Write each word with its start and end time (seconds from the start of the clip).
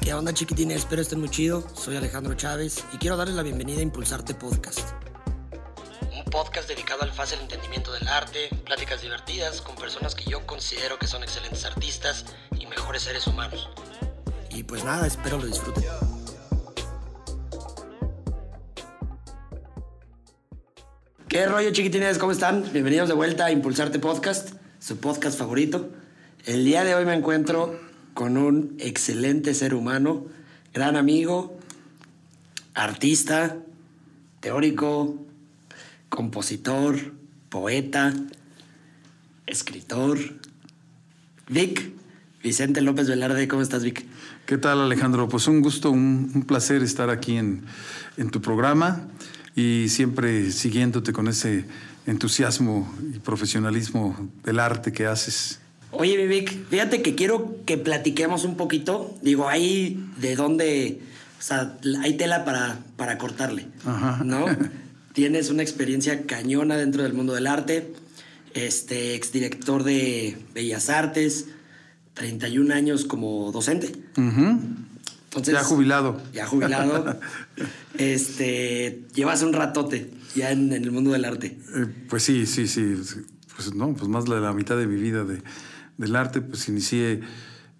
¿Qué 0.00 0.14
onda 0.14 0.34
chiquitines? 0.34 0.78
Espero 0.78 1.00
estén 1.00 1.20
muy 1.20 1.30
chido. 1.30 1.64
Soy 1.74 1.96
Alejandro 1.96 2.34
Chávez 2.34 2.84
y 2.92 2.98
quiero 2.98 3.16
darles 3.16 3.36
la 3.36 3.42
bienvenida 3.42 3.78
a 3.78 3.82
Impulsarte 3.82 4.34
Podcast. 4.34 4.80
Un 6.12 6.24
podcast 6.24 6.68
dedicado 6.68 7.02
al 7.02 7.12
fácil 7.12 7.38
entendimiento 7.40 7.92
del 7.92 8.06
arte, 8.08 8.50
pláticas 8.64 9.00
divertidas 9.00 9.60
con 9.62 9.76
personas 9.76 10.14
que 10.14 10.24
yo 10.28 10.44
considero 10.46 10.98
que 10.98 11.06
son 11.06 11.22
excelentes 11.22 11.64
artistas 11.64 12.26
y 12.58 12.66
mejores 12.66 13.02
seres 13.02 13.26
humanos. 13.26 13.70
Y 14.50 14.64
pues 14.64 14.84
nada, 14.84 15.06
espero 15.06 15.38
lo 15.38 15.46
disfruten. 15.46 15.84
¿Qué 21.28 21.46
rollo 21.46 21.70
chiquitines? 21.72 22.18
¿Cómo 22.18 22.32
están? 22.32 22.70
Bienvenidos 22.72 23.08
de 23.08 23.14
vuelta 23.14 23.46
a 23.46 23.50
Impulsarte 23.50 23.98
Podcast, 23.98 24.50
su 24.82 24.96
podcast 24.96 25.38
favorito. 25.38 25.92
El 26.44 26.64
día 26.64 26.82
de 26.82 26.96
hoy 26.96 27.04
me 27.04 27.14
encuentro 27.14 27.78
con 28.14 28.36
un 28.36 28.74
excelente 28.80 29.54
ser 29.54 29.74
humano, 29.74 30.26
gran 30.74 30.96
amigo, 30.96 31.56
artista, 32.74 33.58
teórico, 34.40 35.24
compositor, 36.08 36.96
poeta, 37.48 38.12
escritor. 39.46 40.18
Vic, 41.48 41.92
Vicente 42.42 42.80
López 42.80 43.08
Velarde, 43.08 43.46
¿cómo 43.46 43.62
estás, 43.62 43.84
Vic? 43.84 44.04
¿Qué 44.46 44.58
tal, 44.58 44.80
Alejandro? 44.80 45.28
Pues 45.28 45.46
un 45.46 45.60
gusto, 45.60 45.92
un, 45.92 46.44
placer 46.48 46.82
estar 46.82 47.08
aquí 47.08 47.36
en, 47.36 47.66
en, 48.16 48.30
tu 48.30 48.40
programa 48.42 49.06
y 49.54 49.88
siempre 49.90 50.50
siguiéndote 50.50 51.12
con 51.12 51.28
ese 51.28 51.66
entusiasmo 52.06 52.92
y 53.14 53.18
profesionalismo 53.18 54.30
del 54.44 54.58
arte 54.60 54.92
que 54.92 55.06
haces. 55.06 55.60
Oye, 55.90 56.16
Vivic, 56.16 56.68
fíjate 56.68 57.02
que 57.02 57.14
quiero 57.14 57.56
que 57.66 57.76
platiquemos 57.76 58.44
un 58.44 58.56
poquito. 58.56 59.14
Digo, 59.22 59.48
ahí 59.48 60.02
de 60.16 60.36
dónde. 60.36 61.00
O 61.38 61.42
sea, 61.42 61.76
hay 62.00 62.16
tela 62.16 62.44
para, 62.44 62.78
para 62.96 63.18
cortarle. 63.18 63.66
Ajá. 63.84 64.22
¿No? 64.24 64.46
Tienes 65.12 65.50
una 65.50 65.62
experiencia 65.62 66.22
cañona 66.26 66.76
dentro 66.76 67.02
del 67.02 67.12
mundo 67.12 67.34
del 67.34 67.46
arte. 67.46 67.92
Este, 68.54 69.14
exdirector 69.14 69.82
de 69.82 70.36
Bellas 70.54 70.90
Artes, 70.90 71.46
31 72.14 72.74
años 72.74 73.04
como 73.04 73.50
docente. 73.52 73.92
Uh 74.16 74.20
-huh. 74.20 74.60
Entonces, 75.24 75.54
ya 75.54 75.64
jubilado. 75.64 76.20
Ya 76.34 76.46
jubilado. 76.46 77.18
este, 77.98 79.04
llevas 79.14 79.42
un 79.42 79.54
ratote 79.54 80.10
ya 80.34 80.50
en, 80.50 80.72
en 80.72 80.84
el 80.84 80.90
mundo 80.92 81.12
del 81.12 81.24
arte. 81.24 81.58
Eh, 81.76 81.86
pues 82.08 82.22
sí, 82.22 82.46
sí, 82.46 82.66
sí. 82.66 82.96
Pues 83.54 83.74
no, 83.74 83.94
pues 83.94 84.08
más 84.08 84.24
de 84.24 84.40
la 84.40 84.52
mitad 84.52 84.76
de 84.76 84.86
mi 84.86 85.00
vida 85.00 85.24
de, 85.24 85.42
del 85.98 86.16
arte, 86.16 86.40
pues 86.40 86.68
inicié 86.68 87.12
eh, 87.12 87.20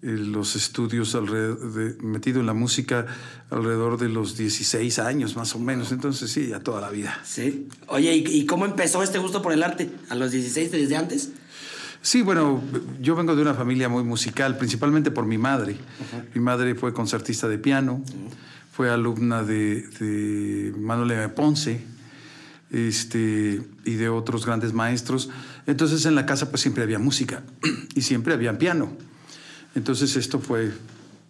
los 0.01 0.55
estudios 0.55 1.15
alrededor 1.15 1.73
de, 1.73 2.03
metido 2.03 2.39
en 2.39 2.45
la 2.45 2.53
música 2.53 3.05
alrededor 3.49 3.97
de 3.97 4.09
los 4.09 4.37
16 4.37 4.99
años 4.99 5.35
más 5.35 5.55
o 5.55 5.59
menos, 5.59 5.91
entonces 5.91 6.31
sí, 6.31 6.47
ya 6.47 6.59
toda 6.59 6.81
la 6.81 6.89
vida. 6.89 7.19
Sí. 7.23 7.67
Oye, 7.87 8.15
¿y, 8.15 8.25
¿y, 8.27 8.45
cómo 8.45 8.65
empezó 8.65 9.01
este 9.01 9.17
gusto 9.17 9.41
por 9.41 9.53
el 9.53 9.63
arte? 9.63 9.89
¿A 10.09 10.15
los 10.15 10.31
16 10.31 10.71
desde 10.71 10.95
antes? 10.95 11.31
Sí, 12.01 12.21
bueno, 12.21 12.61
yo 12.99 13.15
vengo 13.15 13.33
de 13.33 13.41
una 13.41 13.53
familia 13.53 13.87
muy 13.87 14.03
musical, 14.03 14.57
principalmente 14.57 15.09
por 15.09 15.25
mi 15.25 15.37
madre. 15.37 15.77
Mi 16.35 16.41
madre 16.41 16.75
fue 16.75 16.93
concertista 16.93 17.47
de 17.47 17.57
piano, 17.57 18.03
fue 18.73 18.89
alumna 18.89 19.41
de, 19.43 19.87
de 19.87 20.73
Manuel 20.77 21.11
M. 21.11 21.29
Ponce, 21.29 21.81
este, 22.73 23.61
y 23.85 23.93
de 23.93 24.09
otros 24.09 24.45
grandes 24.45 24.73
maestros. 24.73 25.29
Entonces 25.67 26.05
en 26.05 26.15
la 26.15 26.25
casa 26.25 26.49
pues 26.49 26.61
siempre 26.61 26.83
había 26.83 26.99
música 26.99 27.43
y 27.95 28.01
siempre 28.01 28.33
había 28.33 28.57
piano. 28.57 28.91
Entonces 29.75 30.15
esto 30.15 30.39
fue 30.39 30.71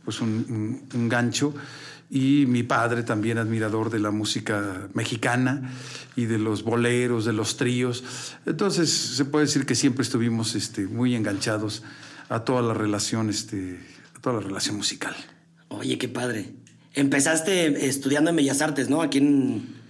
pues 0.05 0.21
un, 0.21 0.83
gancho 1.09 1.53
y 2.09 2.45
mi 2.47 2.63
padre 2.63 3.03
también 3.03 3.37
admirador 3.37 3.89
de 3.89 3.99
la 3.99 4.11
música 4.11 4.87
mexicana 4.93 5.71
y 6.15 6.25
de 6.25 6.37
los 6.37 6.63
boleros, 6.63 7.25
de 7.25 7.33
los 7.33 7.57
tríos. 7.57 8.03
Entonces 8.45 8.89
se 8.89 9.25
puede 9.25 9.45
decir 9.45 9.65
que 9.65 9.75
siempre 9.75 10.03
estuvimos 10.03 10.55
este, 10.55 10.87
muy 10.87 11.15
enganchados 11.15 11.83
a 12.29 12.39
toda 12.39 12.61
la 12.61 12.73
relación, 12.73 13.29
este, 13.29 13.79
a 14.15 14.19
toda 14.19 14.37
la 14.37 14.41
relación 14.41 14.77
musical. 14.77 15.15
Oye, 15.69 15.97
qué 15.97 16.07
padre. 16.07 16.53
Empezaste 16.93 17.87
estudiando 17.87 18.29
en 18.29 18.35
Bellas 18.35 18.61
Artes, 18.61 18.89
¿no? 18.89 19.01
Aquí 19.01 19.17
en, 19.17 19.82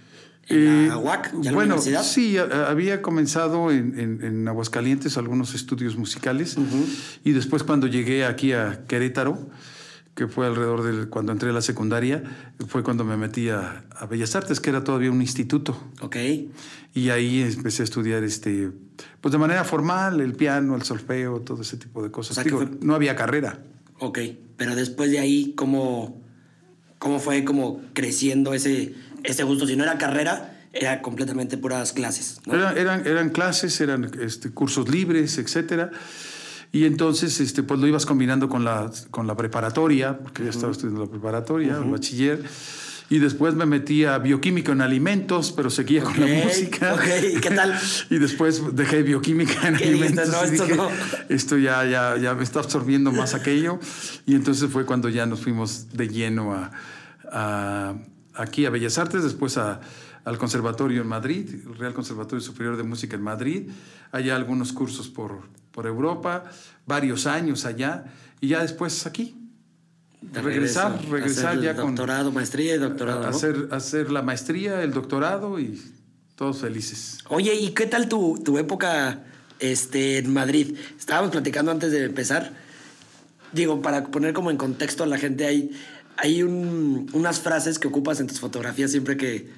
en 0.48 0.88
la 0.88 0.98
UAC, 0.98 1.32
¿ya 1.40 1.52
bueno, 1.52 1.76
la 1.76 1.80
universidad? 1.80 2.02
sí, 2.02 2.36
había 2.38 3.02
comenzado 3.02 3.70
en, 3.70 3.98
en, 3.98 4.22
en, 4.22 4.48
Aguascalientes 4.48 5.16
algunos 5.16 5.54
estudios 5.54 5.96
musicales 5.96 6.56
uh 6.56 6.60
-huh. 6.60 7.18
y 7.24 7.32
después 7.32 7.62
cuando 7.62 7.86
llegué 7.86 8.24
aquí 8.24 8.52
a 8.52 8.84
Querétaro, 8.86 9.38
que 10.14 10.28
fue 10.28 10.46
alrededor 10.46 10.82
de 10.82 11.08
cuando 11.08 11.32
entré 11.32 11.50
a 11.50 11.52
la 11.52 11.62
secundaria, 11.62 12.22
fue 12.68 12.82
cuando 12.82 13.04
me 13.04 13.16
metí 13.16 13.48
a, 13.48 13.84
a, 13.90 14.06
Bellas 14.06 14.36
Artes, 14.36 14.60
que 14.60 14.70
era 14.70 14.84
todavía 14.84 15.10
un 15.10 15.20
instituto. 15.20 15.76
Ok. 16.00 16.16
Y 16.94 17.10
ahí 17.10 17.42
empecé 17.42 17.82
a 17.82 17.84
estudiar, 17.84 18.22
este, 18.22 18.70
pues 19.20 19.32
de 19.32 19.38
manera 19.38 19.64
formal, 19.64 20.20
el 20.20 20.34
piano, 20.34 20.76
el 20.76 20.82
solfeo, 20.82 21.40
todo 21.40 21.62
ese 21.62 21.76
tipo 21.76 22.02
de 22.02 22.12
cosas. 22.12 22.32
O 22.32 22.34
sea, 22.34 22.44
Digo, 22.44 22.58
fue... 22.58 22.70
no 22.80 22.94
había 22.94 23.16
carrera. 23.16 23.58
Ok, 23.98 24.20
pero 24.56 24.76
después 24.76 25.10
de 25.10 25.18
ahí, 25.18 25.52
¿cómo, 25.56 26.20
cómo 27.00 27.18
fue 27.18 27.44
como 27.44 27.80
creciendo 27.92 28.54
ese, 28.54 28.94
ese 29.24 29.42
gusto? 29.42 29.66
Si 29.66 29.74
no 29.76 29.82
era 29.84 29.98
carrera, 29.98 30.54
era 30.72 31.02
completamente 31.02 31.56
puras 31.56 31.92
clases. 31.92 32.40
¿no? 32.46 32.54
Era, 32.54 32.72
eran, 32.72 33.06
eran 33.06 33.30
clases, 33.30 33.80
eran 33.80 34.10
este, 34.20 34.50
cursos 34.50 34.88
libres, 34.88 35.38
etcétera. 35.38 35.90
Y 36.72 36.86
entonces, 36.86 37.40
este, 37.40 37.62
pues 37.62 37.78
lo 37.78 37.86
ibas 37.86 38.04
combinando 38.04 38.48
con 38.48 38.64
la, 38.64 38.90
con 39.10 39.26
la 39.26 39.36
preparatoria, 39.36 40.18
porque 40.18 40.42
uh 40.42 40.44
-huh. 40.44 40.48
ya 40.48 40.50
estaba 40.50 40.72
estudiando 40.72 41.04
la 41.04 41.10
preparatoria, 41.10 41.74
uh 41.74 41.80
-huh. 41.80 41.84
el 41.84 41.90
bachiller. 41.90 42.44
Y 43.10 43.18
después 43.18 43.54
me 43.54 43.66
metí 43.66 44.04
a 44.04 44.18
bioquímica 44.18 44.72
en 44.72 44.80
alimentos, 44.80 45.52
pero 45.52 45.70
seguía 45.70 46.02
okay, 46.02 46.14
con 46.14 46.28
la 46.28 46.44
música. 46.44 46.94
Okay. 46.94 47.34
¿Qué 47.36 47.50
tal? 47.50 47.78
y 48.10 48.18
después 48.18 48.62
dejé 48.74 49.02
bioquímica 49.02 49.68
en 49.68 49.76
alimentos. 49.76 50.28
No, 50.28 50.42
esto, 50.42 50.64
dije, 50.64 50.76
no. 50.76 50.88
esto 51.28 51.58
ya, 51.58 51.84
ya, 51.84 52.16
ya 52.16 52.34
me 52.34 52.42
está 52.42 52.60
absorbiendo 52.60 53.12
más 53.12 53.34
aquello. 53.34 53.78
Y 54.26 54.34
entonces 54.34 54.70
fue 54.70 54.84
cuando 54.84 55.08
ya 55.10 55.26
nos 55.26 55.40
fuimos 55.40 55.92
de 55.92 56.08
lleno 56.08 56.54
a, 56.54 56.72
a 57.30 57.94
aquí 58.34 58.66
a 58.66 58.70
Bellas 58.70 58.98
Artes, 58.98 59.22
después 59.22 59.56
a, 59.58 59.80
al 60.24 60.38
Conservatorio 60.38 61.02
en 61.02 61.08
Madrid, 61.08 61.48
el 61.66 61.76
Real 61.76 61.94
Conservatorio 61.94 62.40
Superior 62.40 62.76
de 62.76 62.82
Música 62.82 63.16
en 63.16 63.22
Madrid. 63.22 63.70
Allá 64.12 64.36
algunos 64.36 64.72
cursos 64.72 65.08
por, 65.08 65.42
por 65.70 65.86
Europa, 65.86 66.44
varios 66.86 67.26
años 67.26 67.64
allá, 67.64 68.04
y 68.40 68.48
ya 68.48 68.62
después 68.62 69.06
aquí. 69.06 69.40
De 70.20 70.40
regresar, 70.40 70.92
regreso, 70.92 71.12
regresar 71.12 71.46
hacer 71.50 71.62
ya 71.62 71.74
doctorado, 71.74 71.82
con. 71.84 71.94
Doctorado, 71.94 72.32
maestría 72.32 72.74
y 72.74 72.78
doctorado. 72.78 73.26
Hacer, 73.26 73.58
¿no? 73.58 73.74
hacer 73.74 74.10
la 74.10 74.22
maestría, 74.22 74.82
el 74.82 74.92
doctorado 74.92 75.60
y 75.60 75.82
todos 76.34 76.60
felices. 76.60 77.18
Oye, 77.28 77.54
¿y 77.54 77.70
qué 77.70 77.86
tal 77.86 78.08
tu, 78.08 78.40
tu 78.42 78.56
época 78.58 79.22
este, 79.58 80.18
en 80.18 80.32
Madrid? 80.32 80.76
Estábamos 80.98 81.30
platicando 81.30 81.70
antes 81.70 81.92
de 81.92 82.04
empezar. 82.04 82.52
Digo, 83.52 83.82
para 83.82 84.06
poner 84.06 84.32
como 84.32 84.50
en 84.50 84.56
contexto 84.56 85.04
a 85.04 85.06
la 85.06 85.18
gente, 85.18 85.46
hay, 85.46 85.70
hay 86.16 86.42
un, 86.42 87.08
unas 87.12 87.40
frases 87.40 87.78
que 87.78 87.88
ocupas 87.88 88.20
en 88.20 88.26
tus 88.26 88.40
fotografías 88.40 88.90
siempre 88.90 89.16
que, 89.16 89.50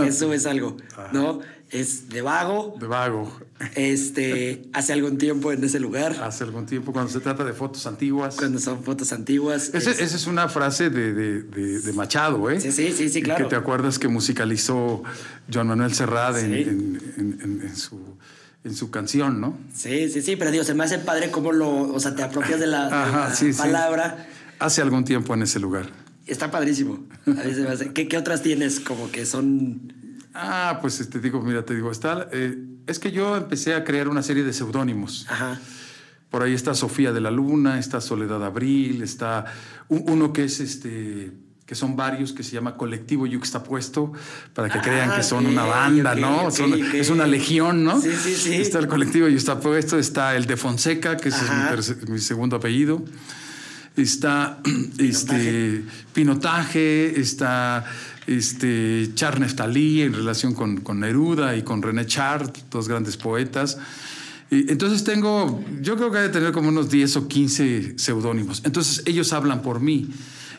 que 0.00 0.12
subes 0.12 0.46
algo, 0.46 0.76
¿no? 1.12 1.40
Es 1.70 2.10
de 2.10 2.20
vago. 2.20 2.76
De 2.78 2.86
vago. 2.86 3.32
Este, 3.74 4.68
hace 4.74 4.92
algún 4.92 5.16
tiempo 5.16 5.52
en 5.52 5.64
ese 5.64 5.80
lugar. 5.80 6.22
Hace 6.22 6.44
algún 6.44 6.66
tiempo, 6.66 6.92
cuando 6.92 7.10
se 7.10 7.20
trata 7.20 7.44
de 7.44 7.54
fotos 7.54 7.86
antiguas. 7.86 8.36
Cuando 8.36 8.58
son 8.58 8.82
fotos 8.84 9.12
antiguas. 9.12 9.70
Ese, 9.72 9.92
es... 9.92 10.00
Esa 10.00 10.16
es 10.16 10.26
una 10.26 10.48
frase 10.48 10.90
de, 10.90 11.14
de, 11.14 11.42
de, 11.42 11.80
de, 11.80 11.92
Machado, 11.94 12.50
¿eh? 12.50 12.60
Sí, 12.60 12.72
sí, 12.72 12.92
sí, 12.92 13.08
sí, 13.08 13.22
claro. 13.22 13.44
Que 13.44 13.50
te 13.50 13.56
acuerdas 13.56 13.98
que 13.98 14.08
musicalizó 14.08 15.02
Joan 15.52 15.68
Manuel 15.68 15.94
Serrat 15.94 16.36
sí. 16.36 16.44
en, 16.44 17.00
en, 17.16 17.38
en, 17.42 17.62
en, 17.62 17.76
su 17.76 18.18
en 18.64 18.76
su 18.76 18.90
canción, 18.90 19.40
¿no? 19.40 19.58
Sí, 19.74 20.08
sí, 20.08 20.22
sí, 20.22 20.36
pero 20.36 20.50
Dios, 20.50 20.66
se 20.66 20.74
me 20.74 20.84
hace 20.84 20.98
padre 20.98 21.30
cómo 21.30 21.52
lo, 21.52 21.68
o 21.92 21.98
sea, 21.98 22.14
te 22.14 22.22
apropias 22.22 22.60
de 22.60 22.68
la, 22.68 22.86
Ajá, 22.86 23.24
de 23.24 23.30
la 23.30 23.34
sí, 23.34 23.52
palabra. 23.52 24.16
Sí. 24.18 24.41
Hace 24.62 24.82
algún 24.82 25.04
tiempo 25.04 25.34
en 25.34 25.42
ese 25.42 25.58
lugar. 25.60 25.90
Está 26.26 26.50
padrísimo. 26.50 27.04
A 27.26 27.42
veces 27.42 27.66
hace. 27.66 27.92
¿Qué, 27.92 28.08
¿Qué, 28.08 28.16
otras 28.16 28.42
tienes 28.42 28.80
como 28.80 29.10
que 29.10 29.26
son 29.26 29.92
Ah, 30.34 30.78
pues 30.80 30.96
te 30.96 31.02
este, 31.02 31.20
digo, 31.20 31.42
mira, 31.42 31.64
te 31.64 31.74
digo, 31.74 31.90
está. 31.90 32.28
Eh, 32.32 32.56
es 32.86 32.98
que 32.98 33.12
yo 33.12 33.36
empecé 33.36 33.74
a 33.74 33.84
crear 33.84 34.08
una 34.08 34.22
serie 34.22 34.44
de 34.44 34.52
seudónimos. 34.52 35.26
Ajá. 35.28 35.60
Por 36.30 36.42
ahí 36.42 36.54
está 36.54 36.74
Sofía 36.74 37.12
de 37.12 37.20
la 37.20 37.30
Luna, 37.30 37.78
está 37.78 38.00
Soledad 38.00 38.42
Abril, 38.42 39.02
está 39.02 39.44
uno 39.88 40.32
que 40.32 40.44
es 40.44 40.60
este 40.60 41.32
que 41.66 41.74
son 41.74 41.96
varios, 41.96 42.32
que 42.32 42.42
se 42.42 42.52
llama 42.52 42.76
Colectivo 42.76 43.26
Yuxtapuesto, 43.26 44.12
para 44.52 44.68
que 44.68 44.78
ah, 44.78 44.82
crean 44.82 45.16
que 45.16 45.22
son 45.22 45.44
okay, 45.44 45.52
una 45.52 45.64
banda, 45.64 46.10
okay, 46.10 46.22
¿no? 46.22 46.46
Okay, 46.46 46.56
son, 46.56 46.96
es 46.96 47.10
una 47.10 47.26
legión, 47.26 47.84
¿no? 47.84 47.98
Sí, 48.00 48.10
sí, 48.12 48.34
sí. 48.34 48.54
Está 48.56 48.78
el 48.78 48.88
Colectivo 48.88 49.28
Yuxtapuesto, 49.28 49.98
está 49.98 50.34
el 50.36 50.46
de 50.46 50.56
Fonseca, 50.56 51.16
que 51.16 51.30
ese 51.30 51.44
es 51.78 52.02
mi, 52.02 52.12
mi, 52.12 52.18
segundo 52.18 52.56
apellido. 52.56 53.02
Está 53.96 54.60
Pinotaje. 54.62 55.06
este 55.08 55.84
Pinotaje, 56.12 57.20
está 57.20 57.84
este, 58.26 59.10
Char 59.14 59.40
Neftalí 59.40 60.02
en 60.02 60.14
relación 60.14 60.54
con, 60.54 60.78
con, 60.78 61.00
Neruda 61.00 61.56
y 61.56 61.62
con 61.62 61.82
René 61.82 62.06
Char, 62.06 62.52
dos 62.70 62.88
grandes 62.88 63.16
poetas. 63.16 63.78
Y 64.50 64.70
entonces 64.70 65.02
tengo, 65.04 65.64
yo 65.80 65.96
creo 65.96 66.10
que 66.10 66.18
hay 66.18 66.24
de 66.24 66.28
tener 66.28 66.52
como 66.52 66.68
unos 66.68 66.90
10 66.90 67.16
o 67.16 67.28
15 67.28 67.94
seudónimos. 67.96 68.62
Entonces 68.64 69.02
ellos 69.06 69.32
hablan 69.32 69.62
por 69.62 69.80
mí 69.80 70.10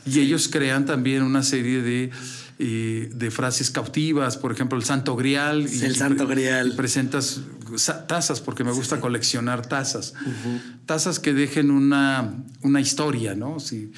y 0.06 0.20
ellos 0.20 0.50
crean 0.52 0.86
también 0.86 1.22
una 1.22 1.44
serie 1.44 1.82
de, 1.82 2.10
eh, 2.60 3.10
de 3.14 3.32
frases 3.32 3.70
cautivas, 3.70 4.36
por 4.38 4.52
ejemplo, 4.52 4.78
el 4.78 4.84
Santo 4.84 5.16
Grial. 5.16 5.68
Sí, 5.70 5.86
el 5.86 5.96
Santo 5.96 6.28
Grial. 6.28 6.70
Y 6.70 6.76
presentas 6.76 7.42
tazas, 8.08 8.42
porque 8.42 8.64
me 8.64 8.72
gusta 8.72 9.00
coleccionar 9.00 9.66
tazas. 9.66 10.14
Tazas 10.86 11.20
que 11.20 11.34
dejen 11.34 11.72
una, 11.72 12.34
una 12.62 12.82
historia, 12.82 13.36
¿no? 13.36 13.60
Si, 13.60 13.92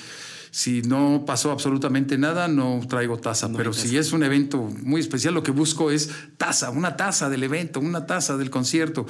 si 0.51 0.81
no 0.83 1.23
pasó 1.25 1.51
absolutamente 1.51 2.17
nada, 2.17 2.47
no 2.47 2.79
traigo 2.87 3.17
taza. 3.17 3.47
No 3.47 3.57
pero 3.57 3.71
hay 3.71 3.75
si 3.77 3.87
taza. 3.87 3.99
es 3.99 4.13
un 4.13 4.23
evento 4.23 4.57
muy 4.83 5.01
especial, 5.01 5.33
lo 5.33 5.43
que 5.43 5.51
busco 5.51 5.91
es 5.91 6.09
taza, 6.37 6.69
una 6.69 6.95
taza 6.95 7.29
del 7.29 7.43
evento, 7.43 7.79
una 7.79 8.05
taza 8.05 8.37
del 8.37 8.49
concierto. 8.49 9.05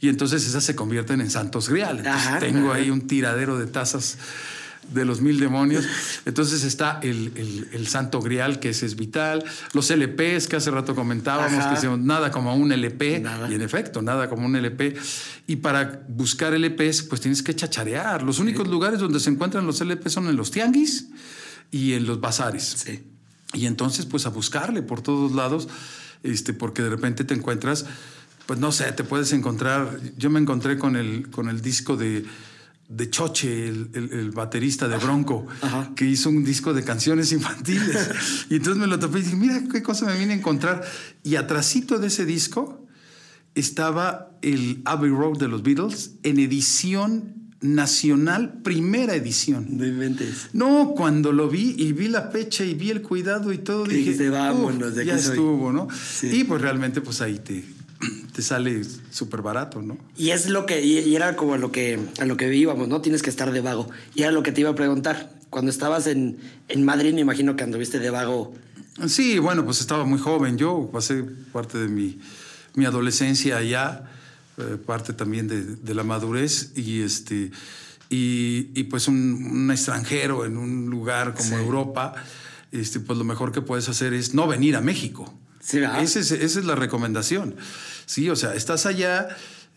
Y 0.00 0.08
entonces 0.08 0.44
esas 0.46 0.64
se 0.64 0.74
convierten 0.74 1.20
en 1.20 1.30
santos 1.30 1.68
grial. 1.68 1.98
Entonces 1.98 2.26
Ajá, 2.26 2.38
tengo 2.40 2.70
ajá. 2.70 2.78
ahí 2.78 2.90
un 2.90 3.06
tiradero 3.06 3.58
de 3.58 3.66
tazas 3.66 4.18
de 4.94 5.04
los 5.04 5.20
mil 5.20 5.38
demonios. 5.40 5.84
Entonces 6.24 6.64
está 6.64 6.98
el, 7.02 7.32
el- 7.36 7.68
el 7.72 7.86
santo 7.86 8.20
grial, 8.20 8.60
que 8.60 8.70
ese 8.70 8.86
es 8.86 8.96
vital. 8.96 9.44
Los 9.72 9.90
LPs 9.90 10.48
que 10.48 10.56
hace 10.56 10.70
rato 10.70 10.94
comentábamos, 10.94 11.52
Ajá. 11.58 11.68
que 11.70 11.74
decíamos, 11.76 12.00
nada 12.00 12.30
como 12.30 12.54
un 12.54 12.72
LP. 12.72 13.20
Nada. 13.20 13.50
Y 13.50 13.54
en 13.54 13.62
efecto, 13.62 14.02
nada 14.02 14.28
como 14.28 14.46
un 14.46 14.56
LP. 14.56 14.94
Y 15.46 15.56
para 15.56 16.04
buscar 16.08 16.52
LPs, 16.54 17.02
pues 17.04 17.20
tienes 17.20 17.42
que 17.42 17.54
chacharear. 17.54 18.22
Los 18.22 18.38
únicos 18.38 18.68
lugares 18.68 19.00
donde 19.00 19.20
se 19.20 19.30
encuentran 19.30 19.66
los 19.66 19.80
LPs 19.80 20.12
son 20.12 20.28
en 20.28 20.36
los 20.36 20.50
tianguis 20.50 21.08
y 21.70 21.94
en 21.94 22.06
los 22.06 22.20
bazares. 22.20 22.64
Sí. 22.84 23.02
Y 23.54 23.66
entonces, 23.66 24.06
pues 24.06 24.24
a 24.26 24.30
buscarle 24.30 24.82
por 24.82 25.02
todos 25.02 25.32
lados, 25.32 25.68
este, 26.22 26.52
porque 26.54 26.82
de 26.82 26.88
repente 26.90 27.24
te 27.24 27.34
encuentras, 27.34 27.84
pues 28.46 28.58
no 28.60 28.72
sé, 28.72 28.90
te 28.92 29.04
puedes 29.04 29.32
encontrar. 29.32 29.98
Yo 30.16 30.30
me 30.30 30.40
encontré 30.40 30.78
con 30.78 30.96
el, 30.96 31.28
con 31.30 31.48
el 31.48 31.60
disco 31.60 31.96
de, 31.96 32.24
de 32.94 33.08
Choche, 33.10 33.68
el, 33.68 33.90
el- 33.94 34.12
el 34.12 34.30
baterista 34.32 34.86
de 34.88 34.96
Bronco, 34.98 35.46
Ajá. 35.62 35.92
que 35.96 36.04
hizo 36.04 36.28
un 36.28 36.44
disco 36.44 36.72
de 36.74 36.84
canciones 36.84 37.32
infantiles. 37.32 38.10
y 38.50 38.56
entonces 38.56 38.80
me 38.80 38.86
lo 38.86 38.98
topé 38.98 39.20
y 39.20 39.22
dije, 39.22 39.36
mira 39.36 39.62
qué 39.72 39.82
cosa 39.82 40.06
me 40.06 40.18
vine 40.18 40.32
a 40.34 40.36
encontrar. 40.36 40.82
Y 41.22 41.36
atrasito 41.36 41.98
de 41.98 42.08
ese 42.08 42.24
disco 42.26 42.86
estaba 43.54 44.30
el 44.42 44.82
Abbey 44.84 45.10
Road 45.10 45.38
de 45.38 45.48
los 45.48 45.62
Beatles 45.62 46.12
en 46.22 46.38
edición 46.38 47.34
nacional, 47.60 48.60
primera 48.64 49.14
edición. 49.14 49.66
No 49.76 49.86
inventes. 49.86 50.48
No, 50.52 50.94
cuando 50.96 51.30
lo 51.32 51.48
vi 51.48 51.76
y 51.78 51.92
vi 51.92 52.08
la 52.08 52.22
fecha 52.30 52.64
y 52.64 52.74
vi 52.74 52.90
el 52.90 53.02
cuidado 53.02 53.52
y 53.52 53.58
todo, 53.58 53.84
dije, 53.84 53.98
dijiste, 53.98 54.30
vámonos, 54.30 54.88
"Uf, 54.90 54.94
de 54.96 55.04
ya 55.06 55.14
aquí 55.14 55.22
soy". 55.22 55.30
estuvo, 55.32 55.72
¿no? 55.72 55.86
Sí. 55.92 56.28
Y 56.40 56.44
pues 56.44 56.60
realmente 56.60 57.00
pues 57.00 57.20
ahí 57.20 57.38
te, 57.38 57.64
te 58.32 58.42
sale 58.42 58.82
súper 59.10 59.42
barato, 59.42 59.82
¿no? 59.82 59.98
Y 60.16 60.30
es 60.30 60.48
lo 60.48 60.64
que, 60.66 60.82
y, 60.84 61.14
era 61.14 61.36
como 61.36 61.54
a 61.54 61.58
lo 61.58 61.70
que, 61.70 61.98
a 62.20 62.24
lo 62.24 62.36
que 62.36 62.54
íbamos, 62.54 62.88
¿no? 62.88 63.00
Tienes 63.00 63.22
que 63.22 63.30
estar 63.30 63.52
de 63.52 63.60
vago. 63.60 63.90
Y 64.14 64.22
era 64.22 64.32
lo 64.32 64.42
que 64.42 64.52
te 64.52 64.60
iba 64.62 64.70
a 64.70 64.74
preguntar. 64.74 65.30
Cuando 65.50 65.70
estabas 65.70 66.06
en, 66.06 66.38
en 66.68 66.84
Madrid, 66.84 67.12
me 67.12 67.20
imagino 67.20 67.56
que 67.56 67.64
anduviste 67.64 67.98
de 67.98 68.08
vago. 68.10 68.54
Sí, 69.06 69.38
bueno, 69.38 69.64
pues 69.64 69.80
estaba 69.80 70.04
muy 70.04 70.18
joven. 70.18 70.56
Yo 70.56 70.88
pasé 70.92 71.24
parte 71.52 71.76
de 71.78 71.88
mi, 71.88 72.18
mi 72.74 72.86
adolescencia 72.86 73.58
allá, 73.58 74.10
eh, 74.56 74.76
parte 74.84 75.12
también 75.12 75.48
de, 75.48 75.62
de 75.62 75.94
la 75.94 76.02
madurez 76.04 76.72
y 76.74 77.02
este 77.02 77.50
y, 78.08 78.68
y, 78.74 78.84
pues 78.84 79.08
un, 79.08 79.16
un 79.50 79.70
extranjero 79.70 80.44
en 80.44 80.58
un 80.58 80.90
lugar 80.90 81.32
como 81.34 81.48
Sí. 81.48 81.54
Europa, 81.54 82.14
este, 82.70 83.00
pues 83.00 83.18
lo 83.18 83.24
mejor 83.24 83.52
que 83.52 83.62
puedes 83.62 83.88
hacer 83.88 84.12
es 84.12 84.34
no 84.34 84.46
venir 84.46 84.76
a 84.76 84.82
México. 84.82 85.32
Sí. 85.60 85.78
Ese 86.00 86.20
es- 86.20 86.30
esa 86.32 86.58
es 86.60 86.64
la 86.66 86.74
recomendación. 86.74 87.56
Sí, 88.12 88.28
o 88.28 88.36
sea, 88.36 88.54
estás 88.54 88.84
allá, 88.84 89.28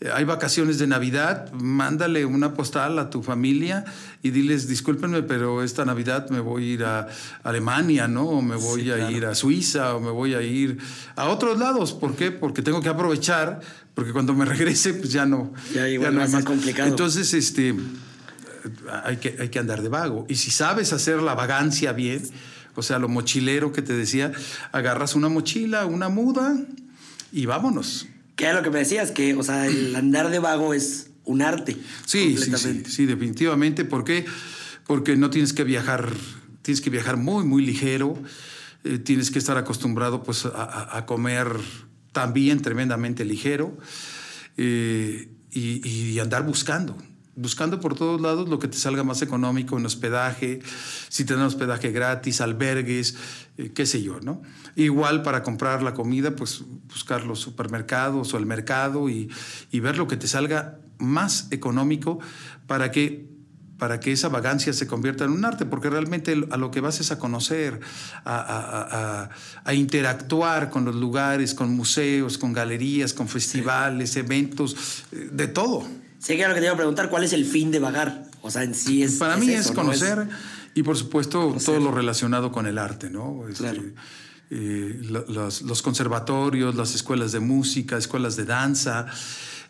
eh, 0.02 0.10
hay 0.12 0.24
vacaciones 0.24 0.78
de 0.78 0.86
Navidad, 0.86 1.50
mándale 1.52 2.26
una 2.26 2.52
postal 2.52 2.98
a 2.98 3.08
tu 3.08 3.22
familia 3.22 3.86
y 4.22 4.28
diles, 4.28 4.68
discúlpenme, 4.68 5.22
pero 5.22 5.62
esta 5.62 5.86
Navidad 5.86 6.28
me 6.28 6.40
voy 6.40 6.64
a 6.64 6.74
ir 6.74 6.84
a 6.84 7.08
Alemania, 7.44 8.08
¿no? 8.08 8.24
O 8.24 8.42
me 8.42 8.56
voy 8.56 8.82
Sí, 8.82 8.90
a 8.90 8.96
claro. 8.96 9.16
ir 9.16 9.24
a 9.24 9.34
Suiza, 9.34 9.94
o 9.94 10.00
me 10.00 10.10
voy 10.10 10.34
a 10.34 10.42
ir 10.42 10.76
a 11.14 11.30
otros 11.30 11.58
lados. 11.58 11.94
¿Por 11.94 12.14
qué? 12.14 12.30
Porque 12.30 12.60
tengo 12.60 12.82
que 12.82 12.90
aprovechar, 12.90 13.60
porque 13.94 14.12
cuando 14.12 14.34
me 14.34 14.44
regrese, 14.54 14.92
pues 14.92 15.10
ya 15.10 15.24
no. 15.24 15.54
Ya 15.72 15.88
igual 15.88 16.14
no 16.14 16.20
hay 16.20 16.28
ser 16.28 16.44
complicado. 16.44 16.90
Entonces, 16.90 17.32
este, 17.32 17.74
hay 19.02 19.16
que, 19.16 19.34
hay 19.40 19.48
que 19.48 19.58
andar 19.58 19.80
de 19.80 19.88
vago. 19.88 20.26
Y 20.28 20.34
si 20.34 20.50
sabes 20.50 20.92
hacer 20.92 21.22
la 21.22 21.34
vagancia 21.34 21.94
bien, 21.94 22.22
o 22.74 22.82
sea, 22.82 22.98
lo 22.98 23.08
mochilero 23.08 23.72
que 23.72 23.80
te 23.80 23.94
decía, 23.94 24.30
agarras 24.72 25.14
una 25.14 25.30
mochila, 25.30 25.86
una 25.86 26.10
muda 26.10 26.54
y 27.32 27.46
vámonos. 27.46 28.08
Que 28.36 28.44
era 28.44 28.54
lo 28.54 28.62
que 28.62 28.70
me 28.70 28.78
decías, 28.78 29.10
que, 29.10 29.34
o 29.34 29.42
sea, 29.42 29.66
el 29.66 29.96
andar 29.96 30.30
de 30.30 30.38
vago 30.38 30.72
es 30.74 31.10
un 31.24 31.42
arte. 31.42 31.76
Sí, 32.04 32.36
sí, 32.36 32.82
sí, 32.88 33.06
definitivamente. 33.06 33.84
¿Por 33.84 34.04
qué? 34.04 34.24
Porque 34.86 35.16
no 35.16 35.30
tienes 35.30 35.52
que 35.52 35.64
viajar, 35.64 36.12
tienes 36.62 36.80
que 36.80 36.90
viajar 36.90 37.16
muy, 37.16 37.44
muy 37.44 37.64
ligero. 37.66 38.16
eh, 38.84 38.98
tienes 38.98 39.32
que 39.32 39.38
estar 39.40 39.56
acostumbrado 39.58 40.22
pues, 40.22 40.44
a, 40.46 40.50
a- 40.50 40.98
a 40.98 41.06
comer 41.06 41.48
también 42.12 42.62
tremendamente 42.62 43.24
ligero 43.24 43.76
eh, 44.56 45.28
y, 45.50 45.86
y 45.88 46.18
andar 46.20 46.44
buscando. 46.46 46.96
Buscando 47.38 47.80
por 47.80 47.94
todos 47.94 48.18
lados 48.20 48.48
lo 48.48 48.58
que 48.58 48.66
te 48.66 48.78
salga 48.78 49.04
más 49.04 49.20
económico 49.20 49.76
en 49.78 49.84
hospedaje, 49.84 50.60
si 51.10 51.26
te 51.26 51.34
dan 51.34 51.42
hospedaje 51.44 51.92
gratis, 51.92 52.40
albergues, 52.40 53.14
eh, 53.58 53.72
qué 53.74 53.84
sé 53.84 54.02
yo, 54.02 54.20
¿no? 54.20 54.40
Igual 54.74 55.22
para 55.22 55.42
comprar 55.42 55.82
la 55.82 55.92
comida, 55.92 56.34
pues 56.34 56.62
buscar 56.88 57.24
los 57.24 57.38
supermercados 57.38 58.32
o 58.32 58.38
el 58.38 58.46
mercado 58.46 59.10
y, 59.10 59.28
y 59.70 59.80
ver 59.80 59.98
lo 59.98 60.08
que 60.08 60.16
te 60.16 60.26
salga 60.28 60.78
más 60.98 61.48
económico 61.50 62.18
para 62.66 62.90
que 62.90 63.34
para 63.76 64.00
que 64.00 64.10
esa 64.10 64.30
vagancia 64.30 64.72
se 64.72 64.86
convierta 64.86 65.24
en 65.24 65.32
un 65.32 65.44
arte, 65.44 65.66
porque 65.66 65.90
realmente 65.90 66.46
a 66.50 66.56
lo 66.56 66.70
que 66.70 66.80
vas 66.80 66.98
es 67.00 67.10
a 67.12 67.18
conocer, 67.18 67.78
a, 68.24 68.34
a- 68.38 69.24
a- 69.24 69.30
a 69.64 69.74
interactuar 69.74 70.70
con 70.70 70.86
los 70.86 70.94
lugares, 70.94 71.52
con 71.52 71.76
museos, 71.76 72.38
con 72.38 72.54
galerías, 72.54 73.12
con 73.12 73.28
festivales, 73.28 74.16
eventos, 74.16 75.04
eh, 75.12 75.28
de 75.30 75.48
todo. 75.48 75.86
Sí, 76.18 76.34
que 76.34 76.40
era 76.40 76.48
lo 76.48 76.54
que 76.54 76.60
te 76.60 76.66
iba 76.66 76.74
a 76.74 76.76
preguntar, 76.78 77.08
¿cuál 77.10 77.24
es 77.24 77.32
el 77.32 77.44
fin 77.44 77.70
de 77.70 77.78
vagar? 77.78 78.28
O 78.42 78.50
sea, 78.50 78.62
en 78.64 78.74
sí 78.74 79.02
es. 79.02 79.14
Para 79.14 79.36
mí 79.36 79.50
es 79.50 79.70
conocer 79.70 80.28
y 80.74 80.82
por 80.82 80.96
supuesto 80.96 81.56
todo 81.64 81.80
lo 81.80 81.90
relacionado 81.90 82.52
con 82.52 82.66
el 82.66 82.78
arte, 82.78 83.10
¿no? 83.10 83.46
Este, 83.48 83.62
Claro. 83.64 83.82
eh, 84.50 84.98
lo- 85.02 85.24
los, 85.28 85.62
los 85.62 85.82
conservatorios, 85.82 86.74
las 86.74 86.94
escuelas 86.94 87.32
de 87.32 87.40
música, 87.40 87.96
escuelas 87.96 88.36
de 88.36 88.44
danza, 88.44 89.06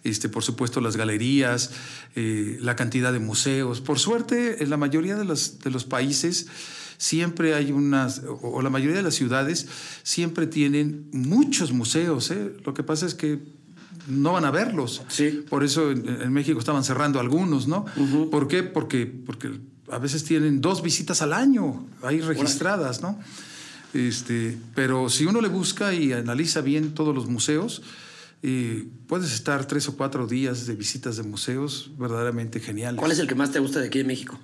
este, 0.05 0.29
por 0.29 0.43
supuesto 0.43 0.81
las 0.81 0.97
galerías, 0.97 1.71
eh, 2.15 2.59
la 2.61 2.77
cantidad 2.77 3.13
de 3.13 3.19
museos. 3.19 3.81
Por 3.81 3.99
suerte, 3.99 4.63
en 4.63 4.71
la 4.71 4.77
mayoría 4.77 5.17
de 5.17 5.25
los, 5.25 5.59
de 5.61 5.71
los 5.71 5.85
países 5.85 6.47
siempre 6.99 7.55
hay 7.55 7.73
unas, 7.73 8.21
o, 8.21 8.35
o 8.37 8.63
la 8.63 8.71
mayoría 8.71 8.97
de 8.97 9.03
las 9.03 9.15
ciudades 9.15 9.67
siempre 10.03 10.47
tienen 10.47 11.09
muchos 11.13 11.73
museos. 11.73 12.31
¿eh? 12.31 12.53
Lo 12.65 12.73
que 12.75 12.83
pasa 12.83 13.07
es 13.07 13.15
que 13.15 13.41
no 14.07 14.33
van 14.33 14.45
a 14.45 14.51
verlos. 14.51 15.03
Sí. 15.09 15.45
Por 15.49 15.65
eso 15.65 15.91
en, 15.91 16.09
en 16.09 16.33
México 16.33 16.59
estaban 16.59 16.85
cerrando 16.85 17.21
algunos, 17.21 17.67
¿no? 17.67 17.85
¿Por 18.31 18.49
qué? 18.49 18.63
Porque, 18.63 19.07
porque 19.07 19.51
a 19.91 19.99
veces 19.99 20.25
tienen 20.25 20.61
dos 20.61 20.83
visitas 20.83 21.23
al 21.23 21.33
año 21.33 21.87
ahí 22.03 22.21
registradas, 22.21 23.03
¿no? 23.03 23.19
Este, 23.95 24.59
pero 24.75 25.09
si 25.09 25.25
uno 25.27 25.41
le 25.41 25.49
busca 25.49 25.95
y 25.95 26.13
analiza 26.13 26.61
bien 26.61 26.93
todos 26.93 27.15
los 27.15 27.29
museos, 27.29 27.83
eh, 28.43 28.87
puedes 29.07 29.33
estar 29.33 29.65
tres 29.67 29.89
o 29.89 29.97
cuatro 29.97 30.27
días 30.27 30.67
de 30.67 30.75
visitas 30.75 31.17
de 31.17 31.23
museos 31.23 31.91
verdaderamente 31.99 32.61
geniales. 32.61 32.99
¿Cuál 32.99 33.13
es 33.13 33.19
el 33.19 33.27
que 33.27 33.35
más 33.35 33.53
te 33.53 33.59
gusta 33.59 33.81
de 33.81 33.87
aquí 33.87 33.99
de 33.99 34.05
México? 34.05 34.39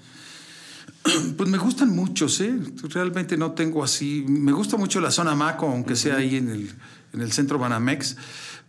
Pues 1.37 1.51
me 1.51 1.59
gustan 1.59 1.91
muchos, 1.91 2.41
¿eh? 2.41 2.55
Realmente 2.85 3.37
no 3.37 3.53
tengo 3.53 3.83
así. 3.83 4.25
Me 4.29 4.53
gusta 4.53 4.77
mucho 4.77 5.01
la 5.01 5.11
zona 5.11 5.35
Maco, 5.35 5.67
aunque 5.67 5.97
sea 5.97 6.17
ahí 6.17 6.37
en 6.37 6.49
el, 6.49 6.71
en 7.13 7.21
el 7.21 7.33
centro 7.33 7.59
Banamex, 7.59 8.17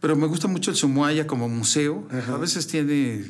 pero 0.03 0.17
me 0.17 0.27
gusta 0.27 0.49
mucho 0.49 0.69
el 0.69 0.75
Sumuaya 0.75 1.25
como 1.25 1.47
museo. 1.47 2.05
A 2.27 2.35
veces 2.35 2.67
tiene 2.67 3.23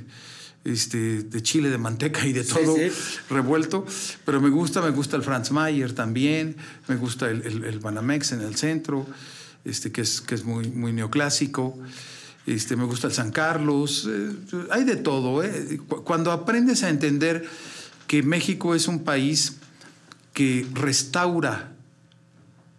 este, 0.63 1.22
de 1.22 1.44
chile, 1.44 1.70
de 1.70 1.77
manteca 1.77 2.25
y 2.25 2.34
de 2.34 2.44
todo 2.44 2.75
sí. 2.75 2.89
revuelto, 3.30 3.86
pero 4.25 4.42
me 4.42 4.50
gusta, 4.50 4.82
me 4.82 4.89
gusta 4.89 5.15
el 5.15 5.22
Franz 5.22 5.51
Mayer 5.51 5.94
también, 5.94 6.56
me 6.88 6.96
gusta 6.96 7.30
el, 7.30 7.44
el- 7.44 7.63
el 7.65 7.77
Banamex 7.80 8.32
en 8.32 8.42
el 8.42 8.56
centro, 8.56 9.06
este, 9.65 9.92
que 9.92 10.01
es, 10.01 10.20
que 10.20 10.34
es 10.34 10.46
muy, 10.46 10.68
muy 10.70 10.92
neoclásico. 10.94 11.77
Este, 12.48 12.75
me 12.75 12.86
gusta 12.86 13.06
el 13.06 13.13
San 13.13 13.30
Carlos, 13.30 14.10
eh, 14.10 14.32
hay 14.72 14.84
de 14.84 14.96
todo. 14.96 15.44
¿eh? 15.44 15.80
Cu- 15.88 16.03
Cuando 16.03 16.32
aprendes 16.32 16.82
a 16.82 16.89
entender 16.89 17.48
que 18.08 18.24
México 18.24 18.74
es 18.74 18.88
un 18.88 19.03
país 19.03 19.58
que 20.34 20.65
restaura 20.74 21.72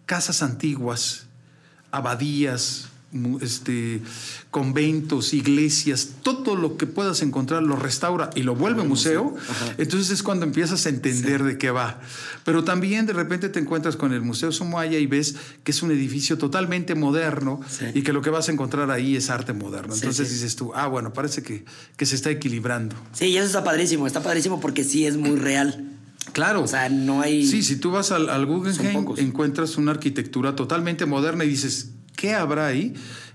casas 0.05 0.43
antiguas, 0.43 1.27
abadías, 1.91 2.89
este, 3.41 4.01
conventos, 4.51 5.33
iglesias, 5.33 6.09
todo 6.21 6.55
lo 6.55 6.77
que 6.77 6.87
puedas 6.87 7.21
encontrar 7.21 7.63
lo 7.63 7.75
restaura 7.75 8.29
y 8.35 8.43
lo 8.43 8.55
vuelve 8.55 8.83
museo, 8.83 9.35
entonces 9.77 10.11
es 10.11 10.23
cuando 10.23 10.45
empiezas 10.45 10.85
a 10.85 10.89
entender 10.89 11.43
de 11.43 11.57
qué 11.57 11.71
va. 11.71 11.99
Pero 12.43 12.63
también 12.63 13.05
de 13.05 13.13
repente 13.13 13.49
te 13.49 13.59
encuentras 13.59 13.95
con 13.95 14.13
el 14.13 14.21
Museo 14.21 14.51
Somoaya 14.51 14.99
y 14.99 15.07
ves 15.07 15.35
que 15.63 15.71
es 15.71 15.81
un 15.81 15.91
edificio 15.91 16.37
totalmente 16.37 16.95
moderno 16.95 17.59
y 17.93 18.01
que 18.03 18.13
lo 18.13 18.21
que 18.21 18.29
vas 18.29 18.49
a 18.49 18.51
encontrar 18.51 18.91
ahí 18.91 19.15
es 19.15 19.29
arte 19.29 19.53
moderno. 19.53 19.93
Entonces 19.93 20.29
dices 20.29 20.55
tú, 20.55 20.71
ah, 20.75 20.87
bueno, 20.87 21.13
parece 21.13 21.43
que, 21.43 21.65
que 21.97 22.05
se 22.05 22.15
está 22.15 22.29
equilibrando. 22.29 22.95
Sí, 23.13 23.25
y 23.25 23.37
eso 23.37 23.47
está 23.47 23.63
padrísimo, 23.63 24.07
está 24.07 24.21
padrísimo 24.21 24.59
porque 24.59 24.83
sí 24.83 25.05
es 25.05 25.17
muy 25.17 25.37
real. 25.37 25.91
Claro. 26.33 26.63
O 26.63 26.67
sea, 26.67 26.89
no 26.89 27.21
hay. 27.21 27.45
Sí, 27.45 27.63
si 27.63 27.77
tú 27.77 27.91
vas 27.91 28.11
al, 28.11 28.29
al 28.29 28.45
Guggenheim, 28.45 29.05
encuentras 29.17 29.77
una 29.77 29.91
arquitectura 29.91 30.55
totalmente 30.55 31.05
moderna 31.05 31.45
y 31.45 31.49
dices, 31.49 31.91
¿qué 32.15 32.33
habrá 32.33 32.67
ahí? 32.67 32.93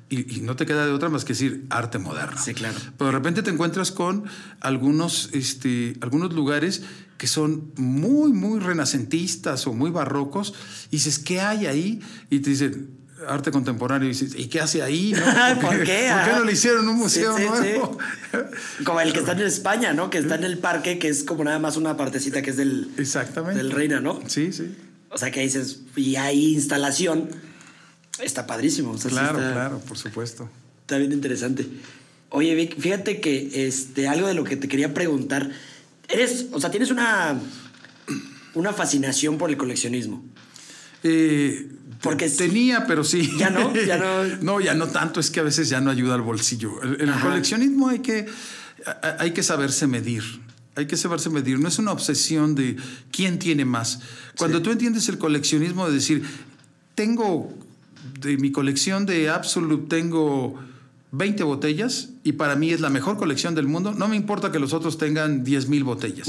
Y, 0.08 0.40
no 0.40 0.56
te 0.56 0.66
queda 0.66 0.86
de 0.86 0.92
otra 0.92 1.08
más 1.08 1.24
que 1.24 1.34
decir 1.34 1.66
arte 1.70 1.98
moderno. 1.98 2.36
Sí, 2.42 2.52
claro. 2.52 2.76
Pero 2.98 3.10
de 3.10 3.16
repente 3.16 3.42
te 3.42 3.50
encuentras 3.50 3.92
con 3.92 4.24
algunos, 4.60 5.30
este, 5.32 5.94
algunos 6.00 6.32
lugares 6.32 6.82
que 7.16 7.28
son 7.28 7.72
muy, 7.76 8.32
muy 8.32 8.58
renacentistas 8.58 9.66
o 9.68 9.72
muy 9.72 9.90
barrocos 9.90 10.54
y 10.88 10.96
dices, 10.96 11.20
¿qué 11.20 11.40
hay 11.40 11.66
ahí? 11.66 12.00
Y 12.28 12.40
te 12.40 12.50
dicen, 12.50 12.90
arte 13.28 13.52
contemporáneo 13.52 14.06
y 14.06 14.12
dices, 14.12 14.34
¿y 14.36 14.46
qué 14.46 14.60
hace 14.60 14.82
ahí? 14.82 15.14
¿Por, 15.60 15.84
qué? 15.84 16.10
¿Por 16.12 16.24
qué 16.24 16.32
no 16.34 16.44
le 16.44 16.52
hicieron 16.52 16.88
un 16.88 16.96
museo 16.96 17.38
nuevo? 17.38 17.98
Como 18.84 19.00
el 19.00 19.12
que 19.12 19.20
está 19.20 19.32
en 19.32 19.42
España, 19.42 19.92
¿no? 19.92 20.10
Que 20.10 20.18
está 20.18 20.34
en 20.34 20.44
el 20.44 20.58
parque, 20.58 20.98
que 20.98 21.08
es 21.08 21.22
como 21.22 21.44
nada 21.44 21.58
más 21.58 21.76
una 21.76 21.96
partecita 21.96 22.42
que 22.42 22.50
es 22.50 22.56
del, 22.56 22.90
Exactamente. 22.96 23.62
del 23.62 23.70
Reina, 23.70 24.00
¿no? 24.00 24.20
Sí, 24.26 24.52
sí. 24.52 24.74
O 25.10 25.18
sea 25.18 25.30
que 25.30 25.40
dices, 25.40 25.82
y 25.96 26.16
hay 26.16 26.54
instalación 26.54 27.28
Está 28.22 28.46
padrísimo. 28.46 28.96
claro, 28.96 29.38
claro, 29.38 29.78
por 29.80 29.98
supuesto. 29.98 30.48
Está 30.82 30.98
bien 30.98 31.12
interesante. 31.12 31.66
Oye, 32.30 32.54
Vic, 32.54 32.78
fíjate 32.78 33.20
que 33.20 33.66
este, 33.66 34.08
algo 34.08 34.28
de 34.28 34.34
lo 34.34 34.44
que 34.44 34.56
te 34.56 34.68
quería 34.68 34.94
preguntar. 34.94 35.50
Eres, 36.08 36.46
o 36.52 36.60
sea, 36.60 36.70
tienes 36.70 36.90
una, 36.90 37.38
una 38.54 38.72
fascinación 38.72 39.38
por 39.38 39.50
el 39.50 39.56
coleccionismo. 39.56 40.22
Eh, 41.02 41.68
Porque 42.02 42.28
tenía, 42.28 42.86
pero 42.86 43.04
sí. 43.04 43.30
Ya 43.38 43.50
no, 43.50 43.74
ya 43.74 43.96
no. 43.96 44.24
no, 44.42 44.60
ya 44.60 44.74
no 44.74 44.88
tanto, 44.88 45.20
es 45.20 45.30
que 45.30 45.40
a 45.40 45.42
veces 45.42 45.68
ya 45.68 45.80
no 45.80 45.90
ayuda 45.90 46.14
al 46.14 46.22
bolsillo. 46.22 46.82
En 46.82 47.08
el, 47.08 47.20
coleccionismo 47.20 47.88
hay 47.88 48.00
que, 48.00 48.26
hay 49.18 49.32
que 49.32 49.42
saberse 49.42 49.86
medir. 49.86 50.22
Hay 50.76 50.86
que 50.86 50.96
saberse 50.96 51.30
medir. 51.30 51.58
No 51.58 51.68
es 51.68 51.78
una 51.78 51.92
obsesión 51.92 52.54
de 52.54 52.76
quién 53.10 53.38
tiene 53.38 53.64
más. 53.64 54.00
Cuando 54.38 54.62
tú 54.62 54.70
entiendes 54.70 55.08
el 55.08 55.18
coleccionismo 55.18 55.88
de 55.88 55.94
decir, 55.94 56.22
tengo 56.94 57.52
de 58.20 58.36
mi 58.36 58.52
colección 58.52 59.06
de 59.06 59.30
Absolute 59.30 59.86
tengo 59.88 60.58
20 61.12 61.42
botellas 61.42 62.10
y 62.22 62.32
para 62.32 62.54
mí 62.54 62.70
es 62.70 62.80
la 62.80 62.88
mejor 62.88 63.16
colección 63.16 63.56
del 63.56 63.66
mundo. 63.66 63.92
No 63.92 64.06
me 64.06 64.14
importa 64.14 64.52
que 64.52 64.60
los 64.60 64.72
otros 64.72 64.96
tengan 64.96 65.42
10 65.42 65.68
mil 65.68 65.82
botellas. 65.82 66.28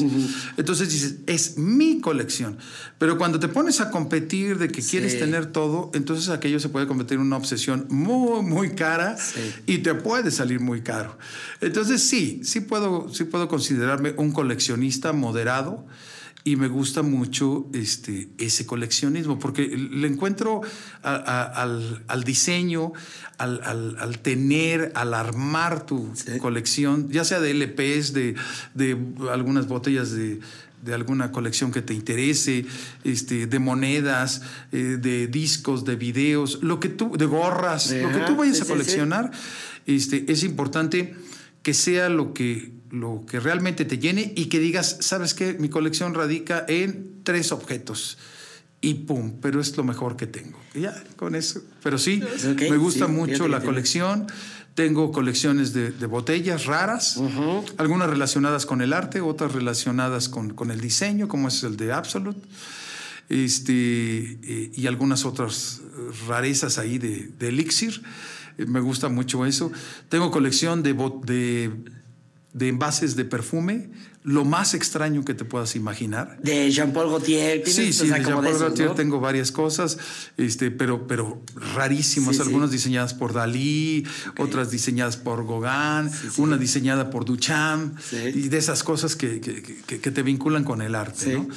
Entonces 0.58 0.90
dices, 0.90 1.18
es 1.28 1.58
mi 1.58 2.02
colección. 2.02 2.58
Pero 2.98 3.18
cuando 3.18 3.40
te 3.40 3.48
pones 3.48 3.80
a 3.80 3.92
competir 3.92 4.58
de 4.58 4.70
que 4.70 4.82
quieres 4.82 5.20
tener 5.20 5.48
todo, 5.48 5.92
entonces 5.94 6.30
aquello 6.30 6.60
se 6.60 6.70
puede 6.70 6.88
convertir 6.88 7.16
en 7.16 7.26
una 7.26 7.38
obsesión 7.38 7.86
muy, 7.90 8.42
muy 8.42 8.72
cara 8.72 9.18
y 9.68 9.80
te 9.80 9.94
puede 9.94 10.32
salir 10.32 10.60
muy 10.60 10.82
caro. 10.82 11.18
Entonces 11.60 12.02
sí, 12.02 12.42
sí 12.44 12.62
puedo, 12.62 13.14
sí 13.14 13.26
puedo 13.26 13.48
considerarme 13.48 14.16
un 14.18 14.32
coleccionista 14.32 15.14
moderado 15.14 15.86
y 16.44 16.56
me 16.56 16.68
gusta 16.68 17.04
mucho 17.04 17.68
este, 17.74 18.30
ese 18.38 18.66
coleccionismo, 18.66 19.38
porque 19.38 19.68
le 19.68 20.08
encuentro 20.08 20.62
al, 21.04 22.24
diseño, 22.26 22.94
al, 23.38 24.20
tener, 24.22 24.92
al 24.96 25.14
armar 25.14 25.86
tu 25.86 26.12
colección, 26.40 27.10
ya 27.10 27.24
sea 27.26 27.40
de 27.40 27.54
LPs, 27.54 28.14
de, 28.14 28.36
de 28.74 28.98
algunas 29.32 29.68
botellas 29.68 30.12
de, 30.12 30.40
alguna 30.92 31.32
colección 31.32 31.72
que 31.72 31.84
te 31.84 31.94
interese, 31.94 32.66
este, 33.04 33.46
de 33.46 33.60
monedas, 33.60 34.42
eh, 34.72 34.98
de 35.00 35.28
discos, 35.28 35.86
de 35.86 35.96
videos, 35.96 36.60
lo 36.64 36.80
que 36.80 36.90
tú, 36.90 37.16
de 37.18 37.28
gorras, 37.28 37.92
lo 37.92 38.12
que 38.12 38.26
tú 38.26 38.36
vayas 38.36 38.62
a 38.62 38.66
coleccionar, 38.66 39.32
Este, 39.86 40.32
es 40.32 40.44
importante 40.44 41.16
que 41.64 41.74
sea 41.74 42.10
lo 42.10 42.34
que 42.34 42.81
lo 42.92 43.26
que 43.26 43.40
realmente 43.40 43.86
te 43.86 43.98
llene 43.98 44.34
y 44.36 44.46
que 44.46 44.60
digas, 44.60 44.98
¿sabes 45.00 45.34
qué? 45.34 45.54
Mi 45.54 45.70
colección 45.70 46.14
radica 46.14 46.66
en 46.68 47.24
tres 47.24 47.52
objetos. 47.52 48.18
Y 48.82 48.96
pum, 48.96 49.40
pero 49.42 49.62
es 49.62 49.78
lo 49.78 49.84
mejor 49.84 50.18
que 50.18 50.28
tengo. 50.28 50.60
ya, 50.74 51.02
con 51.16 51.36
eso. 51.36 51.62
Pero 51.84 51.98
sí, 51.98 52.22
me 52.70 52.78
gusta 52.78 53.08
mucho 53.08 53.48
la 53.48 53.62
colección. 53.62 54.28
Tengo 54.74 55.12
colecciones 55.12 55.74
de, 55.74 55.92
botellas 56.08 56.66
raras, 56.66 57.20
algunas 57.78 58.10
relacionadas 58.10 58.66
con 58.66 58.82
el 58.82 58.94
arte, 58.94 59.22
otras 59.22 59.54
relacionadas 59.54 60.30
con, 60.30 60.54
con, 60.54 60.72
el 60.72 60.82
diseño, 60.82 61.28
como 61.28 61.50
es 61.50 61.64
el 61.64 61.78
de 61.78 61.92
Absolute, 61.94 62.42
este, 63.30 64.40
eh, 64.44 64.72
y 64.74 64.88
algunas 64.88 65.26
otras 65.26 65.82
rarezas 66.28 66.78
ahí 66.78 66.98
de, 66.98 67.30
de 67.38 67.50
Elixir. 67.50 68.02
Eh, 68.58 68.66
me 68.66 68.80
gusta 68.80 69.10
mucho 69.10 69.46
eso. 69.46 69.72
Tengo 70.10 70.32
colección 70.32 70.84
de, 70.84 70.94
de 71.26 71.72
de 72.54 72.68
envases 72.68 73.16
de 73.16 73.24
perfume, 73.24 73.90
lo 74.24 74.46
más 74.46 74.74
extraño 74.74 75.26
que 75.26 75.34
te 75.34 75.46
puedas 75.46 75.76
imaginar. 75.76 76.38
De 76.42 76.70
Jean-Paul 76.70 77.10
Gaultier. 77.10 77.64
Sí, 77.66 77.92
sí, 77.92 78.08
de 78.08 78.20
Jean-Paul 78.20 78.58
Gaultier 78.58 78.94
tengo 78.94 79.20
varias 79.20 79.52
cosas, 79.52 79.98
este, 80.38 80.70
pero, 80.70 81.08
pero 81.08 81.42
rarísimas, 81.76 82.40
algunas 82.40 82.72
diseñadas 82.72 83.14
por 83.14 83.34
Dalí, 83.34 84.06
otras 84.38 84.70
diseñadas 84.70 85.18
por 85.18 85.46
Gauguin, 85.48 86.12
una 86.38 86.58
diseñada 86.58 87.10
por 87.10 87.26
Duchamp, 87.26 87.98
y 88.34 88.50
de 88.50 88.58
esas 88.58 88.84
cosas 88.84 89.16
que, 89.16 89.42
que, 89.42 90.12
te 90.12 90.24
vinculan 90.24 90.64
con 90.64 90.82
el 90.82 90.96
arte. 90.96 91.34
¿no? 91.34 91.48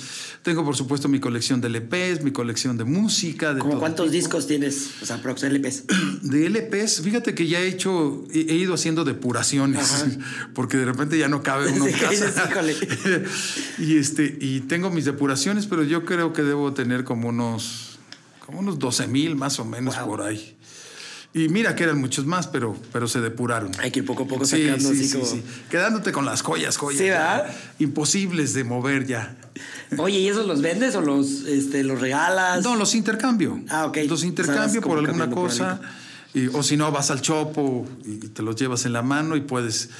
Tengo, 0.42 0.64
por 0.64 0.76
supuesto, 0.76 1.08
mi 1.08 1.20
colección 1.20 1.60
de 1.60 1.68
LPs, 1.68 2.22
mi 2.22 2.30
colección 2.30 2.76
de 2.76 2.84
música. 2.84 3.54
De 3.54 3.60
cuántos 3.60 4.10
discos 4.10 4.46
tienes? 4.46 4.90
O 5.02 5.06
sea, 5.06 5.20
de 5.40 5.50
LPs. 5.50 5.84
De 6.22 6.46
LPs, 6.48 7.02
fíjate 7.02 7.34
que 7.34 7.46
ya 7.46 7.60
he 7.60 7.66
hecho, 7.66 8.24
he, 8.32 8.54
ido 8.54 8.74
haciendo 8.74 9.04
depuraciones, 9.04 10.18
porque 10.54 10.76
de 10.76 10.84
repente 10.84 11.18
ya 11.18 11.28
no 11.28 11.42
cabe 11.42 11.72
uno 11.72 11.86
en 11.86 11.92
casa. 11.92 12.53
y, 13.78 13.96
este, 13.96 14.36
y 14.40 14.60
tengo 14.60 14.90
mis 14.90 15.04
depuraciones, 15.04 15.66
pero 15.66 15.82
yo 15.82 16.04
creo 16.04 16.32
que 16.32 16.42
debo 16.42 16.72
tener 16.72 17.04
como 17.04 17.28
unos, 17.28 17.98
como 18.44 18.60
unos 18.60 18.78
12 18.78 19.06
mil 19.08 19.36
más 19.36 19.58
o 19.58 19.64
menos 19.64 19.96
por 19.96 20.22
ahí. 20.22 20.56
Y 21.36 21.48
mira 21.48 21.74
que 21.74 21.82
eran 21.82 21.98
muchos 21.98 22.26
más, 22.26 22.46
pero, 22.46 22.76
pero 22.92 23.08
se 23.08 23.20
depuraron. 23.20 23.72
Hay 23.80 23.90
que 23.90 23.98
ir 23.98 24.06
poco 24.06 24.22
a 24.22 24.28
poco 24.28 24.44
sacando 24.44 24.90
sí, 24.90 25.04
sí, 25.04 25.20
sí, 25.24 25.42
Quedándote 25.68 26.12
con 26.12 26.24
las 26.24 26.42
joyas, 26.42 26.76
joyas. 26.76 27.00
Sí, 27.00 27.08
¿verdad? 27.08 27.52
Imposibles 27.80 28.54
de 28.54 28.62
mover 28.62 29.04
ya. 29.04 29.36
Oye, 29.98 30.20
¿y 30.20 30.28
esos 30.28 30.46
los 30.46 30.62
vendes 30.62 30.94
o 30.94 31.00
los, 31.00 31.42
este, 31.42 31.82
los 31.82 32.00
regalas? 32.00 32.62
No, 32.62 32.76
los 32.76 32.94
intercambio. 32.94 33.60
Ah, 33.68 33.86
ok. 33.86 33.98
Los 34.08 34.22
intercambio 34.22 34.80
por 34.80 34.96
alguna 34.96 35.28
cosa. 35.28 35.80
o 36.52 36.62
si 36.62 36.76
no, 36.76 36.92
vas 36.92 37.10
al 37.10 37.20
chopo 37.20 37.84
y 38.04 38.18
te 38.28 38.42
los 38.42 38.54
llevas 38.54 38.86
en 38.86 38.92
la 38.92 39.02
mano 39.02 39.34
y 39.34 39.40
puedes 39.40 39.90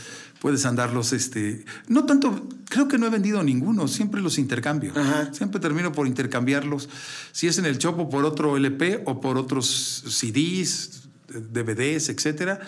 puedes 0.45 0.67
andarlos, 0.67 1.15
este, 1.15 1.65
no 1.89 2.05
tanto, 2.05 2.47
creo 2.69 2.87
que 2.87 2.99
no 2.99 3.07
he 3.07 3.09
vendido 3.09 3.43
ninguno, 3.43 3.89
siempre 3.89 4.21
los 4.21 4.37
intercambio. 4.37 4.93
Siempre 5.33 5.59
termino 5.59 5.91
por 5.93 6.07
intercambiarlos, 6.07 6.91
si 7.33 7.47
es 7.47 7.57
en 7.57 7.65
el 7.65 7.79
Chopo 7.79 8.11
por 8.11 8.27
otro 8.27 8.59
LP 8.59 9.05
o 9.07 9.23
por 9.23 9.39
otros 9.39 10.05
CDs, 10.07 11.05
DVDs, 11.29 12.11
etcétera. 12.11 12.61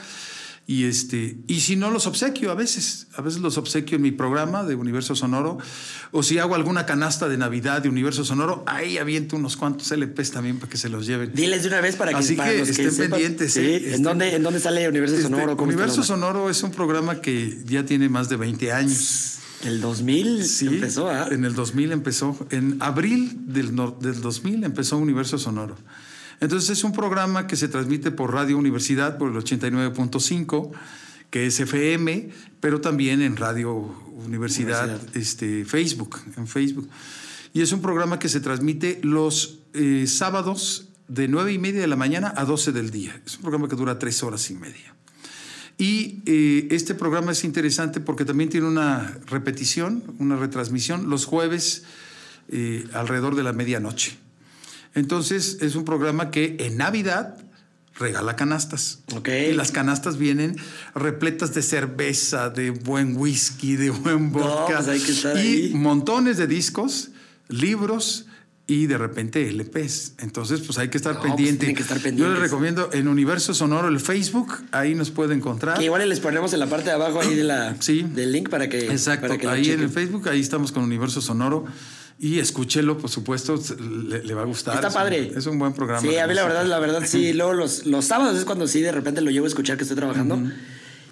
Y, 0.69 0.85
este, 0.85 1.39
y 1.47 1.61
si 1.61 1.77
no, 1.77 1.93
los 1.93 2.09
obsequio 2.09 2.51
a 2.51 2.55
veces. 2.55 3.07
A 3.15 3.23
veces 3.23 3.41
los 3.41 3.57
obsequio 3.57 3.97
en 3.97 4.03
mi 4.03 4.11
programa 4.11 4.65
de 4.65 4.75
Universo 4.75 5.15
Sonoro. 5.15 5.59
O 6.11 6.25
si 6.25 6.39
hago 6.39 6.57
alguna 6.57 6.87
canasta 6.87 7.29
de 7.29 7.39
Navidad 7.39 7.83
de 7.83 7.89
Universo 7.89 8.25
Sonoro, 8.25 8.65
ahí 8.67 8.99
aviento 8.99 9.37
unos 9.37 9.57
cuantos 9.57 9.93
LPs 9.93 10.33
también 10.33 10.59
para 10.59 10.69
que 10.69 10.77
se 10.77 10.89
los 10.89 11.07
lleven. 11.07 11.33
Diles 11.33 11.63
de 11.63 11.69
una 11.69 11.81
vez 11.81 11.95
para 11.95 12.11
que, 12.11 12.17
Así 12.17 12.37
que, 12.37 12.63
estén 12.63 12.97
pendientes. 12.97 13.53
Sí. 13.53 13.61
¿eh? 13.61 13.95
¿En, 13.95 14.03
dónde, 14.03 14.35
¿En 14.35 14.43
dónde 14.43 14.59
sale 14.59 14.89
Universo 14.89 15.15
este, 15.15 15.29
Sonoro? 15.29 15.55
Universo 15.55 16.03
Sonoro 16.03 16.51
es 16.51 16.61
un 16.65 16.73
programa 16.73 17.21
que 17.21 17.63
ya 17.65 17.85
tiene 17.85 18.09
más 18.09 18.29
de 18.29 18.37
20 18.37 18.73
años. 18.73 19.39
¿El 19.65 19.81
2000 19.81 20.45
sí, 20.45 20.67
empezó? 20.67 21.09
¿ah? 21.09 21.29
En 21.31 21.45
el 21.45 21.55
2000 21.55 21.93
empezó. 21.93 22.37
En 22.51 22.77
abril 22.81 23.37
del, 23.47 23.75
del 24.01 24.21
2000 24.21 24.65
empezó 24.65 24.99
Universo 24.99 25.39
Sonoro. 25.39 25.77
Entonces 26.41 26.71
es 26.71 26.85
un 26.85 26.93
programa 26.93 27.47
que 27.47 27.57
se 27.57 27.69
transmite 27.69 28.11
por 28.11 28.33
Radio 28.33 28.59
Universidad 28.59 29.19
por 29.19 29.31
el 29.31 29.37
89.5, 29.37 30.71
que 31.31 31.47
es 31.47 31.59
FM, 31.61 32.31
pero 32.61 32.81
también 32.81 33.23
en 33.23 33.37
Radio 33.37 33.71
Universidad, 34.25 35.01
Este, 35.15 35.65
Facebook, 35.65 36.19
en 36.37 36.47
Facebook. 36.47 36.89
Y 37.53 37.63
es 37.63 37.73
un 37.73 37.81
programa 37.81 38.19
que 38.19 38.29
se 38.29 38.41
transmite 38.41 39.01
los 39.03 39.61
eh, 39.73 40.07
sábados 40.07 40.89
de 41.09 41.29
9 41.29 41.53
y 41.53 41.59
media 41.59 41.81
de 41.81 41.87
la 41.87 41.97
mañana 41.97 42.35
a 42.37 42.45
12 42.45 42.73
del 42.73 42.91
día. 42.91 43.21
Es 43.25 43.37
un 43.37 43.43
programa 43.43 43.69
que 43.69 43.77
dura 43.77 43.99
tres 43.99 44.23
horas 44.23 44.51
y 44.51 44.55
media. 44.55 44.95
Y 45.79 46.23
eh, 46.27 46.69
este 46.71 46.95
programa 46.95 47.33
es 47.33 47.45
interesante 47.45 48.01
porque 48.01 48.25
también 48.25 48.49
tiene 48.51 48.67
una 48.67 49.19
repetición, 49.27 50.03
una 50.19 50.37
retransmisión 50.37 51.11
los 51.11 51.27
jueves 51.27 51.85
eh, 52.49 52.85
alrededor 52.93 53.37
de 53.37 53.43
la 53.43 53.53
medianoche. 53.53 54.19
Entonces 54.97 55.59
es 55.61 55.77
un 55.77 55.85
programa 55.85 56.31
que 56.33 56.57
en 56.59 56.77
Navidad 56.79 57.37
regala 57.99 58.35
canastas. 58.37 58.99
Ok. 59.15 59.29
Y 59.51 59.53
las 59.55 59.71
canastas 59.71 60.19
vienen 60.19 60.57
repletas 60.95 61.55
de 61.55 61.63
cerveza, 61.63 62.51
de 62.51 62.71
buen 62.71 63.17
whisky, 63.17 63.77
de 63.77 63.91
buen 63.91 64.33
vodka. 64.33 64.77
pues 64.79 64.89
hay 64.89 65.01
que 65.01 65.13
estar 65.13 65.37
y 65.37 65.41
ahí. 65.41 65.73
montones 65.75 66.37
de 66.37 66.47
discos, 66.47 67.11
libros 67.49 68.27
y 68.67 68.87
de 68.87 68.99
repente 68.99 69.49
LPs. 69.53 70.15
Entonces, 70.19 70.61
pues 70.61 70.77
hay 70.79 70.89
que 70.89 70.97
estar 70.99 71.15
No, 71.15 71.21
pues 71.21 71.33
pendiente. 71.35 71.61
tienen 71.67 71.77
que 71.77 71.83
estar 71.83 71.99
Yo 72.15 72.29
les 72.29 72.41
recomiendo 72.41 72.91
en 72.93 73.07
Universo 73.07 73.55
Sonoro 73.55 73.87
el 73.89 74.01
Facebook, 74.01 74.55
ahí 74.73 74.95
nos 74.97 75.11
puede 75.13 75.35
encontrar. 75.35 75.79
Que 75.79 75.85
igual 75.85 76.07
les 76.09 76.19
ponemos 76.21 76.53
en 76.53 76.59
la 76.61 76.67
parte 76.67 76.87
de 76.87 76.93
abajo 76.93 77.21
ahí 77.21 77.35
de 77.35 77.45
la, 77.45 77.77
Sí. 77.81 78.03
del 78.03 78.33
link 78.33 78.49
para 78.51 78.69
que. 78.69 78.87
Exacto, 78.91 79.29
para 79.29 79.39
que 79.39 79.45
lo 79.47 79.53
ahí 79.53 79.71
en 79.71 79.81
el 79.81 79.89
Facebook, 79.89 80.29
ahí 80.29 80.41
estamos 80.41 80.73
con 80.73 80.83
Universo 80.83 81.21
Sonoro. 81.21 81.65
Y 82.19 82.39
escúchelo, 82.39 82.97
por 82.97 83.11
supuesto, 83.11 83.61
le, 84.09 84.25
le 84.25 84.35
va 84.35 84.43
a 84.43 84.45
gustar. 84.47 84.75
Está 84.77 84.89
Es 84.89 84.95
un- 84.95 85.01
padre. 85.01 85.33
es 85.37 85.47
un 85.47 85.59
buen 85.59 85.73
programa. 85.75 86.01
Sí, 86.01 86.17
a 86.17 86.27
mí 86.27 86.33
la 86.35 86.45
verdad, 86.45 86.65
la 86.65 86.79
verdad, 86.79 87.03
sí. 87.07 87.33
Luego 87.35 87.53
los, 87.53 87.85
los 87.87 88.05
sábados 88.07 88.39
es 88.39 88.45
cuando 88.47 88.67
sí 88.67 88.81
de 88.81 88.93
repente 88.93 89.21
lo 89.21 89.31
llevo 89.31 89.45
a 89.45 89.49
escuchar 89.49 89.77
que 89.77 89.83
estoy 89.83 89.97
trabajando. 89.99 90.39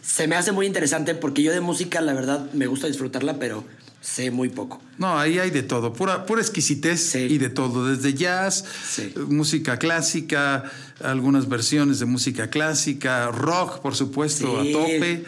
Se 0.03 0.27
me 0.29 0.37
hace 0.37 0.53
muy 0.53 0.67
interesante 0.67 1.15
porque 1.15 1.43
yo 1.43 1.53
de 1.53 1.61
música, 1.61 2.01
la 2.01 2.15
verdad, 2.15 2.51
me 2.53 2.67
gusta 2.67 2.87
disfrutarla, 2.87 3.39
pero 3.39 3.65
sé 4.01 4.31
muy 4.31 4.51
poco. 4.51 4.83
No, 4.99 5.19
ahí 5.19 5.39
hay 5.39 5.51
de 5.51 5.63
todo, 5.63 5.93
pura, 5.95 6.27
pura 6.27 6.41
exquisitez 6.43 7.01
Sí. 7.01 7.21
y 7.21 7.39
de 7.39 7.49
todo, 7.49 7.87
desde 7.87 8.13
jazz, 8.15 8.65
Sí. 8.87 9.13
eh, 9.17 9.19
música 9.29 9.79
clásica, 9.79 10.65
algunas 11.03 11.49
versiones 11.49 12.01
de 12.01 12.05
música 12.07 12.49
clásica, 12.51 13.29
rock, 13.31 13.81
por 13.81 13.95
supuesto, 13.95 14.63
Sí. 14.63 14.71
a 14.71 14.73
tope. 14.73 15.25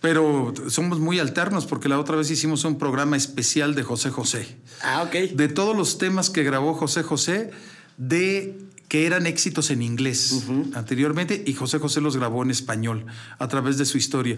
Pero 0.00 0.52
somos 0.68 1.00
muy 1.00 1.18
alternos 1.18 1.66
porque 1.66 1.88
la 1.88 1.98
otra 1.98 2.16
vez 2.16 2.30
hicimos 2.30 2.64
un 2.64 2.78
programa 2.78 3.16
especial 3.16 3.74
de 3.74 3.82
José 3.82 4.10
José. 4.10 4.56
Ah, 4.82 5.02
ok. 5.02 5.32
De 5.32 5.48
todos 5.48 5.76
los 5.76 5.98
temas 5.98 6.30
que 6.30 6.42
grabó 6.42 6.74
José 6.74 7.02
José, 7.02 7.50
de 7.96 8.66
que 8.88 9.06
eran 9.06 9.26
éxitos 9.26 9.70
en 9.70 9.82
inglés 9.82 10.44
anteriormente 10.74 11.42
y 11.44 11.54
José 11.54 11.78
José 11.78 12.00
los 12.00 12.16
grabó 12.16 12.42
en 12.42 12.50
español 12.50 13.04
a 13.38 13.48
través 13.48 13.78
de 13.78 13.84
su 13.84 13.98
historia. 13.98 14.36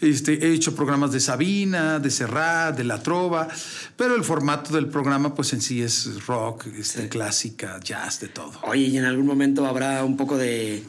Este, 0.00 0.46
he 0.46 0.54
hecho 0.54 0.74
programas 0.74 1.12
de 1.12 1.20
Sabina, 1.20 1.98
de 1.98 2.10
Serrat, 2.10 2.76
de 2.76 2.84
La 2.84 3.02
Trova, 3.02 3.48
pero 3.96 4.14
el 4.14 4.24
formato 4.24 4.74
del 4.74 4.88
programa 4.88 5.34
pues 5.34 5.52
en 5.52 5.60
sí 5.60 5.82
es 5.82 6.26
rock, 6.26 6.66
este, 6.78 7.08
clásica, 7.08 7.78
jazz, 7.80 8.20
de 8.20 8.28
todo. 8.28 8.52
Oye, 8.62 8.84
y 8.84 8.96
en 8.96 9.04
algún 9.04 9.26
momento 9.26 9.66
habrá 9.66 10.02
un 10.02 10.16
poco 10.16 10.38
de 10.38 10.82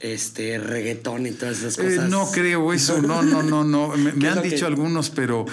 este 0.00 0.58
reggaetón 0.58 1.26
y 1.26 1.32
todas 1.32 1.58
esas 1.58 1.76
Eh, 1.78 1.96
cosas. 1.96 2.08
no 2.08 2.30
creo 2.30 2.72
eso, 2.72 3.02
no, 3.02 3.22
no, 3.22 3.42
no, 3.42 3.64
no. 3.64 3.88
Me, 3.96 4.12
¿Qué 4.12 4.16
me 4.18 4.28
es 4.28 4.36
han 4.36 4.42
que- 4.42 4.50
dicho 4.50 4.66
algunos, 4.66 5.10
pero, 5.10 5.44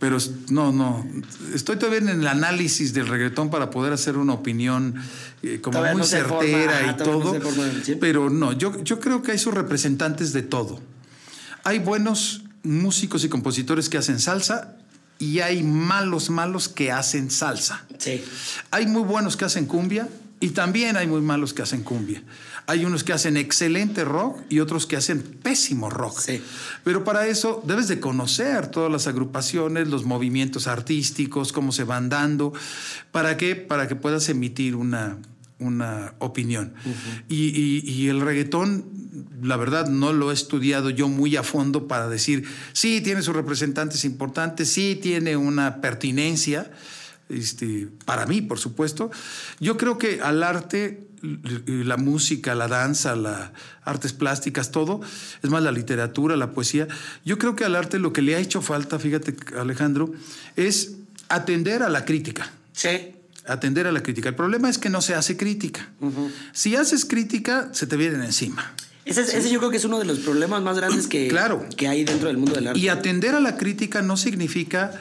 pero 0.00 0.18
no, 0.50 0.72
no. 0.72 1.06
Estoy 1.54 1.76
todavía 1.76 2.00
en 2.00 2.08
el 2.20 2.26
análisis 2.26 2.92
del 2.94 3.06
reggaetón 3.06 3.48
para 3.50 3.70
poder 3.70 3.92
hacer 3.92 4.16
una 4.16 4.32
opinión 4.32 4.94
eh, 5.44 5.60
como 5.62 5.74
Todavía 5.78 5.92
muy 5.92 6.00
no 6.02 6.06
se 6.06 6.22
forma, 6.24 6.40
certera 6.42 6.82
y 6.82 6.86
no 6.86 6.96
todo. 6.96 7.40
forma 7.40 7.64
pero 8.00 8.28
no, 8.28 8.52
yo, 8.52 8.82
yo 8.82 8.98
creo 8.98 9.22
que 9.22 9.32
hay 9.32 9.38
sus 9.38 9.54
representantes 9.54 10.32
de 10.32 10.42
todo. 10.42 10.80
Hay 11.64 11.78
buenos 11.78 12.42
músicos 12.64 13.22
y 13.24 13.28
compositores 13.28 13.88
que 13.88 13.98
hacen 13.98 14.18
salsa 14.18 14.76
y 15.20 15.38
hay 15.40 15.62
malos, 15.62 16.28
malos 16.30 16.68
que 16.68 16.90
hacen 16.90 17.30
salsa. 17.30 17.84
Sí. 17.98 18.24
Hay 18.72 18.86
muy 18.86 19.02
buenos 19.02 19.36
que 19.36 19.44
hacen 19.44 19.66
cumbia 19.66 20.08
y 20.40 20.48
también 20.50 20.96
hay 20.96 21.06
muy 21.06 21.20
malos 21.20 21.54
que 21.54 21.62
hacen 21.62 21.84
cumbia. 21.84 22.22
Hay 22.72 22.84
unos 22.86 23.04
que 23.04 23.12
hacen 23.12 23.36
excelente 23.36 24.02
rock 24.04 24.40
y 24.48 24.60
otros 24.60 24.86
que 24.86 24.96
hacen 24.96 25.20
pésimo 25.22 25.90
rock. 25.90 26.18
Sí. 26.18 26.42
Pero 26.84 27.04
para 27.04 27.26
eso 27.26 27.62
debes 27.66 27.86
de 27.88 28.00
conocer 28.00 28.68
todas 28.68 28.90
las 28.90 29.06
agrupaciones, 29.06 29.88
los 29.88 30.04
movimientos 30.04 30.66
artísticos, 30.66 31.52
cómo 31.52 31.70
se 31.72 31.84
van 31.84 32.08
dando. 32.08 32.52
¿Para 33.10 33.36
qué? 33.36 33.56
Para 33.56 33.88
que 33.88 33.94
puedas 33.94 34.28
emitir 34.30 34.74
una, 34.74 35.18
una 35.58 36.14
opinión. 36.18 36.72
y, 37.28 37.48
y- 37.48 37.82
y 37.90 38.08
el 38.08 38.20
reggaetón, 38.22 38.84
la 39.42 39.56
verdad, 39.58 39.88
no 39.88 40.12
lo 40.14 40.30
he 40.30 40.34
estudiado 40.34 40.88
yo 40.88 41.08
muy 41.08 41.36
a 41.36 41.42
fondo 41.42 41.86
para 41.88 42.08
decir, 42.08 42.44
sí, 42.72 43.00
tiene 43.02 43.20
sus 43.22 43.34
representantes 43.36 44.04
importantes, 44.06 44.70
sí, 44.70 44.98
tiene 45.00 45.36
una 45.36 45.80
pertinencia. 45.82 46.70
Este, 47.28 47.88
para 48.04 48.24
mí, 48.26 48.40
por 48.42 48.58
supuesto. 48.58 49.10
Yo 49.60 49.76
creo 49.76 49.98
que 49.98 50.20
al 50.20 50.42
arte, 50.42 51.06
la 51.22 51.96
música, 51.96 52.54
la 52.54 52.66
danza, 52.68 53.14
las 53.16 53.50
artes 53.84 54.12
plásticas, 54.12 54.70
todo, 54.72 55.00
es 55.42 55.50
más, 55.50 55.62
la 55.62 55.70
literatura, 55.72 56.36
la 56.36 56.50
poesía, 56.50 56.88
yo 57.24 57.38
creo 57.38 57.54
que 57.56 57.64
al 57.64 57.76
arte 57.76 57.98
lo 57.98 58.12
que 58.12 58.22
le 58.22 58.34
ha 58.34 58.38
hecho 58.38 58.60
falta, 58.60 58.98
fíjate, 58.98 59.36
Alejandro, 59.58 60.12
es 60.56 60.92
atender 61.28 61.82
a 61.82 61.88
la 61.88 62.04
crítica 62.04 62.50
Sí. 62.72 62.88
atender 63.46 63.86
a 63.86 63.92
la 63.92 64.02
crítica. 64.02 64.28
El 64.28 64.34
problema 64.34 64.68
es 64.70 64.78
que 64.78 64.88
no 64.88 65.00
se 65.02 65.14
hace 65.14 65.36
crítica. 65.36 65.88
Si 66.52 66.76
haces 66.76 67.04
crítica, 67.04 67.68
se 67.72 67.86
te 67.86 67.96
vienen 67.96 68.22
encima. 68.22 68.72
Ese, 69.04 69.22
es- 69.22 69.34
ese 69.34 69.50
yo 69.50 69.58
creo 69.58 69.70
que 69.70 69.78
es 69.78 69.84
uno 69.84 69.98
de 69.98 70.04
los 70.04 70.20
problemas 70.20 70.62
más 70.62 70.76
grandes 70.76 71.08
que, 71.08 71.26
Claro. 71.28 71.66
que 71.76 71.88
hay 71.88 72.04
dentro 72.04 72.28
del 72.28 72.36
mundo 72.36 72.54
del 72.54 72.68
arte. 72.68 72.78
Y 72.78 72.88
atender 72.88 73.34
a 73.34 73.40
la 73.40 73.56
crítica 73.56 74.00
no 74.00 74.16
significa 74.16 74.92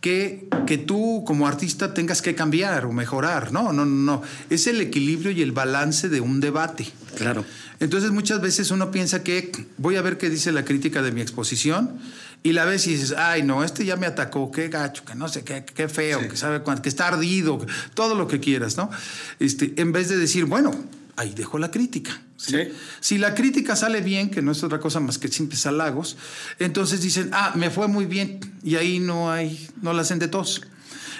que, 0.00 0.48
que 0.66 0.78
tú 0.78 1.24
como 1.26 1.46
artista 1.46 1.92
tengas 1.94 2.22
que 2.22 2.34
cambiar 2.34 2.86
o 2.86 2.92
mejorar. 2.92 3.52
No, 3.52 3.72
no, 3.72 3.84
no, 3.84 4.20
no. 4.20 4.22
Es 4.48 4.66
el 4.66 4.80
equilibrio 4.80 5.30
y 5.30 5.42
el 5.42 5.52
balance 5.52 6.08
de 6.08 6.20
un 6.20 6.40
debate. 6.40 6.86
Claro. 7.16 7.44
Entonces 7.80 8.10
muchas 8.10 8.40
veces 8.40 8.70
uno 8.70 8.90
piensa 8.90 9.22
que 9.22 9.52
voy 9.78 9.96
a 9.96 10.02
ver 10.02 10.18
qué 10.18 10.30
dice 10.30 10.52
la 10.52 10.64
crítica 10.64 11.02
de 11.02 11.12
mi 11.12 11.20
exposición 11.20 11.98
y 12.42 12.52
la 12.52 12.64
ves 12.64 12.86
y 12.86 12.92
dices, 12.92 13.14
ay 13.16 13.42
no, 13.42 13.64
este 13.64 13.84
ya 13.84 13.96
me 13.96 14.06
atacó, 14.06 14.50
qué 14.50 14.68
gacho, 14.68 15.04
que 15.04 15.14
no 15.14 15.28
sé, 15.28 15.44
qué, 15.44 15.64
qué 15.64 15.88
feo, 15.88 16.26
que 16.28 16.36
sabe 16.36 16.60
cuánto, 16.60 16.82
que 16.82 16.88
está 16.88 17.08
ardido, 17.08 17.64
todo 17.94 18.14
lo 18.14 18.28
que 18.28 18.40
quieras, 18.40 18.76
¿no? 18.76 18.90
Este, 19.38 19.74
en 19.76 19.92
vez 19.92 20.08
de 20.08 20.16
decir, 20.16 20.46
bueno, 20.46 20.72
ahí 21.16 21.32
dejo 21.34 21.58
la 21.58 21.70
crítica. 21.70 22.22
¿sí? 22.36 22.52
Sí. 22.52 22.72
Si 23.00 23.18
la 23.18 23.34
crítica 23.34 23.76
sale 23.76 24.00
bien, 24.00 24.30
que 24.30 24.42
no 24.42 24.52
es 24.52 24.62
otra 24.62 24.80
cosa 24.80 25.00
más 25.00 25.18
que 25.18 25.28
simples 25.28 25.66
halagos, 25.66 26.16
entonces 26.58 27.02
dicen, 27.02 27.30
ah, 27.32 27.52
me 27.56 27.70
fue 27.70 27.88
muy 27.88 28.06
bien 28.06 28.40
y 28.62 28.76
ahí 28.76 28.98
no 28.98 29.30
hay, 29.30 29.68
no 29.82 29.92
la 29.92 30.02
hacen 30.02 30.18
de 30.18 30.28
tos. 30.28 30.62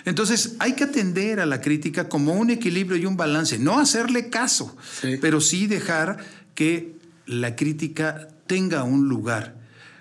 Entonces 0.04 0.54
hay 0.58 0.74
que 0.74 0.84
atender 0.84 1.40
a 1.40 1.46
la 1.46 1.60
crítica 1.60 2.08
como 2.08 2.32
un 2.34 2.50
equilibrio 2.50 2.96
y 2.96 3.06
un 3.06 3.16
balance, 3.16 3.58
no 3.58 3.78
hacerle 3.78 4.30
caso, 4.30 4.76
Sí. 5.00 5.18
pero 5.20 5.40
sí 5.40 5.66
dejar 5.66 6.18
que 6.54 6.96
la 7.26 7.54
crítica 7.54 8.28
tenga 8.46 8.82
un 8.82 9.08
lugar. 9.08 9.56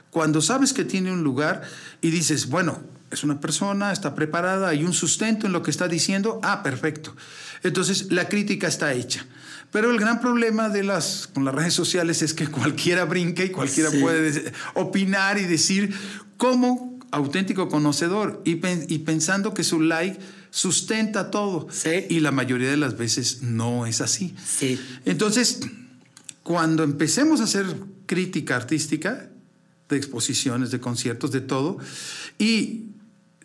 Cuando 0.10 0.42
sabes 0.42 0.74
que 0.74 0.86
tiene 0.86 1.12
un 1.12 1.24
lugar 1.24 1.62
y 2.02 2.10
dices, 2.12 2.48
bueno, 2.48 2.82
es 3.12 3.24
una 3.24 3.40
persona, 3.42 3.92
está 3.92 4.16
preparada, 4.16 4.70
hay 4.70 4.84
un 4.84 4.94
sustento 4.94 5.46
en 5.48 5.54
lo 5.54 5.62
que 5.64 5.72
está 5.72 5.88
diciendo, 5.88 6.40
ah, 6.44 6.64
perfecto. 6.64 7.16
Entonces 7.64 8.12
la 8.12 8.28
crítica 8.30 8.68
está 8.68 8.94
hecha. 8.94 9.26
Pero 9.72 9.92
el 9.92 10.00
gran 10.00 10.20
problema 10.20 10.70
de 10.70 10.84
las, 10.84 11.28
con 11.28 11.46
las 11.46 11.54
redes 11.54 11.74
sociales 11.74 12.22
es 12.22 12.34
que 12.34 12.48
cualquiera 12.52 13.06
brinca 13.06 13.44
y 13.44 13.50
cualquiera 13.50 13.92
Sí. 13.92 14.00
puede 14.00 14.32
de- 14.32 14.54
opinar 14.74 15.38
y 15.38 15.46
decir 15.46 15.94
como 16.38 16.98
auténtico 17.12 17.70
conocedor 17.70 18.42
y, 18.46 18.56
pen- 18.56 18.86
y 18.88 19.00
pensando 19.00 19.54
que 19.54 19.64
su 19.64 19.82
like 19.82 20.20
sustenta 20.52 21.30
todo. 21.32 21.68
Sí. 21.72 22.06
Y 22.10 22.20
la 22.22 22.32
mayoría 22.32 22.70
de 22.70 22.78
las 22.78 22.98
veces 22.98 23.42
no 23.44 23.86
es 23.86 24.02
así. 24.02 24.36
Sí. 24.46 24.80
Entonces, 25.06 25.60
cuando 26.44 26.84
empecemos 26.84 27.42
a 27.42 27.44
hacer 27.44 27.66
crítica 28.06 28.56
artística, 28.56 29.30
de 29.88 29.98
exposiciones, 29.98 30.70
de 30.72 30.80
conciertos, 30.80 31.32
de 31.32 31.42
todo, 31.42 31.78
y 32.38 32.86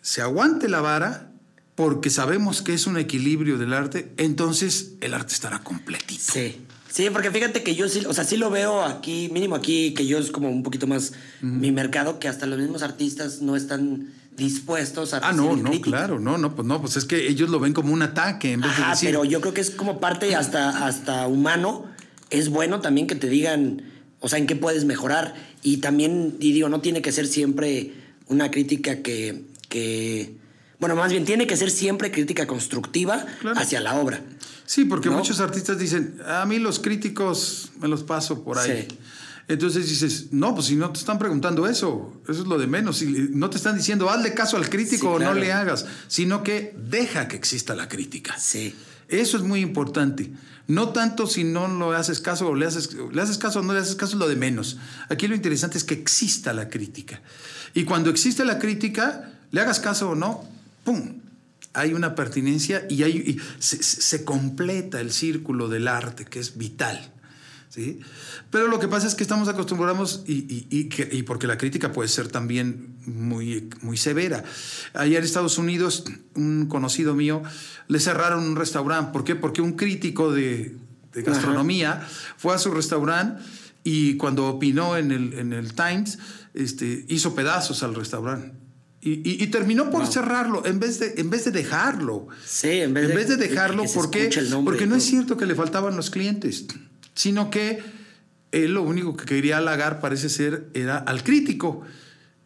se 0.01 0.21
aguante 0.21 0.69
la 0.69 0.81
vara, 0.81 1.31
porque 1.75 2.09
sabemos 2.09 2.61
que 2.61 2.73
es 2.73 2.87
un 2.87 2.97
equilibrio 2.97 3.57
del 3.57 3.73
arte, 3.73 4.11
entonces 4.17 4.93
el 5.01 5.13
arte 5.13 5.33
estará 5.33 5.59
completito. 5.63 6.23
Sí. 6.33 6.57
Sí, 6.89 7.09
porque 7.11 7.29
fíjate 7.29 7.61
que 7.61 7.75
yo 7.75 7.89
sí, 7.89 8.03
o 8.07 8.13
sea, 8.13 8.23
sí 8.23 8.37
lo 8.37 8.49
veo 8.49 8.81
aquí, 8.81 9.27
mínimo 9.33 9.55
aquí, 9.55 9.93
que 9.93 10.07
yo 10.07 10.17
es 10.17 10.31
como 10.31 10.49
un 10.49 10.63
poquito 10.63 10.87
más 10.87 11.11
mi 11.41 11.73
mercado, 11.73 12.19
que 12.19 12.29
hasta 12.29 12.45
los 12.45 12.57
mismos 12.57 12.83
artistas 12.83 13.41
no 13.41 13.57
están 13.57 14.13
dispuestos 14.37 15.13
a 15.13 15.17
Ah, 15.17 15.33
no, 15.33 15.57
no, 15.57 15.63
crítica. 15.71 15.89
claro, 15.89 16.19
no, 16.21 16.37
no, 16.37 16.55
pues 16.55 16.65
no, 16.65 16.79
pues 16.79 16.95
es 16.95 17.03
que 17.03 17.27
ellos 17.27 17.49
lo 17.49 17.59
ven 17.59 17.73
como 17.73 17.91
un 17.91 18.01
ataque 18.01 18.53
en 18.53 18.61
vez 18.61 18.77
de 18.77 18.85
decir. 18.85 19.09
pero 19.09 19.25
yo 19.25 19.41
creo 19.41 19.53
que 19.53 19.59
es 19.59 19.71
como 19.71 19.99
parte 19.99 20.35
hasta, 20.35 20.85
hasta 20.87 21.27
humano. 21.27 21.85
Es 22.29 22.47
bueno 22.47 22.79
también 22.79 23.07
que 23.07 23.15
te 23.15 23.27
digan, 23.27 23.81
o 24.21 24.29
sea, 24.29 24.39
en 24.39 24.47
qué 24.47 24.55
puedes 24.55 24.85
mejorar. 24.85 25.35
Y 25.63 25.77
también, 25.77 26.37
y 26.39 26.53
digo, 26.53 26.69
no 26.69 26.79
tiene 26.79 27.01
que 27.01 27.11
ser 27.11 27.27
siempre 27.27 27.91
una 28.27 28.51
crítica 28.51 29.01
que, 29.01 29.43
que 29.67 30.37
bueno, 30.79 30.95
más 30.95 31.11
bien 31.11 31.25
tiene 31.25 31.47
que 31.47 31.55
ser 31.57 31.71
siempre 31.71 32.11
crítica 32.11 32.45
constructiva 32.47 33.25
Claro. 33.41 33.59
hacia 33.59 33.79
la 33.81 33.95
obra. 33.95 34.21
Sí, 34.65 34.85
porque 34.85 35.09
¿No? 35.09 35.17
muchos 35.17 35.39
artistas 35.39 35.77
dicen, 35.77 36.19
a 36.27 36.45
mí 36.45 36.59
los 36.59 36.79
críticos 36.79 37.69
me 37.79 37.87
los 37.87 38.03
paso 38.03 38.43
por 38.43 38.57
ahí. 38.57 38.87
Sí. 38.89 38.97
Entonces 39.47 39.87
dices, 39.87 40.27
no, 40.31 40.55
pues 40.55 40.67
si 40.67 40.75
no 40.75 40.89
te 40.89 40.97
están 40.99 41.19
preguntando 41.19 41.67
eso, 41.67 42.19
eso 42.27 42.41
es 42.41 42.47
lo 42.47 42.57
de 42.57 42.65
menos. 42.65 42.97
Si 42.97 43.05
no 43.29 43.49
te 43.51 43.57
están 43.57 43.77
diciendo, 43.77 44.09
hazle 44.09 44.33
caso 44.33 44.57
al 44.57 44.69
crítico 44.69 45.19
Sí, 45.19 45.23
o 45.23 45.25
no 45.25 45.35
le 45.35 45.53
hagas, 45.53 45.85
sino 46.07 46.41
que 46.41 46.75
deja 46.89 47.27
que 47.27 47.35
exista 47.35 47.75
la 47.75 47.87
crítica. 47.87 48.35
Sí. 48.39 48.73
Eso 49.07 49.37
es 49.37 49.43
muy 49.43 49.59
importante. 49.61 50.31
No 50.67 50.89
tanto 50.89 51.27
si 51.27 51.43
no 51.43 51.67
lo 51.67 51.91
haces 51.91 52.21
caso 52.21 52.47
o 52.47 52.55
le 52.55 52.65
haces, 52.65 52.89
le 53.13 53.21
haces 53.21 53.37
caso 53.37 53.59
o 53.59 53.61
no 53.61 53.73
le 53.73 53.79
haces 53.81 53.93
caso 53.95 54.13
es 54.13 54.19
lo 54.19 54.27
de 54.27 54.35
menos. 54.35 54.77
Aquí 55.09 55.27
lo 55.27 55.35
interesante 55.35 55.77
es 55.77 55.83
que 55.83 55.93
exista 55.93 56.51
la 56.51 56.67
crítica. 56.69 57.21
Y 57.75 57.83
cuando 57.83 58.09
existe 58.09 58.43
la 58.45 58.57
crítica, 58.57 59.29
le 59.51 59.61
hagas 59.61 59.79
caso 59.79 60.09
o 60.09 60.15
no, 60.15 60.43
¡pum! 60.85 61.19
Hay 61.73 61.93
una 61.93 62.15
pertinencia 62.15 62.85
y, 62.89 63.03
hay, 63.03 63.11
y 63.17 63.37
se, 63.59 64.23
completa 64.23 65.01
el 65.01 65.11
círculo 65.11 65.67
del 65.67 65.89
arte, 65.89 66.23
que 66.23 66.39
es 66.39 66.57
vital. 66.57 67.11
¿sí? 67.67 67.99
Pero 68.49 68.67
lo 68.67 68.79
que 68.79 68.87
pasa 68.87 69.07
es 69.07 69.15
que 69.15 69.23
estamos 69.23 69.49
acostumbrados 69.49 70.23
y, 70.25 70.33
y, 70.33 70.67
y, 70.69 70.85
que- 70.87 71.09
y 71.11 71.23
porque 71.23 71.47
la 71.47 71.57
crítica 71.57 71.91
puede 71.91 72.07
ser 72.07 72.29
también 72.29 72.95
muy, 73.05 73.69
muy 73.81 73.97
severa. 73.97 74.45
Allá 74.93 75.17
en 75.17 75.23
Estados 75.25 75.57
Unidos, 75.57 76.05
un 76.35 76.67
conocido 76.67 77.13
mío 77.13 77.43
le 77.89 77.99
cerraron 77.99 78.45
un 78.45 78.55
restaurante. 78.55 79.11
¿Por 79.11 79.25
qué? 79.25 79.35
Porque 79.35 79.61
un 79.61 79.73
crítico 79.73 80.31
de, 80.31 80.77
de 81.11 81.21
gastronomía 81.23 82.07
fue 82.37 82.55
a 82.55 82.57
su 82.57 82.71
restaurante 82.71 83.43
y 83.83 84.15
cuando 84.15 84.47
opinó 84.47 84.95
en 84.95 85.11
el, 85.11 85.33
en 85.33 85.51
el 85.51 85.73
Times, 85.73 86.19
este, 86.53 87.03
hizo 87.09 87.35
pedazos 87.35 87.83
al 87.83 87.95
restaurante. 87.95 88.53
Y, 89.05 89.21
y- 89.23 89.43
y 89.43 89.47
terminó 89.47 89.91
por 89.91 90.07
cerrarlo 90.07 90.65
en 90.65 90.79
vez, 90.79 90.99
de, 90.99 91.13
en 91.17 91.29
vez 91.29 91.45
de 91.45 91.51
dejarlo. 91.51 92.27
Sí, 92.43 92.69
en 92.81 92.93
vez 92.93 93.07
de- 93.07 93.15
vez 93.15 93.37
dejarlo, 93.37 93.83
Porque 93.93 94.85
y 94.85 94.87
no 94.87 94.95
es 94.95 95.03
cierto 95.03 95.37
que 95.37 95.45
le 95.45 95.53
faltaban 95.53 95.95
los 95.95 96.09
clientes, 96.09 96.65
sino 97.13 97.49
que 97.51 97.83
él 98.51 98.73
lo 98.73 98.81
único 98.81 99.15
que 99.15 99.25
quería 99.25 99.57
halagar, 99.57 99.99
parece 100.01 100.27
ser, 100.27 100.69
era 100.73 100.97
al 100.97 101.23
crítico. 101.23 101.83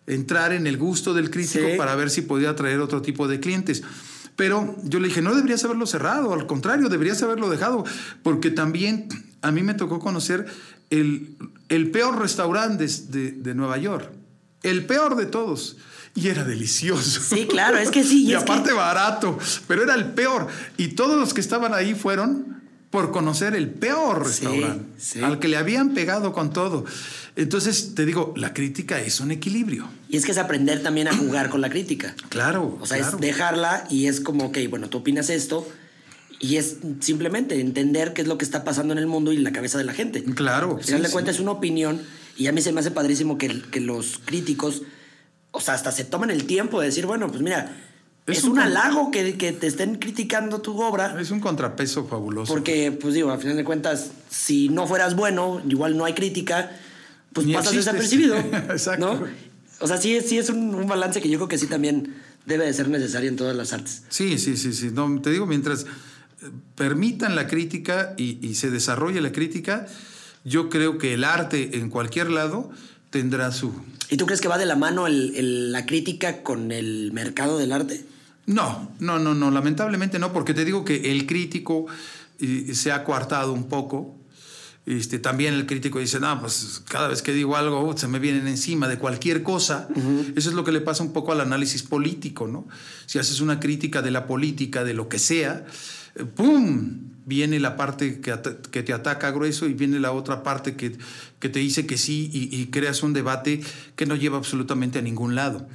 Entrar 0.06 0.52
en 0.54 0.68
el 0.68 0.76
gusto 0.78 1.14
del 1.14 1.30
crítico 1.30 1.66
Sí. 1.70 1.78
para 1.78 1.96
ver 1.96 2.10
si 2.10 2.24
podía 2.24 2.50
atraer 2.50 2.80
otro 2.82 3.02
tipo 3.02 3.28
de 3.30 3.40
clientes. 3.40 3.84
Pero 4.36 4.76
yo 4.84 5.00
le 5.00 5.08
dije, 5.10 5.22
no 5.22 5.34
deberías 5.36 5.64
haberlo 5.64 5.86
cerrado, 5.86 6.34
al 6.34 6.46
contrario, 6.46 6.90
deberías 6.90 7.22
haberlo 7.24 7.50
dejado, 7.50 7.86
porque 8.24 8.50
también 8.52 9.08
a 9.42 9.52
mí 9.52 9.64
me 9.64 9.76
tocó 9.76 10.00
conocer 10.00 10.46
el, 10.90 11.38
el 11.70 11.92
peor 11.92 12.20
restaurante 12.20 12.86
de, 13.10 13.32
de 13.34 13.54
Nueva 13.56 13.78
York, 13.78 14.10
el 14.64 14.86
peor 14.86 15.16
de 15.16 15.26
todos, 15.26 15.78
y 16.16 16.28
era 16.28 16.44
delicioso. 16.44 17.22
Sí, 17.22 17.46
claro, 17.48 17.78
es 17.78 17.92
que 17.92 18.04
sí, 18.04 18.24
y 18.26 18.32
Y, 18.32 18.34
es 18.36 18.44
que- 18.44 18.52
aparte 18.52 18.74
barato, 18.74 19.38
pero 19.68 19.84
era 19.84 19.96
el 19.96 20.06
peor. 20.08 20.48
Y 20.78 20.90
todos 20.90 21.18
los 21.20 21.34
que 21.34 21.42
estaban 21.42 21.74
ahí 21.74 21.94
fueron 21.96 22.60
por 22.90 23.12
conocer 23.12 23.54
el 23.54 23.70
peor 23.70 24.24
Sí, 24.28 24.46
restaurante, 24.46 24.86
sí. 24.98 25.22
al 25.22 25.38
que 25.40 25.48
le 25.48 25.58
habían 25.58 25.94
pegado 25.94 26.34
con 26.34 26.52
todo. 26.52 26.86
Entonces, 27.36 27.94
te 27.94 28.06
digo, 28.06 28.34
la 28.36 28.54
crítica 28.54 29.00
es 29.00 29.20
un 29.20 29.30
equilibrio. 29.32 29.88
Y 30.10 30.18
es 30.18 30.26
que 30.26 30.32
es 30.32 30.40
aprender 30.40 30.82
también 30.82 31.08
a 31.08 31.16
jugar 31.16 31.50
con 31.52 31.62
la 31.62 31.70
crítica. 31.70 32.16
Claro. 32.30 32.78
O 32.82 32.88
sea, 32.88 32.98
claro. 32.98 33.16
es 33.18 33.22
dejarla 33.22 33.86
y 33.92 34.08
es 34.08 34.20
como, 34.20 34.46
ok, 34.48 34.58
bueno, 34.70 34.90
tú 34.90 34.98
opinas 34.98 35.30
esto 35.30 35.68
y 36.40 36.56
es 36.56 36.78
simplemente 37.00 37.60
entender 37.62 38.14
qué 38.14 38.24
es 38.24 38.28
lo 38.28 38.38
que 38.40 38.46
está 38.46 38.64
pasando 38.64 38.94
en 38.94 38.98
el 38.98 39.08
mundo 39.08 39.32
y 39.34 39.38
en 39.38 39.44
la 39.44 39.52
cabeza 39.52 39.78
de 39.78 39.84
la 39.84 39.94
gente. 39.94 40.24
Claro, 40.24 40.78
Al 40.80 40.84
final 40.84 41.00
sí, 41.00 41.04
de 41.04 41.08
sí. 41.10 41.14
cuentas 41.14 41.36
es 41.36 41.42
una 41.42 41.52
opinión 41.52 42.02
y 42.38 42.48
a 42.48 42.52
mí 42.52 42.62
se 42.62 42.72
me 42.72 42.80
hace 42.80 42.90
padrísimo 42.92 43.38
que, 43.38 43.62
que 43.70 43.82
los 43.82 44.20
críticos, 44.26 44.82
o 45.52 45.60
sea, 45.62 45.74
hasta 45.74 45.92
se 45.92 46.04
toman 46.06 46.30
el 46.30 46.46
tiempo 46.46 46.80
de 46.80 46.88
decir, 46.88 47.06
bueno, 47.06 47.28
pues 47.30 47.42
mira, 47.42 47.76
es, 48.28 48.40
Es 48.40 48.44
un, 48.44 48.60
halago 48.60 49.10
que, 49.12 49.38
que 49.38 49.52
te 49.52 49.68
estén 49.68 49.96
criticando 49.96 50.62
tu 50.62 50.80
obra. 50.82 51.20
Es 51.20 51.32
un 51.32 51.40
contrapeso 51.40 52.06
fabuloso. 52.06 52.54
Porque, 52.54 52.92
pues 52.92 53.14
digo, 53.16 53.32
al 53.32 53.40
final 53.40 53.58
de 53.58 53.64
cuentas, 53.64 54.12
si 54.30 54.70
no 54.70 54.86
fueras 54.86 55.16
bueno, 55.16 55.62
igual 55.68 55.98
no 55.98 56.06
hay 56.06 56.14
crítica, 56.14 56.72
pues 57.34 57.48
Ni 57.48 57.54
pasas 57.54 57.74
existes. 57.74 57.94
desapercibido. 57.94 58.38
Exacto. 58.72 59.16
¿no? 59.16 59.28
O 59.80 59.88
sea, 59.88 59.98
sí, 59.98 60.20
sí 60.22 60.38
es 60.38 60.50
un, 60.50 60.76
un 60.76 60.88
balance 60.88 61.22
que 61.22 61.30
yo 61.30 61.40
creo 61.40 61.48
que 61.48 61.58
sí 61.58 61.68
también 61.68 62.16
debe 62.46 62.66
de 62.66 62.74
ser 62.74 62.90
necesario 62.90 63.30
en 63.30 63.36
todas 63.36 63.56
las 63.56 63.74
artes. 63.74 64.04
Sí, 64.10 64.38
sí, 64.38 64.58
sí, 64.58 64.74
sí. 64.74 64.90
No, 64.92 65.22
te 65.22 65.32
digo, 65.32 65.46
mientras 65.48 65.84
eh, 65.84 66.50
permitan 66.76 67.36
la 67.36 67.48
crítica 67.48 68.14
y, 68.18 68.46
y 68.46 68.56
se 68.56 68.70
desarrolle 68.70 69.22
la 69.22 69.32
crítica, 69.32 69.88
yo 70.44 70.70
creo 70.70 70.98
que 70.98 71.16
el 71.16 71.24
arte 71.24 71.78
en 71.78 71.90
cualquier 71.90 72.30
lado 72.30 72.72
tendrá 73.10 73.52
su... 73.52 73.74
¿Y 74.10 74.18
tú 74.18 74.26
crees 74.26 74.42
que 74.42 74.48
va 74.48 74.58
de 74.58 74.66
la 74.66 74.76
mano 74.76 75.08
el- 75.08 75.36
el- 75.36 75.72
la 75.72 75.86
crítica 75.86 76.42
con 76.44 76.72
el 76.72 77.12
mercado 77.14 77.58
del 77.58 77.72
arte? 77.72 78.04
No, 78.46 78.92
no, 79.00 79.20
no, 79.20 79.36
no, 79.36 79.52
lamentablemente 79.52 80.18
no, 80.20 80.34
porque 80.34 80.54
te 80.54 80.66
digo 80.66 80.84
que 80.84 81.12
el 81.12 81.26
crítico 81.28 81.86
eh, 82.40 82.72
se 82.74 82.92
ha 82.92 83.04
coartado 83.04 83.54
un 83.54 83.68
poco. 83.70 84.16
Este, 84.86 85.20
también 85.20 85.54
el 85.54 85.68
crítico 85.68 86.00
dice, 86.00 86.20
no, 86.20 86.40
pues 86.40 86.82
cada 86.90 87.10
vez 87.10 87.22
que 87.22 87.32
digo 87.32 87.56
algo 87.56 87.84
uh, 87.88 87.96
se 87.96 88.08
me 88.08 88.18
vienen 88.18 88.48
encima 88.48 88.88
de 88.88 88.98
cualquier 88.98 89.44
cosa. 89.44 89.88
Eso 90.36 90.50
es 90.50 90.56
lo 90.56 90.64
que 90.64 90.72
le 90.72 90.82
pasa 90.82 91.04
un 91.04 91.14
poco 91.14 91.32
al 91.32 91.42
análisis 91.42 91.84
político, 91.84 92.48
¿no? 92.48 92.68
Si 93.06 93.20
haces 93.20 93.40
una 93.40 93.60
crítica 93.60 94.02
de 94.02 94.10
la 94.10 94.26
política, 94.26 94.84
de 94.84 94.96
lo 94.96 95.08
que 95.08 95.20
sea, 95.20 95.64
¡pum! 96.36 97.10
Viene 97.26 97.60
la 97.60 97.78
parte 97.78 98.22
que, 98.22 98.32
te 98.82 98.94
ataca 98.94 99.30
grueso 99.30 99.68
y 99.68 99.76
viene 99.76 100.00
la 100.00 100.12
otra 100.12 100.42
parte 100.42 100.76
que, 100.76 100.98
que 101.40 101.50
te 101.50 101.60
dice 101.60 101.86
que 101.86 101.98
sí 101.98 102.32
y, 102.34 102.56
y 102.60 102.68
creas 102.68 103.04
un 103.04 103.14
debate 103.14 103.62
que 103.96 104.08
no 104.08 104.16
lleva 104.16 104.38
absolutamente 104.38 104.98
a 104.98 105.04
ningún 105.04 105.36
lado. 105.36 105.68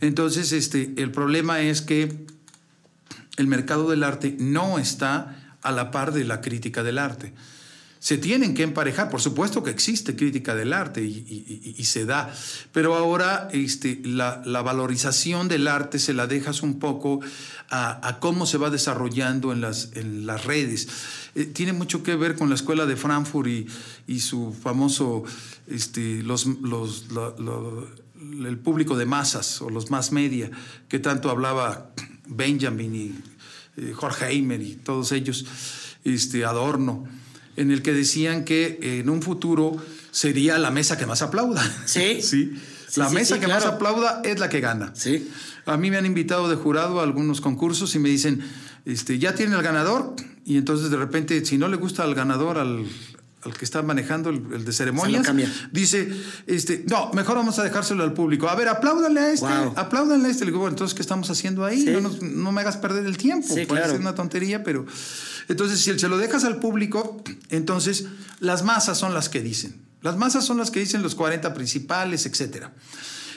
Entonces, 0.00 0.50
este, 0.50 0.94
el 0.96 1.12
problema 1.12 1.60
es 1.60 1.82
que 1.82 2.26
el 3.36 3.46
mercado 3.46 3.88
del 3.88 4.02
arte 4.02 4.36
no 4.40 4.80
está 4.80 5.56
a 5.62 5.70
la 5.70 5.92
par 5.92 6.12
de 6.12 6.24
la 6.24 6.40
crítica 6.40 6.82
del 6.82 6.98
arte. 6.98 7.32
Se 8.00 8.16
tienen 8.16 8.54
que 8.54 8.62
emparejar, 8.62 9.10
por 9.10 9.20
supuesto 9.20 9.62
que 9.62 9.70
existe 9.70 10.14
crítica 10.14 10.54
del 10.54 10.72
arte 10.72 11.02
y, 11.02 11.84
se 11.84 12.04
da, 12.04 12.32
pero 12.72 12.94
ahora 12.94 13.48
este, 13.52 14.00
la, 14.04 14.40
valorización 14.62 15.48
del 15.48 15.66
arte 15.66 15.98
se 15.98 16.14
la 16.14 16.26
dejas 16.26 16.62
un 16.62 16.78
poco 16.78 17.20
a, 17.70 18.18
cómo 18.20 18.46
se 18.46 18.58
va 18.58 18.70
desarrollando 18.70 19.52
en 19.52 19.60
las, 19.60 19.90
en 19.94 20.26
las 20.26 20.44
redes. 20.44 20.88
Eh, 21.34 21.44
tiene 21.44 21.72
mucho 21.72 22.02
que 22.02 22.14
ver 22.14 22.36
con 22.36 22.48
la 22.48 22.54
escuela 22.54 22.86
de 22.86 22.96
Frankfurt 22.96 23.48
y, 24.06 24.20
su 24.20 24.52
famoso, 24.52 25.24
este, 25.66 26.22
los, 26.22 26.46
los, 26.46 27.06
el 28.46 28.58
público 28.58 28.96
de 28.96 29.06
masas 29.06 29.60
o 29.60 29.70
los 29.70 29.90
más 29.90 30.12
media, 30.12 30.50
que 30.88 30.98
tanto 30.98 31.30
hablaba 31.30 31.90
Benjamin 32.26 32.94
y 32.94 33.14
eh, 33.76 33.92
Horkheimer 33.98 34.60
y 34.60 34.74
todos 34.76 35.12
ellos, 35.12 35.46
este, 36.04 36.44
Adorno, 36.44 37.06
en 37.58 37.70
el 37.70 37.82
que 37.82 37.92
decían 37.92 38.44
que 38.44 38.78
en 39.00 39.10
un 39.10 39.20
futuro 39.22 39.76
sería 40.10 40.58
la 40.58 40.70
mesa 40.70 40.96
que 40.96 41.06
más 41.06 41.22
aplauda. 41.22 41.62
Sí. 41.86 42.18
sí. 42.22 42.52
Sí, 42.88 43.00
La 43.00 43.10
sí, 43.10 43.14
mesa 43.16 43.34
sí, 43.34 43.40
que 43.42 43.48
más 43.48 43.58
claro. 43.64 43.74
aplauda 43.76 44.22
es 44.24 44.38
la 44.40 44.48
que 44.48 44.60
gana. 44.60 44.92
Sí. 44.94 45.28
A 45.66 45.76
mí 45.76 45.90
me 45.90 45.98
han 45.98 46.06
invitado 46.06 46.48
de 46.48 46.56
jurado 46.56 47.00
a 47.00 47.02
algunos 47.02 47.42
concursos 47.42 47.94
y 47.94 47.98
me 47.98 48.08
dicen, 48.08 48.40
este, 48.86 49.18
ya 49.18 49.34
tiene 49.34 49.54
el 49.56 49.62
ganador, 49.62 50.14
y 50.46 50.56
entonces 50.56 50.90
de 50.90 50.96
repente, 50.96 51.44
si 51.44 51.58
no 51.58 51.68
le 51.68 51.76
gusta 51.76 52.02
al 52.04 52.14
ganador, 52.14 52.56
al, 52.56 52.86
al 53.42 53.52
que 53.58 53.66
está 53.66 53.82
manejando 53.82 54.30
el, 54.30 54.42
el 54.54 54.64
de 54.64 54.72
ceremonias, 54.72 55.30
dice, 55.70 56.08
este, 56.46 56.84
no, 56.88 57.10
mejor 57.12 57.36
vamos 57.36 57.58
a 57.58 57.62
dejárselo 57.62 58.02
al 58.04 58.14
público. 58.14 58.48
A 58.48 58.54
ver, 58.54 58.68
apláudanle 58.68 59.20
a 59.20 59.32
este, 59.34 59.46
Wow. 59.46 59.74
apláudanle 59.76 60.28
a 60.28 60.30
este. 60.30 60.46
Le 60.46 60.52
digo, 60.52 60.60
bueno, 60.60 60.72
entonces, 60.72 60.94
¿qué 60.94 61.02
estamos 61.02 61.28
haciendo 61.28 61.66
ahí? 61.66 61.84
No, 61.84 62.00
nos- 62.00 62.22
no 62.22 62.50
me 62.52 62.62
hagas 62.62 62.78
perder 62.78 63.04
el 63.04 63.18
tiempo. 63.18 63.48
Sí, 63.48 63.66
Puede 63.66 63.82
claro. 63.82 63.90
ser 63.90 64.00
una 64.00 64.14
tontería, 64.14 64.64
pero... 64.64 64.86
Entonces, 65.48 65.80
si 65.80 65.98
se 65.98 66.08
lo 66.08 66.18
dejas 66.18 66.44
al 66.44 66.58
público, 66.60 67.22
entonces 67.48 68.06
las 68.40 68.62
masas 68.64 68.98
son 68.98 69.14
las 69.14 69.28
que 69.28 69.40
dicen. 69.42 69.80
Las 70.02 70.16
masas 70.16 70.44
son 70.44 70.58
las 70.58 70.70
que 70.70 70.80
dicen 70.80 71.02
los 71.02 71.14
40 71.14 71.54
principales, 71.54 72.26
etcétera. 72.26 72.72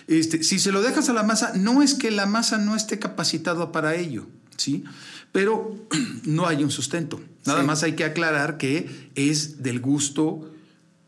Este, 0.08 0.44
si 0.44 0.60
se 0.60 0.72
lo 0.72 0.82
dejas 0.82 1.10
a 1.10 1.14
la 1.14 1.24
masa, 1.24 1.54
no 1.56 1.82
es 1.82 1.94
que 1.94 2.12
la 2.12 2.26
masa 2.26 2.58
no 2.58 2.76
esté 2.76 3.00
capacitada 3.00 3.72
para 3.72 3.96
ello, 3.96 4.28
¿sí? 4.58 4.84
Pero 5.32 5.76
no 6.26 6.48
hay 6.48 6.64
un 6.64 6.72
sustento. 6.72 7.22
Nada 7.46 7.62
Sí. 7.62 7.66
más 7.68 7.84
hay 7.84 7.94
que 7.96 8.04
aclarar 8.04 8.58
que 8.58 9.10
es 9.16 9.64
del 9.64 9.80
gusto 9.80 10.52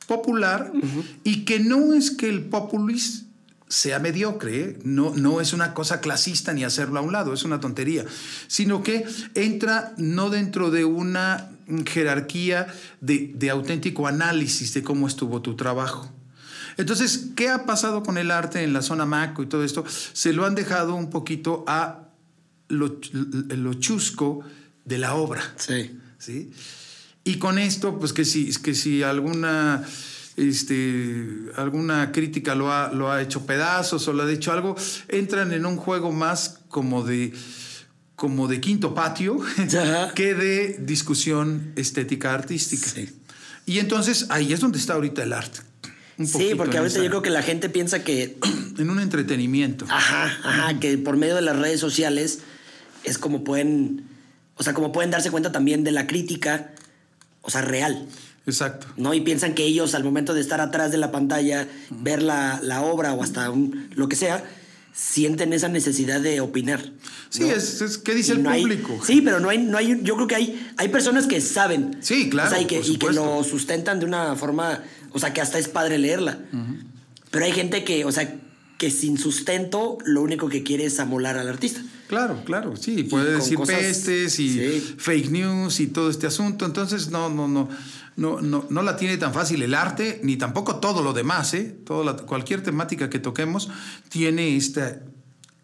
popular 0.08 0.72
y 1.24 1.46
que 1.46 1.60
no 1.60 1.94
es 1.94 2.12
que 2.12 2.30
el 2.30 2.46
populis 2.46 3.26
sea 3.68 4.00
mediocre, 4.00 4.60
¿eh? 4.60 4.80
no, 4.84 5.16
no 5.16 5.42
es 5.42 5.54
una 5.54 5.74
cosa 5.74 6.00
clasista 6.02 6.54
ni 6.54 6.64
hacerlo 6.64 7.00
a 7.00 7.02
un 7.02 7.12
lado, 7.12 7.34
es 7.34 7.44
una 7.44 7.60
tontería, 7.60 8.06
sino 8.48 8.84
que 8.84 9.06
entra 9.34 9.94
no 9.98 10.30
dentro 10.30 10.70
de 10.70 10.86
una 10.86 11.50
jerarquía 11.86 12.68
de, 13.02 13.32
de 13.36 13.50
auténtico 13.50 14.08
análisis 14.08 14.74
de 14.74 14.84
cómo 14.84 15.08
estuvo 15.08 15.42
tu 15.42 15.56
trabajo. 15.56 16.12
Entonces, 16.78 17.30
¿qué 17.36 17.50
ha 17.50 17.66
pasado 17.66 18.04
con 18.04 18.18
el 18.18 18.32
arte 18.32 18.64
en 18.64 18.74
la 18.74 18.82
zona 18.82 19.06
Maco 19.06 19.44
y 19.44 19.48
todo 19.48 19.64
esto? 19.64 19.86
Se 20.14 20.34
lo 20.34 20.46
han 20.46 20.56
dejado 20.56 20.96
un 20.96 21.10
poquito 21.10 21.64
a 21.68 22.10
lo, 22.68 23.00
lo 23.12 23.74
chusco 23.76 24.42
de 24.86 24.98
la 24.98 25.16
obra. 25.16 25.42
Sí. 25.58 26.00
¿sí? 26.18 26.52
Y 27.24 27.38
con 27.38 27.58
esto, 27.58 28.00
pues 28.00 28.12
que 28.12 28.26
si, 28.26 28.52
que 28.62 28.76
si 28.76 29.04
alguna, 29.04 29.84
este, 30.36 31.26
alguna 31.56 32.12
crítica 32.12 32.56
lo 32.56 32.72
ha, 32.72 32.92
lo 32.92 33.12
ha 33.12 33.22
hecho 33.22 33.46
pedazos 33.46 34.08
o 34.08 34.14
lo 34.14 34.24
ha 34.24 34.28
dicho 34.28 34.52
algo, 34.52 34.76
entran 35.08 35.54
en 35.54 35.66
un 35.66 35.78
juego 35.78 36.12
más 36.12 36.60
como 36.70 37.04
de, 37.04 37.34
como 38.16 38.48
de 38.48 38.60
quinto 38.62 38.94
patio 38.96 39.40
Ajá. 39.58 40.12
que 40.16 40.34
de 40.34 40.78
discusión 40.80 41.74
estética 41.76 42.34
artística. 42.34 42.88
Sí. 42.88 43.10
Y 43.66 43.80
entonces 43.80 44.28
ahí 44.30 44.52
es 44.54 44.60
donde 44.60 44.78
está 44.80 44.94
ahorita 44.94 45.24
el 45.24 45.34
arte. 45.34 45.60
Un 46.18 46.28
Sí, 46.28 46.52
porque 46.56 46.78
ahorita 46.78 46.96
esa- 46.98 47.04
yo 47.04 47.10
creo 47.10 47.22
que 47.22 47.30
la 47.32 47.42
gente 47.42 47.70
piensa 47.70 48.04
que, 48.04 48.38
En 48.78 48.90
un 48.90 49.00
entretenimiento. 49.00 49.86
ajá, 49.90 50.26
ajá, 50.44 50.80
que 50.80 50.98
por 50.98 51.16
medio 51.18 51.36
de 51.36 51.42
las 51.44 51.58
redes 51.58 51.80
sociales 51.80 52.40
es 53.04 53.18
como 53.18 53.44
pueden, 53.44 54.04
o 54.56 54.64
sea, 54.64 54.74
como 54.74 54.92
pueden 54.92 55.12
darse 55.12 55.30
cuenta 55.32 55.52
también 55.52 55.84
de 55.84 55.92
la 55.92 56.08
crítica, 56.08 56.72
o 57.42 57.50
sea, 57.50 57.62
real. 57.62 58.08
Exacto. 58.46 58.88
¿no? 58.98 59.14
Y 59.14 59.22
piensan 59.22 59.54
que 59.56 59.64
ellos, 59.64 59.96
al 59.96 60.04
momento 60.04 60.34
de 60.34 60.42
estar 60.42 60.60
atrás 60.62 60.92
de 60.92 60.98
la 60.98 61.12
pantalla, 61.12 61.68
ver 61.90 62.22
la, 62.22 62.60
la 62.62 62.82
obra 62.82 63.14
o 63.14 63.24
hasta 63.24 63.50
un- 63.50 63.90
lo 63.96 64.10
que 64.10 64.16
sea, 64.16 64.44
sienten 64.94 65.54
esa 65.54 65.70
necesidad 65.70 66.22
de 66.22 66.40
opinar. 66.42 66.92
Sí, 67.30 67.44
es, 67.44 67.98
¿qué 68.04 68.14
dice 68.14 68.34
el 68.34 68.42
público? 68.42 69.00
sí, 69.06 69.22
pero 69.22 69.40
no 69.40 69.50
hay, 69.50 69.58
no 69.58 69.78
hay, 69.78 70.00
yo 70.04 70.16
creo 70.16 70.28
que 70.28 70.36
hay, 70.36 70.74
hay 70.78 70.90
personas 70.90 71.26
que 71.26 71.42
saben. 71.42 71.98
Sí, 72.02 72.30
claro. 72.30 72.50
O 72.50 72.54
sea, 72.54 72.62
y, 72.62 72.66
que, 72.66 72.80
y 72.80 72.98
que 72.98 73.12
lo 73.12 73.44
sustentan 73.44 74.00
de 74.00 74.06
una 74.06 74.36
forma, 74.36 74.84
o 75.12 75.20
sea, 75.20 75.34
que 75.34 75.42
hasta 75.42 75.58
es 75.58 75.68
padre 75.68 75.98
leerla. 75.98 76.38
Pero 77.32 77.46
hay 77.46 77.52
gente 77.54 77.84
que, 77.84 78.06
o 78.06 78.12
sea, 78.12 78.36
que 78.78 78.92
sin 78.92 79.18
sustento 79.18 79.98
lo 80.06 80.22
único 80.22 80.48
que 80.50 80.62
quiere 80.62 80.86
es 80.86 81.00
amolar 81.00 81.38
al 81.38 81.48
artista. 81.48 81.82
Claro, 82.08 82.44
claro, 82.46 82.76
sí, 82.76 83.04
puede 83.04 83.32
decir 83.34 83.58
pestes 83.66 84.40
y 84.40 84.60
fake 84.98 85.32
news 85.32 85.80
y 85.80 85.88
todo 85.88 86.12
este 86.12 86.28
asunto, 86.28 86.66
entonces 86.68 87.10
no, 87.10 87.30
no, 87.30 87.48
no, 87.48 87.70
no, 88.16 88.42
no, 88.42 88.66
no 88.70 88.82
la 88.82 88.96
tiene 88.96 89.18
tan 89.18 89.34
fácil 89.34 89.62
el 89.62 89.74
arte, 89.74 90.20
ni 90.24 90.38
tampoco 90.38 90.78
todo 90.78 91.02
lo 91.02 91.14
demás, 91.14 91.54
¿eh? 91.54 91.76
Todo 91.86 92.26
cualquier 92.26 92.62
temática 92.62 93.10
que 93.10 93.20
toquemos 93.20 93.70
tiene 94.10 94.56
esta, 94.56 95.00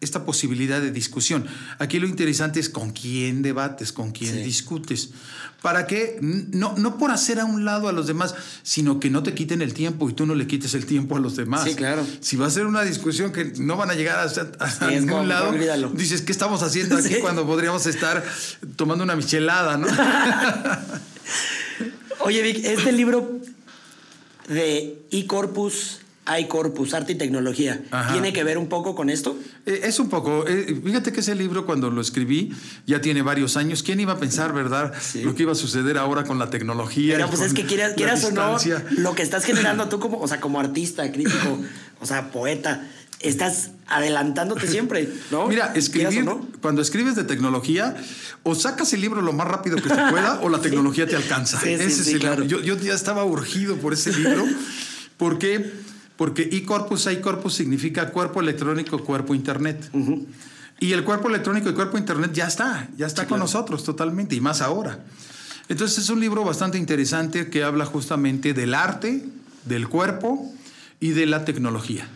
esta 0.02 0.26
posibilidad 0.26 0.82
de 0.82 0.92
discusión. 0.92 1.46
Aquí 1.78 2.00
lo 2.00 2.08
interesante 2.08 2.60
es 2.60 2.70
con 2.70 2.92
quién 2.92 3.42
debates, 3.42 3.92
con 3.92 4.12
quién 4.12 4.44
discutes. 4.44 5.12
Para 5.62 5.88
que, 5.88 6.18
no, 6.22 6.74
no 6.78 6.98
por 6.98 7.12
hacer 7.12 7.40
a 7.40 7.46
un 7.46 7.66
lado 7.66 7.90
a 7.90 7.92
los 7.92 8.08
demás, 8.08 8.34
sino 8.64 9.00
que 9.00 9.10
no 9.10 9.24
te 9.24 9.34
quiten 9.34 9.62
el 9.62 9.74
tiempo 9.74 10.10
y 10.10 10.14
tú 10.14 10.26
no 10.26 10.34
le 10.34 10.48
quites 10.48 10.74
el 10.74 10.86
tiempo 10.86 11.18
a 11.18 11.20
los 11.20 11.36
demás. 11.36 11.66
Sí, 11.66 11.76
claro. 11.76 12.06
Si 12.22 12.38
va 12.38 12.48
a 12.48 12.50
ser 12.50 12.66
una 12.66 12.84
discusión 12.84 13.34
que 13.34 13.54
no 13.60 13.76
van 13.76 13.92
a 13.92 13.94
llegar 13.94 14.26
a, 14.60 14.88
ningún 14.90 15.28
lado, 15.28 15.52
dices, 15.94 16.22
¿qué 16.22 16.32
estamos 16.32 16.64
haciendo 16.64 16.96
aquí 16.98 17.16
cuando 17.22 17.46
podríamos 17.46 17.86
estar 17.86 18.24
tomando 18.78 19.04
una 19.04 19.18
michelada, 19.18 19.78
no? 19.78 19.88
Oye, 22.20 22.42
Vic, 22.42 22.66
este 22.66 22.92
libro 22.92 23.40
de 24.48 25.06
e-corpus 25.12 26.00
iCorpus, 26.38 26.94
Arte 26.94 27.14
y 27.14 27.16
Tecnología. 27.16 27.82
¿Tiene 28.12 28.34
que 28.34 28.44
ver 28.44 28.58
un 28.58 28.68
poco 28.68 28.96
con 28.96 29.10
esto? 29.10 29.38
Eh, 29.66 29.82
es 29.84 30.00
un 30.00 30.10
poco. 30.10 30.48
Eh, 30.48 30.80
fíjate 30.84 31.12
que 31.12 31.22
ese 31.22 31.36
libro, 31.36 31.66
cuando 31.66 31.90
lo 31.90 32.02
escribí, 32.02 32.54
ya 32.86 33.02
tiene 33.02 33.22
varios 33.22 33.58
años. 33.58 33.84
¿Quién 33.84 34.00
iba 34.00 34.14
a 34.14 34.20
pensar, 34.20 34.54
verdad, 34.54 34.94
lo 35.24 35.34
que 35.34 35.44
iba 35.44 35.54
a 35.54 35.56
suceder 35.56 35.98
ahora 35.98 36.24
con 36.24 36.38
la 36.38 36.50
tecnología? 36.50 37.16
Pero 37.16 37.30
pues 37.30 37.42
es 37.42 37.54
que 37.54 37.66
quieras, 37.66 37.94
quieras 37.96 38.24
o 38.24 38.32
no, 38.32 38.58
lo 38.98 39.16
que 39.16 39.24
estás 39.24 39.44
generando 39.46 39.90
tú 39.90 40.00
como, 40.00 40.20
o 40.20 40.28
sea, 40.28 40.40
como 40.40 40.60
artista, 40.60 41.12
crítico, 41.12 41.60
o 42.00 42.06
sea, 42.06 42.32
poeta, 42.32 42.88
estás 43.20 43.72
adelantándote 43.88 44.68
siempre, 44.68 45.10
¿no? 45.32 45.48
Mira, 45.48 45.74
escribir, 45.76 46.26
cuando 46.62 46.82
escribes 46.82 47.16
de 47.16 47.24
tecnología, 47.24 47.96
o 48.44 48.56
sacas 48.56 48.94
el 48.94 49.02
libro 49.02 49.22
lo 49.22 49.34
más 49.34 49.48
rápido 49.48 49.78
que 49.78 49.90
se 49.90 49.96
pueda, 50.12 50.40
o 50.42 50.50
la 50.50 50.60
tecnología 50.60 51.08
te 51.08 51.16
alcanza. 51.16 51.60
Sí, 51.60 51.70
ese 51.70 51.88
es 51.88 52.20
claro. 52.20 52.44
yo, 52.44 52.62
yo, 52.62 52.78
ya 52.78 52.94
estaba 52.94 53.26
urgido 53.26 53.78
por 53.78 53.94
ese 53.94 54.12
libro, 54.14 54.46
porque 55.18 55.72
porque 56.20 56.50
e-corpus, 56.52 57.08
e-corpus 57.08 57.54
significa 57.54 58.10
cuerpo 58.12 58.42
electrónico, 58.42 59.00
cuerpo 59.06 59.34
internet. 59.34 59.90
Y 60.82 60.92
el 60.92 61.06
cuerpo 61.06 61.30
electrónico 61.30 61.70
y 61.70 61.74
cuerpo 61.74 61.98
internet 61.98 62.32
ya 62.34 62.46
está, 62.46 62.90
ya 62.98 63.08
está 63.08 63.26
con 63.26 63.40
nosotros 63.40 63.86
totalmente, 63.86 64.36
y 64.36 64.42
más 64.42 64.62
ahora. 64.62 65.00
Entonces 65.70 65.98
es 66.00 66.10
un 66.10 66.20
libro 66.20 66.44
bastante 66.44 66.78
interesante 66.78 67.50
que 67.50 67.64
habla 67.64 67.86
justamente 67.86 68.54
del 68.54 68.74
arte, 68.74 69.24
del 69.64 69.88
cuerpo 69.88 70.54
y 71.00 71.12
de 71.12 71.26
la 71.26 71.46
tecnología. 71.46 72.10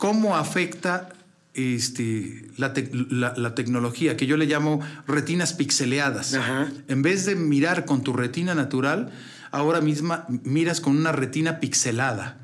¿Cómo 0.00 0.34
afecta 0.34 1.10
este, 1.52 2.46
la, 2.56 2.72
tecnología, 2.72 4.16
que 4.16 4.24
yo 4.24 4.38
le 4.38 4.46
llamo 4.46 4.80
retinas 5.06 5.52
pixeleadas? 5.52 6.38
En 6.88 7.02
vez 7.02 7.26
de 7.26 7.34
mirar 7.34 7.84
con 7.84 8.02
tu 8.02 8.14
retina 8.14 8.54
natural, 8.54 9.12
ahora 9.50 9.82
misma 9.82 10.24
miras 10.42 10.80
con 10.80 10.96
una 10.96 11.12
retina 11.12 11.60
pixelada. 11.60 12.38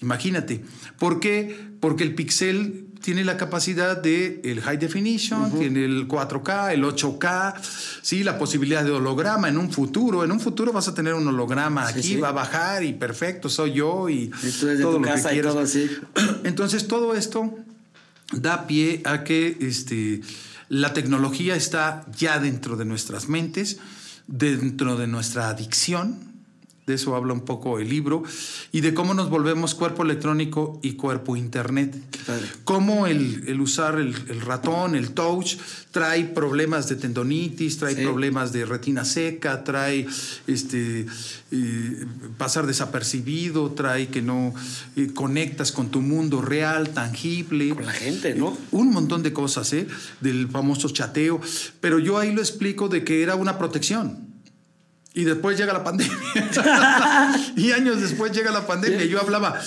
Imagínate. 0.00 0.64
¿Por 0.98 1.20
qué? 1.20 1.68
Porque 1.80 2.02
el 2.02 2.14
pixel 2.14 2.85
tiene 3.06 3.22
la 3.22 3.36
capacidad 3.36 3.96
de 3.96 4.40
el 4.42 4.60
high 4.62 4.78
definition, 4.78 5.56
tiene 5.56 5.84
el 5.84 6.08
4K, 6.08 6.72
el 6.72 6.82
8K, 6.82 7.54
sí, 8.02 8.24
la 8.24 8.36
posibilidad 8.36 8.82
de 8.82 8.90
holograma 8.90 9.48
en 9.48 9.58
un 9.58 9.70
futuro. 9.70 10.24
En 10.24 10.32
un 10.32 10.40
futuro 10.40 10.72
vas 10.72 10.88
a 10.88 10.94
tener 10.94 11.14
un 11.14 11.24
holograma 11.28 11.86
aquí, 11.86 12.16
va 12.16 12.30
a 12.30 12.32
bajar 12.32 12.82
y 12.82 12.94
perfecto, 12.94 13.48
soy 13.48 13.74
yo 13.74 14.08
y, 14.08 14.32
todo 14.82 14.98
lo 14.98 15.02
que 15.02 15.40
todo 15.40 15.60
así. 15.60 15.88
Entonces 16.42 16.88
todo 16.88 17.14
esto 17.14 17.54
da 18.32 18.66
pie 18.66 19.02
a 19.04 19.22
que 19.22 19.56
este, 19.60 20.20
la 20.68 20.92
tecnología 20.92 21.54
está 21.54 22.04
ya 22.18 22.40
dentro 22.40 22.74
de 22.74 22.86
nuestras 22.86 23.28
mentes, 23.28 23.78
dentro 24.26 24.96
de 24.96 25.06
nuestra 25.06 25.48
adicción 25.48 26.35
de 26.86 26.94
eso 26.94 27.16
habla 27.16 27.32
un 27.32 27.40
poco 27.40 27.80
el 27.80 27.88
libro, 27.88 28.22
y 28.70 28.80
de 28.80 28.94
cómo 28.94 29.12
nos 29.12 29.28
volvemos 29.28 29.74
cuerpo 29.74 30.04
electrónico 30.04 30.78
y 30.82 30.92
cuerpo 30.92 31.36
internet. 31.36 31.96
Cómo 32.64 33.08
el, 33.08 33.60
usar 33.60 33.98
el, 33.98 34.14
ratón, 34.40 34.94
el 34.94 35.10
touch, 35.10 35.56
trae 35.90 36.24
problemas 36.24 36.88
de 36.88 36.94
tendonitis, 36.94 37.78
trae 37.78 37.96
problemas 37.96 38.52
de 38.52 38.64
retina 38.64 39.04
seca, 39.04 39.64
trae 39.64 40.06
este, 40.46 41.06
eh, 41.50 42.06
pasar 42.38 42.66
desapercibido, 42.66 43.72
trae 43.72 44.06
que 44.08 44.22
no 44.22 44.54
eh, 44.94 45.08
conectas 45.12 45.72
con 45.72 45.90
tu 45.90 46.00
mundo 46.00 46.40
real, 46.40 46.90
tangible. 46.90 47.70
Con 47.70 47.86
la 47.86 47.92
gente, 47.92 48.34
¿no? 48.34 48.56
Un 48.70 48.92
montón 48.92 49.24
de 49.24 49.32
cosas, 49.32 49.72
¿eh? 49.72 49.88
Del 50.20 50.48
famoso 50.48 50.88
chateo. 50.90 51.40
Pero 51.80 51.98
yo 51.98 52.18
ahí 52.18 52.32
lo 52.32 52.40
explico 52.40 52.88
de 52.88 53.02
que 53.02 53.24
era 53.24 53.34
una 53.34 53.58
protección. 53.58 54.35
Y 55.16 55.24
después 55.24 55.56
llega 55.56 55.72
la 55.72 55.82
pandemia. 55.82 56.14
y 57.56 57.72
años 57.72 58.02
después 58.02 58.32
llega 58.32 58.50
la 58.50 58.66
pandemia. 58.66 59.06
Yo 59.06 59.18
hablaba, 59.18 59.58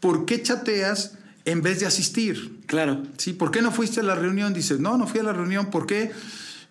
¿por 0.00 0.24
qué 0.24 0.42
chateas 0.42 1.12
en 1.44 1.60
vez 1.60 1.80
de 1.80 1.86
asistir? 1.86 2.60
Claro. 2.64 3.02
Sí, 3.18 3.34
¿por 3.34 3.50
qué 3.50 3.60
no 3.60 3.70
fuiste 3.70 4.00
a 4.00 4.02
la 4.02 4.14
reunión? 4.14 4.54
Dices, 4.54 4.80
no, 4.80 4.96
no 4.96 5.06
fui 5.06 5.20
a 5.20 5.22
la 5.22 5.34
reunión, 5.34 5.66
¿por 5.66 5.84
qué? 5.86 6.10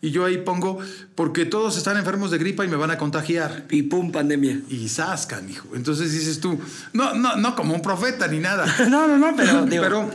Y 0.02 0.10
yo 0.10 0.26
ahí 0.26 0.40
pongo, 0.40 0.80
porque 1.14 1.46
todos 1.46 1.78
están 1.78 1.96
enfermos 1.96 2.32
de 2.32 2.40
gripa 2.40 2.66
y 2.66 2.68
me 2.68 2.76
van 2.76 2.90
a 2.90 2.98
contagiar. 2.98 3.66
Y 3.70 3.84
pum, 3.84 4.12
pandemia. 4.12 4.62
Y 4.68 4.90
zascan, 4.90 5.48
hijo. 5.48 5.68
Entonces 5.76 6.12
dices 6.12 6.40
tú, 6.40 6.60
no, 6.92 7.14
no, 7.14 7.36
no 7.36 7.56
como 7.56 7.76
un 7.76 7.84
profeta 7.84 8.28
ni 8.28 8.40
nada. 8.40 8.66
no, 8.90 9.08
no, 9.08 9.16
no, 9.20 9.36
pero. 9.36 9.64
Pero 9.70 10.10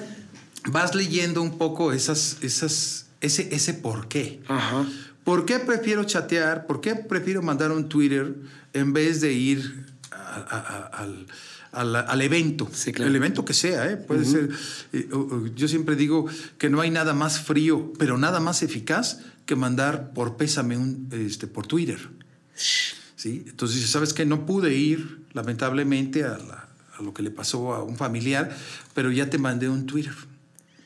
vas 0.73 0.97
leyendo 0.97 1.41
un 1.41 1.57
poco 1.57 1.93
esas, 1.93 2.39
esas, 2.41 3.07
ese, 3.21 3.55
ese 3.55 3.75
por 3.75 4.09
qué. 4.09 4.43
Ajá. 4.49 4.85
¿Por 5.29 5.45
qué 5.45 5.59
prefiero 5.59 6.05
chatear? 6.05 6.67
¿Por 6.67 6.81
qué 6.81 6.95
prefiero 6.95 7.43
mandar 7.43 7.71
un 7.71 7.91
Twitter 7.91 8.35
en 8.73 8.95
vez 8.95 9.21
de 9.21 9.31
ir 9.35 9.85
al, 11.71 12.23
evento? 12.23 12.67
El 12.97 13.15
evento 13.15 13.45
que 13.45 13.53
sea, 13.53 13.91
¿eh? 13.91 13.99
Puede 13.99 14.25
ser. 14.25 14.49
Eh, 14.95 15.07
yo 15.55 15.69
siempre 15.69 15.97
digo 15.97 16.25
que 16.57 16.71
no 16.71 16.81
hay 16.81 16.91
nada 16.91 17.13
más 17.13 17.41
frío, 17.41 17.93
pero 17.99 18.17
nada 18.17 18.41
más 18.41 18.63
eficaz 18.63 19.21
que 19.45 19.55
mandar 19.55 20.15
por 20.15 20.39
pésame 20.39 20.79
un, 20.79 21.11
este, 21.13 21.47
por 21.47 21.67
Twitter. 21.67 22.09
¿Sí? 22.55 23.45
Entonces, 23.49 23.87
¿sabes 23.91 24.15
qué? 24.15 24.25
No 24.25 24.47
pude 24.47 24.73
ir, 24.77 25.27
lamentablemente, 25.35 26.25
a, 26.25 26.39
a 26.99 27.03
lo 27.03 27.13
que 27.13 27.23
le 27.23 27.31
pasó 27.31 27.75
a 27.75 27.83
un 27.83 27.99
familiar, 27.99 28.57
pero 28.95 29.13
ya 29.13 29.29
te 29.29 29.37
mandé 29.37 29.69
un 29.69 29.85
Twitter. 29.85 30.15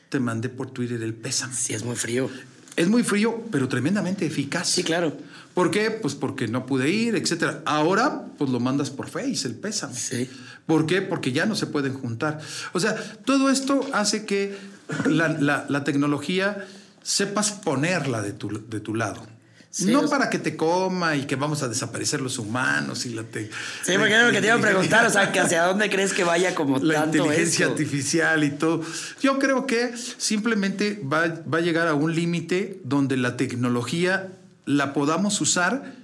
Te 0.09 0.19
mandé 0.19 0.49
por 0.49 0.69
Twitter 0.69 1.01
el 1.01 1.13
pésame. 1.13 1.53
Sí, 1.53 1.73
es 1.73 1.85
muy 1.85 1.95
frío. 1.95 2.29
Es 2.75 2.87
muy 2.87 3.03
frío, 3.03 3.43
pero 3.51 3.67
tremendamente 3.67 4.25
eficaz. 4.25 4.67
Sí, 4.67 4.83
claro. 4.83 5.15
¿Por 5.53 5.69
qué? 5.69 5.91
Pues 5.91 6.15
porque 6.15 6.47
no 6.47 6.65
pude 6.65 6.89
ir, 6.89 7.15
etcétera. 7.15 7.61
Ahora, 7.65 8.25
pues 8.37 8.49
lo 8.49 8.59
mandas 8.59 8.89
por 8.89 9.07
Face, 9.07 9.47
el 9.47 9.55
pésame. 9.55 9.95
Sí. 9.95 10.29
¿Por 10.65 10.87
qué? 10.87 11.01
Porque 11.01 11.31
ya 11.31 11.45
no 11.45 11.55
se 11.55 11.67
pueden 11.67 11.93
juntar. 11.93 12.39
O 12.73 12.79
sea, 12.79 12.95
todo 13.25 13.49
esto 13.51 13.87
hace 13.93 14.25
que 14.25 14.57
la, 15.05 15.83
tecnología 15.83 16.65
sepas 17.03 17.51
ponerla 17.51 18.21
de 18.21 18.33
tu, 18.33 18.67
de 18.67 18.79
tu 18.79 18.95
lado 18.95 19.32
no 19.79 20.07
para 20.07 20.29
que 20.29 20.37
te 20.37 20.55
coma 20.55 21.15
y 21.15 21.25
que 21.25 21.35
vamos 21.35 21.63
a 21.63 21.67
desaparecer 21.67 22.21
los 22.21 22.37
humanos 22.37 23.05
y 23.05 23.09
la 23.09 23.23
te, 23.23 23.49
Sí, 23.83 23.93
porque 23.97 24.15
es 24.15 24.25
lo 24.25 24.31
que 24.31 24.39
te 24.39 24.47
iba 24.47 24.55
a 24.55 24.61
preguntar, 24.61 25.05
o 25.05 25.09
sea, 25.09 25.31
que 25.31 25.39
hacia 25.39 25.63
dónde 25.63 25.89
crees 25.89 26.13
que 26.13 26.23
vaya 26.23 26.53
como 26.53 26.77
la 26.79 27.05
inteligencia 27.05 27.65
artificial 27.65 28.43
y 28.43 28.51
todo. 28.51 28.81
Yo 29.21 29.39
creo 29.39 29.65
que 29.65 29.93
simplemente 30.17 31.01
va, 31.01 31.27
va 31.51 31.57
a 31.57 31.61
llegar 31.61 31.87
a 31.87 31.95
un 31.95 32.13
límite 32.13 32.79
donde 32.83 33.17
la 33.17 33.35
tecnología 33.35 34.29
la 34.65 34.93
podamos 34.93 35.41
usar 35.41 35.95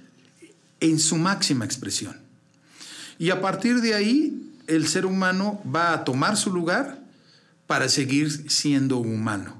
en 0.80 0.98
su 0.98 1.16
máxima 1.16 1.64
expresión. 1.64 2.16
Y 3.18 3.30
a 3.30 3.40
partir 3.40 3.80
de 3.82 3.94
ahí, 3.94 4.50
el 4.66 4.88
ser 4.88 5.06
humano 5.06 5.62
va 5.64 5.92
a 5.92 6.04
tomar 6.04 6.36
su 6.36 6.52
lugar 6.52 6.98
para 7.66 7.88
seguir 7.88 8.50
siendo 8.50 8.96
humano. 8.96 9.59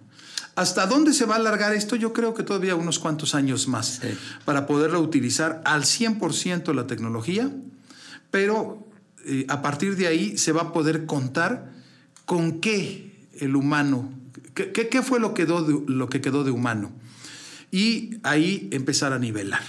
¿Hasta 0.56 0.86
dónde 0.86 1.12
se 1.14 1.24
va 1.26 1.34
a 1.34 1.38
alargar 1.38 1.74
esto? 1.74 1.96
Yo 1.96 2.12
creo 2.12 2.34
que 2.34 2.42
todavía 2.42 2.74
unos 2.74 2.98
cuantos 2.98 3.34
años 3.34 3.68
más 3.68 4.00
para 4.44 4.66
poderlo 4.66 5.00
utilizar 5.00 5.62
al 5.64 5.82
100% 5.84 6.74
la 6.74 6.86
tecnología, 6.86 7.50
pero 8.30 8.86
eh, 9.24 9.46
a 9.48 9.62
partir 9.62 9.96
de 9.96 10.06
ahí 10.06 10.38
se 10.38 10.52
va 10.52 10.62
a 10.62 10.72
poder 10.72 11.06
contar 11.06 11.70
con 12.24 12.60
qué 12.60 13.28
el 13.38 13.56
humano, 13.56 14.10
qué, 14.54 15.02
fue 15.02 15.20
lo, 15.20 15.34
quedó 15.34 15.60
lo 15.60 16.08
que 16.08 16.20
quedó 16.20 16.44
de 16.44 16.50
humano. 16.50 16.92
Y 17.70 18.18
ahí 18.22 18.68
empezar 18.72 19.12
a 19.12 19.18
nivelar. 19.18 19.62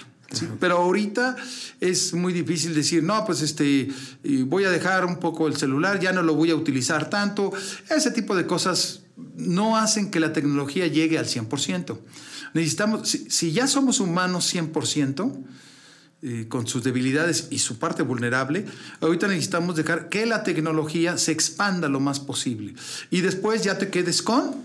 Pero 0.60 0.78
ahorita 0.78 1.36
es 1.82 2.14
muy 2.14 2.32
difícil 2.32 2.74
decir, 2.74 3.04
no, 3.04 3.26
pues 3.26 3.42
este, 3.42 3.90
voy 4.46 4.64
a 4.64 4.70
dejar 4.70 5.06
un 5.06 5.18
poco 5.18 5.48
el 5.48 5.58
celular, 5.58 6.00
ya 6.00 6.14
no 6.14 6.24
lo 6.24 6.36
voy 6.36 6.52
a 6.52 6.56
utilizar 6.56 7.10
tanto. 7.10 7.52
Ese 7.90 8.12
tipo 8.12 8.36
de 8.36 8.46
cosas 8.46 9.01
no 9.36 9.78
hacen 9.78 10.12
que 10.12 10.20
la 10.20 10.34
tecnología 10.34 10.88
llegue 10.88 11.18
al 11.18 11.26
100%. 11.26 11.98
Necesitamos, 12.54 13.10
si, 13.10 13.52
ya 13.52 13.68
somos 13.68 14.00
humanos 14.00 14.54
100%, 14.54 15.44
eh, 16.24 16.46
con 16.50 16.68
sus 16.68 16.84
debilidades 16.84 17.48
y 17.50 17.60
su 17.60 17.80
parte 17.80 18.04
vulnerable, 18.04 18.66
ahorita 19.00 19.28
necesitamos 19.28 19.76
dejar 19.76 20.10
que 20.10 20.28
la 20.28 20.44
tecnología 20.44 21.18
se 21.18 21.32
expanda 21.32 21.90
lo 21.90 22.00
más 22.00 22.20
posible. 22.20 22.76
Y 23.10 23.22
después 23.22 23.64
ya 23.64 23.80
te 23.80 23.90
quedes 23.90 24.22
con 24.22 24.56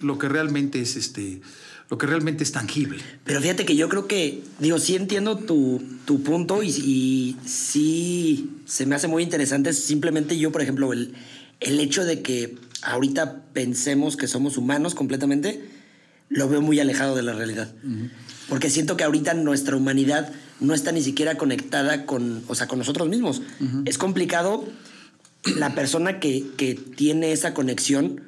lo 0.00 0.18
que 0.18 0.28
realmente 0.28 0.80
es 0.80 0.96
este 0.96 1.40
lo 1.88 1.98
que 1.98 2.06
realmente 2.06 2.42
es 2.42 2.52
tangible. 2.52 3.00
Pero 3.24 3.40
fíjate 3.40 3.64
que 3.64 3.76
yo 3.76 3.88
creo 3.88 4.08
que, 4.08 4.42
digo, 4.58 4.78
sí 4.78 4.96
entiendo 4.96 5.38
tu, 5.38 5.80
tu 6.04 6.22
punto 6.22 6.62
y, 6.62 6.68
y, 6.68 7.36
sí 7.46 8.50
se 8.66 8.86
me 8.86 8.96
hace 8.96 9.06
muy 9.06 9.22
interesante. 9.22 9.72
Simplemente 9.72 10.36
yo, 10.36 10.50
por 10.50 10.62
ejemplo, 10.62 10.92
el, 10.92 11.14
el 11.60 11.80
hecho 11.80 12.04
de 12.04 12.22
que 12.22 12.56
ahorita 12.82 13.44
pensemos 13.52 14.16
que 14.16 14.26
somos 14.26 14.56
humanos 14.56 14.94
completamente, 14.94 15.68
lo 16.28 16.48
veo 16.48 16.60
muy 16.60 16.80
alejado 16.80 17.14
de 17.14 17.22
la 17.22 17.32
realidad. 17.32 17.72
Porque 18.48 18.70
siento 18.70 18.96
que 18.96 19.04
ahorita 19.04 19.34
nuestra 19.34 19.76
humanidad 19.76 20.32
no 20.60 20.74
está 20.74 20.92
ni 20.92 21.02
siquiera 21.02 21.36
conectada 21.36 22.06
con, 22.06 22.42
o 22.48 22.54
sea, 22.54 22.66
con 22.66 22.78
nosotros 22.78 23.08
mismos. 23.08 23.42
Es 23.84 23.98
complicado 23.98 24.64
la 25.56 25.74
persona 25.74 26.18
que, 26.18 26.44
que 26.56 26.74
tiene 26.74 27.32
esa 27.32 27.54
conexión, 27.54 28.22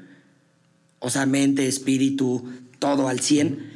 o 1.00 1.10
sea, 1.10 1.26
mente, 1.26 1.66
espíritu, 1.66 2.48
todo 2.78 3.08
al 3.08 3.20
100, 3.20 3.70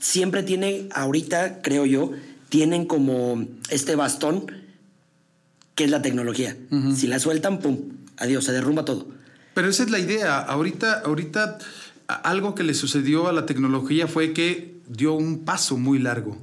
siempre 0.00 0.42
tiene, 0.42 0.88
ahorita 0.92 1.62
creo 1.62 1.86
yo, 1.86 2.12
tienen 2.48 2.86
como 2.86 3.46
este 3.70 3.96
bastón 3.96 4.46
que 5.74 5.84
es 5.84 5.90
la 5.90 6.02
tecnología. 6.02 6.56
Si 6.94 7.08
la 7.08 7.18
sueltan, 7.18 7.58
pum, 7.58 7.78
adiós, 8.16 8.44
se 8.44 8.52
derrumba 8.52 8.84
todo. 8.84 9.08
Pero 9.54 9.68
esa 9.68 9.84
es 9.84 9.90
la 9.90 9.98
idea. 9.98 10.38
Ahorita, 10.38 11.02
ahorita 11.04 11.58
algo 12.06 12.54
que 12.54 12.62
le 12.62 12.74
sucedió 12.74 13.28
a 13.28 13.32
la 13.32 13.46
tecnología 13.46 14.08
fue 14.08 14.32
que 14.32 14.76
dio 14.88 15.14
un 15.14 15.44
paso 15.44 15.76
muy 15.78 15.98
largo. 15.98 16.36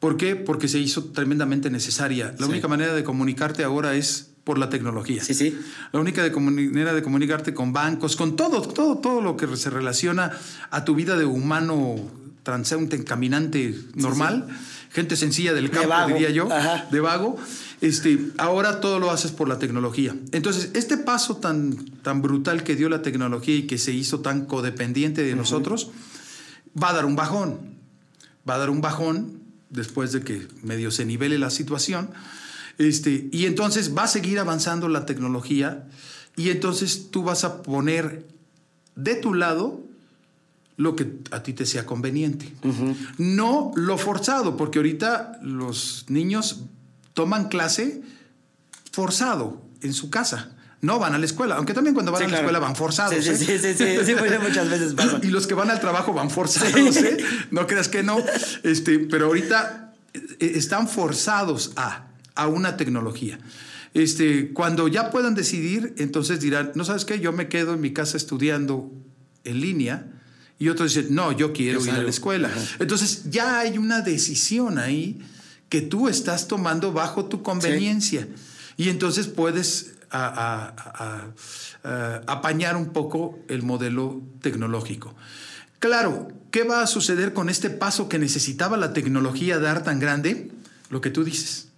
¿Por 0.00 0.16
qué? 0.16 0.34
Porque 0.34 0.66
se 0.66 0.78
hizo 0.78 1.04
tremendamente 1.12 1.70
necesaria. 1.70 2.34
La 2.38 2.46
Sí. 2.46 2.52
única 2.52 2.68
manera 2.68 2.94
de 2.94 3.04
comunicarte 3.04 3.62
ahora 3.62 3.94
es 3.94 4.30
por 4.44 4.58
la 4.58 4.70
tecnología. 4.70 5.22
Sí, 5.22 5.34
sí. 5.34 5.56
La 5.92 6.00
única 6.00 6.22
de 6.22 6.30
manera 6.30 6.94
de 6.94 7.02
comunicarte 7.02 7.52
con 7.52 7.72
bancos, 7.72 8.16
con 8.16 8.34
todo, 8.36 8.62
todo, 8.62 8.98
todo 8.98 9.20
lo 9.20 9.36
que 9.36 9.54
se 9.56 9.68
relaciona 9.68 10.32
a 10.70 10.84
tu 10.84 10.94
vida 10.94 11.16
de 11.18 11.26
humano 11.26 11.96
transeúnte, 12.42 13.02
caminante 13.04 13.74
normal, 13.94 14.48
gente 14.90 15.16
sencilla 15.16 15.52
del 15.52 15.70
campo, 15.70 15.88
vago. 15.88 16.08
diría 16.08 16.30
yo, 16.30 16.50
Ajá. 16.52 16.86
de 16.90 17.00
vago. 17.00 17.36
Este, 17.80 18.18
ahora 18.36 18.80
todo 18.80 18.98
lo 18.98 19.10
haces 19.10 19.30
por 19.30 19.48
la 19.48 19.58
tecnología. 19.58 20.14
Entonces, 20.32 20.70
este 20.74 20.96
paso 20.98 21.36
tan, 21.36 21.76
tan 22.02 22.20
brutal 22.20 22.62
que 22.62 22.76
dio 22.76 22.88
la 22.88 23.02
tecnología 23.02 23.56
y 23.56 23.66
que 23.66 23.78
se 23.78 23.92
hizo 23.92 24.20
tan 24.20 24.44
codependiente 24.44 25.22
de 25.22 25.34
nosotros, 25.34 25.90
va 26.80 26.90
a 26.90 26.92
dar 26.92 27.06
un 27.06 27.16
bajón. 27.16 27.78
Va 28.48 28.56
a 28.56 28.58
dar 28.58 28.70
un 28.70 28.80
bajón 28.80 29.40
después 29.70 30.12
de 30.12 30.22
que 30.22 30.46
medio 30.62 30.90
se 30.90 31.04
nivele 31.04 31.38
la 31.38 31.50
situación. 31.50 32.10
Este, 32.78 33.28
y 33.32 33.46
entonces 33.46 33.96
va 33.96 34.04
a 34.04 34.08
seguir 34.08 34.38
avanzando 34.38 34.88
la 34.88 35.06
tecnología 35.06 35.86
y 36.36 36.50
entonces 36.50 37.10
tú 37.10 37.22
vas 37.22 37.44
a 37.44 37.62
poner 37.62 38.26
de 38.96 39.14
tu 39.16 39.34
lado 39.34 39.82
lo 40.80 40.96
que 40.96 41.12
a 41.30 41.42
ti 41.42 41.52
te 41.52 41.66
sea 41.66 41.84
conveniente. 41.84 42.50
No 43.18 43.70
lo 43.76 43.98
forzado, 43.98 44.56
porque 44.56 44.78
ahorita 44.78 45.38
los 45.42 46.06
niños 46.08 46.62
toman 47.12 47.48
clase 47.48 48.00
forzado 48.90 49.62
en 49.82 49.92
su 49.92 50.08
casa. 50.08 50.56
No 50.80 50.98
van 50.98 51.12
a 51.12 51.18
la 51.18 51.26
escuela, 51.26 51.56
aunque 51.56 51.74
también 51.74 51.92
cuando 51.92 52.12
van 52.12 52.20
Sí, 52.20 52.24
a 52.24 52.28
la 52.28 52.30
claro. 52.38 52.46
escuela 52.46 52.58
van 52.66 52.76
forzados. 52.76 53.14
Sí, 53.14 53.36
sí, 53.36 53.52
¿eh? 53.52 53.58
sí, 53.58 53.74
sí, 53.76 53.86
sí, 54.06 54.14
pues, 54.18 54.40
muchas 54.48 54.70
veces 54.70 54.94
pasa. 54.94 55.20
Y 55.22 55.26
los 55.26 55.46
que 55.46 55.52
van 55.52 55.68
al 55.68 55.80
trabajo 55.80 56.14
van 56.14 56.30
forzados, 56.30 56.96
¿eh? 56.96 57.18
No 57.50 57.66
creas 57.66 57.88
que 57.88 58.02
no. 58.02 58.16
Este, 58.62 59.00
pero 59.00 59.26
ahorita 59.26 59.92
eh, 60.14 60.52
están 60.54 60.88
forzados 60.88 61.72
a, 61.76 62.06
a 62.34 62.46
una 62.48 62.78
tecnología. 62.78 63.38
Este, 63.92 64.54
cuando 64.54 64.88
ya 64.88 65.10
puedan 65.10 65.34
decidir, 65.34 65.94
entonces 65.98 66.40
dirán, 66.40 66.72
no 66.74 66.86
sabes 66.86 67.04
qué, 67.04 67.20
yo 67.20 67.32
me 67.32 67.48
quedo 67.48 67.74
en 67.74 67.82
mi 67.82 67.92
casa 67.92 68.16
estudiando 68.16 68.90
en 69.44 69.60
línea. 69.60 70.06
Y 70.60 70.68
otros 70.68 70.94
dicen, 70.94 71.12
no, 71.14 71.32
yo 71.32 71.52
quiero 71.52 71.80
ir 71.84 71.90
a 71.90 72.02
la 72.04 72.10
escuela. 72.10 72.48
Ajá. 72.48 72.60
Entonces 72.78 73.22
ya 73.30 73.58
hay 73.58 73.78
una 73.78 74.02
decisión 74.02 74.78
ahí 74.78 75.18
que 75.68 75.80
tú 75.80 76.08
estás 76.08 76.46
tomando 76.46 76.92
bajo 76.92 77.24
tu 77.24 77.42
conveniencia. 77.42 78.28
Y 78.76 78.88
entonces 78.90 79.26
puedes 79.26 79.94
a- 80.10 80.26
a- 80.26 80.74
a- 81.84 81.88
a- 81.88 82.22
apañar 82.26 82.76
un 82.76 82.90
poco 82.92 83.38
el 83.48 83.62
modelo 83.62 84.20
tecnológico. 84.42 85.14
Claro, 85.78 86.28
¿qué 86.50 86.64
va 86.64 86.82
a 86.82 86.86
suceder 86.86 87.32
con 87.32 87.48
este 87.48 87.70
paso 87.70 88.08
que 88.10 88.18
necesitaba 88.18 88.76
la 88.76 88.92
tecnología 88.92 89.58
dar 89.58 89.82
tan 89.82 89.98
grande? 89.98 90.50
Lo 90.90 91.00
que 91.00 91.08
tú 91.10 91.24
dices, 91.24 91.68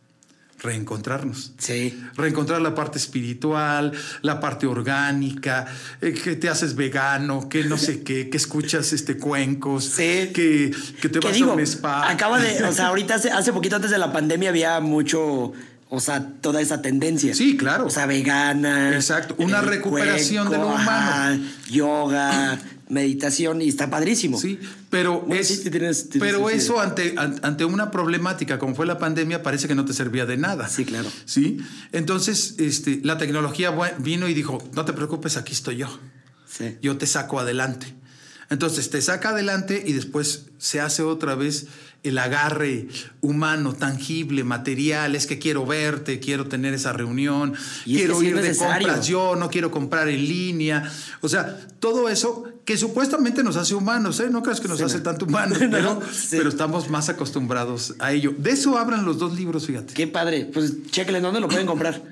reencontrarnos. 0.62 1.52
Sí. 1.58 2.00
Reencontrar 2.16 2.60
la 2.62 2.74
parte 2.74 2.98
espiritual, 2.98 3.92
la 4.22 4.40
parte 4.40 4.66
orgánica, 4.66 5.66
eh, 6.00 6.12
que 6.12 6.36
te 6.36 6.48
haces 6.48 6.74
vegano, 6.76 7.48
que 7.48 7.64
no 7.64 7.76
sé 7.78 8.02
qué, 8.02 8.28
que 8.30 8.36
escuchas 8.36 8.92
este 8.92 9.16
cuencos, 9.16 9.84
Sí. 9.84 10.30
que, 10.32 10.72
que 11.00 11.08
te 11.08 11.18
¿Qué 11.20 11.26
vas 11.28 11.36
digo? 11.36 11.50
a 11.50 11.54
un 11.54 11.60
spa. 11.60 12.10
Acaba 12.10 12.38
de, 12.40 12.62
o 12.64 12.72
sea, 12.72 12.86
ahorita 12.88 13.14
hace, 13.16 13.30
hace 13.30 13.52
poquito 13.52 13.76
antes 13.76 13.90
de 13.90 13.98
la 13.98 14.12
pandemia 14.12 14.50
había 14.50 14.78
mucho, 14.80 15.52
o 15.88 16.00
sea, 16.00 16.26
toda 16.40 16.60
esa 16.60 16.80
tendencia. 16.80 17.34
Sí, 17.34 17.56
claro. 17.56 17.86
O 17.86 17.90
sea, 17.90 18.06
vegana. 18.06 18.94
Exacto, 18.94 19.34
una 19.38 19.60
recuperación 19.60 20.48
de 20.50 20.58
lo 20.58 20.70
ajá, 20.70 21.32
humano. 21.32 21.44
yoga, 21.70 22.58
meditación 22.92 23.60
y 23.62 23.68
está 23.68 23.90
padrísimo. 23.90 24.38
Sí, 24.38 24.58
pero, 24.90 25.22
Bueno, 25.22 25.40
es- 25.40 25.48
sí, 25.48 25.56
sí 25.56 25.70
tienes- 25.70 26.08
tienes 26.10 26.30
pero 26.30 26.48
eso 26.50 26.80
ante, 26.80 27.14
an- 27.16 27.40
ante 27.42 27.64
una 27.64 27.90
problemática 27.90 28.58
como 28.58 28.74
fue 28.74 28.86
la 28.86 28.98
pandemia 28.98 29.42
parece 29.42 29.66
que 29.66 29.74
no 29.74 29.84
te 29.84 29.92
servía 29.94 30.26
de 30.26 30.36
nada. 30.36 30.68
Sí, 30.68 30.84
claro. 30.84 31.10
¿Sí? 31.24 31.58
Entonces, 31.92 32.54
este, 32.58 33.00
la 33.02 33.18
tecnología 33.18 33.70
vino 33.98 34.28
y 34.28 34.34
dijo, 34.34 34.62
no 34.74 34.84
te 34.84 34.92
preocupes, 34.92 35.36
aquí 35.36 35.52
estoy 35.52 35.78
yo. 35.78 35.98
Sí. 36.46 36.76
Yo 36.82 36.96
te 36.98 37.06
saco 37.06 37.40
adelante. 37.40 37.94
Entonces 38.50 38.90
te 38.90 39.00
saca 39.00 39.30
adelante 39.30 39.82
y 39.86 39.94
después 39.94 40.46
se 40.58 40.80
hace 40.80 41.02
otra 41.02 41.34
vez 41.34 41.66
el 42.02 42.18
agarre 42.18 42.88
humano, 43.20 43.74
tangible, 43.74 44.42
material. 44.44 45.14
Es 45.14 45.26
que 45.26 45.38
quiero 45.38 45.64
verte, 45.64 46.18
quiero 46.18 46.46
tener 46.48 46.74
esa 46.74 46.92
reunión, 46.92 47.54
Y 47.86 47.96
quiero 47.96 48.16
es 48.20 48.22
ir 48.24 48.40
de 48.40 48.56
compras 48.56 49.06
yo, 49.06 49.36
no 49.36 49.48
quiero 49.50 49.70
comprar 49.70 50.08
en 50.08 50.24
línea. 50.26 50.90
O 51.20 51.28
sea, 51.28 51.58
todo 51.78 52.08
eso 52.08 52.44
que 52.64 52.76
supuestamente 52.76 53.42
nos 53.42 53.56
hace 53.56 53.74
humanos, 53.74 54.18
¿eh? 54.20 54.30
No 54.30 54.42
creas 54.42 54.60
que 54.60 54.68
nos 54.68 54.78
Sí, 54.78 54.84
hace 54.84 54.98
no. 54.98 55.02
tanto 55.04 55.26
humanos, 55.26 55.60
No, 55.62 55.70
pero, 55.70 56.02
sí. 56.12 56.36
pero 56.36 56.48
estamos 56.48 56.90
más 56.90 57.08
acostumbrados 57.08 57.94
a 58.00 58.12
ello. 58.12 58.34
De 58.36 58.50
eso 58.50 58.78
hablan 58.78 59.04
los 59.04 59.18
dos 59.18 59.36
libros, 59.36 59.66
fíjate. 59.66 59.94
Qué 59.94 60.06
padre. 60.06 60.50
Pues 60.52 60.84
chéquenle, 60.90 61.20
¿dónde 61.20 61.40
lo 61.40 61.48
pueden 61.48 61.66
comprar? 61.66 62.02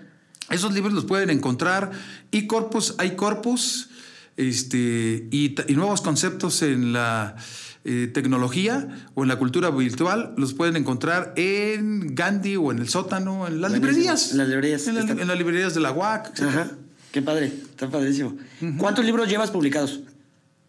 Esos 0.50 0.72
libros 0.72 0.92
los 0.92 1.05
pueden 1.05 1.31
encontrar 1.31 1.90
y 2.33 2.46
corpus, 2.48 2.94
hay 2.98 3.14
corpus 3.14 3.88
este, 4.37 5.29
y 5.31 5.55
nuevos 5.74 6.00
conceptos 6.00 6.62
en 6.62 6.92
la 6.92 7.37
eh, 7.84 8.10
tecnología 8.12 8.88
o 9.14 9.22
en 9.22 9.28
la 9.28 9.38
cultura 9.38 9.70
virtual 9.70 10.34
los 10.36 10.52
pueden 10.54 10.76
encontrar 10.76 11.32
en 11.36 12.14
Gandhi 12.14 12.56
o 12.56 12.70
en 12.72 12.78
el 12.78 12.88
sótano, 12.88 13.46
en 13.46 13.60
las 13.60 13.70
Buenísimo. 13.70 13.90
librerías. 13.92 14.30
En 14.32 14.38
las 14.38 14.48
librerías, 14.48 14.86
En, 14.86 14.94
la- 14.96 15.00
están. 15.00 15.20
en 15.20 15.28
las 15.28 15.38
librerías 15.38 15.74
de 15.74 15.80
la 15.80 15.92
UAC. 15.92 16.40
Ajá. 16.42 16.70
Qué 17.12 17.22
padre. 17.22 17.46
Está 17.46 17.88
padrísimo. 17.90 18.36
¿Cuántos 18.78 19.04
libros 19.04 19.28
llevas 19.28 19.50
publicados? 19.50 20.00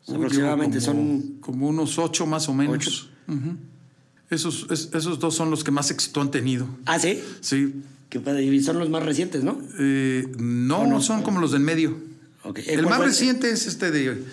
Uy, 0.08 0.15
Aproximadamente 0.15 0.80
como, 0.80 0.86
son. 0.86 1.21
como 1.41 1.67
unos 1.67 2.00
ocho 2.00 2.26
más 2.26 2.47
o 2.50 2.54
menos. 2.54 2.76
Ocho. 2.76 3.08
Esos, 4.30 4.67
es- 4.69 4.89
esos 4.93 5.19
dos 5.19 5.36
son 5.36 5.52
los 5.52 5.63
que 5.63 5.71
más 5.71 5.91
éxito 5.91 6.21
han 6.21 6.32
tenido. 6.32 6.67
Ah, 6.86 6.97
sí. 7.00 7.21
Sí. 7.41 7.76
Qué 8.10 8.19
padre. 8.19 8.43
Y 8.43 8.62
son 8.63 8.80
los 8.80 8.89
más 8.89 9.04
recientes, 9.04 9.43
¿no? 9.43 9.62
Eh, 9.80 10.26
no, 10.39 10.80
¿O 10.82 10.88
no? 10.88 11.02
son 11.02 11.21
como 11.21 11.39
los 11.41 11.52
del 11.52 11.62
medio. 11.62 11.97
El 12.43 12.54
¿Cuál 12.82 12.86
más 12.86 12.97
fue 12.97 13.06
reciente 13.08 13.52
es 13.52 13.67
este 13.67 13.91
de, 13.91 14.24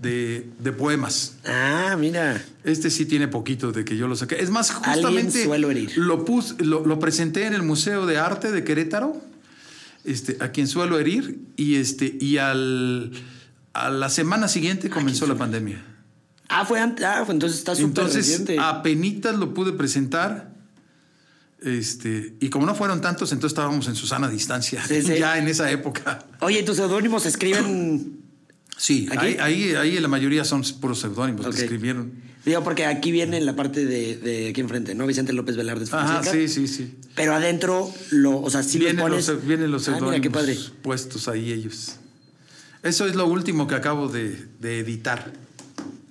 de, 0.00 0.48
de 0.58 0.72
poemas. 0.72 1.34
Ah, 1.46 1.96
mira. 1.98 2.42
Este 2.64 2.90
sí 2.90 3.04
tiene 3.06 3.28
poquito 3.28 3.70
de 3.72 3.84
que 3.84 3.96
yo 3.96 4.08
lo 4.08 4.16
saqué. 4.16 4.42
Es 4.42 4.50
más, 4.50 4.70
justamente 4.70 5.44
suelo 5.44 5.70
herir. 5.70 5.96
Lo, 5.98 6.24
pus- 6.24 6.56
lo, 6.60 6.86
lo 6.86 6.98
presenté 6.98 7.46
en 7.46 7.52
el 7.54 7.62
Museo 7.62 8.06
de 8.06 8.16
Arte 8.18 8.50
de 8.50 8.64
Querétaro, 8.64 9.20
este, 10.04 10.38
a 10.40 10.50
quien 10.52 10.68
suelo 10.68 10.98
herir, 10.98 11.40
y, 11.56 11.76
este, 11.76 12.16
y 12.20 12.38
al, 12.38 13.12
a 13.74 13.90
la 13.90 14.08
semana 14.08 14.48
siguiente 14.48 14.88
comenzó 14.88 15.26
la 15.26 15.34
pandemia. 15.36 15.84
Ah, 16.48 16.64
fue 16.64 16.80
antes. 16.80 17.04
Ah, 17.04 17.24
entonces 17.28 17.58
está 17.58 17.74
súper 17.74 17.88
Entonces, 17.88 18.26
reciente. 18.26 18.58
apenitas 18.58 19.36
lo 19.36 19.52
pude 19.54 19.72
presentar. 19.72 20.50
Este, 21.62 22.34
y 22.40 22.48
como 22.48 22.64
no 22.64 22.74
fueron 22.74 23.02
tantos, 23.02 23.32
entonces 23.32 23.52
estábamos 23.52 23.86
en 23.86 23.94
Susana 23.94 24.30
distancia, 24.30 24.82
Sí, 24.86 25.02
sí. 25.02 25.14
ya 25.18 25.36
en 25.36 25.46
esa 25.46 25.70
época. 25.70 26.24
Oye, 26.40 26.62
¿tus 26.62 26.76
seudónimos 26.76 27.24
se 27.24 27.28
escriben? 27.28 28.19
Sí, 28.82 29.06
ahí, 29.18 29.36
ahí, 29.38 29.74
ahí 29.74 29.98
la 30.00 30.08
mayoría 30.08 30.42
son 30.42 30.62
puros 30.80 31.00
seudónimos 31.00 31.44
Ok. 31.44 31.54
que 31.54 31.60
escribieron. 31.64 32.12
Digo, 32.46 32.64
porque 32.64 32.86
aquí 32.86 33.12
viene 33.12 33.36
en 33.36 33.44
la 33.44 33.54
parte 33.54 33.84
de, 33.84 34.16
de 34.16 34.48
aquí 34.48 34.62
enfrente, 34.62 34.94
¿no? 34.94 35.06
Vicente 35.06 35.34
López 35.34 35.54
Velarde 35.56 35.84
Ajá, 35.92 36.14
Fonseca. 36.22 36.34
sí, 36.34 36.48
sí, 36.48 36.66
sí. 36.66 36.94
Pero 37.14 37.34
adentro, 37.34 37.92
lo, 38.10 38.40
o 38.40 38.48
sea, 38.48 38.62
sí 38.62 38.78
vienen, 38.78 38.96
los 39.10 39.26
pones... 39.26 39.46
vienen 39.46 39.70
los 39.70 39.86
Ah, 39.86 39.90
mira, 39.90 39.98
seudónimos 39.98 40.22
qué 40.22 40.30
padre. 40.30 40.58
puestos 40.80 41.28
ahí 41.28 41.52
ellos. 41.52 41.96
Eso 42.82 43.04
es 43.06 43.14
lo 43.14 43.26
último 43.26 43.66
que 43.66 43.74
acabo 43.74 44.08
de, 44.08 44.46
de 44.60 44.78
editar. 44.78 45.30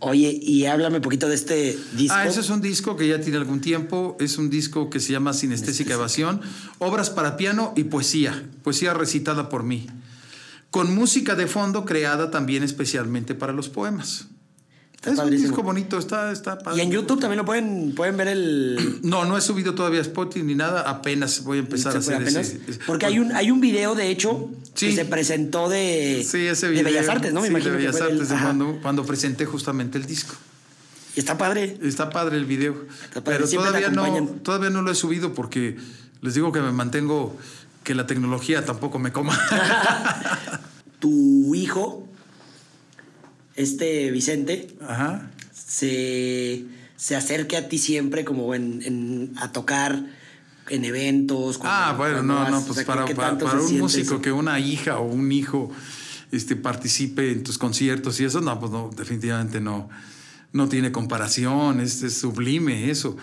Oye, 0.01 0.39
y 0.39 0.65
háblame 0.67 0.97
un 0.97 1.01
poquito 1.01 1.27
de 1.27 1.33
este 1.33 1.75
disco. 1.97 2.15
Ah, 2.15 2.27
ese 2.27 2.41
es 2.41 2.51
un 2.51 2.61
disco 2.61 2.95
que 2.95 3.07
ya 3.07 3.19
tiene 3.19 3.37
algún 3.37 3.59
tiempo. 3.59 4.15
Es 4.19 4.37
un 4.37 4.51
disco 4.51 4.91
que 4.91 4.99
se 4.99 5.11
llama 5.11 5.33
Sinestésica 5.33 5.95
Evasión. 5.95 6.39
Obras 6.77 7.09
para 7.09 7.35
piano 7.37 7.73
y 7.75 7.85
poesía. 7.85 8.43
Poesía 8.63 8.93
recitada 8.93 9.49
por 9.49 9.63
mí. 9.63 9.87
Con 10.71 10.93
música 10.93 11.35
de 11.35 11.47
fondo 11.47 11.85
creada 11.85 12.29
también 12.31 12.63
especialmente 12.63 13.33
para 13.35 13.53
los 13.53 13.69
poemas. 13.69 14.25
Está 14.93 15.11
es 15.11 15.17
un 15.17 15.23
padrísimo. 15.23 15.47
disco 15.49 15.63
bonito, 15.63 15.97
está, 15.97 16.31
está 16.31 16.59
padre. 16.59 16.77
Y 16.79 16.85
en 16.85 16.91
YouTube 16.91 17.21
también 17.21 17.37
lo 17.37 17.45
pueden, 17.45 17.93
pueden 17.95 18.17
ver 18.17 18.27
el. 18.27 18.99
No, 19.01 19.23
no 19.23 19.37
he 19.37 19.41
subido 19.41 19.73
todavía 19.73 20.01
Spotify 20.01 20.43
ni 20.43 20.55
nada. 20.55 20.81
Apenas 20.81 21.43
voy 21.45 21.57
a 21.57 21.61
empezar 21.61 21.91
a 21.95 22.01
¿Se 22.01 22.13
hacer 22.13 22.15
apenas? 22.27 22.49
ese- 22.49 22.79
Porque 22.85 23.05
hay 23.05 23.17
un, 23.17 23.31
hay 23.31 23.49
un 23.49 23.61
video, 23.61 23.95
de 23.95 24.09
hecho, 24.11 24.49
que 24.75 24.93
se 24.93 25.05
presentó 25.05 25.69
de, 25.69 26.25
Sí, 26.29 26.39
ese 26.47 26.67
de. 26.69 26.83
Bellas 26.83 27.07
Artes, 27.07 27.31
¿no? 27.33 27.39
Me 27.39 27.47
Sí, 27.47 27.51
imagino 27.51 27.71
de 27.71 27.77
que 27.77 27.85
Bellas 27.87 28.01
el- 28.01 28.11
Artes, 28.11 28.29
de 28.29 28.35
cuando, 28.35 28.79
cuando 28.81 29.05
presenté 29.05 29.45
justamente 29.45 29.97
el 29.97 30.05
disco. 30.05 30.35
Y 31.15 31.19
está 31.19 31.37
padre. 31.37 31.77
Está 31.81 32.09
padre 32.09 32.35
el 32.37 32.45
video. 32.45 32.73
Padre, 33.13 33.21
Pero 33.23 33.47
siempre 33.47 33.69
todavía 33.69 33.89
no, 33.89 34.27
todavía 34.43 34.69
no 34.69 34.81
lo 34.81 34.91
he 34.91 34.95
subido 34.95 35.33
porque 35.33 35.77
les 36.21 36.33
digo 36.33 36.51
que 36.51 36.59
me 36.59 36.73
mantengo, 36.73 37.37
que 37.83 37.95
la 37.95 38.05
tecnología 38.07 38.65
tampoco 38.65 38.99
me 38.99 39.11
coma. 39.11 39.37
Tu 40.99 41.55
hijo, 41.55 42.05
este 43.55 44.11
Vicente, 44.11 44.75
Ajá. 44.85 45.31
se, 45.53 46.65
se 46.97 47.15
acerque 47.15 47.55
a 47.57 47.69
ti 47.69 47.77
siempre 47.77 48.25
como 48.25 48.53
en, 48.53 48.81
en- 48.83 49.33
a 49.37 49.51
tocar 49.53 50.03
en 50.69 50.85
eventos. 50.85 51.57
cuando- 51.57 51.75
Ah, 51.77 51.93
bueno, 51.97 52.21
no, 52.23 52.35
vas, 52.35 52.51
no, 52.51 52.57
o 52.59 52.65
pues 52.65 52.75
sea, 52.85 53.05
¿qué- 53.05 53.15
para, 53.15 53.33
un 53.33 53.79
músico 53.79 54.15
eso? 54.15 54.21
que 54.21 54.31
una 54.33 54.59
hija 54.59 54.99
o 54.99 55.05
un 55.05 55.31
hijo 55.31 55.71
este, 56.31 56.55
participe 56.57 57.31
en 57.31 57.43
tus 57.43 57.57
conciertos 57.57 58.19
y 58.19 58.25
eso, 58.25 58.41
no, 58.41 58.59
pues 58.59 58.71
no, 58.71 58.89
definitivamente 58.95 59.61
no, 59.61 59.89
no 60.51 60.67
tiene 60.67 60.91
comparación, 60.91 61.79
es, 61.79 62.03
es 62.03 62.17
sublime 62.17 62.89
eso. 62.91 63.15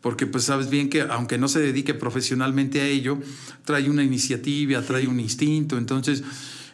Porque 0.00 0.26
pues 0.26 0.44
sabes 0.44 0.70
bien 0.70 0.88
que 0.88 1.02
aunque 1.02 1.36
no 1.36 1.48
se 1.48 1.60
dedique 1.60 1.94
profesionalmente 1.94 2.80
a 2.80 2.86
ello, 2.86 3.18
trae 3.64 3.90
una 3.90 4.02
iniciativa, 4.02 4.80
trae 4.82 5.06
un 5.06 5.20
instinto. 5.20 5.76
Entonces, 5.76 6.22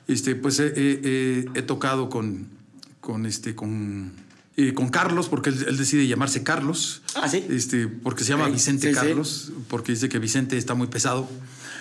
este, 0.07 0.37
pues 0.37 0.61
he, 0.61 1.45
tocado 1.67 2.09
con, 2.09 2.47
con, 3.01 3.27
este, 3.27 3.57
con, 3.57 4.13
eh, 4.57 4.75
con 4.75 4.89
Carlos, 4.91 5.29
porque 5.29 5.51
él, 5.51 5.65
él 5.67 5.77
decide 5.77 6.07
llamarse 6.07 6.45
Carlos. 6.45 7.03
Ah, 7.17 7.29
¿sí? 7.29 7.45
Este, 7.49 7.89
porque 7.89 8.23
se 8.23 8.31
llama 8.31 8.49
Vicente 8.49 8.89
sí, 8.89 8.95
sí. 8.95 9.01
Carlos, 9.01 9.53
porque 9.69 9.93
dice 9.93 10.09
que 10.09 10.21
Vicente 10.21 10.57
está 10.57 10.75
muy 10.75 10.87
pesado. 10.87 11.29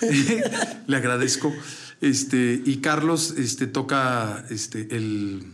Le 0.86 0.96
agradezco. 0.96 1.54
Este, 2.00 2.60
y 2.64 2.78
Carlos 2.78 3.34
este, 3.38 3.66
toca 3.66 4.44
este, 4.50 4.96
el, 4.96 5.44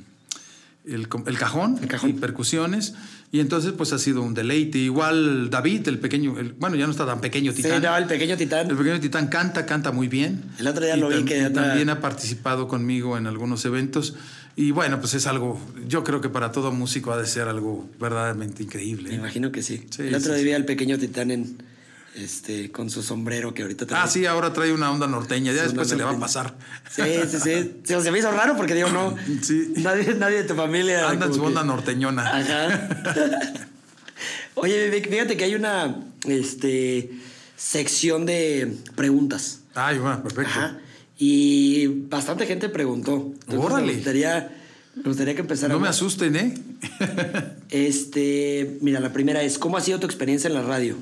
el 0.85 1.09
cajón, 1.39 1.79
El 1.81 1.89
cajón. 1.89 2.11
y 2.11 2.13
percusiones. 2.15 2.95
Y 3.35 3.41
entonces, 3.41 3.73
pues 3.73 3.93
ha 3.95 3.99
sido 3.99 4.21
un 4.21 4.35
deleite. 4.35 4.77
Igual 4.79 5.49
David, 5.49 5.89
el 5.89 5.99
pequeño, 5.99 6.39
el- 6.39 6.53
bueno, 6.53 6.77
ya 6.77 6.85
no 6.85 6.93
está 6.93 7.07
tan 7.07 7.23
pequeño 7.23 7.53
Sí, 7.53 7.63
Titán. 7.63 7.83
no, 7.83 7.97
el 7.97 8.05
pequeño 8.05 8.37
titán. 8.37 8.69
El 8.71 8.77
pequeño 8.77 9.01
Titán 9.01 9.29
canta, 9.29 9.65
canta 9.65 9.91
muy 9.91 10.07
bien. 10.07 10.43
El 10.59 10.67
otro 10.67 10.85
día 10.85 10.97
Y 10.99 11.01
lo 11.01 11.09
vi 11.09 11.25
que 11.25 11.49
también 11.49 11.89
ha 11.89 12.01
participado 12.01 12.69
conmigo 12.69 13.17
en 13.17 13.27
algunos 13.27 13.65
eventos. 13.65 14.15
Y 14.55 14.71
bueno, 14.71 15.01
pues 15.01 15.15
es 15.15 15.27
algo, 15.27 15.59
yo 15.89 16.05
creo 16.05 16.21
que 16.21 16.29
para 16.29 16.53
todo 16.53 16.73
músico 16.73 17.11
ha 17.11 17.17
de 17.17 17.27
ser 17.27 17.49
algo 17.49 17.89
verdaderamente 17.99 18.63
increíble. 18.65 19.09
Me 19.09 19.15
imagino 19.15 19.51
que 19.51 19.63
sí. 19.63 19.87
Sí, 19.89 20.03
el 20.03 20.15
otro 20.15 20.21
sí, 20.21 20.29
día 20.35 20.39
sí. 20.41 20.45
vi 20.45 20.53
al 20.53 20.65
pequeño 20.67 20.99
titán 20.99 21.31
en, 21.31 21.57
este, 22.15 22.71
con 22.71 22.91
su 22.91 23.03
sombrero 23.03 23.55
que 23.55 23.63
ahorita 23.63 23.87
trae. 23.87 24.03
Ah, 24.03 24.07
sí, 24.07 24.27
ahora 24.27 24.53
trae 24.53 24.73
una 24.73 24.91
onda 24.91 25.07
norteña, 25.07 25.53
ya 25.53 25.63
después 25.63 25.89
se 25.89 25.97
le 25.97 26.05
va 26.05 26.11
a 26.13 26.19
pasar. 26.19 26.55
Sí, 26.91 27.03
sí, 27.29 27.39
sí. 27.43 27.73
Se, 27.85 28.11
me 28.11 28.19
hizo 28.19 28.31
raro 28.31 28.57
porque 28.57 28.75
digo, 28.75 28.89
no. 28.91 29.17
Sí. 29.43 29.73
Nadie, 29.77 30.15
nadie 30.15 30.39
de 30.39 30.45
tu 30.45 30.55
familia. 30.55 31.09
Anda 31.09 31.27
en 31.27 31.35
su 31.35 31.41
que- 31.41 31.47
onda 31.47 31.65
norteñona. 31.65 32.39
Ajá. 32.39 32.89
Oye, 34.55 34.91
Vic, 34.91 35.09
fíjate 35.11 35.37
que 35.37 35.45
hay 35.45 35.55
una 35.55 35.97
este, 36.27 37.11
sección 37.57 38.27
de 38.27 38.77
preguntas. 38.95 39.61
Ay, 39.75 39.99
bueno, 39.99 40.23
perfecto. 40.23 40.51
Ajá. 40.51 40.79
Y 41.19 41.87
bastante 41.87 42.47
gente 42.47 42.69
preguntó. 42.69 43.33
Entonces, 43.47 43.59
Órale. 43.65 43.87
Me 43.87 43.95
gustaría, 43.95 44.51
me 44.97 45.03
gustaría 45.05 45.35
que 45.35 45.39
No 45.41 45.45
empezáramos. 45.45 45.83
me 45.83 45.89
asusten, 45.89 46.37
¿eh? 46.37 46.55
Este, 47.71 48.77
mira, 48.83 49.01
la 49.01 49.13
primera 49.13 49.43
es, 49.43 49.57
¿cómo 49.59 49.77
ha 49.77 49.81
sido 49.81 49.99
tu 50.01 50.07
experiencia 50.07 50.49
en 50.49 50.55
la 50.55 50.63
radio? 50.63 50.97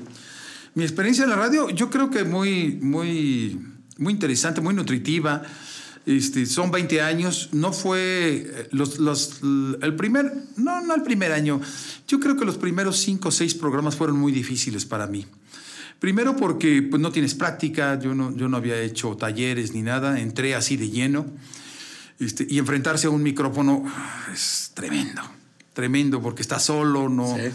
Mi 0.73 0.83
experiencia 0.83 1.23
en 1.23 1.29
la 1.29 1.35
radio, 1.35 1.69
yo 1.69 1.89
creo 1.89 2.09
que 2.09 2.23
muy, 2.23 2.79
muy, 2.81 3.59
muy 3.97 4.13
interesante, 4.13 4.61
muy 4.61 4.73
nutritiva. 4.73 5.41
Este, 6.05 6.45
son 6.45 6.71
20 6.71 7.01
años, 7.01 7.49
no 7.51 7.73
fue 7.73 8.47
eh, 8.47 8.67
los, 8.71 8.97
los, 8.97 9.41
el 9.43 9.95
primer, 9.95 10.33
no, 10.57 10.81
no 10.81 10.95
el 10.95 11.03
primer 11.03 11.31
año, 11.31 11.61
yo 12.07 12.19
creo 12.19 12.35
que 12.35 12.43
los 12.43 12.57
primeros 12.57 12.97
5 12.97 13.27
o 13.27 13.31
6 13.31 13.53
programas 13.55 13.95
fueron 13.95 14.17
muy 14.17 14.31
difíciles 14.31 14.85
para 14.85 15.05
mí. 15.05 15.27
Primero 15.99 16.35
porque 16.35 16.81
pues, 16.81 16.99
no 16.99 17.11
tienes 17.11 17.35
práctica, 17.35 17.99
yo 17.99 18.15
no, 18.15 18.35
yo 18.35 18.49
no 18.49 18.57
había 18.57 18.79
hecho 18.81 19.15
talleres 19.15 19.73
ni 19.73 19.83
nada, 19.83 20.19
entré 20.19 20.55
así 20.55 20.75
de 20.75 20.89
lleno. 20.89 21.27
Este, 22.19 22.47
y 22.49 22.57
enfrentarse 22.57 23.05
a 23.05 23.11
un 23.11 23.21
micrófono 23.21 23.83
es 24.33 24.71
tremendo, 24.73 25.21
tremendo, 25.73 26.21
porque 26.21 26.41
está 26.41 26.59
solo, 26.59 27.09
no. 27.09 27.35
Sí. 27.35 27.51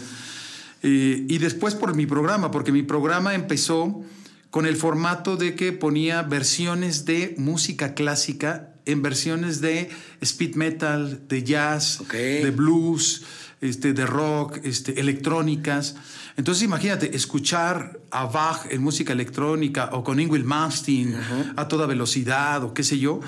Eh, 0.89 1.25
y 1.27 1.37
después 1.39 1.75
por 1.75 1.93
mi 1.95 2.05
programa, 2.05 2.49
porque 2.49 2.71
mi 2.71 2.81
programa 2.81 3.35
empezó 3.35 4.03
con 4.51 4.65
el 4.65 4.77
formato 4.77 5.35
de 5.35 5.53
que 5.53 5.73
ponía 5.73 6.21
versiones 6.21 7.03
de 7.03 7.35
música 7.37 7.93
clásica 7.93 8.69
en 8.85 9.01
versiones 9.01 9.59
de 9.59 9.89
speed 10.21 10.55
metal, 10.55 11.27
de 11.27 11.43
jazz, 11.43 11.99
Ok. 11.99 12.13
de 12.13 12.51
blues, 12.55 13.23
este, 13.59 13.91
de 13.91 14.05
rock, 14.05 14.59
este, 14.63 15.01
electrónicas. 15.01 15.97
Entonces 16.37 16.63
imagínate, 16.63 17.17
escuchar 17.17 17.99
a 18.09 18.25
Bach 18.27 18.61
en 18.69 18.81
música 18.81 19.11
electrónica 19.11 19.89
o 19.91 20.05
con 20.05 20.21
Ingrid 20.21 20.45
Malmsteen 20.45 21.13
a 21.57 21.67
toda 21.67 21.85
velocidad 21.85 22.63
o 22.63 22.73
qué 22.73 22.83
sé 22.85 22.97
yo. 22.97 23.19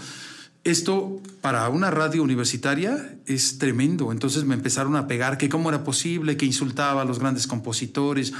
Esto 0.70 1.20
para 1.42 1.68
una 1.70 1.90
radio 1.90 2.22
universitaria 2.22 3.16
es 3.26 3.58
tremendo. 3.58 4.12
Entonces 4.12 4.44
me 4.44 4.54
empezaron 4.54 4.96
a 4.96 5.08
pegar 5.08 5.38
que 5.38 5.50
cómo 5.50 5.70
era 5.70 5.84
posible, 5.84 6.38
que 6.38 6.46
insultaba 6.46 7.02
a 7.02 7.06
los 7.06 7.18
grandes 7.20 7.48
compositores, 7.48 8.34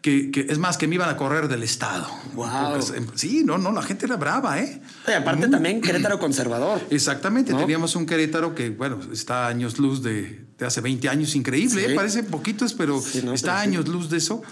que, 0.00 0.30
que- 0.30 0.46
es 0.48 0.58
más, 0.58 0.78
que 0.78 0.86
me 0.88 0.94
iban 0.94 1.08
a 1.10 1.16
correr 1.16 1.48
del 1.48 1.62
Estado. 1.62 2.06
Guau. 2.34 2.78
Porque, 2.80 3.02
Sí, 3.14 3.42
no, 3.44 3.58
no, 3.58 3.72
la 3.72 3.82
gente 3.82 4.06
era 4.06 4.16
brava, 4.16 4.58
¿eh? 4.60 4.80
Oye, 5.06 5.16
aparte 5.16 5.48
también 5.48 5.80
Querétaro 5.80 6.18
conservador. 6.18 6.80
Exactamente, 6.90 7.52
¿No? 7.52 7.58
teníamos 7.58 7.94
un 7.96 8.06
Querétaro 8.06 8.54
que, 8.54 8.70
bueno, 8.70 8.98
está 9.12 9.46
a 9.46 9.48
años 9.48 9.78
luz 9.78 10.02
de, 10.02 10.44
de 10.58 10.66
hace 10.66 10.80
20 10.80 11.08
años, 11.08 11.34
increíble, 11.36 11.84
Sí. 11.86 11.92
¿eh? 11.92 11.94
parece 11.94 12.22
poquitos, 12.22 12.72
pero 12.72 13.00
Sí, 13.02 13.20
no, 13.24 13.32
está 13.34 13.60
a 13.60 13.62
pero 13.64 13.72
sí. 13.72 13.76
años 13.76 13.88
luz 13.88 14.08
de 14.08 14.16
eso. 14.18 14.42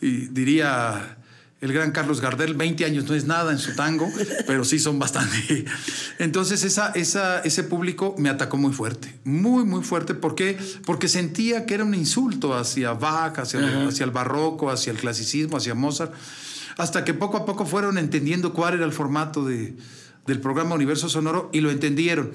Y 0.00 0.28
diría 0.28 1.18
el 1.60 1.72
gran 1.72 1.90
Carlos 1.90 2.20
Gardel, 2.20 2.54
20 2.54 2.84
años 2.84 3.04
no 3.08 3.14
es 3.14 3.24
nada 3.24 3.50
en 3.50 3.58
su 3.58 3.74
tango, 3.74 4.10
pero 4.46 4.64
sí 4.64 4.78
son 4.78 4.98
bastante. 4.98 5.64
Entonces 6.18 6.64
esa, 6.64 6.90
esa, 6.90 7.40
ese 7.40 7.64
público 7.64 8.14
me 8.18 8.28
atacó 8.28 8.56
muy 8.56 8.72
fuerte, 8.72 9.18
muy, 9.24 9.64
muy 9.64 9.82
fuerte. 9.82 10.14
¿Por 10.14 10.34
qué? 10.34 10.58
Porque 10.84 11.08
sentía 11.08 11.64
que 11.64 11.74
era 11.74 11.84
un 11.84 11.94
insulto 11.94 12.54
hacia 12.54 12.92
Bach, 12.92 13.38
hacia, 13.38 13.60
el, 13.60 13.88
hacia 13.88 14.04
el 14.04 14.10
barroco, 14.10 14.70
hacia 14.70 14.90
el 14.90 14.98
clasicismo, 14.98 15.56
hacia 15.56 15.74
Mozart, 15.74 16.12
hasta 16.76 17.04
que 17.04 17.14
poco 17.14 17.38
a 17.38 17.46
poco 17.46 17.64
fueron 17.64 17.96
entendiendo 17.96 18.52
cuál 18.52 18.74
era 18.74 18.84
el 18.84 18.92
formato 18.92 19.44
de, 19.44 19.76
del 20.26 20.40
programa 20.40 20.74
Universo 20.74 21.08
Sonoro 21.08 21.48
y 21.52 21.60
lo 21.60 21.70
entendieron. 21.70 22.32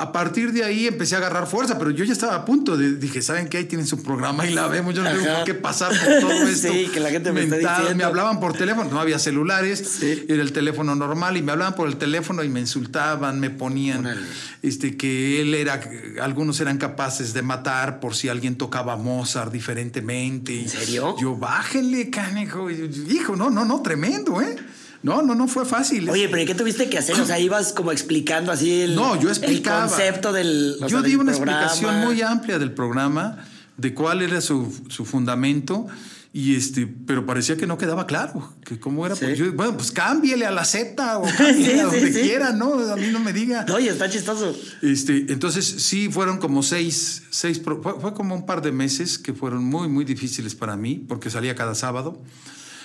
A 0.00 0.12
partir 0.12 0.52
de 0.52 0.62
ahí 0.62 0.86
empecé 0.86 1.16
a 1.16 1.18
agarrar 1.18 1.48
fuerza, 1.48 1.76
pero 1.76 1.90
yo 1.90 2.04
ya 2.04 2.12
estaba 2.12 2.36
a 2.36 2.44
punto 2.44 2.76
de, 2.76 2.94
dije, 2.96 3.20
¿saben 3.20 3.48
qué? 3.48 3.58
Ahí 3.58 3.64
tienen 3.64 3.84
su 3.84 4.00
programa 4.00 4.46
y 4.46 4.54
la 4.54 4.68
vemos, 4.68 4.94
yo 4.94 5.02
no 5.02 5.10
tengo 5.10 5.24
por 5.34 5.44
qué 5.44 5.54
pasar 5.54 5.90
por 5.90 6.20
todo 6.20 6.30
esto. 6.48 6.72
Sí, 6.72 6.88
que 6.94 7.00
la 7.00 7.10
gente 7.10 7.32
me 7.32 7.42
está 7.42 7.56
diciendo. 7.56 7.94
Me 7.96 8.04
hablaban 8.04 8.38
por 8.38 8.52
teléfono, 8.52 8.88
no 8.90 9.00
había 9.00 9.18
celulares, 9.18 9.82
Sí. 9.98 10.24
era 10.28 10.40
el 10.40 10.52
teléfono 10.52 10.94
normal 10.94 11.36
y 11.36 11.42
me 11.42 11.50
hablaban 11.50 11.74
por 11.74 11.88
el 11.88 11.96
teléfono 11.96 12.44
y 12.44 12.48
me 12.48 12.60
insultaban, 12.60 13.40
me 13.40 13.50
ponían 13.50 14.06
Órale. 14.06 14.24
este 14.62 14.96
que 14.96 15.40
él 15.40 15.52
era 15.54 15.80
algunos 16.22 16.60
eran 16.60 16.78
capaces 16.78 17.34
de 17.34 17.42
matar 17.42 17.98
por 17.98 18.14
si 18.14 18.28
alguien 18.28 18.54
tocaba 18.56 18.96
Mozart 18.96 19.50
diferentemente. 19.52 20.60
¿En 20.60 20.68
serio? 20.68 21.16
Yo 21.20 21.34
bájenle, 21.36 22.08
canejo, 22.08 22.70
hijo, 22.70 23.34
no, 23.34 23.50
no, 23.50 23.64
no, 23.64 23.82
tremendo, 23.82 24.40
¿eh? 24.40 24.54
No, 25.02 25.22
no, 25.22 25.34
no 25.34 25.46
fue 25.46 25.64
fácil. 25.64 26.08
Oye, 26.10 26.28
pero 26.28 26.42
¿y 26.42 26.46
qué 26.46 26.54
tuviste 26.54 26.88
que 26.90 26.98
hacer? 26.98 27.20
O 27.20 27.24
sea, 27.26 27.38
ibas 27.38 27.72
como 27.72 27.92
explicando 27.92 28.50
así 28.50 28.82
el, 28.82 28.94
No, 28.96 29.18
yo 29.20 29.28
explicaba. 29.28 29.84
el 29.84 29.88
concepto 29.90 30.32
del. 30.32 30.76
o 30.80 30.88
Yo 30.88 30.98
sea, 30.98 31.02
di 31.02 31.10
del 31.12 31.20
una 31.20 31.32
programa. 31.32 31.62
explicación 31.66 32.04
muy 32.04 32.20
amplia 32.22 32.58
del 32.58 32.72
programa, 32.72 33.44
de 33.76 33.94
cuál 33.94 34.22
era 34.22 34.40
su, 34.40 34.74
su 34.88 35.04
fundamento, 35.04 35.86
y 36.32 36.56
este, 36.56 36.86
pero 37.06 37.24
parecía 37.26 37.56
que 37.56 37.66
no 37.68 37.78
quedaba 37.78 38.06
claro, 38.08 38.52
que 38.64 38.80
cómo 38.80 39.06
era. 39.06 39.14
Sí. 39.14 39.24
Pues 39.24 39.38
yo, 39.38 39.52
bueno, 39.52 39.76
pues 39.76 39.92
cámbiele 39.92 40.44
a 40.46 40.50
la 40.50 40.64
Z 40.64 41.18
o 41.18 41.22
cámbiele 41.38 41.72
Sí, 41.74 41.78
a 41.78 41.84
donde 41.84 42.12
sí, 42.12 42.20
quiera, 42.20 42.52
¿no? 42.52 42.74
A 42.92 42.96
mí 42.96 43.06
no 43.12 43.20
me 43.20 43.32
diga. 43.32 43.64
Oye, 43.72 43.90
está 43.90 44.10
chistoso. 44.10 44.52
Este, 44.82 45.26
entonces 45.32 45.64
sí 45.64 46.08
fueron 46.10 46.38
como 46.38 46.64
seis, 46.64 47.22
seis 47.30 47.62
fue, 47.64 47.80
fue 47.80 48.14
como 48.14 48.34
un 48.34 48.46
par 48.46 48.62
de 48.62 48.72
meses 48.72 49.16
que 49.18 49.32
fueron 49.32 49.64
muy, 49.64 49.86
muy 49.88 50.04
difíciles 50.04 50.56
para 50.56 50.76
mí, 50.76 51.04
porque 51.08 51.30
salía 51.30 51.54
cada 51.54 51.76
sábado. 51.76 52.20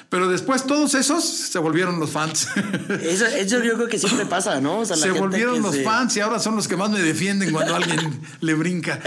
Pero 0.10 0.28
después 0.28 0.68
todos 0.68 0.94
esos 0.94 1.24
se 1.24 1.58
volvieron 1.60 2.00
los 2.00 2.12
fans. 2.12 2.48
Eso, 3.02 3.26
eso 3.26 3.64
yo 3.64 3.74
creo 3.76 3.88
que 3.88 3.98
siempre 3.98 4.26
pasa, 4.28 4.62
¿no? 4.62 4.80
O 4.80 4.86
sea, 4.86 4.96
la 4.96 5.02
se 5.02 5.08
gente 5.08 5.20
volvieron 5.22 5.62
los 5.62 5.74
se- 5.76 5.84
fans 5.84 6.16
y 6.18 6.20
ahora 6.20 6.38
son 6.40 6.56
los 6.56 6.68
que 6.68 6.78
más 6.78 6.92
me 6.92 7.02
defienden 7.02 7.52
cuando 7.52 7.76
alguien 7.78 8.20
le 8.42 8.54
brinca. 8.54 9.00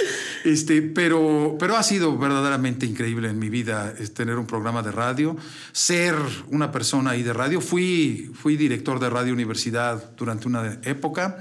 Este, 0.44 0.82
pero, 0.82 1.57
pero 1.61 1.76
ha 1.76 1.82
sido 1.82 2.16
verdaderamente 2.18 2.86
increíble 2.86 3.28
en 3.28 3.38
mi 3.38 3.49
vida 3.51 3.94
es 3.99 4.14
tener 4.14 4.36
un 4.36 4.47
programa 4.47 4.82
de 4.82 4.90
radio, 4.90 5.36
ser 5.72 6.16
una 6.49 6.72
persona 6.72 7.11
ahí 7.11 7.22
de 7.22 7.32
radio. 7.32 7.61
Fui, 7.61 8.32
fui 8.34 8.57
director 8.57 8.99
de 8.99 9.09
Radio 9.09 9.32
Universidad 9.32 10.11
durante 10.16 10.49
una 10.49 10.78
época. 10.82 11.38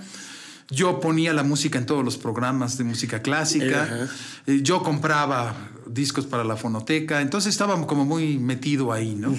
Yo 0.69 0.99
ponía 0.99 1.31
la 1.33 1.43
música 1.43 1.77
en 1.77 1.85
todos 1.85 2.03
los 2.03 2.17
programas 2.17 2.77
de 2.77 2.83
música 2.83 3.21
clásica. 3.21 4.07
Eh, 4.47 4.61
Yo 4.63 4.81
compraba 4.81 5.55
discos 5.85 6.25
para 6.25 6.43
la 6.43 6.57
fonoteca, 6.57 7.21
entonces 7.21 7.51
estaba 7.51 7.85
como 7.85 8.03
muy 8.05 8.39
metido 8.39 8.91
ahí, 8.91 9.13
¿no? 9.15 9.31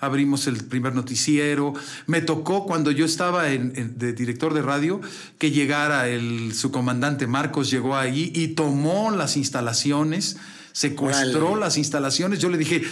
Abrimos 0.00 0.46
el 0.46 0.64
primer 0.64 0.94
noticiero. 0.94 1.74
Me 2.06 2.22
tocó 2.22 2.64
cuando 2.64 2.90
yo 2.90 3.04
estaba 3.04 3.50
en- 3.52 3.72
en- 3.76 3.98
de 3.98 4.14
director 4.14 4.54
de 4.54 4.62
radio 4.62 5.00
que 5.38 5.50
llegara 5.50 6.08
el, 6.08 6.54
su 6.54 6.70
comandante 6.72 7.26
Marcos, 7.26 7.70
llegó 7.70 7.94
ahí 7.94 8.32
y 8.34 8.48
tomó 8.48 9.10
las 9.10 9.36
instalaciones, 9.36 10.38
secuestró 10.72 11.56
las 11.56 11.76
instalaciones. 11.76 12.38
Yo 12.38 12.48
le 12.48 12.56
dije, 12.56 12.82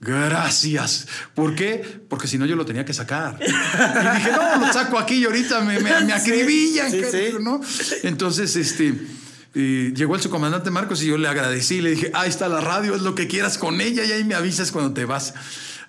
gracias. 0.00 1.06
¿Por 1.34 1.54
qué? 1.54 2.00
Porque 2.08 2.28
si 2.28 2.38
no 2.38 2.46
yo 2.46 2.56
lo 2.56 2.66
tenía 2.66 2.84
que 2.84 2.92
sacar. 2.92 3.38
Y 3.40 3.44
dije, 3.44 4.30
no, 4.32 4.66
lo 4.66 4.72
saco 4.72 4.98
aquí 4.98 5.16
y 5.16 5.24
ahorita 5.24 5.60
me, 5.60 5.80
me, 5.80 5.90
acribillan. 6.12 6.90
sí. 6.90 7.34
¿no? 7.40 7.60
Entonces, 8.02 8.56
este, 8.56 8.94
eh, 9.54 9.92
llegó 9.94 10.14
el 10.14 10.20
subcomandante 10.20 10.70
Marcos 10.70 11.02
y 11.02 11.06
yo 11.06 11.16
le 11.16 11.28
agradecí, 11.28 11.80
le 11.80 11.90
dije, 11.90 12.10
ahí 12.12 12.28
está 12.28 12.46
la 12.48 12.60
radio, 12.60 12.94
es 12.94 13.00
lo 13.00 13.14
que 13.14 13.26
quieras 13.26 13.56
con 13.56 13.80
ella 13.80 14.04
y 14.04 14.12
ahí 14.12 14.22
me 14.22 14.34
avisas 14.34 14.70
cuando 14.70 14.92
te 14.92 15.06
vas. 15.06 15.32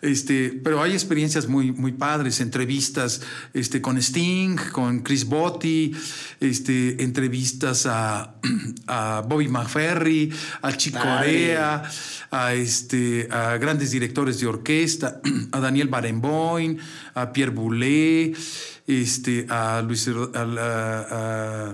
Este, 0.01 0.49
pero 0.63 0.81
hay 0.81 0.93
experiencias 0.93 1.47
muy, 1.47 1.71
muy 1.71 1.91
padres, 1.91 2.39
entrevistas 2.39 3.21
este, 3.53 3.81
con 3.81 3.97
Sting, 3.97 4.55
con 4.71 4.99
Chris 4.99 5.25
Botti, 5.25 5.91
este, 6.39 7.03
entrevistas 7.03 7.85
a, 7.87 8.35
a 8.87 9.21
Bobby 9.27 9.47
McFerry, 9.47 10.31
a 10.61 10.71
Chico. 10.73 10.99
Corea, 10.99 11.83
a, 12.29 12.53
este, 12.53 13.27
a 13.31 13.57
grandes 13.57 13.91
directores 13.91 14.39
de 14.39 14.47
orquesta, 14.47 15.19
a 15.51 15.59
Daniel 15.59 15.87
Barenboim, 15.87 16.77
a 17.15 17.33
Pierre 17.33 17.51
Boulez, 17.51 18.37
este, 18.85 19.45
a 19.49 19.81
Luis, 19.81 20.07
a, 20.09 21.73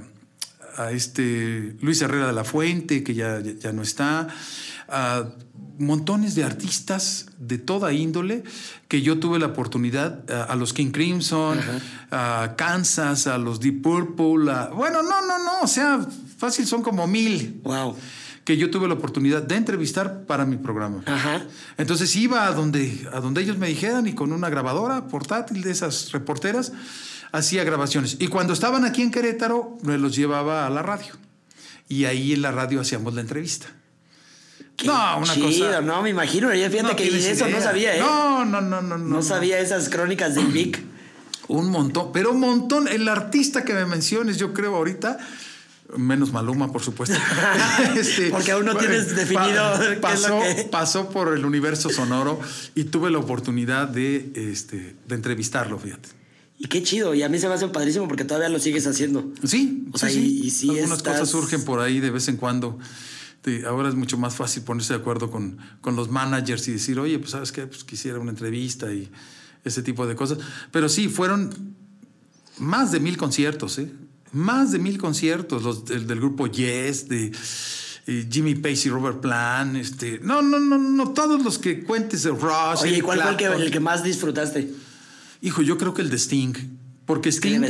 este 0.91 1.76
Luis 1.82 2.01
Herrera 2.01 2.28
de 2.28 2.34
la 2.34 2.43
Fuente, 2.43 3.03
que 3.03 3.13
ya, 3.13 3.39
ya- 3.41 3.53
ya 3.59 3.71
no 3.74 3.82
está, 3.84 4.28
a 4.88 5.26
montones 5.80 6.36
de 6.36 6.43
artistas 6.43 7.28
de 7.39 7.57
toda 7.57 7.93
índole 7.93 8.43
que 8.88 9.01
yo 9.01 9.19
tuve 9.19 9.39
la 9.39 9.47
oportunidad, 9.47 10.30
a, 10.32 10.43
a 10.43 10.55
los 10.55 10.74
King 10.74 10.91
Crimson, 10.91 11.59
a 12.11 12.53
Kansas, 12.57 13.28
a 13.28 13.38
los 13.38 13.59
Deep 13.59 13.82
Purple, 13.82 14.51
a- 14.51 14.67
bueno, 14.67 15.01
no, 15.03 15.21
no, 15.26 15.39
no, 15.39 15.61
o 15.63 15.67
sea, 15.67 15.99
fácil 16.38 16.65
son 16.67 16.82
como 16.84 17.07
mil 17.07 17.59
Wow. 17.63 17.95
que 18.43 18.57
yo 18.57 18.69
tuve 18.69 18.88
la 18.88 18.93
oportunidad 18.95 19.41
de 19.41 19.55
entrevistar 19.55 20.26
para 20.26 20.45
mi 20.45 20.57
programa. 20.57 21.01
Ajá. 21.05 21.41
Entonces 21.78 22.15
iba 22.15 22.45
a 22.47 22.51
donde, 22.51 23.07
a 23.13 23.19
donde 23.19 23.41
ellos 23.41 23.57
me 23.57 23.67
dijeran 23.67 24.05
y 24.07 24.13
con 24.13 24.32
una 24.34 24.49
grabadora 24.49 25.07
portátil 25.07 25.61
de 25.61 25.71
esas 25.71 26.11
reporteras 26.11 26.71
hacía 27.32 27.63
grabaciones. 27.63 28.17
Y 28.19 28.28
cuando 28.28 28.53
estaban 28.53 28.86
aquí 28.86 29.01
en 29.01 29.11
Querétaro, 29.11 29.78
me 29.84 29.97
los 29.97 30.15
llevaba 30.15 30.67
a 30.67 30.69
la 30.69 30.82
radio. 30.84 31.13
Y 31.89 32.05
ahí 32.05 32.34
en 32.34 32.41
la 32.41 32.51
radio 32.51 32.80
hacíamos 32.82 33.13
la 33.13 33.21
entrevista. 33.21 33.67
Qué 34.76 34.88
no, 34.88 35.17
una 35.19 35.34
chido, 35.34 35.67
cosa. 35.67 35.82
no, 35.82 36.01
me 36.01 36.09
imagino. 36.09 36.49
Fíjate 36.49 36.82
No 36.84 36.95
que 36.95 37.32
eso 37.32 37.47
no 37.47 37.61
sabía, 37.61 37.95
¿eh? 37.95 37.99
No, 37.99 38.43
no, 38.45 38.59
no, 38.61 38.82
no, 38.82 38.97
no. 38.97 39.05
No 39.05 39.21
sabía 39.21 39.59
esas 39.59 39.89
crónicas 39.89 40.36
del 40.36 40.47
Vic. 40.47 40.82
Un 41.47 41.69
montón, 41.69 42.11
pero 42.13 42.32
un 42.32 42.39
montón. 42.39 42.88
El 42.88 43.07
artista 43.09 43.65
que 43.65 43.74
me 43.74 43.86
menciones, 43.86 44.38
yo 44.38 44.53
creo 44.53 44.76
ahorita, 44.78 45.17
menos 45.97 46.32
Maluma, 46.32 46.71
por 46.71 46.82
supuesto. 46.82 47.15
Este, 47.97 48.30
Porque 48.30 48.53
aún 48.53 48.65
no 48.65 48.76
tienes 48.78 49.13
definido 49.15 49.61
qué 49.78 49.84
es 49.91 49.95
lo 49.95 50.01
pasó, 50.01 50.39
que- 50.39 50.63
pasó 50.71 51.09
por 51.09 51.34
el 51.38 51.43
universo 51.45 51.89
sonoro 51.89 52.39
y 52.76 52.86
tuve 52.86 53.11
la 53.11 53.17
oportunidad 53.19 53.89
de, 53.89 54.32
este, 54.36 54.95
de 55.07 55.15
entrevistarlo, 55.15 55.78
fíjate. 55.78 56.09
Y 56.57 56.67
qué 56.67 56.82
chido. 56.82 57.13
Y 57.13 57.24
a 57.24 57.30
mí 57.30 57.38
se 57.39 57.49
me 57.49 57.55
hace 57.55 57.67
padrísimo 57.67 58.07
porque 58.07 58.24
todavía 58.24 58.47
lo 58.49 58.59
sigues 58.59 58.88
haciendo. 58.88 59.30
Sí, 59.43 59.86
O 59.91 59.97
sí, 59.97 59.99
sea, 59.99 60.09
sí. 60.09 60.39
y- 60.43 60.47
y 60.47 60.49
sí 60.49 60.69
Algunas 60.69 60.99
estás- 60.99 61.13
cosas 61.19 61.30
surgen 61.30 61.65
por 61.65 61.82
ahí 61.82 61.99
de 61.99 62.09
vez 62.09 62.28
en 62.30 62.38
cuando. 62.38 62.80
De- 63.44 63.66
ahora 63.66 63.89
es 63.89 63.96
mucho 63.96 64.18
más 64.18 64.36
fácil 64.36 64.64
ponerse 64.64 64.94
de 64.94 65.00
acuerdo 65.00 65.30
con, 65.30 65.58
con 65.82 65.96
los 65.96 66.10
managers 66.10 66.68
y 66.68 66.72
decir, 66.74 67.00
oye, 67.00 67.20
pues 67.20 67.32
sabes 67.32 67.52
qué, 67.52 67.68
pues 67.68 67.84
quisiera 67.84 68.20
una 68.20 68.32
entrevista 68.32 68.91
y 68.94 69.10
ese 69.64 69.84
tipo 69.84 70.08
de 70.08 70.16
cosas. 70.16 70.38
Pero 70.72 70.89
sí, 70.89 71.10
fueron 71.10 71.76
más 72.58 72.91
de 72.91 73.00
mil 73.00 73.18
conciertos, 73.18 73.80
¿eh? 73.80 73.91
Más 74.32 74.72
de 74.72 74.80
mil 74.80 74.98
conciertos, 74.98 75.64
los 75.64 75.86
del, 75.86 76.08
del 76.08 76.20
grupo 76.20 76.48
Yes, 76.48 77.08
de 77.08 77.32
eh, 78.08 78.28
Jimmy 78.32 78.56
Pacey, 78.56 78.91
Robert 78.91 79.20
Plant, 79.22 79.76
este, 79.76 80.20
no, 80.24 80.41
no, 80.41 80.60
no, 80.60 80.78
no, 80.78 81.12
todos 81.12 81.44
los 81.44 81.60
que 81.60 81.84
cuentes 81.84 82.24
de 82.24 82.32
Rush. 82.32 82.82
Oye, 82.82 82.98
¿y 82.98 83.02
cuál 83.02 83.22
fue 83.22 83.32
el 83.32 83.38
que, 83.38 83.46
el 83.46 83.72
que 83.72 83.80
más 83.80 84.04
disfrutaste? 84.04 84.72
Hijo, 85.41 85.62
yo 85.62 85.78
creo 85.78 85.94
que 85.94 86.02
el 86.02 86.10
de 86.10 86.18
Sting. 86.18 86.54
Porque 87.06 87.30
Sting, 87.32 87.62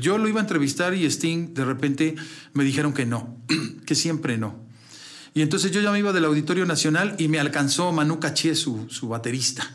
yo 0.00 0.16
lo 0.16 0.28
iba 0.28 0.38
a 0.40 0.42
entrevistar 0.44 0.94
y 0.94 1.04
Sting 1.06 1.54
de 1.54 1.64
repente 1.64 2.14
me 2.54 2.62
dijeron 2.62 2.92
que 2.92 3.04
no, 3.04 3.36
que 3.86 3.94
siempre 3.94 4.38
no. 4.38 4.64
Y 5.36 5.42
entonces 5.42 5.70
yo 5.70 5.82
ya 5.82 5.92
me 5.92 5.98
iba 5.98 6.14
del 6.14 6.24
Auditorio 6.24 6.64
Nacional 6.64 7.14
y 7.18 7.28
me 7.28 7.38
alcanzó 7.38 7.92
Manu 7.92 8.18
Caché, 8.18 8.54
su, 8.54 8.86
su 8.88 9.08
baterista. 9.08 9.70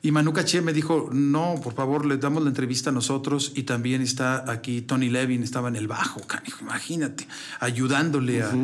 Y 0.00 0.10
Manu 0.10 0.32
Caché 0.32 0.62
me 0.62 0.72
dijo, 0.72 1.10
no, 1.12 1.60
por 1.62 1.74
favor, 1.74 2.06
le 2.06 2.16
damos 2.16 2.42
la 2.42 2.48
entrevista 2.48 2.88
a 2.88 2.92
nosotros. 2.94 3.52
Y 3.54 3.64
también 3.64 4.00
está 4.00 4.50
aquí 4.50 4.80
Tony 4.80 5.10
Levin, 5.10 5.42
estaba 5.42 5.68
en 5.68 5.76
el 5.76 5.86
bajo, 5.86 6.26
canijo, 6.26 6.60
imagínate, 6.62 7.28
ayudándole 7.58 8.42
a, 8.42 8.54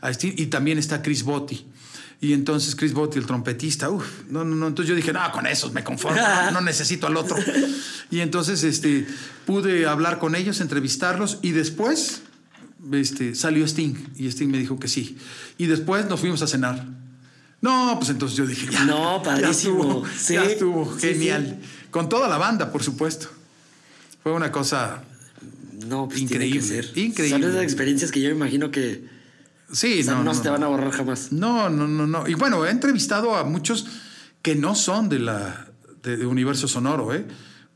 a 0.00 0.10
Sting. 0.10 0.32
Y 0.38 0.46
también 0.46 0.76
está 0.76 1.02
Chris 1.02 1.22
Botti. 1.22 1.64
Y 2.20 2.32
entonces 2.32 2.74
Chris 2.74 2.92
Botti, 2.92 3.20
el 3.20 3.26
trompetista, 3.26 3.90
uff, 3.90 4.24
no, 4.28 4.44
no, 4.44 4.56
no. 4.56 4.66
Entonces 4.66 4.88
yo 4.88 4.96
dije, 4.96 5.12
no, 5.12 5.20
con 5.30 5.46
esos 5.46 5.72
me 5.72 5.84
conformo, 5.84 6.20
no, 6.20 6.50
no 6.54 6.60
necesito 6.62 7.06
al 7.06 7.16
otro. 7.16 7.36
Y 8.10 8.18
entonces 8.18 8.64
este, 8.64 9.06
pude 9.46 9.86
hablar 9.86 10.18
con 10.18 10.34
ellos, 10.34 10.60
entrevistarlos 10.60 11.38
y 11.42 11.52
después 11.52 12.22
este, 12.92 13.34
salió 13.34 13.64
Sting. 13.66 13.94
Y 14.16 14.26
Sting 14.28 14.48
me 14.48 14.58
dijo 14.58 14.78
que 14.78 14.88
sí. 14.88 15.16
Y 15.58 15.66
después 15.66 16.06
nos 16.06 16.20
fuimos 16.20 16.42
a 16.42 16.46
cenar. 16.46 16.86
No, 17.60 17.94
pues 17.98 18.10
entonces 18.10 18.36
yo 18.38 18.46
dije, 18.46 18.68
ya. 18.70 18.84
No, 18.84 19.18
Ya 19.18 19.22
padrísimo. 19.22 19.82
estuvo, 19.82 20.06
Sí, 20.18 20.34
ya 20.34 20.44
estuvo, 20.44 20.98
sí, 20.98 21.08
genial. 21.08 21.60
Con 21.90 22.08
toda 22.08 22.28
la 22.28 22.38
banda, 22.38 22.72
por 22.72 22.82
supuesto. 22.82 23.28
Fue 24.22 24.32
una 24.32 24.50
cosa 24.52 25.02
No, 25.86 26.08
pues 26.08 26.20
Increíble, 26.20 26.60
tiene 26.60 26.80
que 26.82 26.84
ser. 26.88 26.98
increíble. 26.98 27.40
Son 27.40 27.50
esas 27.50 27.62
experiencias 27.62 28.10
que 28.10 28.20
yo 28.20 28.28
me 28.30 28.36
imagino 28.36 28.70
que 28.70 29.04
Sí, 29.72 30.00
o 30.00 30.02
sea, 30.02 30.12
no, 30.14 30.18
no, 30.18 30.24
no, 30.24 30.34
se 30.34 30.42
te 30.42 30.48
van 30.48 30.62
a 30.64 30.66
borrar 30.66 30.90
jamás. 30.90 31.30
No, 31.32 31.70
no, 31.70 31.86
no, 31.86 32.06
no. 32.06 32.26
Y 32.26 32.34
bueno, 32.34 32.66
he 32.66 32.70
entrevistado 32.70 33.36
a 33.36 33.44
muchos 33.44 33.86
que 34.42 34.56
no 34.56 34.74
son 34.74 35.08
de 35.08 35.20
la 35.20 35.68
de, 36.02 36.16
de 36.16 36.26
Universo 36.26 36.66
Sonoro, 36.66 37.14
¿eh? 37.14 37.24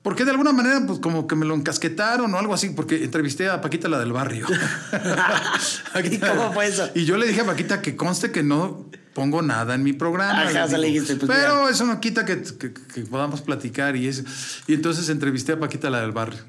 Porque 0.05 0.25
de 0.27 0.31
alguna 0.33 0.53
manera, 0.53 0.85
pues 0.87 0.99
como 1.01 1.27
que 1.27 1.35
me 1.35 1.47
lo 1.47 1.55
encasquetaron 1.55 2.33
o 2.35 2.39
algo 2.39 2.53
así, 2.55 2.69
porque 2.69 3.03
entrevisté 3.03 3.49
a 3.49 3.61
Paquita, 3.63 3.89
la 3.89 3.99
del 3.99 4.13
barrio. 4.13 4.47
¿Y 6.05 6.19
cómo 6.19 6.53
fue 6.53 6.69
eso? 6.69 6.91
Y 6.95 7.05
yo 7.07 7.17
le 7.17 7.27
dije 7.27 7.41
a 7.41 7.47
Paquita 7.47 7.81
que 7.81 7.97
conste 7.97 8.31
que 8.31 8.43
no 8.43 8.89
pongo 9.15 9.41
nada 9.43 9.75
en 9.75 9.83
mi 9.83 9.93
programa. 9.95 10.43
Ajá, 10.43 10.53
Le 10.53 10.63
o 10.63 10.69
sea, 10.69 10.79
le 10.79 10.89
dijiste, 10.89 11.17
pues, 11.17 11.31
Pero 11.35 11.61
mira. 11.61 11.71
eso 11.71 11.87
no 11.87 12.01
quita 12.01 12.25
que, 12.27 12.43
que- 12.43 12.73
que 12.75 13.01
podamos 13.03 13.41
platicar 13.41 13.97
y 13.97 14.07
eso. 14.09 14.25
Y 14.67 14.75
entonces 14.75 15.09
entrevisté 15.09 15.53
a 15.53 15.59
Paquita, 15.61 15.89
la 15.89 16.01
del 16.03 16.13
barrio. 16.13 16.41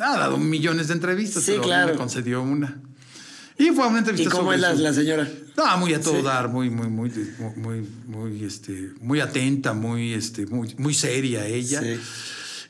Ha 0.00 0.18
dado 0.18 0.36
millones 0.38 0.88
de 0.88 0.94
entrevistas, 0.94 1.44
Sí, 1.44 1.52
pero 1.52 1.62
claro. 1.62 1.92
me 1.92 1.98
concedió 1.98 2.42
una. 2.42 2.80
Y 3.58 3.68
fue 3.70 3.86
una 3.86 4.00
entrevista 4.00 4.28
¿Y 4.28 4.32
cómo 4.32 4.52
sobre 4.52 4.56
es 4.72 4.80
la, 4.80 4.92
señora? 4.92 5.26
no, 5.56 5.78
muy 5.78 5.94
a 5.94 6.00
todo 6.00 6.16
Sí. 6.16 6.22
dar, 6.22 6.48
muy, 6.48 6.68
muy, 6.68 6.88
muy, 6.88 7.10
muy, 7.56 7.88
muy, 8.06 8.44
este, 8.44 8.90
muy 9.00 9.20
atenta, 9.20 9.72
muy, 9.72 10.12
este, 10.12 10.44
muy, 10.46 10.74
muy 10.76 10.92
seria 10.92 11.46
ella. 11.46 11.80
Sí. 11.80 11.98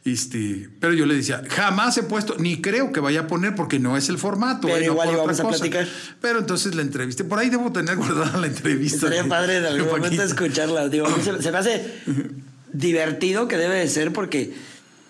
Este, 0.06 0.68
pero 0.78 0.94
yo 0.94 1.04
le 1.04 1.16
decía, 1.16 1.42
jamás 1.48 1.98
he 1.98 2.04
puesto, 2.04 2.36
ni 2.38 2.60
creo 2.60 2.92
que 2.92 3.00
vaya 3.00 3.22
a 3.22 3.26
poner 3.26 3.56
porque 3.56 3.80
no 3.80 3.96
es 3.96 4.08
el 4.08 4.18
formato. 4.18 4.68
Pero 4.68 4.76
¿eh? 4.76 4.86
No 4.86 4.92
igual 4.92 5.08
otra 5.08 5.18
íbamos 5.18 5.40
a 5.40 5.48
platicar. 5.48 5.88
Pero 6.20 6.38
entonces 6.38 6.76
la 6.76 6.82
entrevisté. 6.82 7.24
Por 7.24 7.40
ahí 7.40 7.50
debo 7.50 7.72
tener 7.72 7.96
guardada 7.96 8.38
la 8.38 8.46
entrevista. 8.46 9.08
De- 9.08 9.24
padre 9.24 9.56
en 9.56 9.64
algún 9.64 9.88
momento 9.88 10.22
escucharla. 10.22 10.88
Digo, 10.88 11.08
se, 11.22 11.42
se 11.42 11.50
me 11.50 11.58
hace 11.58 11.92
divertido 12.72 13.48
que 13.48 13.56
debe 13.56 13.74
de 13.74 13.88
ser 13.88 14.12
porque 14.12 14.54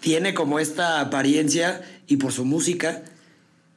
tiene 0.00 0.32
como 0.32 0.58
esta 0.58 1.00
apariencia 1.00 1.82
y 2.06 2.16
por 2.16 2.32
su 2.32 2.44
música 2.46 3.02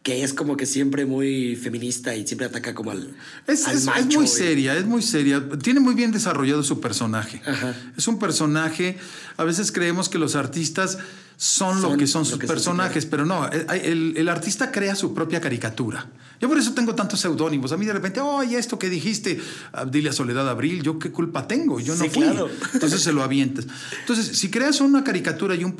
que 0.03 0.23
es 0.23 0.33
como 0.33 0.55
que 0.55 0.65
siempre 0.65 1.05
muy 1.05 1.55
feminista 1.57 2.15
y 2.15 2.25
siempre 2.25 2.47
ataca 2.47 2.73
como 2.73 2.91
al. 2.91 3.13
Es, 3.47 3.67
al 3.67 3.75
es- 3.77 3.87
es 3.87 4.05
muy 4.15 4.25
y- 4.25 4.27
seria, 4.27 4.75
es 4.77 4.85
muy 4.85 5.01
seria. 5.01 5.43
Tiene 5.61 5.79
muy 5.81 5.93
bien 5.93 6.11
desarrollado 6.11 6.63
su 6.63 6.79
personaje. 6.79 7.41
Ajá. 7.45 7.75
Es 7.97 8.07
un 8.07 8.17
personaje, 8.17 8.97
a 9.37 9.43
veces 9.43 9.71
creemos 9.71 10.07
que 10.07 10.17
los 10.17 10.35
artistas 10.35 10.97
son, 11.35 11.81
lo 11.81 11.95
que 11.97 12.07
son 12.07 12.25
sus 12.25 12.37
que 12.37 12.47
son, 12.47 12.55
sí, 12.55 12.61
personajes, 12.63 13.05
pero 13.05 13.25
no, 13.25 13.47
eh, 13.47 13.65
el, 13.83 14.13
el 14.17 14.27
artista 14.29 14.71
crea 14.71 14.95
su 14.95 15.13
propia 15.13 15.39
caricatura. 15.41 16.07
Yo 16.41 16.47
por 16.47 16.57
eso 16.57 16.73
tengo 16.73 16.95
tantos 16.95 17.19
seudónimos. 17.19 17.71
A 17.73 17.77
mí 17.77 17.85
de 17.85 17.91
repente, 17.93 18.21
oye, 18.21 18.57
esto 18.57 18.79
que 18.79 18.89
dijiste, 18.89 19.39
ah, 19.73 19.83
dile 19.85 20.09
a 20.09 20.13
Soledad 20.13 20.47
Abril, 20.49 20.81
¿yo 20.81 20.97
qué 20.97 21.11
culpa 21.11 21.45
tengo? 21.47 21.79
Yo 21.81 21.95
no 21.95 22.03
Sí, 22.05 22.09
fui. 22.09 22.23
claro. 22.23 22.49
Entonces 22.73 23.01
se 23.01 23.11
lo 23.11 23.21
avientas. 23.23 23.67
Entonces, 24.01 24.37
si 24.37 24.49
creas 24.49 24.79
una 24.79 25.03
caricatura 25.03 25.55
y 25.55 25.63
un 25.65 25.75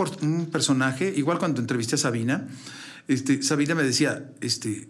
personaje, 0.51 1.13
igual 1.15 1.39
cuando 1.39 1.61
entrevisté 1.61 1.95
a 1.95 1.97
Sabina, 1.97 2.47
este, 3.10 3.41
Sabina 3.41 3.74
me 3.74 3.82
decía, 3.82 4.32
este, 4.39 4.88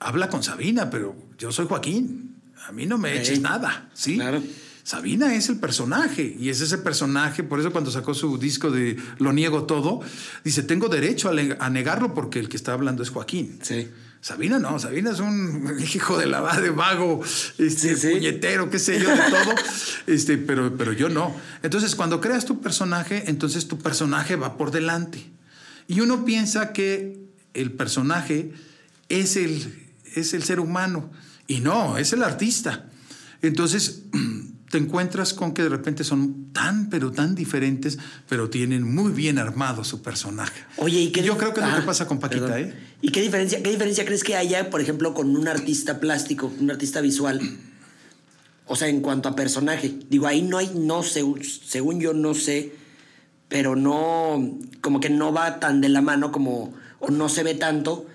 habla 0.00 0.28
con 0.28 0.42
Sabina, 0.42 0.90
pero 0.90 1.16
yo 1.38 1.52
soy 1.52 1.66
Joaquín. 1.66 2.42
A 2.66 2.72
mí 2.72 2.84
no 2.84 2.98
me 2.98 3.16
eches 3.16 3.40
nada, 3.40 3.88
¿sí? 3.94 4.16
Claro. 4.16 4.42
Sabina 4.82 5.34
es 5.36 5.48
el 5.48 5.60
personaje 5.60 6.36
y 6.36 6.48
es 6.48 6.60
ese 6.60 6.78
personaje, 6.78 7.44
por 7.44 7.60
eso 7.60 7.70
cuando 7.70 7.92
sacó 7.92 8.12
su 8.12 8.38
disco 8.38 8.72
de 8.72 8.96
Lo 9.18 9.32
niego 9.32 9.64
todo, 9.64 10.00
dice, 10.42 10.64
tengo 10.64 10.88
derecho 10.88 11.30
a, 11.30 11.70
negarlo 11.70 12.12
porque 12.12 12.40
el 12.40 12.48
que 12.48 12.56
está 12.56 12.72
hablando 12.72 13.04
es 13.04 13.10
Joaquín. 13.10 13.60
Sí. 13.62 13.88
Sabina 14.20 14.58
no, 14.58 14.80
Sabina 14.80 15.12
es 15.12 15.20
un 15.20 15.76
hijo 15.94 16.18
de 16.18 16.26
la 16.26 16.60
de 16.60 16.70
vago, 16.70 17.22
este, 17.56 17.94
Sí, 17.94 17.96
sí. 17.96 18.14
puñetero, 18.14 18.68
qué 18.68 18.80
sé 18.80 19.00
yo, 19.00 19.10
de 19.10 19.16
todo, 19.16 19.54
este, 20.08 20.38
pero, 20.38 20.76
pero 20.76 20.92
yo 20.92 21.08
no. 21.08 21.36
Entonces, 21.62 21.94
cuando 21.94 22.20
creas 22.20 22.44
tu 22.44 22.60
personaje, 22.60 23.30
entonces 23.30 23.68
tu 23.68 23.78
personaje 23.78 24.34
va 24.34 24.56
por 24.56 24.72
delante. 24.72 25.24
Y 25.86 26.00
uno 26.00 26.24
piensa 26.24 26.72
que 26.72 27.29
el 27.54 27.72
personaje 27.72 28.52
es 29.08 29.36
el, 29.36 29.90
es 30.14 30.34
el 30.34 30.42
ser 30.42 30.60
humano, 30.60 31.10
y 31.46 31.60
no, 31.60 31.98
es 31.98 32.12
el 32.12 32.22
artista. 32.22 32.86
Entonces, 33.42 34.02
te 34.70 34.78
encuentras 34.78 35.34
con 35.34 35.52
que 35.52 35.62
de 35.64 35.68
repente 35.68 36.04
son 36.04 36.52
tan, 36.52 36.88
pero 36.90 37.10
tan 37.10 37.34
diferentes, 37.34 37.98
pero 38.28 38.48
tienen 38.48 38.84
muy 38.84 39.10
bien 39.12 39.38
armado 39.38 39.82
su 39.82 40.00
personaje. 40.00 40.60
Oye, 40.76 41.00
¿y 41.00 41.10
qué 41.10 41.24
Yo 41.24 41.36
creo 41.36 41.52
que 41.52 41.60
es 41.60 41.66
lo 41.66 41.72
Ah, 41.72 41.80
que 41.80 41.86
pasa 41.86 42.06
con 42.06 42.20
Paquita, 42.20 42.46
perdón. 42.46 42.70
¿eh? 42.70 42.74
¿Y 43.02 43.10
qué 43.10 43.20
diferencia, 43.20 43.62
qué 43.62 43.70
diferencia 43.70 44.04
crees 44.04 44.22
que 44.22 44.36
haya, 44.36 44.70
por 44.70 44.80
ejemplo, 44.80 45.12
con 45.12 45.34
un 45.36 45.48
artista 45.48 45.98
plástico, 45.98 46.52
un 46.60 46.70
artista 46.70 47.00
visual? 47.00 47.40
O 48.66 48.76
sea, 48.76 48.86
en 48.86 49.00
cuanto 49.00 49.28
a 49.28 49.34
personaje. 49.34 49.92
Digo, 50.08 50.28
ahí 50.28 50.42
no 50.42 50.58
hay, 50.58 50.70
no 50.76 51.02
sé, 51.02 51.24
según 51.66 52.00
yo 52.00 52.14
no 52.14 52.34
sé, 52.34 52.72
pero 53.48 53.74
no, 53.74 54.56
como 54.80 55.00
que 55.00 55.10
no 55.10 55.32
va 55.32 55.58
tan 55.58 55.80
de 55.80 55.88
la 55.88 56.00
mano 56.00 56.30
como, 56.30 56.72
o 57.00 57.10
no 57.10 57.28
se 57.28 57.42
ve 57.42 57.54
tanto 57.54 58.06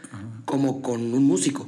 como 0.45 0.81
con 0.81 1.13
un 1.13 1.23
músico. 1.23 1.65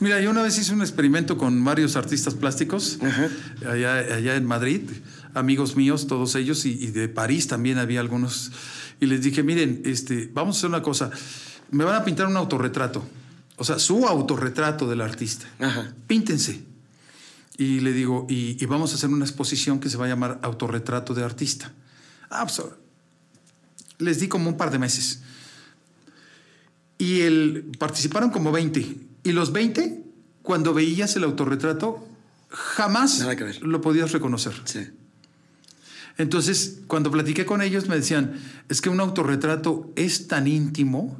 Mira, 0.00 0.20
yo 0.20 0.30
una 0.30 0.42
vez 0.42 0.56
hice 0.58 0.72
un 0.72 0.80
experimento 0.80 1.36
con 1.36 1.62
varios 1.62 1.96
artistas 1.96 2.34
plásticos 2.34 2.98
Ajá. 3.02 3.28
allá, 3.68 3.96
allá 3.98 4.36
en 4.36 4.46
Madrid, 4.46 4.82
amigos 5.34 5.76
míos, 5.76 6.06
todos 6.06 6.34
ellos, 6.36 6.64
y, 6.64 6.70
y 6.72 6.86
de 6.86 7.08
París 7.08 7.48
también 7.48 7.78
había 7.78 8.00
algunos. 8.00 8.50
Y 9.00 9.06
les 9.06 9.22
dije, 9.22 9.42
miren, 9.42 9.82
este, 9.84 10.30
vamos 10.32 10.56
a 10.56 10.58
hacer 10.58 10.70
una 10.70 10.82
cosa, 10.82 11.10
me 11.70 11.84
van 11.84 11.96
a 11.96 12.04
pintar 12.04 12.26
un 12.28 12.36
autorretrato, 12.36 13.04
o 13.56 13.64
sea, 13.64 13.78
su 13.78 14.06
autorretrato 14.06 14.88
del 14.88 15.00
artista. 15.00 15.46
Ajá. 15.58 15.92
Píntense. 16.06 16.64
Y 17.58 17.80
le 17.80 17.92
digo, 17.92 18.26
y, 18.30 18.56
y 18.58 18.66
vamos 18.66 18.92
a 18.92 18.94
hacer 18.94 19.10
una 19.10 19.26
exposición 19.26 19.80
que 19.80 19.90
se 19.90 19.98
va 19.98 20.06
a 20.06 20.08
llamar 20.08 20.38
Autorretrato 20.40 21.12
de 21.12 21.22
Artista. 21.22 21.74
Ah, 22.30 22.46
pues, 22.46 22.62
les 23.98 24.18
di 24.18 24.28
como 24.28 24.48
un 24.48 24.56
par 24.56 24.70
de 24.70 24.78
meses. 24.78 25.20
Y 27.00 27.22
el, 27.22 27.72
participaron 27.78 28.28
como 28.28 28.52
20. 28.52 28.96
Y 29.24 29.32
los 29.32 29.52
20, 29.52 30.04
cuando 30.42 30.74
veías 30.74 31.16
el 31.16 31.24
autorretrato, 31.24 32.06
jamás 32.50 33.26
lo 33.62 33.80
podías 33.80 34.12
reconocer. 34.12 34.52
Sí. 34.66 34.86
Entonces, 36.18 36.80
cuando 36.86 37.10
platiqué 37.10 37.46
con 37.46 37.62
ellos, 37.62 37.88
me 37.88 37.96
decían, 37.96 38.34
es 38.68 38.82
que 38.82 38.90
un 38.90 39.00
autorretrato 39.00 39.90
es 39.96 40.28
tan 40.28 40.46
íntimo, 40.46 41.18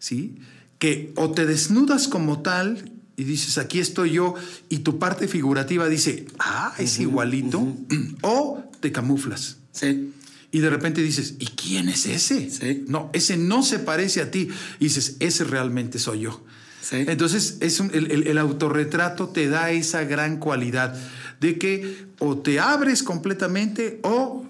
¿sí? 0.00 0.40
Que 0.80 1.12
o 1.14 1.30
te 1.30 1.46
desnudas 1.46 2.08
como 2.08 2.42
tal 2.42 2.90
y 3.16 3.22
dices, 3.22 3.58
aquí 3.58 3.78
estoy 3.78 4.10
yo, 4.10 4.34
y 4.68 4.80
tu 4.80 4.98
parte 4.98 5.28
figurativa 5.28 5.88
dice, 5.88 6.26
ah, 6.40 6.74
es 6.78 6.98
igualito, 6.98 7.64
o 8.22 8.64
te 8.80 8.90
camuflas. 8.90 9.58
Sí. 9.70 10.12
Y 10.52 10.60
de 10.60 10.70
repente 10.70 11.02
dices, 11.02 11.34
¿y 11.38 11.46
quién 11.46 11.88
es 11.88 12.06
ese? 12.06 12.48
Sí. 12.50 12.84
No, 12.88 13.10
ese 13.12 13.36
no 13.36 13.62
se 13.62 13.78
parece 13.78 14.20
a 14.20 14.30
ti. 14.30 14.48
Y 14.78 14.84
dices, 14.84 15.16
ese 15.20 15.44
realmente 15.44 15.98
soy 15.98 16.20
yo. 16.20 16.44
Sí. 16.80 16.96
Entonces, 17.08 17.56
es 17.60 17.80
un- 17.80 17.90
el, 17.92 18.10
el- 18.12 18.26
el 18.28 18.38
autorretrato 18.38 19.28
te 19.28 19.48
da 19.48 19.70
esa 19.72 20.04
gran 20.04 20.38
cualidad 20.38 20.96
de 21.40 21.58
que 21.58 22.06
o 22.20 22.38
te 22.38 22.60
abres 22.60 23.02
completamente 23.02 23.98
o 24.02 24.46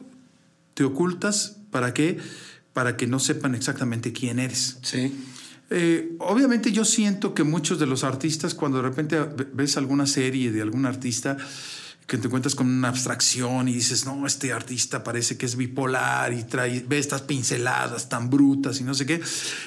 te 0.74 0.84
ocultas 0.84 1.56
para 1.70 1.94
que, 1.94 2.18
para 2.74 2.96
que 2.96 3.06
no 3.06 3.18
sepan 3.18 3.54
exactamente 3.54 4.12
quién 4.12 4.38
eres. 4.38 4.76
Sí. 4.82 5.12
Eh, 5.70 6.14
obviamente 6.20 6.70
yo 6.70 6.84
siento 6.84 7.34
que 7.34 7.42
muchos 7.42 7.78
de 7.80 7.86
los 7.86 8.04
artistas, 8.04 8.54
cuando 8.54 8.76
de 8.78 8.84
repente 8.84 9.18
ve- 9.18 9.48
ves 9.52 9.76
alguna 9.78 10.06
serie 10.06 10.52
de 10.52 10.62
algún 10.62 10.84
artista, 10.86 11.36
que 12.06 12.18
te 12.18 12.28
encuentras 12.28 12.54
con 12.54 12.68
una 12.68 12.88
abstracción 12.88 13.68
y 13.68 13.72
dices, 13.72 14.06
no, 14.06 14.26
este 14.26 14.52
artista 14.52 15.02
parece 15.02 15.36
que 15.36 15.44
es 15.44 15.56
bipolar 15.56 16.32
y 16.32 16.44
trae, 16.44 16.84
ve 16.86 16.98
estas 16.98 17.22
pinceladas 17.22 18.08
tan 18.08 18.30
brutas 18.30 18.80
y 18.80 18.84
no 18.84 18.94
sé 18.94 19.06
qué, 19.06 19.20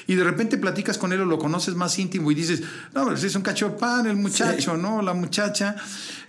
y 0.06 0.14
de 0.14 0.24
repente 0.24 0.56
platicas 0.56 0.96
con 0.96 1.12
él 1.12 1.20
o 1.20 1.26
lo 1.26 1.38
conoces 1.38 1.74
más 1.74 1.98
íntimo 1.98 2.30
y 2.30 2.34
dices, 2.34 2.62
no, 2.94 3.04
pues 3.04 3.22
es 3.24 3.34
un 3.36 3.42
cacho 3.42 3.68
de 3.68 3.76
pan 3.76 4.06
el 4.06 4.16
muchacho, 4.16 4.76
¿no? 4.76 5.02
La 5.02 5.12
muchacha. 5.12 5.76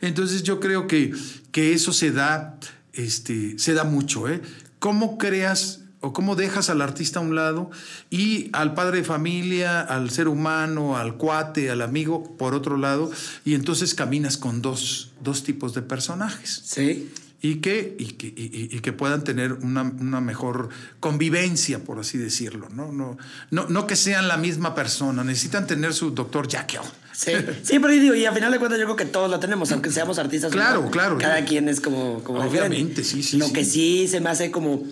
Entonces 0.02 0.44
yo 0.44 0.60
creo 0.60 0.86
que, 0.86 1.14
que 1.52 1.74
eso 1.74 1.94
se 1.94 2.12
da, 2.12 2.58
este, 2.92 3.58
se 3.58 3.74
da 3.74 3.86
mucho, 3.86 4.28
¿eh? 4.28 4.42
¿Cómo 4.80 5.18
creas 5.18 5.81
o 6.02 6.14
cómo 6.14 6.36
dejas 6.36 6.70
al 6.70 6.82
artista 6.82 7.20
a 7.20 7.22
un 7.22 7.36
lado 7.36 7.70
y 8.10 8.50
al 8.54 8.74
padre 8.74 8.98
de 8.98 9.04
familia, 9.04 9.82
al 9.82 10.10
ser 10.10 10.28
humano, 10.28 10.98
al 10.98 11.16
cuate, 11.16 11.70
al 11.70 11.82
amigo 11.82 12.36
por 12.38 12.54
otro 12.56 12.76
lado, 12.78 13.12
y 13.46 13.54
entonces 13.54 13.94
caminas 13.94 14.36
con 14.38 14.62
dos, 14.62 15.12
dos 15.22 15.44
tipos 15.44 15.74
de 15.74 15.82
personajes 15.84 16.62
Sí. 16.66 17.12
y 17.44 17.56
que, 17.56 17.96
y 18.00 18.06
que, 18.14 18.28
y- 18.36 18.80
que 18.82 18.94
puedan 18.94 19.24
tener 19.24 19.54
una, 19.54 19.82
una 19.84 20.22
mejor 20.22 20.70
convivencia, 21.00 21.80
por 21.80 22.00
así 22.00 22.18
decirlo. 22.18 22.68
¿no? 22.74 22.92
No, 22.92 23.18
no, 23.52 23.68
no 23.68 23.88
que 23.88 23.96
sean 23.96 24.28
la 24.28 24.38
misma 24.38 24.74
persona, 24.76 25.24
necesitan 25.24 25.68
tener 25.68 25.94
su 25.94 26.12
doctor 26.12 26.48
Jekyll. 26.50 26.82
Sí, 27.14 27.34
sí, 27.64 27.78
pero 27.80 27.94
yo 27.94 28.02
digo, 28.02 28.16
y 28.16 28.26
a 28.26 28.32
final 28.32 28.52
de 28.52 28.58
cuentas 28.58 28.80
yo 28.80 28.86
creo 28.86 28.96
que 28.96 29.06
todos 29.06 29.30
lo 29.30 29.40
tenemos, 29.40 29.72
aunque 29.72 29.92
seamos 29.92 30.18
artistas. 30.18 30.52
Claro, 30.52 30.82
no. 30.84 30.90
claro. 30.92 31.18
Cada 31.20 31.44
quien 31.46 31.68
es 31.70 31.80
como, 31.82 32.24
como 32.24 32.40
Obviamente, 32.40 33.02
diferente. 33.02 33.04
sí, 33.04 33.22
sí, 33.22 33.38
Lo 33.38 33.48
sí. 33.48 33.54
que 33.54 33.66
sí 33.66 34.08
se 34.08 34.22
me 34.22 34.30
hace 34.30 34.50
como 34.50 34.84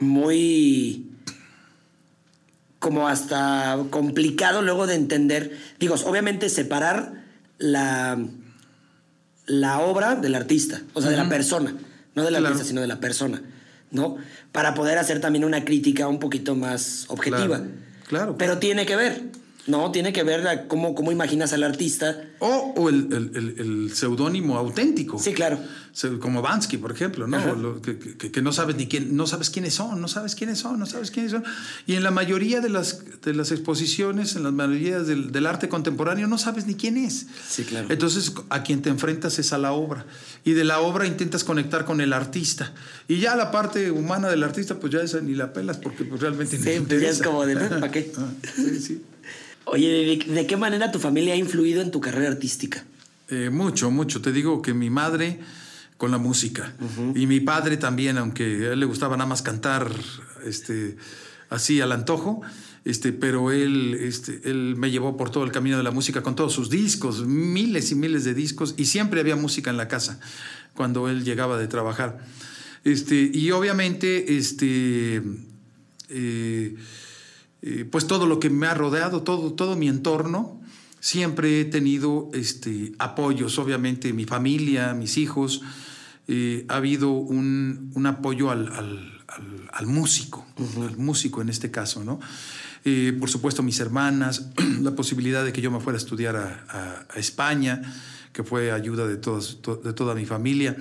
muy 0.00 1.10
como 2.78 3.08
hasta 3.08 3.78
complicado 3.90 4.62
luego 4.62 4.86
de 4.86 4.94
entender. 4.94 5.56
Digo, 5.80 5.94
obviamente 6.04 6.48
separar 6.48 7.24
la, 7.58 8.18
la 9.46 9.80
obra 9.80 10.14
del 10.14 10.34
artista, 10.34 10.82
o 10.94 11.00
sea, 11.00 11.10
de 11.10 11.16
la 11.16 11.28
persona, 11.28 11.74
no 12.14 12.22
del 12.22 12.32
Claro. 12.34 12.46
artista, 12.48 12.66
sino 12.68 12.80
de 12.80 12.86
la 12.86 13.00
persona, 13.00 13.42
¿no? 13.90 14.16
Para 14.52 14.74
poder 14.74 14.98
hacer 14.98 15.20
también 15.20 15.44
una 15.44 15.64
crítica 15.64 16.06
un 16.08 16.18
poquito 16.20 16.54
más 16.54 17.06
objetiva. 17.08 17.58
Claro, 17.58 17.70
claro. 18.06 18.36
Pero 18.38 18.58
tiene 18.58 18.86
que 18.86 18.94
ver, 18.96 19.22
¿no? 19.66 19.90
Tiene 19.90 20.12
que 20.12 20.22
ver 20.22 20.42
la- 20.44 20.66
cómo, 20.68 20.94
cómo 20.94 21.12
imaginas 21.12 21.52
al 21.52 21.62
artista. 21.64 22.20
O, 22.38 22.74
o 22.76 22.88
el, 22.88 23.08
el- 23.12 23.30
el- 23.36 23.54
el 23.58 23.92
seudónimo 23.94 24.56
auténtico. 24.58 25.18
Sí, 25.18 25.32
claro. 25.32 25.58
Como 26.20 26.42
Bansky, 26.42 26.76
por 26.76 26.92
ejemplo, 26.92 27.26
¿no? 27.26 27.54
Lo- 27.54 27.80
que, 27.80 27.98
que- 27.98 28.30
que 28.30 28.42
no 28.42 28.52
sabes 28.52 28.76
ni 28.76 28.86
quién, 28.86 29.16
no 29.16 29.26
sabes 29.26 29.48
quiénes 29.48 29.72
son, 29.74 29.98
no 30.00 30.08
sabes 30.08 30.34
quiénes 30.34 30.58
son, 30.58 30.78
no 30.78 30.84
sabes 30.84 31.10
quiénes 31.10 31.32
son. 31.32 31.42
Y 31.86 31.94
en 31.94 32.02
la 32.02 32.10
mayoría 32.10 32.60
de 32.60 32.68
las, 32.68 33.00
de 33.22 33.32
las 33.32 33.50
exposiciones, 33.50 34.36
en 34.36 34.42
las 34.42 34.52
mayorías 34.52 35.06
del, 35.06 35.32
del 35.32 35.46
arte 35.46 35.68
contemporáneo, 35.70 36.26
no 36.26 36.36
sabes 36.36 36.66
ni 36.66 36.74
quién 36.74 36.98
es. 36.98 37.26
Sí, 37.48 37.64
claro. 37.64 37.86
Entonces, 37.90 38.32
a 38.50 38.62
quien 38.62 38.82
te 38.82 38.90
enfrentas 38.90 39.38
es 39.38 39.54
a 39.54 39.58
la 39.58 39.72
obra. 39.72 40.04
Y 40.44 40.52
de 40.52 40.64
la 40.64 40.80
obra 40.80 41.06
intentas 41.06 41.44
conectar 41.44 41.86
con 41.86 42.00
el 42.02 42.12
artista. 42.12 42.74
Y 43.08 43.18
ya 43.20 43.34
la 43.34 43.50
parte 43.50 43.90
humana 43.90 44.28
del 44.28 44.42
artista, 44.44 44.78
pues 44.78 44.92
ya 44.92 45.00
esa 45.00 45.20
ni 45.20 45.34
la 45.34 45.52
pelas, 45.54 45.78
porque 45.78 46.04
pues, 46.04 46.20
realmente 46.20 46.58
ni 46.58 46.64
te 46.64 46.80
pues 46.82 47.02
es 47.02 47.22
como. 47.22 47.40
¿Para 47.40 47.90
qué? 47.90 48.12
Ah, 48.18 48.28
sí, 48.54 48.80
sí. 48.80 49.02
Oye, 49.66 50.18
¿de, 50.26 50.46
qué 50.46 50.56
manera 50.56 50.92
tu 50.92 51.00
familia 51.00 51.34
ha 51.34 51.36
influido 51.36 51.82
en 51.82 51.90
tu 51.90 52.00
carrera 52.00 52.28
artística? 52.28 52.84
Eh, 53.28 53.50
mucho, 53.50 53.90
mucho. 53.90 54.22
Te 54.22 54.32
digo 54.32 54.62
que 54.62 54.74
mi 54.74 54.90
madre 54.90 55.40
con 55.96 56.10
la 56.10 56.18
música 56.18 56.74
y 57.14 57.26
mi 57.26 57.40
padre 57.40 57.76
también, 57.76 58.18
aunque 58.18 58.44
a 58.44 58.72
él 58.72 58.80
le 58.80 58.86
gustaba 58.86 59.16
nada 59.16 59.28
más 59.28 59.42
cantar 59.42 59.90
este, 60.44 60.96
así 61.48 61.80
al 61.80 61.90
antojo, 61.90 62.42
este, 62.84 63.12
pero 63.12 63.50
él, 63.50 63.94
este, 64.00 64.40
él 64.44 64.76
me 64.76 64.90
llevó 64.90 65.16
por 65.16 65.30
todo 65.30 65.42
el 65.42 65.52
camino 65.52 65.78
de 65.78 65.82
la 65.82 65.90
música 65.90 66.22
con 66.22 66.36
todos 66.36 66.52
sus 66.52 66.70
discos, 66.70 67.26
miles 67.26 67.90
y 67.90 67.94
miles 67.94 68.24
de 68.24 68.34
discos, 68.34 68.74
y 68.76 68.84
siempre 68.84 69.20
había 69.20 69.36
música 69.36 69.70
en 69.70 69.78
la 69.78 69.88
casa 69.88 70.20
cuando 70.74 71.08
él 71.08 71.24
llegaba 71.24 71.58
de 71.58 71.66
trabajar. 71.66 72.18
Este, 72.84 73.30
y 73.32 73.50
obviamente, 73.50 74.36
este, 74.36 75.22
eh, 76.10 76.76
eh, 77.68 77.84
pues 77.84 78.06
todo 78.06 78.26
lo 78.26 78.38
que 78.38 78.48
me 78.48 78.68
ha 78.68 78.74
rodeado, 78.74 79.24
todo, 79.24 79.52
todo 79.52 79.74
mi 79.74 79.88
entorno, 79.88 80.60
siempre 81.00 81.60
he 81.60 81.64
tenido 81.64 82.30
este, 82.32 82.92
apoyos, 83.00 83.58
obviamente 83.58 84.12
mi 84.12 84.24
familia, 84.24 84.94
mis 84.94 85.18
hijos, 85.18 85.62
eh, 86.28 86.64
ha 86.68 86.76
habido 86.76 87.10
un, 87.10 87.90
un 87.92 88.06
apoyo 88.06 88.52
al, 88.52 88.72
al, 88.72 89.20
al, 89.72 89.86
músico, 89.88 90.46
al 90.80 90.96
músico 90.96 91.42
en 91.42 91.48
este 91.48 91.72
caso, 91.72 92.04
¿no? 92.04 92.20
Eh, 92.84 93.12
por 93.18 93.28
supuesto 93.28 93.64
mis 93.64 93.80
hermanas, 93.80 94.50
la 94.80 94.92
posibilidad 94.92 95.44
de 95.44 95.52
que 95.52 95.60
yo 95.60 95.72
me 95.72 95.80
fuera 95.80 95.96
a 95.96 96.00
estudiar 96.00 96.36
a, 96.36 97.06
a, 97.12 97.18
España, 97.18 97.82
que 98.32 98.44
fue 98.44 98.70
ayuda 98.70 99.08
de, 99.08 99.16
todos, 99.16 99.58
de 99.82 99.92
toda 99.92 100.14
mi 100.14 100.24
familia. 100.24 100.76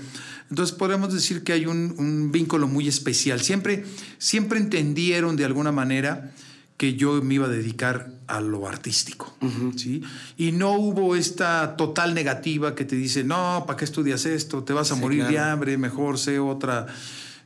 Entonces 0.51 0.75
podemos 0.75 1.11
decir 1.11 1.43
que 1.43 1.53
hay 1.53 1.65
un, 1.65 1.95
un, 1.97 2.31
vínculo 2.31 2.67
muy 2.67 2.87
especial. 2.87 3.41
Siempre, 3.41 3.85
siempre 4.19 4.59
entendieron 4.59 5.35
de 5.35 5.45
alguna 5.45 5.71
manera 5.71 6.31
que 6.77 6.95
yo 6.95 7.21
me 7.21 7.35
iba 7.35 7.45
a 7.45 7.49
dedicar 7.49 8.11
a 8.27 8.41
lo 8.41 8.67
artístico. 8.67 9.37
¿sí? 9.77 10.01
Y 10.37 10.51
no 10.51 10.73
hubo 10.73 11.15
esta 11.15 11.77
total 11.77 12.13
negativa 12.13 12.75
que 12.75 12.85
te 12.85 12.95
dice, 12.95 13.23
no, 13.23 13.63
¿para 13.65 13.77
qué 13.77 13.85
estudias 13.85 14.25
esto? 14.25 14.63
Te 14.63 14.73
vas 14.73 14.91
a 14.91 14.95
morir 14.95 15.25
de 15.25 15.39
hambre, 15.39 15.77
mejor 15.77 16.17
sé 16.17 16.39
otra 16.39 16.87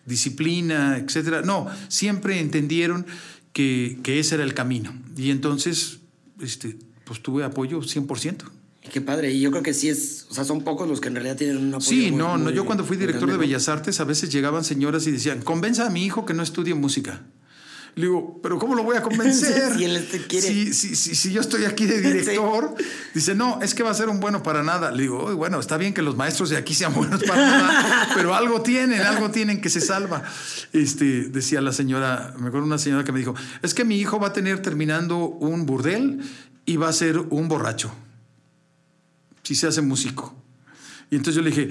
disciplina, 0.05 0.97
etcétera. 0.97 1.41
No, 1.41 1.67
siempre 1.89 2.39
entendieron 2.39 3.05
que, 3.53 3.99
que, 4.01 4.19
ese 4.19 4.35
era 4.35 4.43
el 4.43 4.53
camino. 4.53 4.93
Y 5.15 5.29
entonces, 5.29 5.99
este, 6.41 6.77
pues 7.03 7.21
tuve 7.21 7.43
apoyo 7.43 7.81
100%. 7.81 8.43
Qué 8.91 9.01
padre, 9.01 9.31
y 9.31 9.41
yo 9.41 9.51
creo 9.51 9.61
que 9.61 9.73
sí 9.75 9.89
es, 9.89 10.25
o 10.31 10.33
sea, 10.33 10.43
son 10.45 10.63
pocos 10.63 10.89
los 10.89 10.99
que 10.99 11.09
en 11.09 11.15
realidad 11.15 11.35
tienen 11.35 11.57
un 11.57 11.67
apoyo. 11.67 11.87
Sí, 11.87 12.09
no, 12.09 12.39
no, 12.39 12.49
yo 12.49 12.65
cuando 12.65 12.83
fui 12.83 12.97
director 12.97 13.29
de 13.29 13.37
Bellas 13.37 13.69
Artes, 13.69 13.99
a 13.99 14.03
veces 14.03 14.31
llegaban 14.31 14.63
señoras 14.63 15.05
y 15.05 15.11
decían, 15.11 15.41
convenza 15.41 15.85
a 15.85 15.89
mi 15.91 16.03
hijo 16.05 16.25
que 16.25 16.33
no 16.33 16.41
estudie 16.41 16.73
música. 16.73 17.21
Le 17.95 18.03
digo, 18.03 18.39
pero 18.41 18.57
¿cómo 18.57 18.75
lo 18.75 18.83
voy 18.83 18.97
a 18.97 19.01
convencer? 19.03 19.73
si, 19.75 19.83
él 19.83 20.25
quiere. 20.27 20.47
Si, 20.47 20.73
si, 20.73 21.15
si, 21.15 21.31
yo 21.31 21.41
estoy 21.41 21.65
aquí 21.65 21.85
de 21.85 22.01
director, 22.01 22.75
dice, 23.13 23.35
no, 23.35 23.59
es 23.61 23.73
que 23.73 23.83
va 23.83 23.91
a 23.91 23.93
ser 23.93 24.09
un 24.09 24.19
bueno 24.19 24.43
para 24.43 24.63
nada. 24.63 24.91
Le 24.91 25.03
digo, 25.03 25.35
bueno, 25.35 25.59
está 25.59 25.77
bien 25.77 25.93
que 25.93 26.01
los 26.01 26.15
maestros 26.15 26.49
de 26.49 26.57
aquí 26.57 26.73
sean 26.73 26.93
buenos 26.93 27.23
para 27.23 27.45
nada, 27.45 28.09
pero 28.15 28.35
algo 28.35 28.61
tienen, 28.61 29.01
algo 29.01 29.31
tienen 29.31 29.61
que 29.61 29.69
se 29.69 29.81
salva. 29.81 30.23
Este, 30.73 31.29
decía 31.29 31.61
la 31.61 31.73
señora, 31.73 32.33
me 32.37 32.47
acuerdo 32.47 32.65
una 32.65 32.77
señora 32.77 33.03
que 33.03 33.11
me 33.11 33.19
dijo, 33.19 33.35
es 33.61 33.73
que 33.73 33.83
mi 33.83 33.97
hijo 33.97 34.19
va 34.19 34.27
a 34.27 34.33
tener 34.33 34.61
terminando 34.61 35.17
un 35.17 35.65
burdel 35.65 36.21
y 36.65 36.77
va 36.77 36.89
a 36.89 36.93
ser 36.93 37.17
un 37.17 37.47
borracho. 37.47 37.91
Si 39.43 39.55
se 39.55 39.67
hace 39.67 39.81
músico. 39.81 40.35
Y 41.09 41.15
entonces 41.15 41.35
yo 41.35 41.41
le 41.41 41.49
dije, 41.49 41.69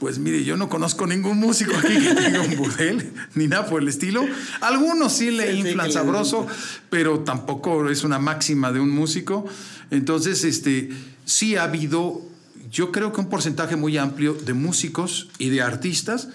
pues 0.00 0.18
mire, 0.18 0.44
yo 0.44 0.56
no 0.56 0.68
conozco 0.68 1.06
ningún 1.06 1.38
músico 1.38 1.76
aquí 1.76 1.94
que 1.98 2.14
tenga 2.14 2.42
un 2.42 2.56
burdel, 2.56 3.12
ni 3.34 3.48
nada 3.48 3.66
por 3.66 3.82
el 3.82 3.88
estilo. 3.88 4.24
Algunos 4.60 5.12
sí 5.12 5.30
le 5.30 5.52
sí, 5.52 5.58
inflan 5.58 5.86
sí, 5.88 5.92
sabroso, 5.92 6.46
pero 6.88 7.20
tampoco 7.20 7.88
es 7.90 8.04
una 8.04 8.18
máxima 8.18 8.72
de 8.72 8.80
un 8.80 8.90
músico. 8.90 9.44
Entonces, 9.90 10.44
este, 10.44 10.90
sí 11.24 11.56
ha 11.56 11.64
habido, 11.64 12.22
yo 12.70 12.92
creo 12.92 13.12
que 13.12 13.20
un 13.20 13.28
porcentaje 13.28 13.74
muy 13.74 13.98
amplio 13.98 14.34
de 14.34 14.54
músicos 14.54 15.30
y 15.38 15.48
de 15.48 15.62
artistas 15.62 16.28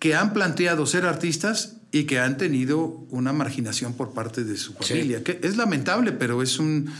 que 0.00 0.16
han 0.16 0.32
planteado 0.32 0.84
ser 0.84 1.06
artistas 1.06 1.76
y 1.92 2.04
que 2.04 2.18
han 2.18 2.36
tenido 2.36 3.06
una 3.10 3.32
marginación 3.32 3.94
por 3.94 4.12
parte 4.12 4.42
de 4.42 4.56
su 4.56 4.74
familia, 4.74 5.18
sí. 5.18 5.24
que 5.24 5.40
es 5.42 5.56
lamentable, 5.56 6.10
pero 6.10 6.42
es 6.42 6.58
un, 6.58 6.90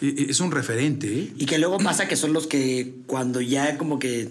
es 0.00 0.40
un 0.40 0.50
referente. 0.50 1.06
¿eh? 1.06 1.32
Y 1.36 1.44
que 1.44 1.58
luego 1.58 1.76
pasa 1.76 2.08
que 2.08 2.16
son 2.16 2.32
los 2.32 2.46
que 2.46 2.94
cuando 3.06 3.42
ya 3.42 3.76
como 3.76 3.98
que 3.98 4.30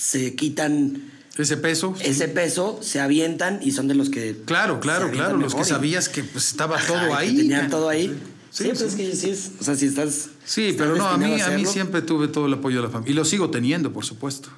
se 0.00 0.34
quitan 0.34 1.02
ese 1.36 1.58
peso. 1.58 1.94
Ese 2.00 2.26
sí. 2.26 2.32
peso, 2.32 2.78
se 2.82 3.00
avientan 3.00 3.60
y 3.62 3.72
son 3.72 3.86
de 3.86 3.94
los 3.94 4.08
que. 4.08 4.34
Claro, 4.46 4.80
claro, 4.80 5.10
claro. 5.10 5.36
Los 5.36 5.54
que 5.54 5.64
sabías 5.64 6.08
que 6.08 6.24
pues, 6.24 6.48
estaba 6.48 6.76
Ajá, 6.76 6.86
todo 6.86 7.14
ahí. 7.14 7.36
tenían 7.36 7.68
todo 7.68 7.88
ahí. 7.88 8.08
Sí, 8.50 8.64
sí, 8.64 8.68
pues 8.70 8.80
es 8.82 8.94
que 8.94 9.14
sí 9.14 9.30
es. 9.30 9.52
O 9.60 9.64
sea, 9.64 9.76
si 9.76 9.86
estás. 9.86 10.30
Sí, 10.44 10.68
estás 10.68 10.86
pero 10.86 10.96
no, 10.96 11.06
a 11.06 11.18
mí, 11.18 11.40
a, 11.40 11.48
a, 11.48 11.50
mí 11.50 11.66
siempre 11.66 12.00
tuve 12.00 12.28
todo 12.28 12.46
el 12.46 12.54
apoyo 12.54 12.78
de 12.78 12.84
la 12.84 12.88
familia. 12.90 13.12
Y 13.12 13.14
lo 13.14 13.24
sigo 13.26 13.50
teniendo, 13.50 13.92
por 13.92 14.04
supuesto. 14.04 14.48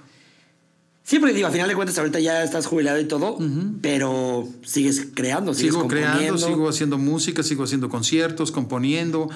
Siempre 1.03 1.35
digo, 1.35 1.49
a 1.49 1.51
final 1.51 1.69
de 1.69 1.75
cuentas, 1.75 1.99
ahorita 1.99 2.21
ya 2.21 2.45
estás 2.45 2.67
jubilado 2.67 3.01
y 3.01 3.07
todo, 3.07 3.35
uh 3.35 3.41
-huh. 3.41 3.79
pero 3.83 4.49
sigues 4.65 5.09
creando, 5.13 5.53
sigues 5.53 5.75
Sigo 5.75 5.89
creando, 5.89 6.39
sigo 6.39 6.69
haciendo 6.69 6.97
música, 6.97 7.43
sigo 7.43 7.65
haciendo 7.65 7.89
conciertos, 7.89 8.53
componiendo, 8.53 9.29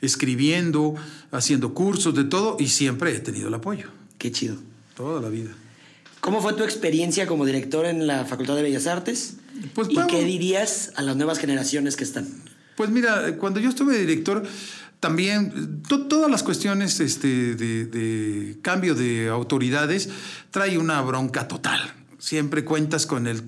escribiendo, 0.00 0.94
haciendo 1.30 1.74
cursos, 1.74 2.14
de 2.14 2.24
todo, 2.24 2.56
y 2.58 2.68
siempre 2.68 3.14
he 3.14 3.20
tenido 3.20 3.48
el 3.48 3.54
apoyo. 3.54 3.88
Qué 4.16 4.32
chido. 4.32 4.56
Toda 4.96 5.20
la 5.20 5.28
vida. 5.28 5.50
¿Cómo 6.20 6.40
fue 6.40 6.52
tu 6.52 6.62
experiencia 6.62 7.26
como 7.26 7.44
director 7.44 7.84
en 7.84 8.06
la 8.06 8.24
Facultad 8.24 8.54
de 8.54 8.62
Bellas 8.62 8.86
Artes? 8.86 9.34
Pues, 9.74 9.88
¿Y 9.90 9.94
bueno, 9.94 10.08
qué 10.08 10.24
dirías 10.24 10.92
a 10.94 11.02
las 11.02 11.16
nuevas 11.16 11.38
generaciones 11.38 11.96
que 11.96 12.04
están? 12.04 12.28
Pues 12.76 12.90
mira, 12.90 13.36
cuando 13.38 13.58
yo 13.58 13.68
estuve 13.68 13.98
director, 13.98 14.44
también 15.00 15.82
to 15.88 16.06
todas 16.06 16.30
las 16.30 16.44
cuestiones 16.44 17.00
este, 17.00 17.56
de, 17.56 17.86
de, 17.86 18.58
cambio 18.62 18.94
de 18.94 19.28
autoridades 19.28 20.08
trae 20.52 20.78
una 20.78 21.00
bronca 21.02 21.48
total. 21.48 21.80
Siempre 22.18 22.64
cuentas 22.64 23.04
con 23.04 23.26
el 23.26 23.42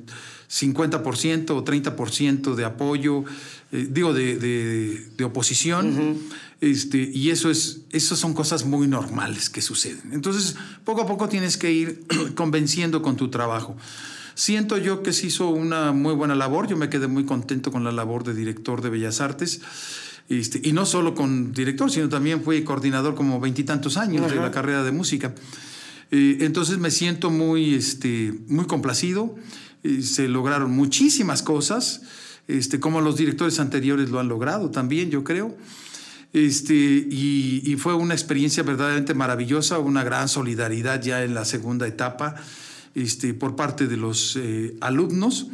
50% 0.50 1.50
o 1.50 1.64
30% 1.64 2.54
de 2.54 2.64
apoyo, 2.64 3.24
eh, 3.70 3.86
digo, 3.88 4.12
de, 4.12 4.36
de, 4.36 5.06
de 5.16 5.24
oposición. 5.24 5.86
Uh 5.86 6.00
-huh. 6.00 6.18
Este, 6.64 7.10
y 7.12 7.28
eso 7.28 7.50
es, 7.50 7.82
eso 7.90 8.16
son 8.16 8.32
cosas 8.32 8.64
muy 8.64 8.88
normales 8.88 9.50
que 9.50 9.60
suceden. 9.60 10.12
Entonces, 10.12 10.56
poco 10.82 11.02
a 11.02 11.06
poco 11.06 11.28
tienes 11.28 11.58
que 11.58 11.70
ir 11.70 12.06
convenciendo 12.34 13.02
con 13.02 13.16
tu 13.16 13.28
trabajo. 13.28 13.76
Siento 14.34 14.78
yo 14.78 15.02
que 15.02 15.12
se 15.12 15.26
hizo 15.26 15.50
una 15.50 15.92
muy 15.92 16.14
buena 16.14 16.34
labor. 16.34 16.66
Yo 16.66 16.78
me 16.78 16.88
quedé 16.88 17.06
muy 17.06 17.26
contento 17.26 17.70
con 17.70 17.84
la 17.84 17.92
labor 17.92 18.24
de 18.24 18.32
director 18.32 18.80
de 18.80 18.88
Bellas 18.88 19.20
Artes. 19.20 19.60
Este, 20.30 20.58
y 20.66 20.72
no 20.72 20.86
solo 20.86 21.14
con 21.14 21.52
director, 21.52 21.90
sino 21.90 22.08
también 22.08 22.42
fui 22.42 22.64
coordinador 22.64 23.14
como 23.14 23.40
veintitantos 23.40 23.98
años 23.98 24.30
de 24.30 24.36
la 24.36 24.50
carrera 24.50 24.82
de 24.84 24.90
música. 24.90 25.34
Eh, 26.10 26.38
entonces 26.40 26.78
me 26.78 26.90
siento 26.90 27.28
muy, 27.28 27.74
este, 27.74 28.32
muy 28.48 28.64
complacido. 28.64 29.34
Eh, 29.82 30.00
se 30.00 30.28
lograron 30.28 30.70
muchísimas 30.70 31.42
cosas, 31.42 32.00
este, 32.48 32.80
como 32.80 33.02
los 33.02 33.16
directores 33.16 33.60
anteriores 33.60 34.08
lo 34.08 34.18
han 34.18 34.28
logrado 34.28 34.70
también, 34.70 35.10
yo 35.10 35.24
creo. 35.24 35.54
Este, 36.34 36.74
y, 36.74 37.76
fue 37.78 37.94
una 37.94 38.12
experiencia 38.12 38.64
verdaderamente 38.64 39.14
maravillosa, 39.14 39.78
una 39.78 40.02
gran 40.02 40.28
solidaridad 40.28 41.00
ya 41.00 41.22
en 41.22 41.32
la 41.32 41.44
segunda 41.44 41.86
etapa 41.86 42.34
este, 42.96 43.34
por 43.34 43.54
parte 43.54 43.86
de 43.86 43.96
los 43.96 44.36
eh, 44.36 44.76
alumnos. 44.80 45.46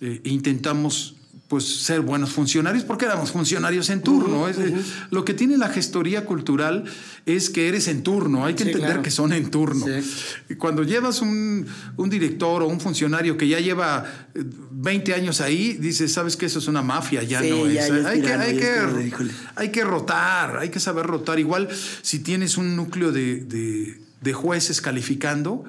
Eh, 0.00 0.20
intentamos 0.24 1.15
pues 1.48 1.64
ser 1.64 2.00
buenos 2.00 2.32
funcionarios 2.32 2.84
porque 2.84 3.04
éramos 3.04 3.30
funcionarios 3.30 3.88
en 3.90 4.02
turno. 4.02 4.42
Uh 4.42 4.46
-huh, 4.46 4.50
es, 4.50 4.58
uh 4.58 4.62
-huh. 4.62 4.82
Lo 5.10 5.24
que 5.24 5.32
tiene 5.32 5.56
la 5.56 5.68
gestoría 5.68 6.24
cultural 6.24 6.84
es 7.24 7.50
que 7.50 7.68
eres 7.68 7.86
en 7.86 8.02
turno, 8.02 8.44
hay 8.44 8.54
que 8.54 8.64
sí, 8.64 8.70
entender 8.70 8.90
claro. 8.90 9.02
que 9.02 9.10
son 9.12 9.32
en 9.32 9.50
turno. 9.50 9.86
Sí. 9.86 10.56
Cuando 10.56 10.82
llevas 10.82 11.22
un, 11.22 11.66
un, 11.96 12.10
director 12.10 12.62
o 12.62 12.66
un 12.66 12.80
funcionario 12.80 13.36
que 13.36 13.46
ya 13.46 13.60
lleva 13.60 14.04
20 14.34 15.14
años 15.14 15.40
ahí, 15.40 15.74
dices, 15.74 16.12
sabes 16.12 16.36
que 16.36 16.46
eso 16.46 16.58
es 16.58 16.66
una 16.66 16.82
mafia, 16.82 17.22
ya 17.22 17.40
sí, 17.40 17.50
no 17.50 17.70
ya, 17.70 17.86
es. 17.86 17.88
Ya 17.88 18.08
hay, 18.08 18.20
que, 18.20 18.32
hay, 18.32 18.56
que, 18.56 19.30
hay 19.54 19.68
que 19.70 19.84
rotar, 19.84 20.58
hay 20.58 20.70
que 20.70 20.80
saber 20.80 21.06
rotar. 21.06 21.38
Igual 21.38 21.68
si 22.02 22.18
tienes 22.20 22.56
un 22.58 22.74
núcleo 22.74 23.12
de, 23.12 23.44
de, 23.44 24.00
de 24.20 24.32
jueces 24.32 24.80
calificando, 24.80 25.64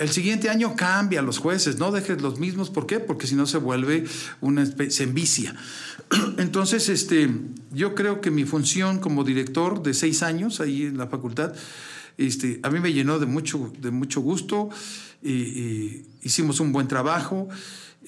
el 0.00 0.08
siguiente 0.08 0.48
año 0.48 0.76
cambia 0.76 1.20
los 1.20 1.38
jueces, 1.38 1.78
no 1.78 1.92
dejes 1.92 2.22
los 2.22 2.38
mismos. 2.38 2.70
¿Por 2.70 2.86
qué? 2.86 3.00
Porque 3.00 3.26
si 3.26 3.34
no 3.34 3.44
se 3.44 3.58
vuelve 3.58 4.04
una 4.40 4.62
especie, 4.62 4.90
se 4.90 5.02
envicia. 5.02 5.54
Entonces, 6.38 6.88
este, 6.88 7.30
yo 7.70 7.94
creo 7.94 8.22
que 8.22 8.30
mi 8.30 8.46
función 8.46 8.98
como 8.98 9.24
director 9.24 9.82
de 9.82 9.92
seis 9.92 10.22
años 10.22 10.60
ahí 10.60 10.84
en 10.84 10.96
la 10.96 11.08
facultad, 11.08 11.54
este, 12.16 12.60
a 12.62 12.70
mí 12.70 12.80
me 12.80 12.94
llenó 12.94 13.18
de 13.18 13.26
mucho, 13.26 13.70
de 13.78 13.90
mucho 13.90 14.22
gusto. 14.22 14.70
Y, 15.22 15.32
y 15.32 16.06
hicimos 16.22 16.60
un 16.60 16.72
buen 16.72 16.88
trabajo. 16.88 17.50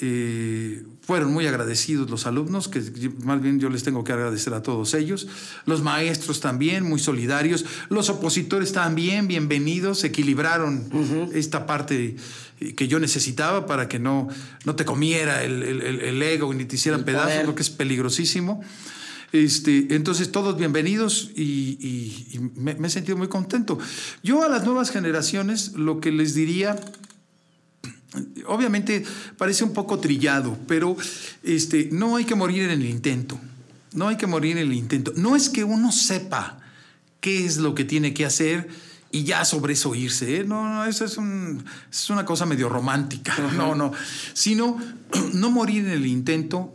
Eh, 0.01 0.85
fueron 1.03 1.33
muy 1.33 1.47
agradecidos 1.47 2.09
los 2.09 2.27
alumnos, 2.27 2.69
que 2.69 2.81
más 3.25 3.43
bien 3.43 3.61
yo 3.61 3.69
les 3.69 3.83
tengo 3.83 4.05
que 4.05 4.13
agradecer 4.13 4.55
a 4.55 4.63
todos 4.63 4.95
ellos, 4.95 5.29
los 5.67 5.83
maestros 5.83 6.41
también, 6.41 6.85
muy 6.85 6.99
solidarios, 6.99 7.65
los 7.91 8.09
opositores 8.09 8.73
también, 8.73 9.29
bienvenidos, 9.29 10.03
equilibraron 10.05 10.89
uh 10.93 10.99
-huh. 10.99 11.33
esta 11.35 11.67
parte 11.67 12.17
que 12.77 12.89
yo 12.89 13.01
necesitaba 13.01 13.67
para 13.67 13.87
que 13.89 13.99
no, 13.99 14.29
no 14.65 14.77
te 14.77 14.85
comiera 14.85 15.45
el, 15.45 15.63
el, 15.63 15.83
el 15.83 16.23
ego 16.23 16.55
ni 16.55 16.65
te 16.65 16.77
hicieran 16.77 17.05
pedazos, 17.05 17.45
lo 17.45 17.55
que 17.55 17.63
es 17.63 17.71
peligrosísimo. 17.71 18.63
Este, 19.33 19.95
entonces, 19.95 20.31
todos 20.31 20.57
bienvenidos 20.59 21.31
y, 21.35 21.43
y, 21.81 22.29
y 22.33 22.39
me, 22.55 22.75
me 22.75 22.89
he 22.89 22.91
sentido 22.91 23.17
muy 23.17 23.29
contento. 23.29 23.79
Yo 24.23 24.45
a 24.45 24.49
las 24.49 24.65
nuevas 24.65 24.91
generaciones 24.91 25.73
lo 25.73 26.01
que 26.01 26.13
les 26.13 26.35
diría 26.35 26.79
obviamente 28.47 29.05
parece 29.37 29.65
un 29.65 29.73
poco 29.73 29.99
trillado, 29.99 30.59
pero 30.67 30.97
este, 31.43 31.89
no 31.93 32.17
hay 32.17 32.25
que 32.25 32.35
morir 32.35 32.65
en 32.65 32.71
el 32.71 32.85
intento. 32.85 33.39
No 33.93 34.09
hay 34.09 34.17
que 34.17 34.27
morir 34.27 34.57
en 34.57 34.65
el 34.65 34.73
intento. 34.73 35.13
No 35.17 35.37
es 35.37 35.49
que 35.49 35.65
uno 35.65 35.93
sepa 35.93 36.59
qué 37.21 37.45
es 37.45 37.59
lo 37.59 37.75
que 37.75 37.85
tiene 37.85 38.15
que 38.15 38.25
hacer 38.25 38.69
y 39.11 39.25
ya 39.25 39.45
sobre 39.45 39.75
eso 39.75 39.95
irse. 39.95 40.41
¿eh? 40.41 40.45
No, 40.45 40.69
no, 40.69 40.85
eso 40.87 41.05
es, 41.05 41.19
un, 41.19 41.65
es, 41.91 42.11
una 42.11 42.25
cosa 42.25 42.47
medio 42.47 42.69
romántica. 42.69 43.37
No, 43.57 43.75
no. 43.75 43.93
Sino 44.33 44.79
no 45.35 45.51
morir 45.51 45.85
en 45.85 45.93
el 45.93 46.07
intento 46.07 46.75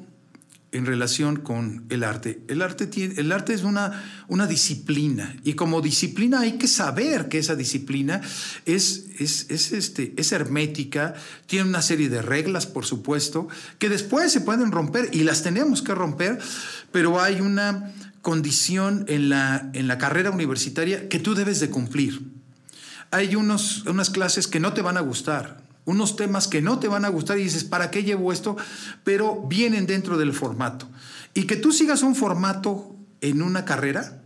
en 0.71 0.85
relación 0.85 1.37
con 1.37 1.85
el 1.89 2.03
arte. 2.03 2.41
El 2.47 2.61
arte, 2.61 2.87
tiene, 2.87 3.15
el 3.17 3.31
arte 3.31 3.53
es 3.53 3.63
una, 3.63 4.03
una 4.27 4.47
disciplina 4.47 5.35
y 5.43 5.53
como 5.53 5.81
disciplina 5.81 6.41
hay 6.41 6.53
que 6.53 6.67
saber 6.67 7.29
que 7.29 7.39
esa 7.39 7.55
disciplina 7.55 8.21
es, 8.65 9.05
es, 9.17 9.45
es, 9.49 9.71
este, 9.71 10.13
es 10.17 10.31
hermética, 10.31 11.13
tiene 11.45 11.69
una 11.69 11.81
serie 11.81 12.09
de 12.09 12.21
reglas, 12.21 12.65
por 12.67 12.85
supuesto, 12.85 13.47
que 13.79 13.89
después 13.89 14.31
se 14.31 14.41
pueden 14.41 14.71
romper 14.71 15.09
y 15.13 15.23
las 15.23 15.41
tenemos 15.41 15.81
que 15.81 15.95
romper, 15.95 16.37
pero 16.91 17.21
hay 17.21 17.39
una 17.39 17.93
condición 18.21 19.05
en 19.07 19.29
la, 19.29 19.69
en 19.73 19.87
la 19.87 19.97
carrera 19.97 20.31
universitaria 20.31 21.07
que 21.07 21.19
tú 21.19 21.33
debes 21.33 21.61
de 21.61 21.69
cumplir. 21.69 22.21
Hay 23.09 23.35
unos, 23.35 23.85
unas 23.85 24.09
clases 24.09 24.47
que 24.47 24.59
no 24.59 24.73
te 24.73 24.81
van 24.81 24.97
a 24.97 25.01
gustar, 25.01 25.66
unos 25.87 26.17
temas 26.17 26.47
que 26.47 26.61
no 26.61 26.79
te 26.79 26.89
van 26.89 27.05
a 27.05 27.09
gustar 27.09 27.39
y 27.39 27.43
dices, 27.43 27.63
¿para 27.63 27.89
qué 27.89 28.03
llevo 28.03 28.33
esto? 28.33 28.57
Pero 29.05 29.41
vienen 29.47 29.87
dentro 29.87 30.17
del 30.17 30.33
formato. 30.33 30.87
Y 31.33 31.43
que 31.43 31.55
tú 31.55 31.71
sigas 31.71 32.03
un 32.03 32.13
formato 32.13 32.93
en 33.21 33.41
una 33.41 33.63
carrera 33.63 34.21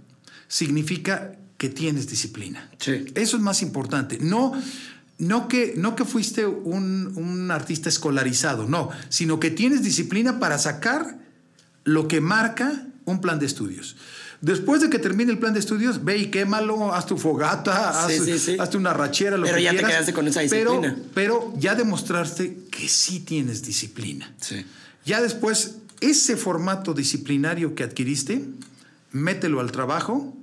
significa 0.48 1.38
que 1.58 1.70
tienes 1.70 2.10
disciplina. 2.10 2.68
Sí. 2.80 3.06
Eso 3.14 3.38
es 3.38 3.44
más 3.44 3.62
importante. 3.62 4.18
No, 4.20 4.54
no, 5.20 5.48
que, 5.48 5.76
no 5.78 5.96
que 5.96 6.04
fuiste 6.04 6.48
un, 6.48 7.14
un 7.16 7.52
artista 7.52 7.90
escolarizado, 7.90 8.68
no, 8.68 8.90
sino 9.10 9.40
que 9.40 9.52
tienes 9.52 9.84
disciplina 9.84 10.40
para 10.40 10.58
sacar 10.58 11.20
lo 11.84 12.08
que 12.08 12.22
marca 12.22 12.88
un 13.06 13.22
plan 13.22 13.38
de 13.38 13.46
estudios. 13.46 13.98
Después 14.42 14.82
de 14.82 14.90
que 14.90 14.98
termine 14.98 15.32
el 15.32 15.38
plan 15.38 15.54
de 15.54 15.60
estudios, 15.60 16.04
ve 16.04 16.18
y 16.18 16.26
quémalo, 16.32 16.94
haz 16.96 17.06
tu 17.06 17.16
fogata, 17.18 17.94
Sí, 18.08 18.14
haz, 18.16 18.26
sí, 18.26 18.40
sí. 18.40 18.58
hazte 18.60 18.76
una 18.78 18.92
rachera, 18.92 19.38
lo 19.38 19.44
Pero 19.44 19.58
que 19.58 19.64
ya 19.64 19.72
te 19.72 19.78
quedaste 19.78 20.14
con 20.14 20.28
esa 20.28 20.42
Pero- 20.50 20.72
disciplina. 20.82 20.98
Pero, 21.14 21.54
ya 21.60 21.76
demostraste 21.76 22.58
que 22.72 22.90
sí 22.90 23.20
tienes 23.20 23.62
disciplina. 23.64 24.34
Ya 25.06 25.22
después, 25.22 25.76
ese 26.00 26.38
formato 26.38 26.96
disciplinario 26.96 27.76
que 27.76 27.84
adquiriste, 27.84 28.44
mételo 29.12 29.60
al 29.60 29.72
trabajo 29.72 30.36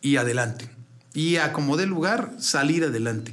y 0.00 0.16
adelante. 0.16 0.70
Y 1.12 1.36
a 1.36 1.52
como 1.52 1.76
dé 1.76 1.84
lugar, 1.86 2.32
salir 2.38 2.84
adelante. 2.84 3.32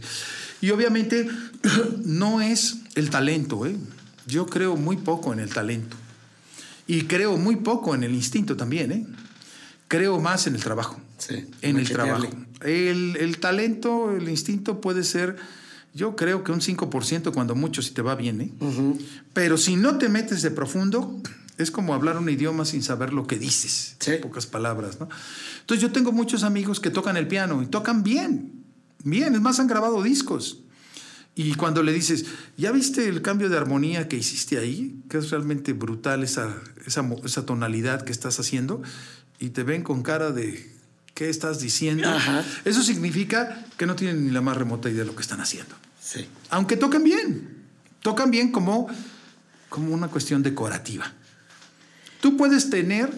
Y 0.60 0.72
obviamente 0.72 1.30
no 2.04 2.42
es 2.42 2.78
el 2.96 3.10
talento, 3.10 3.66
¿eh? 3.66 3.78
Yo 4.26 4.46
creo 4.46 4.76
muy 4.76 4.98
poco 4.98 5.32
en 5.32 5.40
el 5.40 5.50
talento. 5.54 5.96
Y 6.88 7.04
creo 7.04 7.38
muy 7.38 7.58
poco 7.58 7.96
en 7.96 8.04
el 8.04 8.14
instinto 8.14 8.58
también, 8.58 8.92
¿eh? 8.92 9.06
Creo 9.94 10.20
más 10.20 10.48
en 10.48 10.56
el 10.56 10.64
trabajo. 10.64 11.00
Sí, 11.20 11.46
En 11.62 11.78
el 11.78 11.88
trabajo. 11.88 12.28
El, 12.62 13.16
el 13.16 13.38
talento, 13.38 14.12
el 14.18 14.28
instinto 14.28 14.82
puede 14.82 15.04
ser, 15.04 15.36
yo 15.94 16.16
creo 16.16 16.44
que 16.44 16.52
un 16.52 16.62
5% 16.62 17.32
cuando 17.32 17.54
mucho 17.54 17.84
si 17.84 17.92
te 17.92 18.02
va 18.02 18.16
bien, 18.16 18.42
¿eh? 18.42 18.52
Pero 19.34 19.56
si 19.56 19.76
no 19.76 20.00
te 20.00 20.10
metes 20.10 20.42
de 20.42 20.50
profundo, 20.50 21.22
es 21.60 21.70
como 21.70 21.94
hablar 21.94 22.18
un 22.18 22.28
idioma 22.28 22.66
sin 22.66 22.82
saber 22.82 23.14
lo 23.14 23.28
que 23.28 23.38
dices. 23.38 23.96
Sí. 24.00 24.14
En 24.14 24.22
pocas 24.22 24.48
palabras, 24.48 25.00
¿no? 25.00 25.10
Entonces 25.60 25.84
yo 25.84 25.92
tengo 25.92 26.12
muchos 26.12 26.42
amigos 26.42 26.80
que 26.80 26.90
tocan 26.90 27.16
el 27.16 27.28
piano 27.28 27.62
y 27.62 27.68
tocan 27.68 28.02
bien. 28.02 28.64
Bien, 29.04 29.36
es 29.36 29.42
más, 29.42 29.60
han 29.60 29.68
grabado 29.68 30.02
discos. 30.02 30.64
Y 31.36 31.54
cuando 31.54 31.84
le 31.84 31.94
dices, 31.94 32.26
¿ya 32.58 32.72
viste 32.72 33.08
el 33.08 33.22
cambio 33.22 33.50
de 33.50 33.58
armonía 33.58 34.08
que 34.08 34.18
hiciste 34.18 34.58
ahí? 34.58 35.04
Que 35.08 35.20
es 35.20 35.30
realmente 35.30 35.74
brutal 35.74 36.24
esa, 36.24 36.56
esa, 36.88 37.08
esa 37.24 37.46
tonalidad 37.46 38.04
que 38.04 38.12
estás 38.12 38.40
haciendo. 38.40 38.82
Y 39.40 39.50
te 39.50 39.64
ven 39.64 39.84
con 39.84 40.04
cara 40.04 40.32
de, 40.32 40.72
¿qué 41.14 41.30
estás 41.30 41.60
diciendo? 41.60 42.08
Ajá. 42.10 42.44
Eso 42.66 42.82
significa 42.84 43.66
que 43.78 43.86
no 43.86 43.96
tienen 43.96 44.26
ni 44.26 44.32
la 44.32 44.42
más 44.42 44.58
remota 44.58 44.90
idea 44.90 45.02
de 45.02 45.08
lo 45.08 45.16
que 45.16 45.22
están 45.22 45.42
haciendo. 45.42 45.76
Sí. 46.02 46.28
Aunque 46.50 46.78
tocan 46.78 47.04
bien. 47.04 47.64
Tocan 48.02 48.32
bien 48.32 48.52
como, 48.52 48.88
como 49.70 49.94
una 49.94 50.10
cuestión 50.10 50.44
decorativa. 50.44 51.12
Tú 52.22 52.38
puedes 52.38 52.70
tener, 52.70 53.12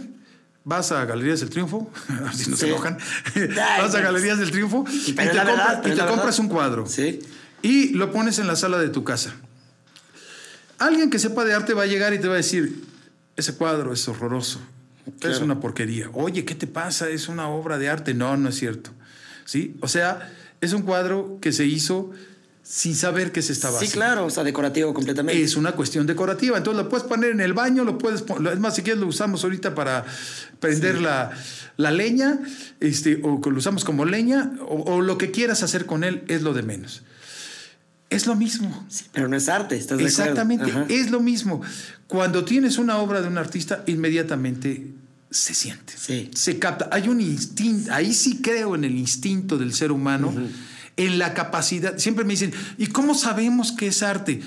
vas 0.63 0.91
a 0.91 1.05
Galerías 1.05 1.39
del 1.39 1.49
Triunfo, 1.49 1.91
a 2.07 2.22
ver 2.24 2.36
si 2.36 2.49
no 2.49 2.57
se 2.57 2.68
enojan, 2.68 2.97
vas 3.57 3.93
a 3.93 3.97
no. 3.99 4.03
Galerías 4.03 4.39
del 4.39 4.51
Triunfo 4.51 4.86
Y 4.89 5.13
te, 5.13 5.26
compras, 5.26 5.45
verdad, 5.45 5.86
y 5.86 5.95
te 5.95 6.05
compras 6.05 6.39
un 6.39 6.47
cuadro. 6.47 6.88
Sí. 6.88 7.20
Y 7.61 7.89
lo 7.89 8.11
pones 8.11 8.39
en 8.39 8.47
la 8.47 8.55
sala 8.55 8.78
de 8.78 8.89
tu 8.89 9.03
casa. 9.03 9.36
Alguien 10.78 11.09
que 11.09 11.20
sepa 11.20 11.45
de 11.45 11.53
arte 11.53 11.74
va 11.74 11.84
a 11.84 11.88
llegar 11.88 12.13
y 12.13 12.20
te 12.20 12.28
va 12.28 12.34
a 12.34 12.38
decir, 12.38 12.84
ese 13.36 13.55
cuadro 13.55 13.93
es 13.93 14.07
horroroso, 14.07 14.59
es 15.22 15.39
una 15.39 15.60
porquería. 15.60 16.10
Oye, 16.14 16.45
¿qué 16.45 16.56
te 16.56 16.68
pasa? 16.68 17.10
Es 17.10 17.28
una 17.28 17.47
obra 17.49 17.78
de 17.78 17.89
arte. 17.89 18.14
No, 18.14 18.36
no 18.38 18.49
es 18.49 18.56
cierto. 18.56 18.91
¿Sí? 19.45 19.76
O 19.82 19.88
sea, 19.88 20.32
es 20.62 20.74
un 20.74 20.82
cuadro 20.82 21.38
que 21.41 21.51
se 21.51 21.66
hizo 21.66 22.12
sin 22.64 22.95
saber 22.95 23.32
que 23.32 23.43
se 23.43 23.53
estaba 23.53 23.78
Sí, 23.78 23.86
haciendo. 23.86 24.06
claro, 24.06 24.26
o 24.26 24.30
sea, 24.32 24.43
decorativo 24.43 24.91
completamente. 24.93 25.39
Es 25.41 25.56
una 25.56 25.74
cuestión 25.74 26.08
decorativa. 26.08 26.58
Entonces 26.58 26.82
lo 26.84 26.89
puedes 26.89 27.06
poner 27.06 27.30
en 27.30 27.41
el 27.41 27.53
baño, 27.53 27.84
lo 27.84 27.99
puedes 27.99 28.24
poner. 28.24 28.53
Es 28.53 28.60
más, 28.60 28.76
si 28.76 28.82
quieres, 28.82 28.99
lo 28.99 29.08
usamos 29.08 29.43
ahorita 29.43 29.76
para 29.76 30.03
prender 30.60 30.99
la, 30.99 31.32
la 31.78 31.91
leña, 31.91 32.39
este, 32.80 33.22
o 33.22 33.39
lo 33.49 33.58
usamos 33.58 33.86
como 33.86 34.06
leña, 34.06 34.51
o, 34.68 34.95
o 34.95 35.01
lo 35.01 35.20
que 35.20 35.30
quieras 35.30 35.62
hacer 35.62 35.86
con 35.86 36.03
él 36.03 36.24
es 36.28 36.41
lo 36.41 36.53
de 36.56 36.64
menos. 36.64 37.03
Es 38.10 38.28
lo 38.28 38.36
mismo. 38.36 38.86
Sí, 38.89 39.06
pero 39.12 39.28
no 39.28 39.36
es 39.36 39.49
arte, 39.49 39.76
¿estás 39.76 39.97
de 39.97 40.06
acuerdo? 40.06 40.22
Exactamente, 40.24 40.72
es 40.89 41.10
lo 41.12 41.20
mismo. 41.20 41.62
Cuando 42.08 42.45
tienes 42.45 42.78
una 42.78 42.97
obra 42.97 43.22
de 43.22 43.28
un 43.28 43.38
artista, 43.38 43.84
inmediatamente 43.88 44.91
se 45.32 45.53
siente, 45.53 45.93
Sí. 45.97 46.30
se 46.34 46.60
capta. 46.60 46.88
Hay 46.91 47.10
un 47.10 47.20
instinto, 47.20 47.91
ahí 47.93 48.14
sí 48.14 48.41
creo 48.41 48.76
en 48.76 48.84
el 48.84 48.95
instinto 48.95 49.58
del 49.58 49.74
ser 49.74 49.91
humano, 49.91 50.34
en 50.97 51.18
la 51.20 51.34
capacidad. 51.34 51.97
Siempre 51.97 52.24
me 52.24 52.34
dicen, 52.34 52.53
¿y 52.78 52.88
cómo 52.88 53.16
sabemos 53.16 53.72
que 53.72 53.88
es 53.88 54.01
arte? 54.03 54.41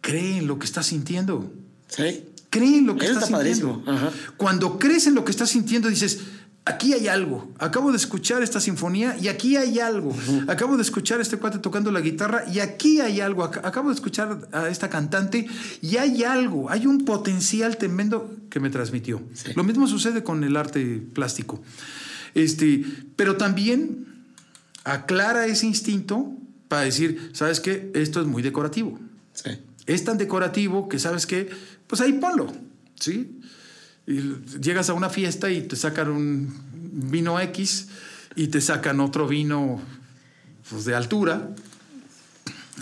Cree 0.00 0.38
en 0.38 0.46
lo 0.46 0.58
que 0.58 0.64
estás 0.66 0.86
sintiendo. 0.86 1.52
Sí. 1.88 2.24
Cree 2.48 2.78
en 2.78 2.86
lo 2.86 2.96
que 2.96 3.04
Eso 3.06 3.14
estás 3.20 3.30
está 3.30 3.44
sintiendo. 3.44 3.84
ajá. 3.86 4.10
Cuando 4.36 4.78
crees 4.78 5.06
en 5.06 5.14
lo 5.14 5.24
que 5.24 5.30
estás 5.30 5.50
sintiendo, 5.50 5.88
dices, 5.88 6.18
aquí 6.70 6.92
hay 6.94 7.08
algo. 7.08 7.52
Acabo 7.58 7.90
de 7.90 7.96
escuchar 7.96 8.42
esta 8.42 8.60
sinfonía 8.60 9.16
y 9.20 9.28
aquí 9.28 9.56
hay 9.56 9.78
algo. 9.80 10.16
Acabo 10.48 10.76
de 10.76 10.82
escuchar 10.82 11.18
a 11.18 11.22
este 11.22 11.36
cuate 11.36 11.58
tocando 11.58 11.90
la 11.90 12.00
guitarra 12.00 12.44
y 12.50 12.60
aquí 12.60 13.00
hay 13.00 13.20
algo. 13.20 13.44
Ac- 13.44 13.60
Acabo 13.64 13.88
de 13.90 13.94
escuchar 13.94 14.48
a 14.52 14.68
esta 14.68 14.88
cantante 14.88 15.46
y 15.82 15.96
hay 15.96 16.24
algo. 16.24 16.70
Hay 16.70 16.86
un 16.86 17.04
potencial 17.04 17.76
tremendo 17.76 18.30
que 18.50 18.60
me 18.60 18.70
transmitió. 18.70 19.22
Sí. 19.34 19.52
Lo 19.54 19.64
mismo 19.64 19.86
sucede 19.86 20.22
con 20.22 20.42
el 20.44 20.56
arte 20.56 21.02
plástico. 21.14 21.62
Este, 22.34 22.84
pero 23.16 23.36
también 23.36 24.06
aclara 24.84 25.46
ese 25.46 25.66
instinto 25.66 26.32
para 26.68 26.82
decir, 26.82 27.30
¿sabes 27.34 27.60
qué? 27.60 27.90
Esto 27.94 28.20
es 28.20 28.26
muy 28.26 28.42
decorativo 28.42 28.98
Sí. 29.32 29.50
es 29.86 30.04
tan 30.04 30.18
decorativo 30.18 30.88
que 30.88 30.98
sabes 30.98 31.26
que, 31.26 31.50
pues 31.86 32.00
ahí 32.00 32.12
ponlo, 32.14 32.52
¿sí? 32.98 33.40
Llegas 34.06 34.90
a 34.90 34.94
una 34.94 35.08
fiesta 35.10 35.50
y 35.50 35.62
te 35.62 35.76
sacan 35.76 36.10
un 36.10 37.10
vino 37.10 37.38
X 37.40 37.88
y 38.34 38.48
te 38.48 38.60
sacan 38.60 39.00
otro 39.00 39.28
vino 39.28 39.80
pues, 40.68 40.84
de 40.84 40.94
altura. 40.94 41.50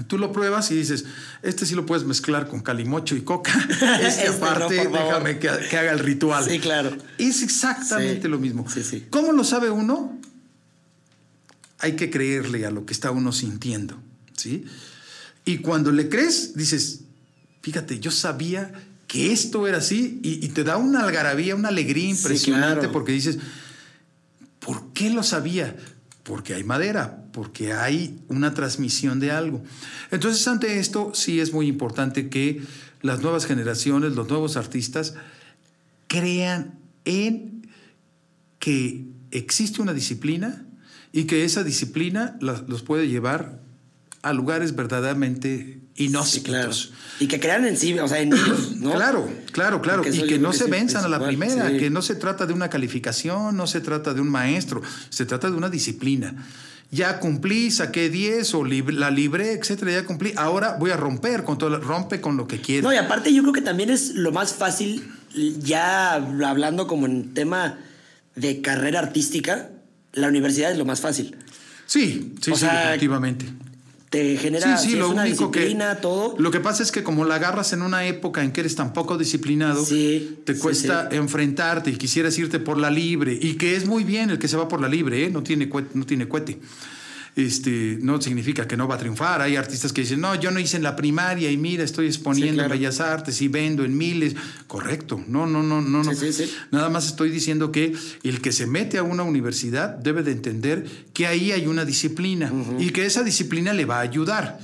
Tú 0.07 0.17
lo 0.17 0.31
pruebas 0.33 0.71
y 0.71 0.77
dices, 0.77 1.05
este 1.43 1.67
sí 1.67 1.75
lo 1.75 1.85
puedes 1.85 2.07
mezclar 2.07 2.47
con 2.49 2.61
calimocho 2.61 3.17
y 3.17 3.23
coca. 3.23 3.53
Este, 4.01 4.07
Este 4.07 4.29
aparte, 4.29 4.75
déjame 4.89 5.39
que, 5.39 5.51
que 5.69 5.77
haga 5.77 5.91
el 5.93 5.99
ritual. 5.99 6.45
Sí, 6.49 6.61
claro. 6.61 6.97
Es 7.19 7.43
exactamente 7.43 8.23
Sí. 8.23 8.29
lo 8.29 8.39
mismo. 8.39 8.69
Sí, 8.71 8.83
sí. 8.85 9.07
¿Cómo 9.11 9.33
lo 9.33 9.43
sabe 9.43 9.71
uno? 9.71 10.17
Hay 11.81 11.97
que 11.97 12.11
creerle 12.11 12.65
a 12.65 12.71
lo 12.71 12.87
que 12.87 12.93
está 12.93 13.11
uno 13.11 13.33
sintiendo, 13.33 14.01
¿sí? 14.37 14.65
Y 15.45 15.59
cuando 15.59 15.91
le 15.93 16.09
crees, 16.09 16.55
dices, 16.55 17.01
fíjate, 17.63 17.99
yo 18.01 18.11
sabía 18.11 18.73
que 19.09 19.33
esto 19.33 19.67
era 19.67 19.79
así 19.79 20.21
y, 20.23 20.45
y 20.45 20.49
te 20.51 20.63
da 20.63 20.77
una 20.77 21.01
algarabía, 21.03 21.57
una 21.57 21.69
alegría 21.69 22.05
Sí, 22.05 22.11
impresionante 22.11 22.81
claro. 22.81 22.93
porque 22.93 23.11
dices, 23.13 23.39
¿por 24.61 24.93
qué 24.93 25.11
lo 25.11 25.23
sabía? 25.25 25.77
Porque 26.23 26.55
hay 26.55 26.63
madera, 26.63 27.25
porque 27.33 27.73
hay 27.73 28.21
una 28.29 28.53
transmisión 28.55 29.19
de 29.19 29.31
algo. 29.33 29.65
Entonces, 30.11 30.47
ante 30.47 30.79
esto, 30.79 31.13
sí 31.15 31.41
es 31.41 31.53
muy 31.53 31.67
importante 31.67 32.29
que 32.29 32.63
las 33.01 33.21
nuevas 33.23 33.47
generaciones, 33.47 34.13
los 34.15 34.29
nuevos 34.29 34.57
artistas, 34.59 35.15
crean 36.07 36.79
en 37.05 37.67
que 38.59 39.07
existe 39.31 39.81
una 39.81 39.95
disciplina 39.95 40.67
y 41.13 41.25
que 41.25 41.45
esa 41.45 41.65
disciplina 41.65 42.37
los 42.41 42.83
puede 42.83 43.09
llevar 43.09 43.63
a 44.23 44.33
lugares 44.33 44.75
verdaderamente 44.77 45.81
Sí, 45.95 46.05
inhóspitos. 46.05 46.45
claro. 46.45 46.73
Y 47.19 47.27
que 47.27 47.41
crean 47.41 47.65
en 47.67 47.77
sí, 47.77 47.99
o 47.99 48.07
sea, 48.07 48.21
en 48.21 48.33
ellos, 48.33 48.77
¿no? 48.77 48.93
Claro, 48.93 49.29
claro, 49.51 49.81
claro. 49.83 50.03
Y 50.07 50.23
que 50.27 50.39
no 50.39 50.53
que 50.53 50.59
se 50.59 50.65
venzan 50.67 51.05
a 51.05 51.09
la 51.09 51.25
primera, 51.25 51.71
sí. 51.71 51.77
que 51.79 51.91
no 51.91 52.03
se 52.03 52.15
trata 52.15 52.47
de 52.47 52.53
una 52.53 52.71
calificación, 52.71 53.57
no 53.57 53.67
se 53.67 53.81
trata 53.81 54.15
de 54.15 54.21
un 54.21 54.29
maestro, 54.29 54.81
se 55.09 55.27
trata 55.27 55.51
de 55.51 55.57
una 55.57 55.69
disciplina. 55.69 56.35
Ya 56.91 57.19
cumplí, 57.21 57.71
saqué 57.71 58.09
10 58.11 58.55
o 58.55 58.63
lib- 58.63 58.93
la 58.93 59.11
libré, 59.11 59.53
etcétera, 59.53 59.91
ya 59.93 60.05
cumplí. 60.07 60.33
Ahora 60.37 60.77
voy 60.79 60.91
a 60.91 60.97
romper 60.97 61.43
con 61.45 61.59
todo, 61.59 61.79
rompe 61.81 62.21
con 62.21 62.37
lo 62.37 62.47
que 62.47 62.61
quieras. 62.61 62.85
No, 62.85 62.93
y 62.95 62.97
aparte 62.97 63.35
yo 63.35 63.43
creo 63.43 63.53
que 63.53 63.61
también 63.61 63.91
es 63.91 64.15
lo 64.15 64.31
más 64.33 64.55
fácil, 64.55 65.07
ya 65.61 66.15
hablando 66.15 66.87
como 66.87 67.07
en 67.07 67.35
tema 67.35 67.79
de 68.37 68.63
carrera 68.63 69.01
artística, 69.01 69.69
la 70.13 70.29
universidad 70.29 70.71
es 70.73 70.79
lo 70.79 70.85
más 70.85 71.01
fácil. 71.01 71.37
Sí, 71.87 72.35
sí, 72.41 72.53
O 72.53 72.55
sí, 72.55 72.61
sea, 72.61 72.93
definitivamente. 72.93 73.47
Te 74.11 74.37
genera 74.37 74.77
Sí, 74.79 74.91
sí, 74.91 74.97
lo 74.97 75.11
una 75.11 75.23
único 75.23 75.51
que. 75.51 75.61
disciplina, 75.61 76.01
todo. 76.01 76.35
Lo 76.39 76.51
que 76.51 76.61
pasa 76.61 76.83
es 76.83 76.93
que 76.93 77.03
como 77.03 77.25
la 77.25 77.37
agarras 77.37 77.73
en 77.73 77.83
una 77.83 78.07
época 78.07 78.43
en 78.43 78.53
que 78.53 78.61
eres 78.61 78.75
tan 78.75 78.93
poco 78.93 79.19
disciplinado, 79.19 79.85
Sí, 79.85 80.39
te 80.45 80.57
cuesta 80.59 81.09
enfrentarte 81.11 81.91
y 81.91 81.97
quisieras 81.97 82.39
irte 82.39 82.59
por 82.59 82.79
la 82.79 82.91
libre. 82.91 83.39
Y 83.41 83.55
que 83.55 83.77
es 83.77 83.87
muy 83.87 84.05
bien 84.05 84.31
el 84.31 84.39
que 84.39 84.49
se 84.49 84.57
va 84.57 84.69
por 84.69 84.81
la 84.81 84.89
libre, 84.89 85.25
¿eh? 85.25 85.31
no, 85.31 85.43
tiene 85.43 85.71
no 85.95 86.07
tiene 86.07 86.27
cuete. 86.27 86.59
Este, 87.39 87.99
no 88.03 88.21
significa 88.21 88.67
que 88.67 88.77
no 88.77 88.89
va 88.89 88.97
a 88.97 88.99
triunfar. 88.99 89.41
Hay 89.43 89.55
artistas 89.55 89.93
que 89.93 90.01
dicen, 90.01 90.21
no, 90.21 90.35
yo 90.35 90.51
no 90.51 90.59
hice 90.59 90.77
en 90.77 90.83
la 90.83 90.97
primaria 90.97 91.49
y 91.53 91.57
mira, 91.57 91.85
estoy 91.85 92.07
exponiendo 92.09 92.51
Sí, 92.51 92.55
claro. 92.57 92.75
en 92.75 92.81
Bellas 92.81 92.99
Artes 93.01 93.41
y 93.41 93.47
vendo 93.47 93.85
en 93.85 93.97
miles. 93.97 94.35
Correcto. 94.67 95.23
No, 95.29 95.47
no, 95.47 95.63
no, 95.63 95.81
no. 95.81 96.03
Sí, 96.15 96.33
sí. 96.33 96.51
Nada 96.73 96.89
más 96.89 97.07
estoy 97.07 97.31
diciendo 97.31 97.71
que 97.71 97.95
el 98.25 98.41
que 98.41 98.51
se 98.51 98.67
mete 98.67 98.99
a 98.99 99.05
una 99.05 99.23
universidad 99.23 99.91
debe 99.99 100.25
de 100.25 100.33
entender 100.33 100.85
que 101.13 101.29
ahí 101.29 101.53
hay 101.53 101.69
una 101.69 101.85
disciplina 101.85 102.53
y 102.81 102.91
que 102.91 103.07
esa 103.07 103.23
disciplina 103.23 103.73
le 103.73 103.85
va 103.85 103.99
a 103.99 104.01
ayudar. 104.01 104.59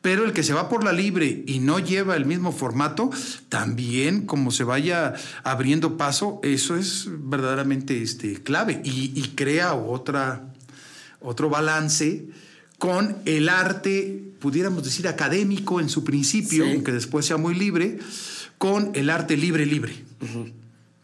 Pero 0.00 0.24
el 0.24 0.32
que 0.34 0.42
se 0.44 0.52
va 0.52 0.68
por 0.68 0.84
la 0.84 0.92
libre 0.92 1.42
y 1.46 1.58
no 1.60 1.78
lleva 1.80 2.14
el 2.14 2.26
mismo 2.26 2.52
formato, 2.52 3.10
también 3.48 4.26
como 4.26 4.50
se 4.52 4.62
vaya 4.62 5.14
abriendo 5.42 5.96
paso, 5.96 6.40
eso 6.44 6.76
es 6.76 7.06
verdaderamente 7.08 8.02
este, 8.02 8.34
clave 8.42 8.82
y, 8.84 9.12
y 9.18 9.32
crea 9.34 9.72
otra, 9.74 10.53
otro 11.24 11.48
balance 11.48 12.26
con 12.78 13.16
el 13.24 13.48
arte, 13.48 14.32
pudiéramos 14.40 14.84
decir 14.84 15.08
académico 15.08 15.80
en 15.80 15.88
su 15.88 16.04
principio, 16.04 16.64
Sí. 16.64 16.70
aunque 16.72 16.92
después 16.92 17.24
sea 17.26 17.36
muy 17.36 17.54
libre, 17.54 17.98
con 18.58 18.90
el 18.94 19.10
arte 19.10 19.36
libre 19.36 19.64
libre. 19.66 19.94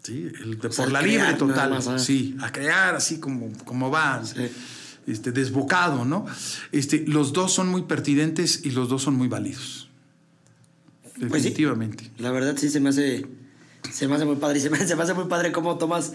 Sí, 0.03 0.29
el 0.43 0.59
de 0.59 0.73
sea, 0.73 0.85
por 0.85 0.93
la 0.93 1.01
crear 1.01 1.29
libre 1.29 1.39
total. 1.39 1.71
más, 1.71 1.89
¿ah? 1.89 1.99
Sí, 1.99 2.37
a 2.41 2.51
crear 2.53 2.95
así 2.95 3.19
como, 3.19 3.53
como 3.65 3.91
va. 3.91 4.25
Sí. 4.25 4.49
Este, 5.07 5.33
desbocado, 5.33 6.05
¿no? 6.05 6.27
Este, 6.73 7.05
los 7.07 7.33
dos 7.33 7.53
son 7.53 7.69
muy 7.69 7.83
pertinentes 7.83 8.61
y 8.65 8.71
los 8.71 8.89
dos 8.89 9.03
son 9.03 9.15
muy 9.15 9.29
válidos. 9.29 9.89
Pues 11.03 11.15
sí. 11.19 11.25
Definitivamente. 11.51 12.11
La 12.19 12.31
verdad 12.31 12.57
sí 12.57 12.69
se 12.71 12.81
me 12.81 12.91
hace 12.91 13.27
se 13.91 14.07
me 14.09 14.15
hace 14.15 14.25
muy 14.25 14.37
padre 14.37 14.59
y 14.59 14.63
se 14.63 14.71
me, 14.71 14.79
se 14.87 14.95
me 14.97 15.03
hace 15.03 15.15
muy 15.15 15.25
padre 15.25 15.53
cómo 15.53 15.77
tomas 15.79 16.13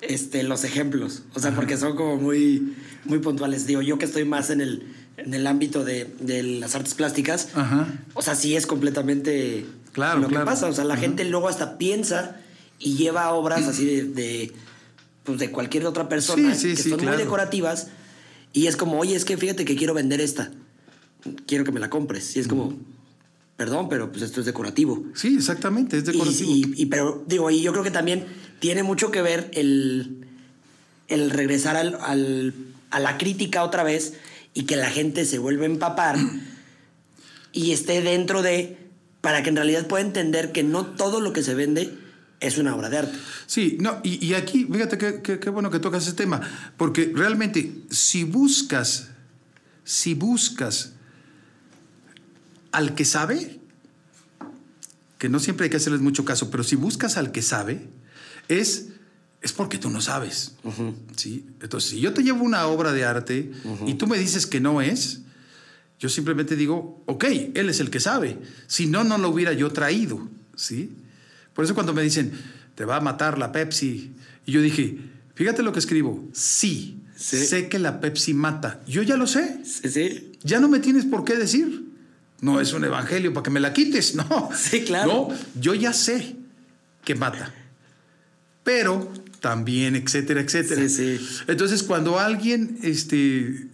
este 0.00 0.42
los 0.42 0.64
ejemplos, 0.64 1.22
o 1.34 1.40
sea, 1.40 1.54
porque 1.54 1.76
son 1.76 1.96
como 1.96 2.16
muy 2.16 2.74
muy 3.04 3.18
puntuales. 3.20 3.66
Digo, 3.66 3.82
yo 3.82 3.98
que 3.98 4.04
estoy 4.04 4.24
más 4.24 4.50
en 4.50 4.60
el 4.60 4.82
en 5.16 5.32
el 5.32 5.46
ámbito 5.46 5.82
de, 5.84 6.04
de 6.20 6.42
las 6.42 6.74
artes 6.74 6.92
plásticas, 6.94 7.48
Ajá. 7.54 7.86
o 8.12 8.20
sea, 8.20 8.34
sí 8.34 8.54
es 8.56 8.66
completamente 8.66 9.64
Claro, 9.92 10.20
lo 10.20 10.28
claro. 10.28 10.44
que 10.44 10.50
pasa, 10.50 10.66
o 10.66 10.72
sea, 10.74 10.84
la 10.84 10.92
Ajá. 10.94 11.02
gente 11.04 11.24
luego 11.24 11.48
hasta 11.48 11.78
piensa 11.78 12.36
y 12.78 12.96
lleva 12.96 13.32
obras 13.32 13.66
así 13.66 13.86
de, 13.86 14.04
de 14.04 14.52
pues 15.24 15.38
de 15.38 15.50
cualquier 15.50 15.86
otra 15.86 16.08
persona 16.10 16.54
Sí, 16.54 16.70
sí, 16.70 16.76
que 16.76 16.82
sí, 16.82 16.90
son 16.90 16.98
claro. 16.98 17.16
muy 17.16 17.24
decorativas 17.24 17.88
y 18.52 18.66
es 18.66 18.76
como, 18.76 18.98
"Oye, 18.98 19.16
es 19.16 19.24
que 19.24 19.36
fíjate 19.38 19.64
que 19.64 19.74
quiero 19.76 19.94
vender 19.94 20.20
esta. 20.20 20.50
Quiero 21.46 21.64
que 21.64 21.72
me 21.72 21.80
la 21.80 21.88
compres." 21.88 22.36
Y 22.36 22.40
es 22.40 22.46
como, 22.46 22.74
"Perdón, 23.56 23.88
pero 23.88 24.10
pues 24.12 24.22
esto 24.22 24.40
es 24.40 24.46
decorativo." 24.46 25.02
Sí, 25.14 25.34
exactamente, 25.36 25.96
es 25.96 26.02
Y, 26.04 26.12
decorativo. 26.12 26.50
y- 26.50 26.74
y- 26.76 26.86
pero 26.86 27.24
digo, 27.26 27.50
y 27.50 27.62
yo 27.62 27.72
creo 27.72 27.82
que 27.84 27.90
también 27.90 28.24
tiene 28.58 28.82
mucho 28.82 29.10
que 29.10 29.22
ver 29.22 29.50
el, 29.54 30.26
el 31.08 31.30
regresar 31.30 31.76
al, 31.76 31.96
al- 32.00 32.54
a 32.90 33.00
la 33.00 33.18
crítica 33.18 33.62
otra 33.62 33.82
vez 33.82 34.14
y 34.54 34.64
que 34.64 34.76
la 34.76 34.90
gente 34.90 35.24
se 35.24 35.38
vuelva 35.38 35.64
a 35.64 35.66
empapar 35.66 36.16
y 37.52 37.72
esté 37.72 38.00
dentro 38.00 38.42
de, 38.42 38.76
para 39.20 39.42
que 39.42 39.50
en 39.50 39.56
realidad 39.56 39.86
pueda 39.86 40.04
entender 40.04 40.52
que 40.52 40.62
no 40.62 40.86
todo 40.86 41.20
lo 41.20 41.32
que 41.32 41.42
se 41.42 41.54
vende 41.54 41.92
es 42.40 42.58
una 42.58 42.74
obra 42.76 42.88
de 42.90 42.98
arte. 42.98 43.18
Sí, 43.46 43.76
no, 43.80 44.00
y, 44.02 44.24
y 44.24 44.34
aquí, 44.34 44.66
fíjate 44.70 44.98
qué 45.22 45.50
bueno 45.50 45.70
que 45.70 45.78
tocas 45.78 46.04
ese 46.06 46.14
tema, 46.16 46.40
porque 46.76 47.10
realmente 47.14 47.72
si 47.90 48.24
buscas, 48.24 49.08
si 49.84 50.14
buscas 50.14 50.92
al 52.72 52.94
que 52.94 53.04
sabe, 53.04 53.58
que 55.18 55.28
no 55.28 55.38
siempre 55.40 55.64
hay 55.64 55.70
que 55.70 55.78
hacerles 55.78 56.02
mucho 56.02 56.24
caso, 56.24 56.50
pero 56.50 56.62
si 56.62 56.76
buscas 56.76 57.16
al 57.16 57.32
que 57.32 57.40
sabe, 57.42 57.86
es, 58.48 58.88
es 59.42 59.52
porque 59.52 59.78
tú 59.78 59.90
no 59.90 60.00
sabes. 60.00 60.52
¿sí? 61.16 61.46
Entonces, 61.60 61.90
si 61.90 62.00
yo 62.00 62.12
te 62.12 62.22
llevo 62.22 62.44
una 62.44 62.66
obra 62.66 62.92
de 62.92 63.04
arte 63.04 63.50
y 63.86 63.94
tú 63.94 64.06
me 64.06 64.18
dices 64.18 64.46
que 64.46 64.60
no 64.60 64.80
es, 64.80 65.20
yo 65.98 66.08
simplemente 66.08 66.56
digo, 66.56 67.02
ok, 67.06 67.24
él 67.54 67.68
es 67.70 67.80
el 67.80 67.90
que 67.90 68.00
sabe. 68.00 68.38
Si 68.66 68.86
no, 68.86 69.04
no 69.04 69.18
lo 69.18 69.28
hubiera 69.30 69.52
yo 69.52 69.70
traído. 69.72 70.28
¿sí? 70.54 70.92
Por 71.54 71.64
eso 71.64 71.74
cuando 71.74 71.94
me 71.94 72.02
dicen, 72.02 72.32
te 72.74 72.84
va 72.84 72.96
a 72.96 73.00
matar 73.00 73.38
la 73.38 73.52
Pepsi, 73.52 74.12
y 74.44 74.52
yo 74.52 74.60
dije, 74.60 74.98
fíjate 75.34 75.62
lo 75.62 75.72
que 75.72 75.78
escribo, 75.78 76.24
sí, 76.32 77.00
Sí. 77.16 77.38
sé 77.46 77.68
que 77.70 77.78
la 77.78 77.98
Pepsi 78.00 78.34
mata. 78.34 78.82
Yo 78.86 79.02
ya 79.02 79.16
lo 79.16 79.26
sé. 79.26 79.60
Sí, 79.64 79.88
sí. 79.88 80.32
Ya 80.42 80.60
no 80.60 80.68
me 80.68 80.80
tienes 80.80 81.06
por 81.06 81.24
qué 81.24 81.34
decir. 81.34 81.86
No 82.42 82.60
es 82.60 82.74
un 82.74 82.84
evangelio 82.84 83.32
para 83.32 83.44
que 83.44 83.50
me 83.50 83.58
la 83.58 83.72
quites, 83.72 84.14
no. 84.16 84.50
Sí, 84.54 84.82
claro. 84.82 85.28
No, 85.30 85.36
yo 85.58 85.72
ya 85.72 85.94
sé 85.94 86.36
que 87.04 87.14
mata. 87.14 87.54
Pero 88.66 89.12
también, 89.38 89.94
etcétera, 89.94 90.40
etcétera. 90.40 90.88
Sí, 90.88 91.18
sí. 91.18 91.28
Entonces, 91.46 91.84
cuando 91.84 92.18
alguien 92.18 92.80
este, 92.82 93.68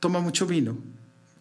toma 0.00 0.20
mucho 0.20 0.44
vino, 0.46 0.76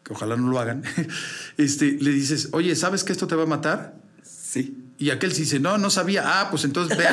que 0.05 0.13
ojalá 0.13 0.37
no 0.37 0.47
lo 0.47 0.57
hagan, 0.57 0.83
este, 1.57 1.97
le 1.99 2.11
dices, 2.11 2.47
oye, 2.53 2.77
¿sabes 2.77 3.03
que 3.03 3.11
esto 3.11 3.27
te 3.27 3.35
va 3.35 3.43
a 3.43 3.45
matar? 3.45 3.95
Sí. 4.23 4.77
Y 4.97 5.09
aquel 5.09 5.33
si 5.33 5.41
dice, 5.41 5.59
no, 5.59 5.77
no 5.77 5.89
sabía, 5.89 6.23
ah, 6.39 6.49
pues 6.49 6.63
entonces 6.63 6.97
ve, 6.97 7.03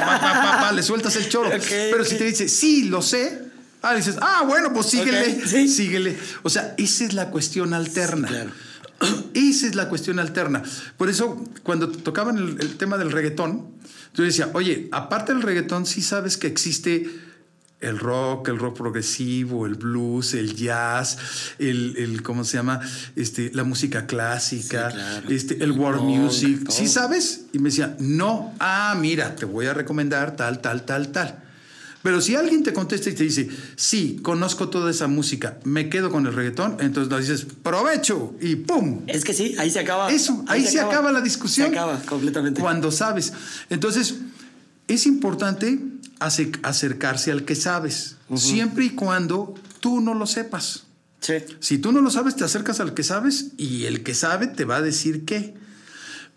le 0.72 0.82
sueltas 0.84 1.16
el 1.16 1.28
choro. 1.28 1.48
Ok, 1.56 1.66
Pero 1.68 2.04
si 2.04 2.16
te 2.16 2.22
dice, 2.24 2.48
sí, 2.48 2.84
lo 2.84 3.02
sé, 3.02 3.42
ah, 3.82 3.96
dices, 3.96 4.18
ah, 4.20 4.44
bueno, 4.46 4.72
pues 4.72 4.86
síguele, 4.86 5.38
Ok, 5.40 5.44
sí. 5.44 5.68
síguele. 5.68 6.16
O 6.44 6.50
sea, 6.50 6.72
esa 6.78 7.04
es 7.04 7.14
la 7.14 7.30
cuestión 7.30 7.74
alterna. 7.74 8.28
Claro. 8.28 8.52
Esa 9.34 9.66
es 9.66 9.74
la 9.74 9.88
cuestión 9.88 10.18
alterna. 10.18 10.62
Por 10.96 11.08
eso, 11.08 11.44
cuando 11.62 11.88
tocaban 11.88 12.38
el, 12.38 12.60
el 12.60 12.76
tema 12.76 12.96
del 12.98 13.12
reggaetón, 13.12 13.66
yo 14.14 14.24
decía, 14.24 14.50
oye, 14.54 14.88
aparte 14.92 15.32
del 15.32 15.42
reggaetón, 15.42 15.84
sí 15.86 16.00
sabes 16.02 16.36
que 16.36 16.46
existe 16.46 17.06
el 17.80 17.98
rock, 17.98 18.48
el 18.48 18.58
rock 18.58 18.78
progresivo, 18.78 19.66
el 19.66 19.74
blues, 19.74 20.32
el 20.32 20.56
jazz, 20.56 21.18
el, 21.58 21.94
el 21.98 22.22
¿cómo 22.22 22.42
se 22.44 22.56
llama? 22.56 22.80
Este, 23.16 23.50
la 23.52 23.64
música 23.64 24.06
clásica, 24.06 24.90
Sí, 24.90 24.96
claro. 24.96 25.28
este, 25.28 25.62
el 25.62 25.72
world 25.72 26.00
music. 26.02 26.70
¿Sí 26.70 26.88
sabes? 26.88 27.42
Y 27.52 27.58
me 27.58 27.68
decía, 27.68 27.94
no, 28.00 28.54
ah, 28.58 28.96
mira, 28.98 29.36
te 29.36 29.44
voy 29.44 29.66
a 29.66 29.74
recomendar 29.74 30.36
tal, 30.36 30.60
tal, 30.62 30.86
tal, 30.86 31.12
tal. 31.12 31.42
Pero 32.02 32.20
si 32.20 32.36
alguien 32.36 32.62
te 32.62 32.72
contesta 32.72 33.10
y 33.10 33.14
te 33.14 33.24
dice, 33.24 33.48
sí, 33.74 34.20
conozco 34.22 34.68
toda 34.68 34.90
esa 34.90 35.08
música, 35.08 35.58
me 35.64 35.88
quedo 35.88 36.10
con 36.10 36.26
el 36.26 36.32
reggaetón, 36.34 36.76
entonces 36.80 37.28
dices, 37.28 37.46
provecho 37.62 38.34
y 38.40 38.56
¡pum! 38.56 39.02
Es 39.08 39.24
que 39.24 39.32
sí, 39.32 39.56
ahí 39.58 39.70
se 39.70 39.80
acaba. 39.80 40.10
Eso, 40.12 40.44
ahí, 40.46 40.64
se, 40.64 40.78
acaba. 40.80 41.10
la 41.10 41.20
discusión. 41.20 41.68
Se 41.70 41.76
acaba 41.76 41.98
completamente. 42.02 42.60
Cuando 42.60 42.90
sabes. 42.92 43.32
Entonces, 43.70 44.16
es 44.86 45.06
importante 45.06 45.80
ace- 46.20 46.52
acercarse 46.62 47.32
al 47.32 47.44
que 47.44 47.56
sabes, 47.56 48.16
siempre 48.36 48.84
y 48.84 48.90
cuando 48.90 49.54
tú 49.80 50.00
no 50.00 50.14
lo 50.14 50.26
sepas. 50.26 50.84
Sí. 51.20 51.34
Si 51.58 51.78
tú 51.78 51.90
no 51.90 52.02
lo 52.02 52.10
sabes, 52.10 52.36
te 52.36 52.44
acercas 52.44 52.78
al 52.78 52.94
que 52.94 53.02
sabes 53.02 53.48
y 53.56 53.86
el 53.86 54.04
que 54.04 54.14
sabe 54.14 54.46
te 54.46 54.64
va 54.64 54.76
a 54.76 54.82
decir 54.82 55.24
qué. 55.24 55.54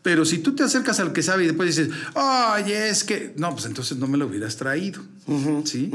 Pero 0.01 0.23
si 0.23 0.37
tú 0.39 0.55
te 0.55 0.63
acercas 0.63 0.99
al 1.01 1.11
que 1.11 1.21
sabe 1.21 1.43
y 1.43 1.47
después 1.47 1.75
dices, 1.75 1.93
oye, 2.15 2.89
es 2.89 3.03
que. 3.03 3.33
No, 3.35 3.51
pues 3.53 3.65
entonces 3.65 3.97
no 3.97 4.07
me 4.07 4.17
lo 4.17 4.27
hubieras 4.27 4.55
traído. 4.55 5.01
¿Sí? 5.65 5.91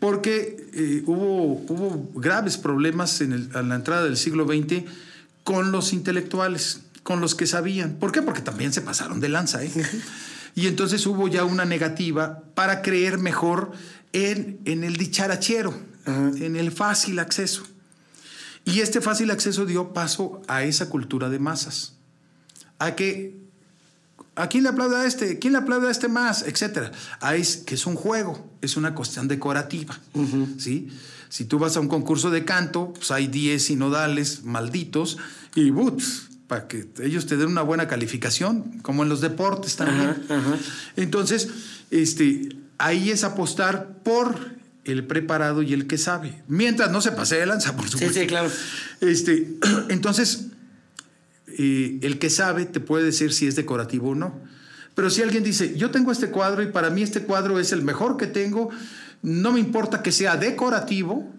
Porque 0.00 0.68
eh, 0.72 1.02
hubo, 1.06 1.62
hubo 1.68 2.10
graves 2.18 2.56
problemas 2.56 3.20
en, 3.20 3.32
el- 3.34 3.50
la 3.68 3.74
entrada 3.74 4.04
del 4.04 4.16
siglo 4.16 4.46
XX 4.46 4.84
con 5.44 5.72
los 5.72 5.92
intelectuales, 5.92 6.80
con 7.02 7.20
los 7.20 7.34
que 7.34 7.46
sabían. 7.46 7.96
¿Por 7.96 8.12
qué? 8.12 8.22
Porque 8.22 8.40
también 8.40 8.72
se 8.72 8.80
pasaron 8.80 9.20
de 9.20 9.28
lanza. 9.28 9.62
¿eh? 9.62 9.70
Y 10.56 10.68
entonces 10.68 11.04
hubo 11.06 11.26
ya 11.26 11.44
una 11.44 11.64
negativa 11.64 12.40
para 12.54 12.80
creer 12.80 13.18
mejor 13.18 13.72
en, 14.12 14.60
en 14.66 14.84
el 14.84 14.96
dicharachero, 14.96 15.74
en 16.06 16.54
el 16.54 16.70
fácil 16.70 17.18
acceso. 17.18 17.64
Y 18.64 18.78
este 18.78 19.00
fácil 19.00 19.32
acceso 19.32 19.66
dio 19.66 19.92
paso 19.92 20.40
a 20.46 20.62
esa 20.62 20.88
cultura 20.88 21.28
de 21.28 21.40
masas. 21.40 21.93
A 22.78 22.94
que, 22.96 23.36
¿a 24.36 24.48
quién 24.48 24.62
le 24.64 24.68
aplaude 24.70 24.96
a 24.96 25.06
este? 25.06 25.38
¿Quién 25.38 25.52
le 25.52 25.58
aplaude 25.60 25.88
a 25.88 25.90
este 25.90 26.08
más? 26.08 26.42
Etcétera. 26.42 26.90
A 27.20 27.34
es, 27.36 27.58
que 27.58 27.74
es 27.76 27.86
un 27.86 27.94
juego, 27.96 28.50
es 28.60 28.76
una 28.76 28.94
cuestión 28.94 29.28
decorativa. 29.28 29.98
¿sí? 30.58 30.88
Si 31.28 31.44
tú 31.44 31.58
vas 31.58 31.76
a 31.76 31.80
un 31.80 31.88
concurso 31.88 32.30
de 32.30 32.44
canto, 32.44 32.92
pues 32.94 33.10
hay 33.10 33.26
10 33.28 33.62
sinodales 33.62 34.44
malditos 34.44 35.18
y 35.54 35.70
boots 35.70 36.28
para 36.46 36.68
que 36.68 36.86
ellos 37.02 37.26
te 37.26 37.36
den 37.36 37.48
una 37.48 37.62
buena 37.62 37.88
calificación, 37.88 38.78
como 38.82 39.02
en 39.02 39.08
los 39.08 39.20
deportes 39.20 39.76
también. 39.76 40.14
Entonces, 40.96 41.48
este, 41.90 42.50
ahí 42.78 43.10
es 43.10 43.24
apostar 43.24 43.98
por 44.04 44.54
el 44.84 45.06
preparado 45.06 45.62
y 45.62 45.72
el 45.72 45.86
que 45.86 45.96
sabe. 45.96 46.42
Mientras 46.46 46.90
no 46.90 47.00
se 47.00 47.12
pase 47.12 47.36
de 47.36 47.46
lanza, 47.46 47.74
por 47.74 47.86
Sí, 47.86 47.92
supuesto. 47.92 48.20
sí, 48.20 48.26
claro. 48.26 48.50
Este, 49.00 49.48
entonces, 49.88 50.48
eh, 51.58 51.98
el 52.02 52.18
que 52.18 52.30
sabe 52.30 52.66
te 52.66 52.80
puede 52.80 53.04
decir 53.04 53.32
si 53.32 53.46
es 53.46 53.56
decorativo 53.56 54.10
o 54.10 54.14
no. 54.14 54.40
Pero 54.94 55.10
si 55.10 55.22
alguien 55.22 55.42
dice, 55.42 55.76
yo 55.76 55.90
tengo 55.90 56.12
este 56.12 56.30
cuadro 56.30 56.62
y 56.62 56.66
para 56.66 56.90
mí 56.90 57.02
este 57.02 57.22
cuadro 57.22 57.58
es 57.58 57.72
el 57.72 57.82
mejor 57.82 58.16
que 58.16 58.26
tengo, 58.26 58.70
no 59.22 59.52
me 59.52 59.60
importa 59.60 60.02
que 60.02 60.12
sea 60.12 60.36
decorativo, 60.36 61.32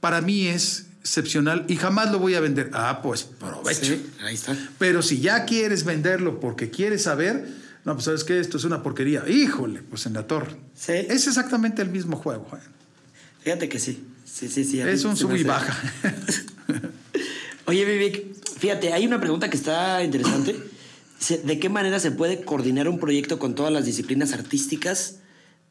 para 0.00 0.20
mí 0.20 0.46
es 0.46 0.86
excepcional 1.00 1.64
y 1.68 1.76
jamás 1.76 2.10
lo 2.10 2.18
voy 2.18 2.34
a 2.34 2.40
vender. 2.40 2.70
Ah, 2.72 3.00
pues 3.02 3.22
provecho. 3.22 3.84
Sí, 3.84 4.06
ahí 4.22 4.34
está. 4.34 4.56
Pero 4.78 5.02
si 5.02 5.20
ya 5.20 5.44
quieres 5.44 5.84
venderlo 5.84 6.40
porque 6.40 6.70
quieres 6.70 7.04
saber, 7.04 7.46
no, 7.84 7.94
pues 7.94 8.04
sabes 8.04 8.24
que 8.24 8.40
esto 8.40 8.56
es 8.56 8.64
una 8.64 8.82
porquería. 8.82 9.24
Híjole, 9.28 9.82
pues 9.82 10.06
en 10.06 10.14
la 10.14 10.26
torre. 10.26 10.56
Sí. 10.74 10.92
Es 10.92 11.26
exactamente 11.26 11.82
el 11.82 11.90
mismo 11.90 12.16
juego. 12.16 12.48
¿eh? 12.54 12.60
Fíjate 13.42 13.68
que 13.68 13.78
sí. 13.78 14.04
Sí, 14.24 14.48
sí, 14.48 14.64
sí. 14.64 14.80
Es 14.80 15.04
un 15.04 15.16
sub 15.16 15.34
y 15.34 15.42
baja. 15.42 15.76
Oye, 17.66 17.84
Vivek, 17.84 18.39
fíjate, 18.60 18.92
hay 18.92 19.06
una 19.06 19.20
pregunta 19.20 19.50
que 19.50 19.56
está 19.56 20.04
interesante. 20.04 20.56
¿De 21.44 21.58
qué 21.58 21.68
manera 21.68 21.98
se 22.00 22.12
puede 22.12 22.42
coordinar 22.44 22.88
un 22.88 22.98
proyecto 22.98 23.38
con 23.38 23.54
todas 23.54 23.72
las 23.72 23.84
disciplinas 23.84 24.32
artísticas 24.32 25.16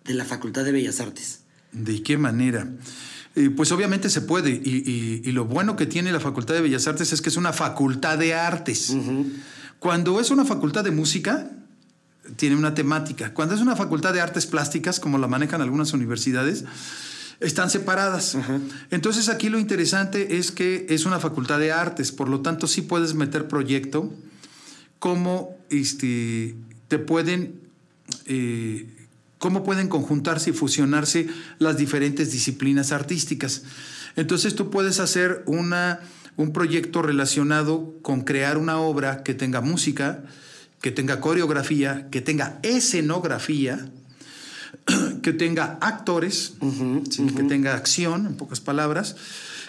de 0.06 0.14
la 0.14 0.26
Facultad 0.26 0.64
de 0.66 0.72
Bellas 0.72 1.00
Artes? 1.00 1.40
¿De 1.72 2.04
qué 2.04 2.18
manera? 2.18 2.68
Eh, 3.36 3.50
pues 3.50 3.72
obviamente 3.72 4.10
se 4.10 4.22
puede. 4.22 4.50
Y, 4.52 4.84
y- 4.86 5.22
y 5.28 5.32
lo 5.32 5.46
bueno 5.46 5.76
que 5.76 5.86
tiene 5.86 6.12
la 6.12 6.20
Facultad 6.20 6.54
de 6.56 6.62
Bellas 6.62 6.88
Artes 6.88 7.14
es 7.14 7.22
que 7.22 7.30
es 7.30 7.38
una 7.38 7.54
facultad 7.54 8.18
de 8.18 8.34
artes. 8.34 8.94
Cuando 9.80 10.20
es 10.20 10.30
una 10.30 10.46
facultad 10.46 10.84
de 10.84 10.92
música, 10.92 11.50
tiene 12.36 12.56
una 12.56 12.74
temática. 12.76 13.34
Cuando 13.34 13.56
es 13.56 13.62
una 13.62 13.76
facultad 13.76 14.14
de 14.14 14.22
artes 14.22 14.46
plásticas, 14.46 15.00
como 15.00 15.18
la 15.18 15.28
manejan 15.28 15.62
algunas 15.62 15.94
universidades, 15.94 16.66
están 17.40 17.70
separadas. 17.70 18.38
Entonces 18.92 19.30
aquí 19.30 19.50
lo 19.50 19.60
interesante 19.60 20.38
es 20.38 20.52
que 20.52 20.86
es 20.90 21.06
una 21.06 21.20
facultad 21.20 21.60
de 21.60 21.72
artes, 21.72 22.12
por 22.12 22.30
lo 22.30 22.42
tanto 22.42 22.68
sí 22.68 22.82
puedes 22.82 23.14
meter 23.14 23.48
proyecto, 23.48 24.12
cómo 25.00 25.58
este, 25.70 26.56
te 26.88 27.00
pueden, 27.00 27.62
eh, 28.26 28.88
cómo 29.38 29.64
pueden 29.64 29.88
conjuntarse 29.88 30.50
y 30.50 30.54
fusionarse 30.54 31.28
las 31.60 31.78
diferentes 31.78 32.32
disciplinas 32.32 32.92
artísticas. 32.92 33.64
Entonces 34.16 34.56
tú 34.56 34.70
puedes 34.70 35.00
hacer 35.00 35.44
una, 35.46 36.02
un 36.36 36.52
proyecto 36.52 37.02
relacionado 37.02 37.94
con 38.02 38.22
crear 38.22 38.58
una 38.58 38.80
obra 38.80 39.24
que 39.24 39.34
tenga 39.34 39.62
música, 39.62 40.24
que 40.82 40.92
tenga 40.92 41.22
coreografía, 41.22 42.10
que 42.10 42.20
tenga 42.20 42.60
escenografía, 42.64 43.90
que 45.22 45.34
tenga 45.34 45.78
actores, 45.82 46.54
¿sí? 47.10 47.28
que 47.28 47.44
tenga 47.44 47.76
acción, 47.76 48.26
en 48.28 48.36
pocas 48.36 48.60
palabras, 48.60 49.16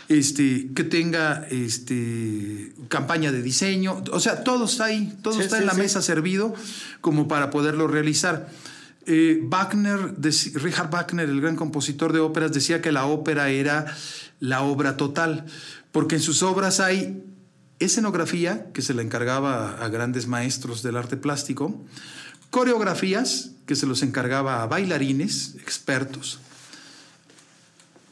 este, 0.09 0.71
que 0.75 0.85
tenga 0.85 1.47
este, 1.51 2.73
campaña 2.89 3.31
de 3.33 3.43
diseño, 3.43 4.03
o 4.12 4.21
sea, 4.21 4.43
todo 4.43 4.64
está 4.64 4.87
ahí, 4.87 5.16
todo 5.23 5.35
Sí, 5.35 5.41
está 5.41 5.57
sí, 5.57 5.62
en 5.62 5.66
la 5.68 5.75
mesa 5.75 6.03
servido 6.03 6.55
como 7.01 7.29
para 7.29 7.51
poderlo 7.51 7.87
realizar. 7.87 8.49
Eh, 9.07 9.41
Wagner, 9.45 10.14
Richard 10.21 10.91
Wagner, 10.91 11.29
el 11.29 11.41
gran 11.41 11.57
compositor 11.57 12.12
de 12.12 12.21
óperas, 12.21 12.53
decía 12.53 12.83
que 12.83 12.93
la 12.93 13.07
ópera 13.07 13.49
era 13.51 13.87
la 14.41 14.62
obra 14.62 14.97
total, 14.97 15.47
porque 15.93 16.16
en 16.16 16.23
sus 16.23 16.43
obras 16.43 16.81
hay 16.81 17.23
escenografía, 17.79 18.66
que 18.73 18.83
se 18.83 18.95
la 18.95 19.03
encargaba 19.03 19.83
a 19.83 19.89
grandes 19.89 20.27
maestros 20.27 20.83
del 20.83 20.97
arte 20.97 21.16
plástico, 21.16 21.83
coreografías, 22.51 23.53
que 23.66 23.76
se 23.76 23.86
los 23.86 24.03
encargaba 24.03 24.62
a 24.62 24.66
bailarines, 24.66 25.55
expertos, 25.61 26.40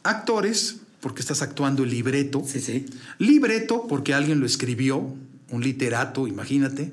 actores, 0.03 0.77
porque 1.01 1.21
estás 1.21 1.41
actuando 1.41 1.83
el 1.83 1.89
libreto, 1.89 2.43
Sí, 2.45 2.59
sí. 2.59 2.85
libreto, 3.19 3.85
porque 3.87 4.13
alguien 4.13 4.39
lo 4.39 4.45
escribió, 4.45 5.15
un 5.49 5.63
literato, 5.63 6.27
imagínate, 6.27 6.91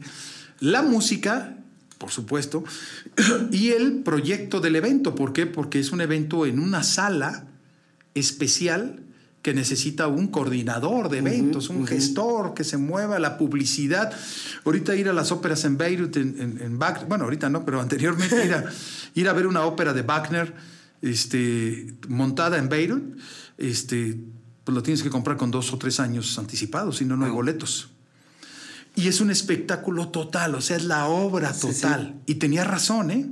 la 0.61 0.83
música, 0.83 1.57
por 1.99 2.11
supuesto, 2.11 2.65
y 3.53 3.69
el 3.71 4.03
proyecto 4.03 4.61
del 4.61 4.77
evento, 4.77 5.15
¿por 5.15 5.33
qué? 5.33 5.47
Porque 5.47 5.79
es 5.79 5.93
un 5.93 6.01
evento 6.01 6.47
en 6.47 6.59
una 6.59 6.83
sala 6.83 7.47
especial 8.15 9.01
que 9.47 9.55
necesita 9.55 10.09
un 10.09 10.27
coordinador 10.27 11.09
de 11.09 11.19
eventos, 11.19 11.69
un 11.69 11.87
gestor 11.87 12.53
que 12.53 12.65
se 12.65 12.79
mueva 12.79 13.21
la 13.21 13.39
publicidad. 13.39 14.13
Ahorita 14.65 14.97
ir 14.97 15.09
a 15.09 15.13
las 15.13 15.31
óperas 15.31 15.65
en 15.65 15.79
Beirut, 15.79 16.17
en, 16.17 16.35
en, 16.41 16.61
en 16.61 16.79
Wagner- 16.81 17.07
bueno, 17.07 17.23
ahorita 17.23 17.49
no, 17.49 17.65
pero 17.65 17.81
anteriormente 17.87 18.45
ir 18.45 18.55
a, 18.55 18.65
ir 19.15 19.29
a 19.29 19.33
ver 19.33 19.47
una 19.47 19.63
ópera 19.65 19.93
de 19.93 20.03
Wagner 20.03 20.53
este, 21.01 21.95
montada 22.09 22.59
en 22.59 22.69
Beirut, 22.69 23.05
este, 23.57 24.19
pues 24.65 24.75
lo 24.75 24.83
tienes 24.83 25.05
que 25.05 25.11
comprar 25.11 25.37
con 25.37 25.53
dos 25.53 25.73
o 25.73 25.79
tres 25.79 26.01
años 26.01 26.37
anticipados, 26.41 26.97
si 26.97 27.05
no, 27.05 27.17
no 27.17 27.25
hay 27.25 27.31
boletos. 27.31 27.91
Y 28.97 29.07
es 29.07 29.21
un 29.21 29.31
espectáculo 29.31 30.09
total, 30.09 30.57
o 30.57 30.61
sea, 30.61 30.77
es 30.77 30.85
la 30.87 31.07
obra 31.07 31.55
Sí, 31.55 31.69
sí. 31.73 31.83
total. 31.83 32.17
Y 32.27 32.35
tenía 32.35 32.65
razón, 32.65 33.13
¿eh? 33.13 33.29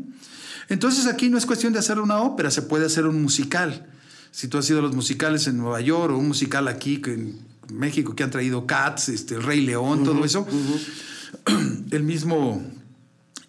Entonces 0.68 1.06
aquí 1.06 1.28
no 1.28 1.38
es 1.38 1.44
cuestión 1.44 1.72
de 1.72 1.80
hacer 1.80 1.98
una 1.98 2.20
ópera, 2.20 2.52
se 2.52 2.62
puede 2.62 2.86
hacer 2.86 3.04
un 3.06 3.20
musical. 3.20 3.88
Si 4.34 4.48
tú 4.48 4.58
has 4.58 4.68
ido 4.68 4.80
a 4.80 4.82
los 4.82 4.96
musicales 4.96 5.46
en 5.46 5.58
Nueva 5.58 5.80
York 5.80 6.12
o 6.12 6.18
un 6.18 6.26
musical 6.26 6.66
aquí 6.66 7.00
en 7.06 7.38
México 7.72 8.16
que 8.16 8.24
han 8.24 8.32
traído 8.32 8.66
Cats, 8.66 9.08
este, 9.08 9.36
el 9.36 9.44
Rey 9.44 9.60
León, 9.60 10.02
todo 10.02 10.24
eso, 10.24 10.44
el 11.92 12.02
mismo 12.02 12.60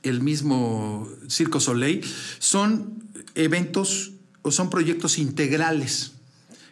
el 0.04 0.22
mismo 0.22 1.10
Circo 1.28 1.60
Soleil, 1.60 2.06
son 2.38 3.04
eventos 3.34 4.12
o 4.44 4.52
son 4.52 4.70
proyectos 4.70 5.18
integrales 5.18 6.12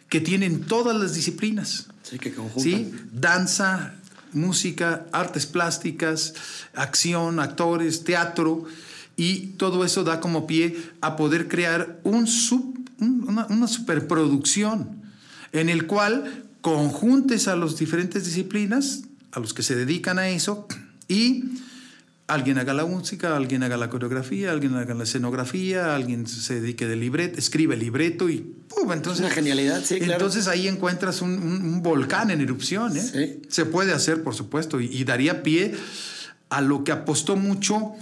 que 0.08 0.20
tienen 0.20 0.60
todas 0.60 0.96
las 0.96 1.14
disciplinas. 1.14 1.88
Sí, 2.04 2.20
que 2.20 2.32
conjuntan. 2.32 2.62
¿sí? 2.62 2.92
Danza, 3.12 3.96
música, 4.32 5.06
artes 5.10 5.46
plásticas, 5.46 6.34
acción, 6.74 7.40
actores, 7.40 8.04
teatro, 8.04 8.64
y 9.16 9.46
todo 9.58 9.84
eso 9.84 10.04
da 10.04 10.20
como 10.20 10.46
pie 10.46 10.76
a 11.00 11.16
poder 11.16 11.48
crear 11.48 11.98
un 12.04 12.28
sub- 12.28 12.78
una, 13.04 13.46
una 13.46 13.66
superproducción 13.66 15.02
en 15.52 15.68
el 15.68 15.86
cual 15.86 16.44
conjuntes 16.60 17.46
a 17.48 17.56
las 17.56 17.76
diferentes 17.78 18.24
disciplinas, 18.24 19.02
a 19.32 19.40
los 19.40 19.54
que 19.54 19.62
se 19.62 19.74
dedican 19.76 20.18
a 20.18 20.28
eso, 20.28 20.66
y 21.08 21.44
alguien 22.26 22.58
haga 22.58 22.72
la 22.72 22.86
música, 22.86 23.36
alguien 23.36 23.62
haga 23.62 23.76
la 23.76 23.90
coreografía, 23.90 24.50
alguien 24.50 24.74
haga 24.76 24.94
la 24.94 25.04
escenografía, 25.04 25.94
alguien 25.94 26.26
se 26.26 26.60
dedique 26.60 26.86
de 26.86 26.96
libreto, 26.96 27.38
escribe 27.38 27.74
el 27.74 27.80
libreto 27.80 28.30
y 28.30 28.38
¡pum! 28.68 28.90
entonces 28.92 29.20
una 29.26 29.34
genialidad, 29.34 29.84
sí, 29.84 29.98
claro. 29.98 30.12
Entonces 30.14 30.48
ahí 30.48 30.66
encuentras 30.66 31.20
un, 31.20 31.32
un- 31.32 31.62
un 31.62 31.82
volcán 31.82 32.30
en 32.30 32.40
erupción, 32.40 32.96
¿eh? 32.96 33.02
Sí. 33.02 33.42
Se 33.48 33.66
puede 33.66 33.92
hacer, 33.92 34.22
por 34.22 34.34
supuesto, 34.34 34.80
y, 34.80 34.86
y 34.86 35.04
daría 35.04 35.42
pie 35.42 35.74
a 36.48 36.60
lo 36.62 36.82
que 36.82 36.92
apostó 36.92 37.36
mucho 37.36 37.92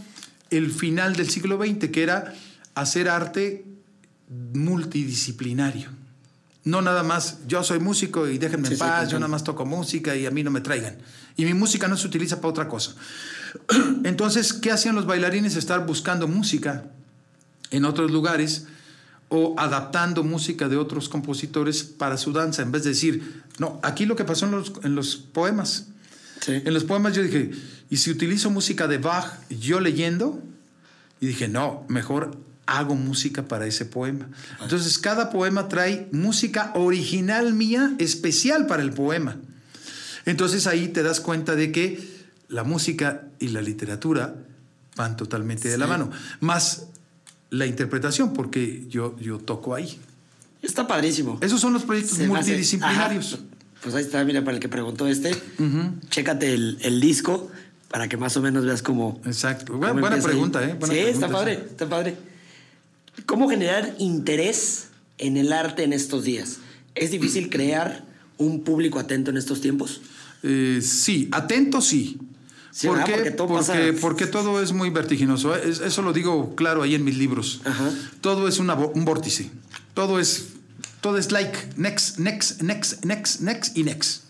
el 0.50 0.70
final 0.70 1.16
del 1.16 1.28
siglo 1.28 1.59
XX, 1.59 1.88
que 1.90 2.03
era 2.05 2.32
hacer 2.74 3.09
arte 3.09 3.64
multidisciplinario. 4.55 5.91
No 6.64 6.80
nada 6.80 7.03
más, 7.03 7.39
yo 7.49 7.64
soy 7.64 7.80
músico 7.80 8.28
y 8.28 8.39
déjenme 8.39 8.68
Sí, 8.68 8.74
en 8.74 8.78
paz, 8.78 9.11
yo 9.11 9.18
nada 9.18 9.28
más 9.28 9.43
toco 9.43 9.66
música 9.66 10.14
y 10.14 10.26
a 10.26 10.30
mí 10.30 10.45
no 10.45 10.51
me 10.51 10.61
traigan. 10.61 10.97
Y 11.37 11.45
mi 11.45 11.55
música 11.55 11.89
no 11.89 11.97
se 11.97 12.07
utiliza 12.07 12.37
para 12.37 12.49
otra 12.49 12.68
cosa. 12.68 12.95
Entonces, 14.05 14.53
¿qué 14.53 14.70
hacían 14.70 14.95
los 14.95 15.07
bailarines? 15.07 15.57
Estar 15.57 15.85
buscando 15.87 16.28
música 16.28 16.85
en 17.70 17.85
otros 17.85 18.11
lugares 18.12 18.66
o 19.28 19.55
adaptando 19.59 20.22
música 20.22 20.68
de 20.68 20.76
otros 20.76 21.09
compositores 21.09 21.83
para 21.83 22.16
su 22.16 22.33
danza, 22.33 22.62
en 22.62 22.70
vez 22.70 22.85
de 22.85 22.91
decir, 22.91 23.43
no, 23.59 23.80
aquí 23.83 24.05
lo 24.07 24.14
que 24.14 24.24
pasó 24.24 24.45
en 24.45 24.53
los, 24.53 24.72
en 24.85 24.95
los 24.95 25.16
poemas. 25.16 25.87
Sí. 26.41 26.61
En 26.64 26.74
los 26.74 26.85
poemas 26.85 27.14
yo 27.14 27.22
dije, 27.22 27.51
¿y 27.89 27.97
si 27.97 28.11
utilizo 28.11 28.51
música 28.51 28.87
de 28.89 28.99
Bach 28.99 29.39
yo 29.49 29.80
leyendo? 29.80 30.41
Y 31.20 31.26
dije, 31.28 31.49
no, 31.49 31.85
mejor 31.89 32.37
hago 32.67 32.95
música 32.95 33.49
para 33.49 33.67
ese 33.67 33.85
poema. 33.85 34.29
Entonces, 34.61 34.99
cada 34.99 35.31
poema 35.31 35.69
trae 35.69 36.09
música 36.13 36.73
original 36.75 37.53
mía, 37.55 37.95
especial 37.99 38.67
para 38.67 38.83
el 38.83 38.93
poema. 38.93 39.37
Entonces 40.25 40.67
ahí 40.67 40.89
te 40.89 41.03
das 41.03 41.21
cuenta 41.21 41.57
de 41.57 41.73
que 41.73 42.01
la 42.49 42.65
música 42.65 43.23
y 43.39 43.49
la 43.49 43.61
literatura 43.61 44.35
van 44.97 45.17
totalmente 45.17 45.69
de 45.69 45.79
la 45.79 45.87
mano. 45.87 46.11
Más 46.41 46.87
la 47.51 47.67
interpretación, 47.67 48.33
porque 48.33 48.87
yo, 48.89 49.19
yo 49.19 49.39
toco 49.39 49.75
ahí. 49.75 49.99
Está 50.63 50.87
padrísimo. 50.87 51.39
Esos 51.41 51.61
son 51.61 51.73
los 51.73 51.83
proyectos 51.83 52.19
Se 52.19 52.29
multidisciplinarios. 52.29 53.41
Pues 53.83 53.95
ahí 53.97 54.05
está, 54.05 54.25
mira, 54.25 54.45
para 54.45 54.57
el 54.57 54.61
que 54.61 54.69
preguntó 54.69 55.09
este, 55.09 55.35
chécate 56.09 56.55
el, 56.55 56.79
el 56.83 57.01
disco 57.01 57.51
para 57.91 58.09
que 58.09 58.17
más 58.17 58.37
o 58.37 58.41
menos 58.41 58.65
veas 58.65 58.81
cómo. 58.81 59.21
Exacto. 59.27 59.73
cómo 59.73 59.93
Buena, 59.93 60.17
ahí. 60.17 60.23
pregunta, 60.23 60.65
¿eh? 60.65 60.77
Buena 60.79 60.95
sí, 60.95 61.01
está 61.01 61.29
padre, 61.29 61.57
sí. 61.57 61.63
está 61.71 61.89
padre. 61.89 62.17
¿Cómo 63.27 63.49
generar 63.49 63.95
interés 63.99 64.89
en 65.19 65.37
el 65.37 65.53
arte 65.53 65.85
en 65.85 65.93
estos 65.93 66.25
días? 66.25 66.59
¿Es 66.95 67.11
difícil 67.11 67.51
crear 67.51 68.05
un 68.39 68.63
público 68.65 68.99
atento 68.99 69.31
en 69.31 69.37
estos 69.37 69.61
tiempos? 69.61 70.01
Eh, 70.43 70.80
sí, 70.83 71.29
atento 71.33 71.80
sí. 71.80 72.18
Sí, 72.71 72.87
¿Por 72.87 73.05
qué? 73.05 73.13
Porque 73.13 73.30
todo 73.33 73.49
porque, 73.49 73.67
pasa- 73.67 74.01
porque 74.01 74.26
todo 74.26 74.63
es 74.63 74.72
muy 74.72 74.89
vertiginoso. 74.91 75.55
Es- 75.55 75.80
eso 75.80 76.01
lo 76.03 76.13
digo 76.14 76.55
claro 76.57 76.83
ahí 76.83 76.95
en 76.95 77.05
mis 77.05 77.18
libros. 77.18 77.61
Ajá. 77.64 77.91
Todo 78.22 78.49
es 78.49 78.59
una 78.59 78.75
un 78.75 79.05
vórtice. 79.05 79.51
Todo 79.93 80.18
es, 80.18 80.47
todo 81.03 81.18
es 81.18 81.33
like, 81.33 81.58
next, 81.76 82.18
next, 82.18 82.62
next, 82.62 83.04
next, 83.04 83.41
next 83.41 83.76
y 83.76 83.83
next. 83.83 84.22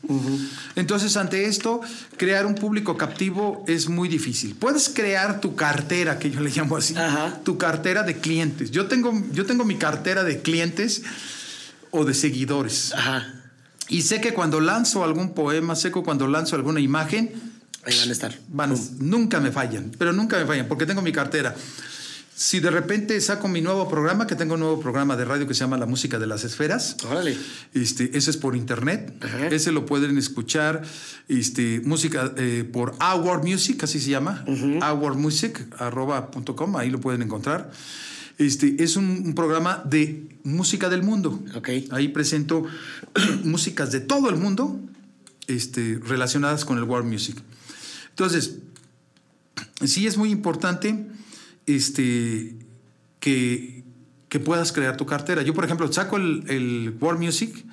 Entonces, 0.74 1.16
ante 1.18 1.44
esto, 1.44 1.82
crear 2.16 2.46
un 2.46 2.54
público 2.54 2.96
captivo 2.96 3.62
es 3.68 3.88
muy 3.90 4.08
difícil. 4.08 4.54
Puedes 4.56 4.88
crear 4.88 5.40
tu 5.40 5.54
cartera, 5.54 6.18
que 6.18 6.30
yo 6.30 6.40
le 6.40 6.48
llamo 6.50 6.78
así, 6.78 6.96
Ajá. 6.96 7.40
tu 7.44 7.58
cartera 7.58 8.02
de 8.02 8.16
clientes. 8.16 8.70
Yo 8.70 8.86
tengo, 8.86 9.12
yo 9.32 9.44
tengo 9.44 9.64
mi 9.66 9.76
cartera 9.76 10.24
de 10.24 10.40
clientes 10.40 11.02
o 11.90 12.06
de 12.06 12.14
seguidores. 12.14 12.94
Ajá. 12.94 13.26
Y 13.88 14.00
sé 14.02 14.22
que 14.22 14.32
cuando 14.32 14.58
lanzo 14.60 15.04
algún 15.04 15.34
poema, 15.34 15.76
sé 15.76 15.92
que 15.92 16.02
cuando 16.02 16.26
lanzo 16.26 16.56
alguna 16.56 16.80
imagen, 16.80 17.30
Ahí 17.84 17.98
van 17.98 18.08
a 18.08 18.12
estar. 18.12 18.38
van, 18.48 18.74
nunca 18.98 19.40
me 19.40 19.52
fallan, 19.52 19.92
pero 19.98 20.14
nunca 20.14 20.38
me 20.38 20.46
fallan, 20.46 20.68
porque 20.68 20.86
tengo 20.86 21.02
mi 21.02 21.12
cartera. 21.12 21.54
Si 22.34 22.60
de 22.60 22.70
repente 22.70 23.20
saco 23.20 23.46
mi 23.46 23.60
nuevo 23.60 23.88
programa, 23.88 24.26
que 24.26 24.34
tengo 24.34 24.54
un 24.54 24.60
nuevo 24.60 24.80
programa 24.80 25.16
de 25.16 25.24
radio 25.24 25.46
que 25.46 25.54
se 25.54 25.60
llama 25.60 25.76
La 25.76 25.86
Música 25.86 26.18
de 26.18 26.26
las 26.26 26.44
Esferas, 26.44 26.96
Órale. 27.08 27.36
este, 27.74 28.16
ese 28.16 28.30
es 28.30 28.36
por 28.36 28.56
internet. 28.56 29.14
Ajá. 29.22 29.48
Ese 29.48 29.70
lo 29.70 29.84
pueden 29.86 30.16
escuchar. 30.18 30.82
Este, 31.28 31.80
música 31.84 32.32
eh, 32.36 32.68
por 32.70 32.94
Our 33.00 33.44
Music, 33.44 33.84
así 33.84 34.00
se 34.00 34.10
llama. 34.10 34.44
Our 34.46 35.14
Music, 35.14 35.66
arroba 35.78 36.30
punto 36.30 36.56
com, 36.56 36.76
ahí 36.76 36.90
lo 36.90 37.00
pueden 37.00 37.22
encontrar. 37.22 37.70
Este, 38.38 38.82
es 38.82 38.96
un, 38.96 39.04
un 39.26 39.34
programa 39.34 39.82
de 39.84 40.26
música 40.42 40.88
del 40.88 41.02
mundo. 41.02 41.42
Ok. 41.54 41.68
Ahí 41.90 42.08
presento 42.08 42.64
músicas 43.44 43.92
de 43.92 44.00
todo 44.00 44.30
el 44.30 44.36
mundo 44.36 44.80
este, 45.46 46.00
relacionadas 46.02 46.64
con 46.64 46.78
el 46.78 46.84
world 46.84 47.06
music. 47.10 47.36
Entonces, 48.10 48.56
sí 49.84 50.06
es 50.06 50.16
muy 50.16 50.30
importante 50.30 51.06
este, 51.66 52.56
que, 53.20 53.84
que 54.28 54.40
puedas 54.40 54.72
crear 54.72 54.96
tu 54.96 55.06
cartera. 55.06 55.42
Yo, 55.42 55.54
por 55.54 55.64
ejemplo, 55.64 55.90
saco 55.92 56.16
el, 56.16 56.44
el 56.48 56.96
world 57.00 57.20
music 57.20 57.64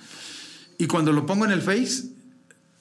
y 0.77 0.87
cuando 0.87 1.11
lo 1.11 1.25
pongo 1.25 1.45
en 1.45 1.51
el 1.51 1.61
Face, 1.61 2.05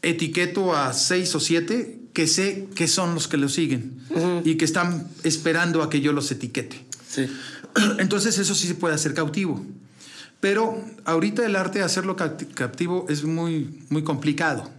etiqueto 0.02 0.74
a 0.74 0.92
seis 0.92 1.34
o 1.34 1.40
siete 1.40 2.00
que 2.12 2.26
sé 2.26 2.68
que 2.74 2.88
son 2.88 3.14
los 3.14 3.28
que 3.28 3.36
lo 3.36 3.48
siguen 3.48 4.00
y 4.44 4.56
que 4.56 4.64
están 4.64 5.08
esperando 5.22 5.82
a 5.82 5.90
que 5.90 6.00
yo 6.00 6.12
los 6.12 6.30
etiquete. 6.30 6.84
Sí. 7.08 7.26
Entonces 7.98 8.38
eso 8.38 8.54
sí 8.54 8.66
se 8.66 8.74
puede 8.74 8.94
hacer 8.94 9.14
cautivo. 9.14 9.64
Pero 10.40 10.84
ahorita 11.04 11.44
el 11.44 11.56
arte 11.56 11.80
de 11.80 11.84
hacerlo 11.84 12.16
captivo 12.16 13.06
es 13.08 13.24
muy, 13.24 13.84
muy 13.88 14.04
complicado. 14.04 14.70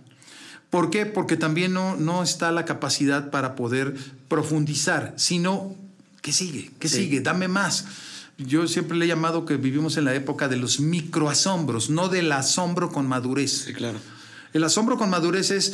¿Por 0.69 0.89
qué? 0.89 1.05
Porque 1.05 1.35
también 1.35 1.73
no, 1.73 1.95
no 1.97 2.23
está 2.23 2.51
la 2.51 2.63
capacidad 2.63 3.31
para 3.31 3.55
poder 3.55 3.95
profundizar, 4.27 5.13
sino 5.17 5.75
que 6.21 6.31
sigue, 6.33 6.71
Sí. 6.81 6.87
sigue, 6.89 7.21
dame 7.21 7.47
más. 7.47 7.85
Yo 8.37 8.67
siempre 8.67 8.97
le 8.97 9.05
he 9.05 9.07
llamado 9.07 9.45
que 9.45 9.57
vivimos 9.57 9.97
en 9.97 10.05
la 10.05 10.15
época 10.15 10.47
de 10.47 10.55
los 10.57 10.79
microasombros, 10.79 11.89
no 11.89 12.07
del 12.09 12.31
asombro 12.31 12.89
con 12.89 13.07
madurez. 13.07 13.65
Sí, 13.65 13.73
claro. 13.73 13.99
El 14.53 14.63
asombro 14.63 14.97
con 14.97 15.09
madurez 15.09 15.51
es. 15.51 15.73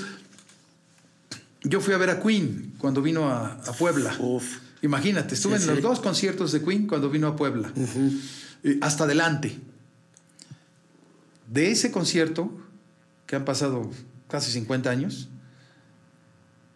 Yo 1.64 1.82
fui 1.82 1.94
a 1.94 1.98
ver 1.98 2.10
a 2.10 2.22
Queen 2.22 2.74
cuando 2.78 3.02
vino 3.02 3.30
a, 3.30 3.54
a 3.66 3.74
Puebla. 3.74 4.16
Uf. 4.20 4.58
Imagínate, 4.82 5.34
estuve 5.36 5.58
Sí, 5.58 5.64
en 5.68 5.76
los 5.76 5.82
dos 5.84 6.00
conciertos 6.00 6.52
de 6.52 6.62
Queen 6.64 6.86
cuando 6.88 7.10
vino 7.10 7.28
a 7.28 7.36
Puebla. 7.36 7.72
Eh, 8.64 8.78
hasta 8.82 9.04
adelante. 9.06 9.58
De 11.52 11.72
ese 11.72 11.92
concierto, 11.92 12.52
que 13.28 13.36
han 13.36 13.46
pasado 13.46 13.90
casi 14.28 14.52
50 14.52 14.90
años, 14.90 15.30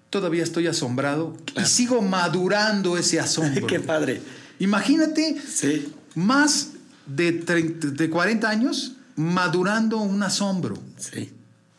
todavía 0.09 0.43
estoy 0.43 0.67
asombrado 0.67 1.35
Claro. 1.45 1.67
y 1.67 1.69
sigo 1.71 2.01
madurando 2.01 2.97
ese 2.97 3.19
asombro. 3.19 3.67
Qué 3.67 3.79
padre. 3.79 4.21
Imagínate 4.59 5.37
Sí. 5.47 5.91
más 6.15 6.69
de, 7.05 7.31
30 7.31 7.87
de 7.89 8.09
40 8.09 8.49
años 8.49 8.93
madurando 9.15 9.97
un 9.97 10.21
asombro. 10.23 10.77
Sí. 10.97 11.31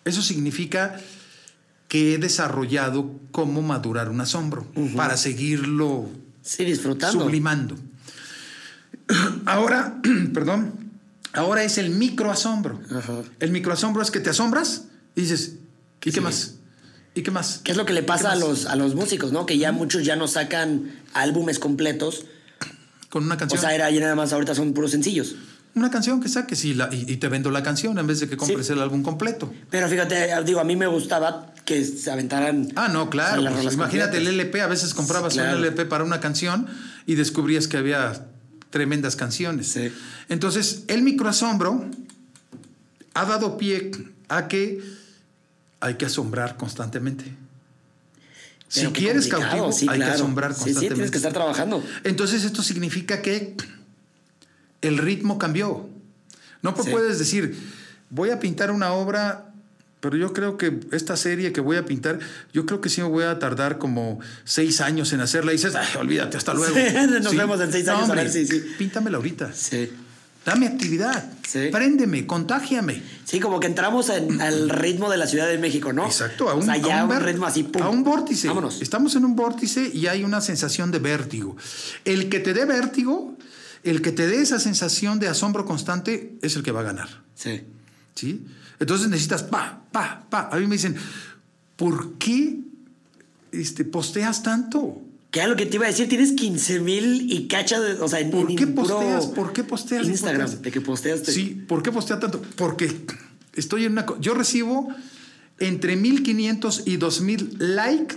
Eso 0.05 0.23
significa 0.23 1.01
que 1.89 2.15
he 2.15 2.19
desarrollado 2.19 3.19
cómo 3.32 3.62
madurar 3.62 4.09
un 4.09 4.20
asombro 4.20 4.66
para 4.97 5.16
seguirlo 5.16 6.09
Sí, 6.43 6.65
disfrutando. 6.65 7.20
sublimando. 7.24 7.77
Ahora, 9.47 10.01
perdón, 10.35 10.73
ahora 11.32 11.65
es 11.65 11.78
el 11.78 11.90
microasombro. 11.90 12.81
Ajá. 12.94 13.23
El 13.40 13.51
microasombro 13.51 14.02
es 14.02 14.11
que 14.11 14.20
te 14.20 14.31
asombras 14.31 14.85
y 15.16 15.23
dices, 15.23 15.57
¿y 16.05 16.12
qué 16.12 16.20
más? 16.20 16.55
¿Y 17.15 17.23
qué 17.23 17.31
más? 17.31 17.61
¿Qué 17.65 17.73
es 17.73 17.77
lo 17.77 17.85
que 17.87 17.93
le 17.93 18.03
pasa 18.03 18.32
a 18.32 18.37
los, 18.37 18.66
a 18.66 18.77
los 18.77 18.95
músicos, 18.95 19.32
no? 19.32 19.45
Que 19.47 19.59
ya 19.59 19.73
muchos 19.73 20.05
ya 20.05 20.15
no 20.16 20.28
sacan 20.28 20.93
álbumes 21.12 21.59
completos. 21.59 22.24
Con 23.09 23.24
una 23.24 23.35
O 23.35 23.39
canción. 23.39 23.61
sea, 23.61 23.74
era 23.74 23.91
ya 23.91 24.01
nada 24.01 24.15
más 24.15 24.32
ahorita 24.32 24.55
son 24.55 24.73
puros 24.73 24.93
sencillos. 24.93 25.35
una 25.73 25.89
canción 25.91 26.20
que 26.20 26.28
saques 26.28 26.65
y, 26.65 26.74
la- 26.74 26.89
y- 26.93 27.05
y 27.12 27.16
te 27.19 27.28
vendo 27.28 27.49
la 27.53 27.62
canción 27.62 27.97
en 27.99 28.07
vez 28.07 28.19
de 28.19 28.28
que 28.28 28.37
compres 28.37 28.66
Sí. 28.66 28.73
el 28.73 28.81
álbum 28.81 29.03
completo. 29.05 29.53
Pero 29.70 29.89
fíjate, 29.89 30.28
digo, 30.45 30.59
a 30.59 30.65
mí 30.65 30.74
me 30.74 30.89
gustaba 30.89 31.55
que 31.65 31.85
se 31.85 32.11
aventaran. 32.11 32.73
Ah, 32.74 32.89
no, 32.89 33.09
claro. 33.09 33.41
o 33.43 33.62
pues 33.62 33.74
imagínate 33.74 34.16
el. 34.19 34.27
LP, 34.27 34.62
a 34.62 34.66
veces 34.66 34.95
comprabas 34.95 35.35
Claro. 35.35 35.59
un 35.59 35.65
LP 35.65 35.85
para 35.87 36.03
una 36.03 36.19
canción 36.19 36.66
y 37.07 37.15
descubrías 37.15 37.69
que 37.69 37.77
había 37.77 38.27
tremendas 38.70 39.15
canciones. 39.15 39.69
Sí. 39.69 39.93
Entonces, 40.28 40.82
el 40.89 41.03
microasombro 41.03 41.89
ha 43.15 43.24
dado 43.24 43.57
pie 43.57 43.93
a 44.28 44.49
que 44.49 44.81
hay 45.81 45.94
que 45.94 46.07
asombrar 46.07 46.57
constantemente. 46.57 47.24
Si 48.69 48.81
Pero 48.81 48.93
quieres 48.93 49.27
cautivo, 49.27 49.73
sí, 49.73 49.86
hay 49.89 49.98
que 49.98 50.05
asombrar 50.05 50.52
Sí, 50.52 50.59
sí, 50.59 50.65
constantemente. 50.65 50.94
tienes 50.94 51.11
que 51.11 51.16
estar 51.16 51.32
trabajando. 51.32 51.85
Entonces 52.05 52.44
esto 52.44 52.62
significa 52.62 53.20
que 53.23 53.57
el 54.82 54.98
ritmo 54.98 55.39
cambió. 55.39 55.89
No 56.62 56.74
puedes 56.74 57.19
decir, 57.19 57.59
voy 58.11 58.31
a 58.31 58.39
pintar 58.39 58.70
una 58.70 58.93
obra, 58.93 59.52
pero 60.01 60.16
yo 60.16 60.32
creo 60.32 60.57
que 60.57 60.78
esta 60.93 61.16
serie 61.16 61.52
que 61.52 61.61
voy 61.61 61.78
a 61.78 61.85
pintar, 61.85 62.19
yo 62.52 62.65
creo 62.66 62.81
que 62.81 62.89
sí 62.89 63.01
me 63.02 63.09
voy 63.09 63.24
a 63.24 63.39
tardar 63.39 63.78
como 63.78 64.20
seis 64.44 64.81
años 64.81 65.12
en 65.12 65.20
hacerla. 65.20 65.52
Y 65.52 65.57
dices, 65.57 65.74
"Ay, 65.74 65.89
olvídate, 65.98 66.36
hasta 66.36 66.55
luego. 66.55 66.74
Sí, 66.77 66.94
nos 67.23 67.35
vemos 67.36 67.61
en 67.61 67.73
seis 67.73 67.89
años, 67.89 68.09
a 68.09 68.15
ver 68.15 68.31
si- 68.31 68.47
sí. 68.47 68.62
Píntamela 68.78 69.16
ahorita. 69.16 69.52
Sí. 69.52 69.90
Dame 70.45 70.67
actividad. 70.67 71.33
Sí. 71.47 71.69
Préndeme, 71.71 72.27
contágiame. 72.27 73.03
Sí, 73.25 73.41
como 73.41 73.61
que 73.61 73.67
entramos 73.67 74.09
en- 74.09 74.41
al 74.41 74.71
ritmo 74.71 75.11
de 75.11 75.17
la 75.19 75.27
Ciudad 75.27 75.47
de 75.49 75.59
México, 75.59 75.93
¿no? 75.93 76.07
Exacto, 76.07 76.49
a 76.49 76.55
un, 76.55 76.62
o 76.62 76.65
sea, 76.65 76.77
ya 76.79 77.01
a 77.01 77.05
un 77.05 77.11
un 77.11 77.17
ver- 77.19 77.27
ritmo 77.27 77.47
así, 77.47 77.62
pum. 77.65 77.83
a 77.83 77.89
un 77.91 78.03
vórtice. 78.05 78.49
Vámonos. 78.49 78.81
Estamos 78.81 79.15
en 79.17 79.25
un 79.25 79.37
vórtice 79.37 79.91
y 79.93 80.07
hay 80.07 80.25
una 80.25 80.41
sensación 80.41 80.91
de 80.91 80.99
vértigo. 80.99 81.57
El 82.05 82.29
que 82.29 82.41
te 82.41 82.55
dé 82.55 82.65
vértigo, 82.65 83.37
el 83.83 84.01
que 84.03 84.12
te 84.12 84.27
dé 84.27 84.41
esa 84.41 84.59
sensación 84.59 85.19
de 85.21 85.29
asombro 85.29 85.65
constante, 85.67 86.37
es 86.43 86.57
el 86.57 86.62
que 86.62 86.73
va 86.73 86.81
a 86.81 86.85
ganar. 86.85 87.09
Sí. 87.35 87.62
¿sí? 88.15 88.47
Entonces 88.79 89.09
necesitas 89.09 89.43
pa, 89.43 89.83
pa, 89.93 90.25
pa. 90.31 90.49
A 90.53 90.57
mí 90.57 90.67
me 90.67 90.77
dicen, 90.77 90.97
¿por 91.77 92.15
qué 92.15 92.61
este, 93.53 93.85
posteas 93.85 94.43
tanto? 94.43 95.03
Que 95.31 95.40
era 95.40 95.48
lo 95.48 95.57
que 95.57 95.66
te 95.66 95.77
iba 95.77 95.86
a 95.86 95.89
decir, 95.89 96.09
tienes 96.09 96.32
15 96.32 96.81
mil 96.81 97.32
y 97.32 97.47
cacha 97.47 97.78
de. 97.81 98.01
O 98.01 98.09
sea, 98.09 98.20
en, 98.20 98.31
¿Por 98.31 98.51
en 98.51 98.57
qué 98.57 98.66
posteas? 98.66 99.27
¿Por 99.27 99.52
qué 99.52 99.62
posteas? 99.62 100.07
Instagram, 100.07 100.43
Posteas. 100.43 100.62
de 100.62 100.70
que 100.73 100.81
posteaste. 100.81 101.32
Sí, 101.32 101.65
¿por 101.69 101.82
qué 101.82 101.93
postea 101.93 102.19
tanto? 102.19 102.43
Porque 102.57 102.90
estoy 103.55 103.85
en 103.85 103.93
una... 103.93 104.07
Yo 104.20 104.35
recibo 104.35 104.89
entre 105.61 105.97
1500 105.97 106.82
y 106.86 106.97
2000 106.97 107.57
likes 107.59 108.16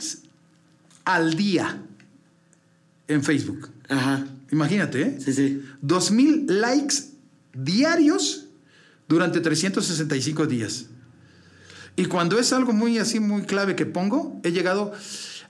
al 1.06 1.36
día 1.36 1.84
en 3.08 3.24
Facebook. 3.24 3.70
Ajá. 3.90 4.26
Imagínate, 4.52 5.02
¿eh? 5.02 5.18
Sí, 5.24 5.34
sí. 5.34 5.62
2000 5.82 6.46
likes 6.48 6.96
diarios 7.54 8.46
durante 9.08 9.40
365 9.40 10.48
días. 10.48 10.86
Y 11.96 12.06
cuando 12.06 12.40
es 12.40 12.54
algo 12.54 12.74
muy 12.74 12.98
así, 12.98 13.20
muy 13.20 13.44
clave 13.44 13.76
que 13.76 13.86
pongo, 13.86 14.40
he 14.44 14.52
llegado 14.52 14.94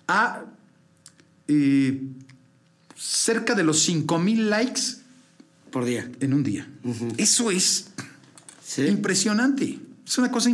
a 0.07 0.43
eh, 1.47 2.01
cerca 2.95 3.55
de 3.55 3.63
los 3.63 3.79
5000 3.83 4.49
likes 4.49 4.81
Por 5.71 5.85
día. 5.85 6.09
en 6.19 6.33
un 6.33 6.43
día. 6.43 6.67
Eso 7.17 7.51
es 7.51 7.87
Sí. 8.65 8.83
impresionante. 8.87 9.79
Es 10.05 10.17
una 10.17 10.31
cosa 10.31 10.49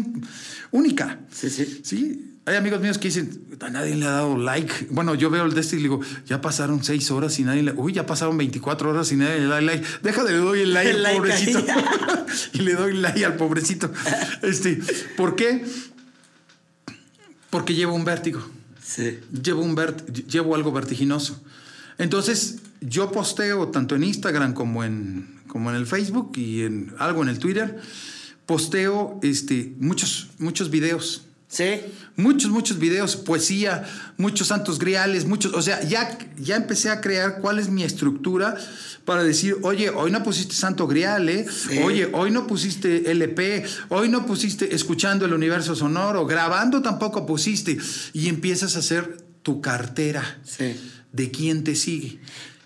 única. 0.71 1.19
Sí, 1.31 1.49
sí. 1.49 1.81
Sí, 1.83 2.35
hay 2.45 2.55
amigos 2.55 2.81
míos 2.81 2.97
que 2.97 3.07
dicen, 3.09 3.43
a 3.61 3.69
nadie 3.69 3.95
le 3.95 4.05
ha 4.05 4.11
dado 4.11 4.37
like. 4.37 4.87
Bueno, 4.91 5.15
yo 5.15 5.29
veo 5.29 5.45
el 5.45 5.53
de 5.53 5.61
este 5.61 5.75
y 5.77 5.79
digo, 5.79 5.99
ya 6.25 6.41
pasaron 6.41 6.83
seis 6.83 7.09
horas 7.11 7.37
y 7.39 7.43
nadie 7.43 7.63
le... 7.63 7.71
Uy, 7.73 7.93
ya 7.93 8.05
pasaron 8.05 8.37
24 8.37 8.89
horas 8.89 9.11
y 9.11 9.15
nadie 9.15 9.39
le 9.39 9.45
da 9.45 9.61
like. 9.61 9.85
Déjale, 10.03 10.31
le 10.31 10.37
doy 10.37 10.61
el 10.61 10.73
like 10.73 10.89
El 10.91 10.95
al 10.97 11.03
like 11.03 11.17
pobrecito. 11.19 11.65
y 12.53 12.57
le 12.59 12.73
doy 12.73 12.93
like 12.93 13.25
al 13.25 13.35
pobrecito. 13.37 13.91
Este, 14.41 14.79
¿Por 15.17 15.35
qué? 15.35 15.63
Porque 17.49 17.73
llevo 17.75 17.93
un 17.95 18.05
vértigo. 18.05 18.41
Llevo, 19.43 19.61
un 19.61 19.75
llevo 20.27 20.55
algo 20.55 20.71
vertiginoso. 20.71 21.41
Entonces, 21.97 22.59
yo 22.81 23.11
posteo 23.11 23.67
tanto 23.69 23.95
en 23.95 24.03
Instagram 24.03 24.53
como 24.53 24.83
en, 24.83 25.41
como 25.47 25.69
en 25.69 25.75
el 25.75 25.85
Facebook 25.85 26.31
y 26.37 26.63
en 26.63 26.93
algo 26.97 27.23
en 27.23 27.29
el 27.29 27.39
Twitter, 27.39 27.79
posteo 28.45 29.19
este, 29.21 29.73
muchos, 29.79 30.29
muchos 30.39 30.69
videos. 30.69 31.28
Sí. 31.51 31.81
Muchos, 32.15 32.51
muchos 32.51 32.77
videos, 32.77 33.15
poesía, 33.15 33.83
muchos 34.17 34.47
santos 34.47 34.77
griales, 34.77 35.25
muchos, 35.25 35.53
o 35.55 35.61
sea, 35.63 35.81
ya, 35.83 36.15
ya 36.37 36.55
empecé 36.55 36.91
a 36.91 37.01
crear 37.01 37.39
cuál 37.41 37.57
es 37.57 37.69
mi 37.69 37.83
estructura 37.83 38.55
para 39.03 39.23
decir, 39.23 39.57
oye, 39.63 39.89
hoy 39.89 40.11
no 40.11 40.21
pusiste 40.21 40.53
santo 40.53 40.85
grial, 40.85 41.27
¿eh? 41.27 41.47
Sí. 41.49 41.79
Oye, 41.79 42.07
hoy 42.13 42.29
no 42.29 42.45
pusiste 42.45 43.09
LP, 43.09 43.65
hoy 43.89 44.09
no 44.09 44.27
pusiste 44.27 44.75
escuchando 44.75 45.25
el 45.25 45.33
universo 45.33 45.75
sonoro, 45.75 46.27
grabando 46.27 46.83
tampoco 46.83 47.25
pusiste, 47.25 47.79
y 48.13 48.29
empiezas 48.29 48.75
a 48.75 48.79
hacer 48.79 49.17
tu 49.41 49.59
cartera 49.59 50.39
Sí. 50.43 50.79
de 51.11 51.31
quién 51.31 51.63
te 51.63 51.75
sigue. 51.75 52.19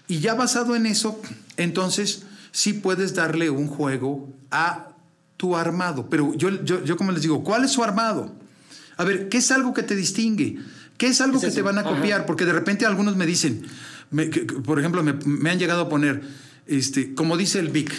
Y 0.10 0.19
ya 0.19 0.34
basado 0.34 0.76
en 0.76 0.88
eso, 0.88 1.22
entonces 1.55 2.23
sí 2.51 2.73
puedes 2.73 3.15
darle 3.15 3.49
un 3.49 3.68
juego 3.68 4.27
a 4.51 4.89
tu 5.38 5.55
armado. 5.55 6.10
Pero 6.10 6.34
yo, 6.35 6.49
yo, 6.65 6.84
yo 6.84 6.97
como 6.97 7.14
les 7.14 7.22
digo, 7.22 7.45
¿cuál 7.45 7.64
es 7.64 7.72
su 7.72 7.81
armado? 7.81 8.35
A 9.03 9.05
ver, 9.05 9.30
¿qué 9.30 9.38
es 9.38 9.51
algo 9.51 9.73
que 9.73 9.84
te 9.84 9.95
distingue? 9.95 10.57
¿Qué 10.97 11.07
es 11.07 11.21
algo 11.21 11.35
Es 11.38 11.41
que 11.41 11.47
eso, 11.47 11.55
te 11.55 11.61
van 11.61 11.77
a 11.77 11.81
ajá. 11.81 11.89
copiar? 11.95 12.25
Porque 12.25 12.45
de 12.45 12.53
repente 12.53 12.85
algunos 12.85 13.15
me 13.15 13.25
dicen, 13.25 13.63
me- 14.11 14.30
que- 14.30 14.41
por 14.41 14.80
ejemplo, 14.80 15.03
me, 15.03 15.13
me 15.25 15.49
han 15.49 15.59
llegado 15.59 15.81
a 15.81 15.89
poner, 15.89 16.21
este, 16.67 17.13
como 17.13 17.35
dice 17.38 17.59
el 17.59 17.69
Vic, 17.69 17.91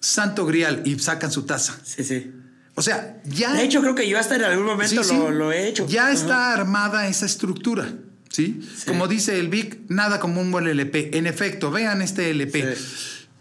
Santo 0.00 0.46
Grial 0.46 0.82
y 0.84 0.98
sacan 0.98 1.30
su 1.32 1.42
taza. 1.42 1.78
Sí, 1.84 2.04
sí. 2.04 2.30
O 2.74 2.82
sea, 2.82 3.20
ya... 3.26 3.52
De 3.52 3.64
hecho, 3.64 3.80
creo 3.82 3.94
que 3.94 4.08
yo 4.08 4.18
hasta 4.18 4.36
en 4.36 4.44
algún 4.44 4.64
momento 4.66 5.02
Sí, 5.04 5.10
sí. 5.10 5.16
Lo, 5.32 5.52
he 5.52 5.68
hecho. 5.68 5.86
Ya 5.88 6.04
Ajá. 6.04 6.12
está 6.12 6.52
armada 6.54 7.06
esa 7.08 7.26
estructura. 7.26 7.92
¿sí? 8.30 8.60
Sí. 8.76 8.86
Como 8.86 9.08
dice 9.08 9.38
el 9.38 9.48
Vic, 9.48 9.78
nada 9.88 10.18
como 10.20 10.40
un 10.40 10.50
buen 10.50 10.66
LP. 10.66 11.16
En 11.18 11.26
efecto, 11.26 11.70
vean 11.70 12.00
este 12.00 12.30
LP. 12.30 12.74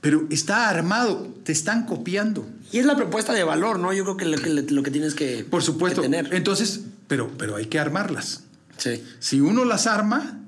Pero 0.01 0.27
está 0.31 0.67
armado, 0.69 1.33
te 1.45 1.51
están 1.53 1.85
copiando. 1.85 2.45
Y 2.73 2.79
es 2.79 2.85
la 2.85 2.95
propuesta 2.97 3.33
de 3.33 3.43
valor, 3.43 3.79
¿no? 3.79 3.93
Yo 3.93 4.03
creo 4.03 4.17
que 4.17 4.25
lo 4.25 4.37
que, 4.37 4.49
lo 4.49 4.83
que 4.83 4.91
tienes 4.91 5.13
que, 5.13 5.45
Por 5.49 5.63
supuesto. 5.63 6.01
que 6.01 6.09
tener. 6.09 6.33
Entonces, 6.33 6.81
pero, 7.11 7.29
pero 7.37 7.57
hay 7.57 7.65
que 7.65 7.77
armarlas. 7.77 8.45
Sí. 8.77 9.03
Si 9.19 9.41
uno 9.41 9.65
las 9.65 9.85
arma, 9.85 10.39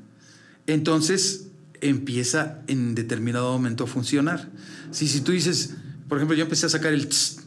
entonces 0.66 1.48
empieza 1.82 2.62
en 2.68 2.96
determinado 2.96 3.52
momento 3.52 3.84
a 3.84 3.88
funcionar. 3.88 4.50
Si, 4.92 5.10
si 5.10 5.20
tú 5.20 5.34
dices, 5.34 5.72
por 6.08 6.20
ejemplo, 6.20 6.38
yo 6.38 6.44
empecé 6.44 6.68
a 6.68 6.70
sacar 6.70 6.94
el 6.94 7.10
tss, 7.10 7.40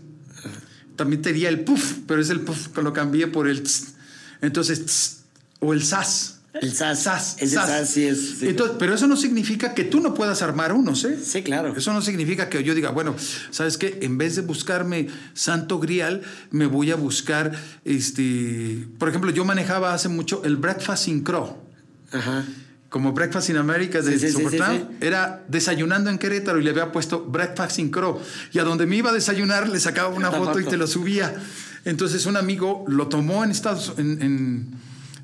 también 0.97 1.23
tenía 1.23 1.49
el 1.49 1.61
puff, 1.61 2.01
pero 2.07 2.21
es 2.21 2.29
el 2.29 2.41
puff 2.41 2.69
que 2.69 2.83
lo 2.83 2.93
cambié 2.93 3.27
por 3.27 3.49
el 3.49 3.63
tss. 3.63 3.95
Entonces, 4.43 4.85
tss, 4.85 5.23
o 5.61 5.73
el 5.73 5.83
sas. 5.83 6.36
El 6.61 6.73
sas. 6.75 7.03
Sas, 7.03 7.37
Ese 7.39 7.55
sas. 7.57 7.69
sas 7.69 7.89
sí 7.91 8.07
es- 8.07 8.39
sí. 8.41 8.49
Entonces, 8.49 8.77
pero 8.79 8.95
eso 8.95 9.07
no 9.07 9.17
significa 9.17 9.75
que 9.75 9.85
tú 9.85 10.01
no 10.01 10.15
puedas 10.15 10.43
armar 10.43 10.73
unos, 10.73 11.05
¿eh? 11.05 11.19
Sí, 11.23 11.43
claro. 11.43 11.75
Eso 11.77 11.93
no 11.93 12.03
significa 12.03 12.49
que 12.49 12.63
yo 12.65 12.75
diga, 12.75 12.91
bueno, 12.91 13.15
¿sabes 13.51 13.77
qué? 13.79 13.99
En 14.03 14.19
vez 14.19 14.37
de 14.37 14.43
buscarme 14.43 15.09
Santo 15.35 15.79
Grial, 15.79 16.23
me 16.51 16.67
voy 16.67 16.91
a 16.91 16.97
buscar, 16.97 17.53
este, 17.85 18.87
por 18.99 19.09
ejemplo, 19.09 19.31
yo 19.31 19.45
manejaba 19.45 19.95
hace 19.95 20.09
mucho 20.09 20.43
el 20.45 20.57
Breakfast 20.57 21.09
in 21.09 21.23
Crow. 21.23 21.57
Ajá. 22.13 22.45
Como 22.89 23.13
Breakfast 23.13 23.51
in 23.51 23.57
America 23.57 24.01
de 24.01 24.17
Sí, 24.19 24.37
era 25.01 25.45
desayunando 25.49 26.09
en 26.09 26.19
Querétaro 26.19 26.61
y 26.61 26.65
le 26.65 26.71
había 26.71 26.93
puesto 26.93 27.25
Breakfast 27.25 27.79
in 27.81 27.91
Crow. 27.91 28.21
Y 28.53 28.59
a 28.61 28.65
donde 28.65 28.87
me 28.87 28.97
iba 28.97 29.11
a 29.11 29.13
desayunar 29.13 29.69
le 29.69 29.81
sacaba 29.81 30.09
una 30.09 30.31
foto 30.31 30.61
y 30.61 30.65
te 30.65 30.77
lo 30.77 30.87
subía. 30.87 31.35
Entonces 31.85 32.27
un 32.27 32.37
amigo 32.37 32.85
lo 32.89 33.09
tomó 33.09 33.45
en 33.45 33.51
Estados, 33.51 33.93
en, 33.99 34.23
en- 34.23 34.71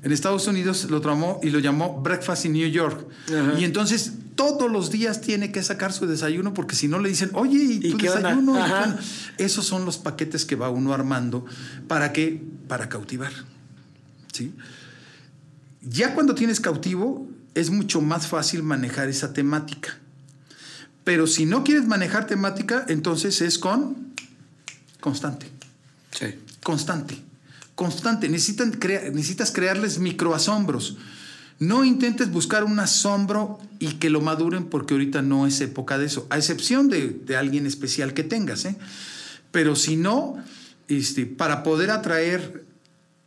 en 0.03 0.11
Estados 0.11 0.47
Unidos, 0.47 0.89
lo 0.89 0.99
tomó 0.99 1.39
y 1.41 1.49
lo 1.49 1.59
llamó 1.59 2.01
Breakfast 2.01 2.45
in 2.45 2.53
New 2.53 2.69
York. 2.69 3.07
Ajá. 3.27 3.57
Y 3.57 3.63
entonces 3.63 4.11
todos 4.35 4.69
los 4.69 4.91
días 4.91 5.21
tiene 5.21 5.51
que 5.51 5.63
sacar 5.63 5.93
su 5.93 6.05
desayuno 6.05 6.53
porque 6.53 6.75
si 6.75 6.89
no 6.89 6.99
le 6.99 7.07
dicen, 7.07 7.31
oye, 7.33 7.57
¿y 7.57 7.87
¿Y 7.87 7.91
tu 7.91 7.97
desayuno? 7.97 8.57
¿Y 8.57 8.61
Ajá. 8.61 8.83
qué 8.83 8.89
onda?". 8.89 9.01
Esos 9.37 9.65
son 9.65 9.85
los 9.85 9.97
paquetes 9.97 10.45
que 10.45 10.55
va 10.55 10.69
uno 10.69 10.93
armando. 10.93 11.45
¿Para 11.87 12.11
qué? 12.11 12.43
Para 12.67 12.89
cautivar. 12.89 13.31
¿Sí? 14.33 14.53
Ya 15.81 16.13
cuando 16.13 16.35
tienes 16.35 16.59
cautivo, 16.59 17.27
es 17.55 17.69
mucho 17.69 18.01
más 18.01 18.27
fácil 18.27 18.61
manejar 18.61 19.07
esa 19.07 19.31
temática. 19.31 19.97
Pero 21.03 21.27
si 21.27 21.45
no 21.45 21.63
quieres 21.63 21.85
manejar 21.85 22.27
temática, 22.27 22.85
entonces 22.89 23.41
es 23.41 23.57
con 23.57 24.13
constante. 24.99 25.47
Sí. 26.11 26.27
Constante. 26.61 27.21
Constante. 27.75 28.29
Necesitan 28.29 28.71
crea- 28.71 29.09
necesitas 29.11 29.51
crearles 29.51 29.99
microasombros. 29.99 30.97
No 31.59 31.85
intentes 31.85 32.31
buscar 32.31 32.63
un 32.63 32.79
asombro 32.79 33.59
y 33.79 33.93
que 33.93 34.09
lo 34.09 34.21
maduren 34.21 34.65
porque 34.65 34.93
ahorita 34.95 35.21
no 35.21 35.47
es 35.47 35.61
época 35.61 35.97
de 35.97 36.05
eso. 36.05 36.27
A 36.29 36.37
excepción 36.37 36.89
de, 36.89 37.09
de 37.09 37.37
alguien 37.37 37.65
especial 37.67 38.13
que 38.13 38.23
tengas. 38.23 38.65
¿eh? 38.65 38.75
Pero 39.51 39.75
si 39.75 39.95
no, 39.95 40.35
este, 40.87 41.25
para 41.25 41.63
poder 41.63 41.91
atraer 41.91 42.65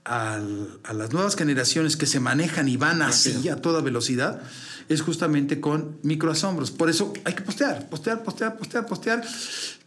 al- 0.05 0.79
a 0.85 0.93
las 0.93 1.13
nuevas 1.13 1.35
generaciones 1.37 1.97
que 1.97 2.07
se 2.07 2.21
manejan 2.21 2.69
y 2.69 2.77
van 2.77 3.03
así 3.03 3.49
a 3.49 3.57
toda 3.57 3.81
velocidad, 3.81 4.41
es 4.89 5.03
justamente 5.03 5.61
con 5.61 5.99
microasombros. 6.03 6.71
Por 6.71 6.91
eso 6.91 7.13
hay 7.25 7.35
que 7.35 7.43
postear, 7.43 7.89
postear, 7.89 8.23
postear, 8.23 8.57
postear, 8.57 8.87
postear. 8.87 9.23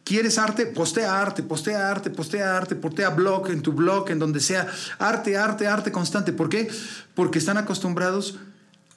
¿Quieres 0.03 0.37
arte? 0.39 0.65
Postea 0.65 1.21
arte, 1.21 1.43
postea 1.43 1.91
arte, 1.91 2.09
postea 2.09 2.57
arte, 2.57 2.75
postea 2.75 3.09
blog 3.11 3.49
en 3.49 3.61
tu 3.61 3.73
blog, 3.73 4.09
en 4.09 4.17
donde 4.17 4.39
sea. 4.39 4.67
Arte, 4.97 5.37
arte, 5.37 5.67
arte 5.67 5.91
constante. 5.91 6.33
¿Por 6.33 6.49
qué? 6.49 6.67
Porque 7.13 7.37
están 7.39 7.57
acostumbrados 7.57 8.39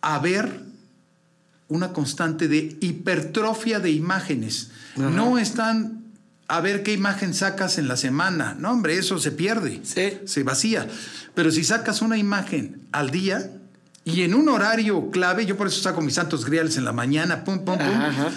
a 0.01 0.19
ver 0.21 0.63
una 1.69 1.93
constante 1.93 2.49
de 2.49 2.79
hipertrofia 2.81 3.79
de 3.79 3.91
imágenes. 3.91 4.71
Ajá. 4.97 5.11
No 5.11 5.39
están 5.39 6.03
a 6.49 6.61
ver 6.61 6.83
qué 6.83 6.93
imagen 6.93 7.35
sacas 7.35 7.79
en 7.79 7.89
la 7.89 7.97
semana. 7.97 8.57
No, 8.59 8.71
hombre, 8.73 8.97
eso 8.97 9.19
se 9.19 9.33
pierde. 9.33 9.81
Sí. 9.85 10.19
Se 10.25 10.43
vacía. 10.43 10.89
Pero 11.35 11.51
si 11.51 11.63
sacas 11.63 12.03
una 12.03 12.17
imagen 12.17 12.87
al 12.93 13.11
día 13.11 13.51
y 14.05 14.23
en 14.23 14.35
un 14.35 14.49
horario 14.49 15.11
clave, 15.11 15.47
yo 15.47 15.57
por 15.57 15.69
eso 15.69 15.81
saco 15.81 16.01
mis 16.01 16.15
santos 16.15 16.45
griales 16.45 16.77
en 16.77 16.85
la 16.85 16.93
mañana, 16.93 17.45
pum, 17.45 17.65
pum, 17.65 17.79
pum. 17.79 17.87
Ajá. 17.87 18.31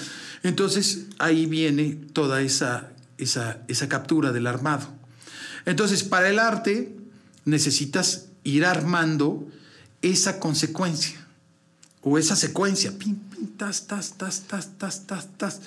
Entonces 0.44 1.06
ahí 1.18 1.48
viene 1.48 1.98
toda 2.14 2.42
esa, 2.42 2.92
esa, 3.18 3.58
esa 3.68 3.90
captura 3.90 4.32
del 4.32 4.46
armado. 4.46 4.88
Entonces, 5.66 6.04
para 6.04 6.30
el 6.30 6.38
arte 6.38 6.96
necesitas 7.46 8.28
ir 8.44 8.66
armando 8.66 9.48
esa 10.04 10.40
consecuencia 10.40 11.20
o 12.02 12.20
esa 12.20 12.36
secuencia. 12.36 12.92
Pim, 12.98 13.16
pim, 13.16 13.48
tas, 13.58 13.88
tas, 13.88 14.14
tas, 14.18 14.44
tas, 14.48 14.78
tas, 14.78 15.08
tas, 15.08 15.28
tas. 15.38 15.62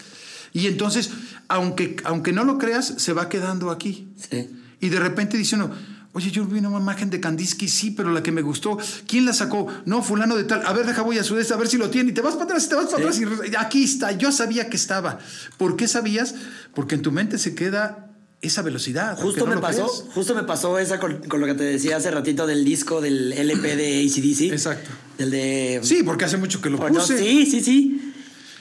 Y 0.53 0.69
entonces, 0.69 1.11
aunque, 1.49 1.97
aunque 2.05 2.33
no 2.33 2.45
lo 2.45 2.59
creas, 2.59 2.95
se 2.99 3.12
va 3.12 3.29
quedando 3.29 3.73
aquí. 3.73 4.09
Sí. 4.31 4.49
Y 4.81 4.89
de 4.91 5.01
repente 5.01 5.37
dice 5.37 5.57
uno, 5.57 5.73
oye, 6.19 6.31
yo 6.31 6.45
vi 6.45 6.59
una 6.59 6.69
imagen 6.78 7.09
de 7.11 7.20
Kandinsky, 7.20 7.69
sí, 7.69 7.90
pero 7.93 8.11
la 8.12 8.23
que 8.23 8.32
me 8.32 8.43
gustó, 8.43 8.77
¿quién 9.07 9.24
la 9.24 9.32
sacó? 9.32 9.66
No, 9.86 10.03
fulano 10.03 10.36
de 10.36 10.45
tal, 10.45 10.62
a 10.66 10.73
ver, 10.73 10.85
deja 10.86 11.03
voy 11.03 11.19
a 11.19 11.24
sudeste, 11.24 11.55
a 11.55 11.57
ver 11.57 11.69
si 11.69 11.77
lo 11.78 11.89
tiene, 11.90 12.11
y 12.11 12.12
te 12.12 12.20
vas 12.20 12.35
para 12.35 12.45
atrás, 12.45 12.66
y 12.66 12.69
te 12.69 12.74
vas 12.74 12.86
para 12.86 13.12
Sí. 13.12 13.24
atrás, 13.24 13.49
y 13.51 13.57
aquí 13.57 13.85
está, 13.85 14.12
yo 14.12 14.31
sabía 14.32 14.69
que 14.69 14.77
estaba. 14.77 15.19
¿Por 15.57 15.77
qué 15.77 15.89
sabías? 15.89 16.35
Porque 16.74 16.95
en 16.97 17.03
tu 17.03 17.12
mente 17.12 17.39
se 17.39 17.55
queda 17.55 18.05
esa 18.40 18.62
velocidad. 18.62 19.16
Justo 19.19 19.47
no 19.47 19.55
me 19.55 19.61
pasó, 19.61 19.86
creas. 19.86 20.15
justo 20.15 20.35
me 20.35 20.45
pasó 20.45 20.78
esa 20.78 21.01
con, 21.01 21.19
con 21.28 21.40
lo 21.40 21.47
que 21.47 21.55
te 21.55 21.65
decía 21.65 21.97
hace 21.97 22.11
ratito 22.11 22.47
del 22.47 22.65
disco 22.65 23.01
del 23.01 23.32
LP 23.32 23.77
de 23.77 24.07
ACDC. 24.07 24.53
Exacto. 24.53 24.90
Del 25.16 25.31
de. 25.31 25.81
Sí, 25.82 26.03
porque 26.05 26.24
hace 26.24 26.36
mucho 26.36 26.61
que 26.61 26.70
lo 26.70 26.78
puse. 26.78 27.19
sí, 27.19 27.47
sí, 27.47 27.61
sí. 27.61 28.12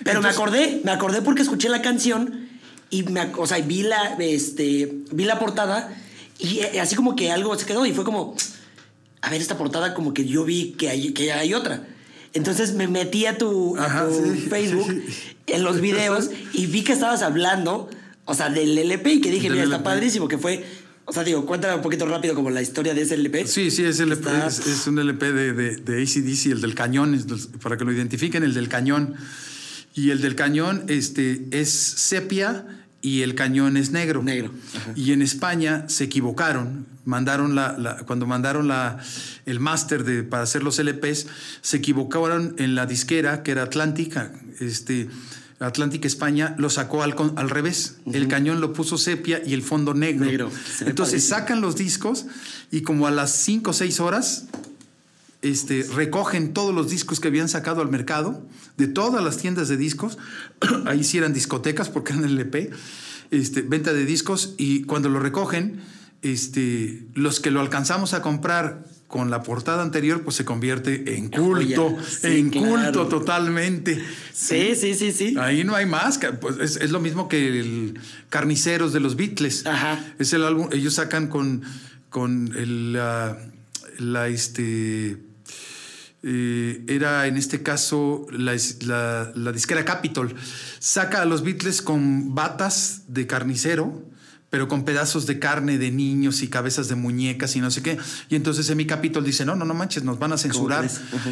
Pero 0.03 0.21
me 0.21 0.29
acordé, 0.29 0.81
me 0.83 0.91
acordé 0.91 1.21
porque 1.21 1.41
escuché 1.41 1.69
la 1.69 1.81
canción 1.81 2.47
y 2.89 3.03
me, 3.03 3.31
o 3.37 3.45
sea, 3.45 3.57
vi 3.59 3.83
la, 3.83 4.15
este, 4.19 4.99
vi 5.11 5.25
la 5.25 5.37
portada 5.37 5.93
y 6.39 6.59
eh, 6.59 6.79
así 6.79 6.95
como 6.95 7.15
que 7.15 7.31
algo 7.31 7.57
se 7.57 7.65
quedó 7.65 7.85
y 7.85 7.93
fue 7.93 8.03
como, 8.03 8.35
a 9.21 9.29
ver, 9.29 9.41
esta 9.41 9.57
portada 9.57 9.93
como 9.93 10.13
que 10.13 10.25
yo 10.25 10.45
vi 10.45 10.71
que 10.77 10.89
hay, 10.89 11.13
que 11.13 11.31
hay 11.33 11.53
otra. 11.53 11.87
Entonces 12.33 12.73
me 12.73 12.87
metí 12.87 13.25
a 13.25 13.37
tu, 13.37 13.75
a 13.77 13.85
Ajá, 13.85 14.07
tu 14.07 14.13
sí, 14.35 14.41
Facebook 14.49 14.87
sí, 14.91 15.11
sí. 15.11 15.37
en 15.53 15.63
los 15.63 15.81
videos 15.81 16.29
y 16.53 16.65
vi 16.67 16.83
que 16.83 16.93
estabas 16.93 17.21
hablando, 17.23 17.89
o 18.25 18.33
sea, 18.33 18.49
del 18.49 18.77
LP 18.77 19.13
y 19.13 19.21
que 19.21 19.31
dije, 19.31 19.49
mira, 19.49 19.63
está 19.63 19.77
LP. 19.77 19.83
padrísimo, 19.89 20.27
que 20.27 20.37
fue, 20.37 20.63
o 21.05 21.13
sea, 21.13 21.23
digo, 21.23 21.45
cuéntame 21.45 21.73
un 21.75 21.81
poquito 21.81 22.05
rápido 22.05 22.35
como 22.35 22.49
la 22.49 22.61
historia 22.61 22.93
de 22.93 23.01
ese 23.03 23.15
LP. 23.15 23.47
Sí, 23.47 23.71
sí, 23.71 23.83
es, 23.85 23.99
LP, 23.99 24.27
Está- 24.29 24.47
es, 24.47 24.59
es 24.67 24.87
un 24.87 24.99
LP 24.99 25.31
de, 25.31 25.53
de, 25.53 25.75
de 25.77 26.03
ACDC, 26.03 26.51
el 26.51 26.61
del 26.61 26.75
cañón, 26.75 27.15
es 27.15 27.47
para 27.63 27.77
que 27.77 27.85
lo 27.85 27.91
identifiquen, 27.93 28.43
el 28.43 28.53
del 28.53 28.67
cañón. 28.69 29.15
Y 29.95 30.11
el 30.11 30.21
del 30.21 30.35
cañón 30.35 30.83
este, 30.89 31.47
es 31.51 31.69
sepia 31.71 32.65
y 33.01 33.21
el 33.21 33.35
cañón 33.35 33.77
es 33.77 33.91
negro. 33.91 34.23
Negro, 34.23 34.51
ajá. 34.75 34.91
Y 34.95 35.11
en 35.11 35.21
España 35.21 35.85
se 35.87 36.05
equivocaron. 36.05 36.85
Mandaron 37.05 37.55
la, 37.55 37.77
la- 37.77 37.97
cuando 38.05 38.25
mandaron 38.25 38.67
la, 38.67 38.97
el 39.45 39.59
máster 39.59 40.03
de- 40.03 40.23
para 40.23 40.43
hacer 40.43 40.63
los 40.63 40.79
LPs, 40.79 41.27
se 41.61 41.77
equivocaron 41.77 42.55
en 42.57 42.75
la 42.75 42.85
disquera, 42.85 43.43
que 43.43 43.51
era 43.51 43.63
Atlántica. 43.63 44.31
Este, 44.59 45.07
Atlantic 45.59 46.05
España 46.05 46.53
lo 46.57 46.69
sacó 46.69 47.01
al, 47.03 47.15
al 47.35 47.49
revés. 47.49 47.97
El 48.11 48.27
cañón 48.27 48.61
lo 48.61 48.73
puso 48.73 48.97
sepia 48.97 49.41
y 49.45 49.53
el 49.53 49.61
fondo 49.63 49.93
negro. 49.93 50.25
Negro. 50.25 50.51
Entonces 50.81 51.23
sacan 51.27 51.61
los 51.61 51.75
discos 51.75 52.25
y 52.71 52.81
como 52.81 53.07
a 53.07 53.11
las 53.11 53.31
5 53.37 53.69
o 53.71 53.73
6 53.73 53.99
horas 53.99 54.45
este, 55.41 55.83
recogen 55.95 56.53
todos 56.53 56.73
los 56.73 56.89
discos 56.89 57.19
que 57.19 57.27
habían 57.27 57.49
sacado 57.49 57.81
al 57.81 57.89
mercado 57.89 58.45
de 58.77 58.87
todas 58.87 59.23
las 59.23 59.37
tiendas 59.37 59.67
de 59.67 59.77
discos. 59.77 60.17
Ahí 60.85 61.03
sí 61.03 61.17
eran 61.17 61.33
discotecas 61.33 61.89
porque 61.89 62.13
eran 62.13 62.25
LP, 62.25 62.71
este, 63.31 63.61
venta 63.61 63.93
de 63.93 64.05
discos. 64.05 64.55
Y 64.57 64.83
cuando 64.83 65.09
lo 65.09 65.19
recogen, 65.19 65.81
este, 66.21 67.03
los 67.13 67.39
que 67.39 67.51
lo 67.51 67.61
alcanzamos 67.61 68.13
a 68.13 68.21
comprar 68.21 68.85
con 69.07 69.29
la 69.29 69.41
portada 69.41 69.83
anterior, 69.83 70.21
pues 70.23 70.35
se 70.35 70.43
convierte 70.43 71.15
en 71.15 71.29
culto. 71.29 71.95
Sí, 72.05 72.39
en 72.39 72.49
claro. 72.49 72.67
culto 72.67 73.07
totalmente. 73.07 74.03
Sí, 74.33 74.75
sí, 74.75 74.93
sí, 74.95 75.13
sí. 75.13 75.35
Ahí 75.39 75.63
no 75.63 75.75
hay 75.75 75.85
más. 75.85 76.19
Pues 76.41 76.57
es, 76.59 76.75
es 76.75 76.91
lo 76.91 76.99
mismo 76.99 77.29
que 77.29 77.59
el 77.59 77.99
Carniceros 78.29 78.91
de 78.91 78.99
los 78.99 79.15
Beatles. 79.15 79.65
Ajá. 79.65 80.03
Es 80.19 80.33
el 80.33 80.43
álbum. 80.43 80.67
Ellos 80.73 80.95
sacan 80.95 81.27
con, 81.27 81.63
con 82.09 82.53
el, 82.57 82.93
la, 82.93 83.37
la, 83.97 84.27
este. 84.27 85.17
Eh, 86.29 86.83
era 86.89 87.25
en 87.27 87.37
este 87.37 87.63
caso 87.63 88.27
la, 88.31 88.53
la- 88.81 89.31
la 89.33 89.51
disquera 89.53 89.85
Capitol. 89.85 90.35
Saca 90.79 91.21
a 91.21 91.25
los 91.25 91.41
Beatles 91.41 91.81
con 91.81 92.35
batas 92.35 93.03
de 93.07 93.25
carnicero 93.27 94.03
pero 94.49 94.69
con 94.69 94.85
pedazos 94.85 95.25
de 95.25 95.39
carne 95.39 95.77
de 95.77 95.91
niños 95.91 96.41
y 96.41 96.47
cabezas 96.47 96.87
de 96.87 96.95
muñecas 96.95 97.53
y 97.57 97.59
no 97.59 97.69
sé 97.69 97.81
qué. 97.83 97.97
Y 98.29 98.35
entonces 98.37 98.69
en 98.69 98.77
mi 98.77 98.85
capítulo 98.87 99.25
dice, 99.25 99.43
no, 99.45 99.57
no, 99.57 99.65
no 99.65 99.73
manches, 99.73 100.03
nos 100.05 100.19
van 100.19 100.31
a 100.31 100.37
censurar. 100.37 100.89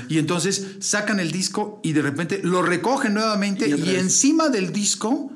Y 0.10 0.18
entonces 0.18 0.68
sacan 0.82 1.22
el 1.22 1.32
disco 1.32 1.80
y 1.82 1.94
de 1.94 2.02
repente 2.02 2.42
lo 2.44 2.62
recogen 2.62 3.14
nuevamente 3.14 3.70
y, 3.70 3.96
encima 3.96 4.50
del 4.50 4.74
disco 4.74 5.32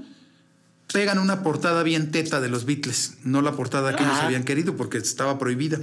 pegan 0.91 1.19
una 1.19 1.41
portada 1.41 1.81
bien 1.83 2.11
teta 2.11 2.41
de 2.41 2.49
los 2.49 2.65
Beatles, 2.65 3.13
no 3.23 3.41
la 3.41 3.53
portada 3.53 3.95
que 3.95 4.03
ellos 4.03 4.17
habían 4.25 4.43
querido 4.43 4.75
porque 4.75 4.97
estaba 4.97 5.39
prohibida. 5.39 5.79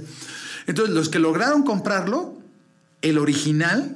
Entonces 0.67 0.93
los 0.93 1.09
que 1.09 1.17
lograron 1.17 1.63
comprarlo, 1.63 2.37
el 3.01 3.17
original, 3.17 3.95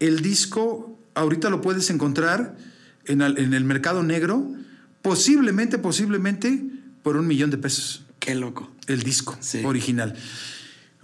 el 0.00 0.20
disco, 0.20 0.98
ahorita 1.14 1.50
lo 1.50 1.60
puedes 1.60 1.90
encontrar 1.90 2.56
en 3.04 3.20
el 3.20 3.64
mercado 3.64 4.02
negro, 4.02 4.48
posiblemente, 5.02 5.78
posiblemente 5.78 6.62
por 7.02 7.16
un 7.16 7.26
millón 7.26 7.50
de 7.50 7.58
pesos. 7.58 8.04
Qué 8.18 8.34
loco. 8.34 8.70
El 8.86 9.02
disco 9.02 9.38
original. 9.64 10.14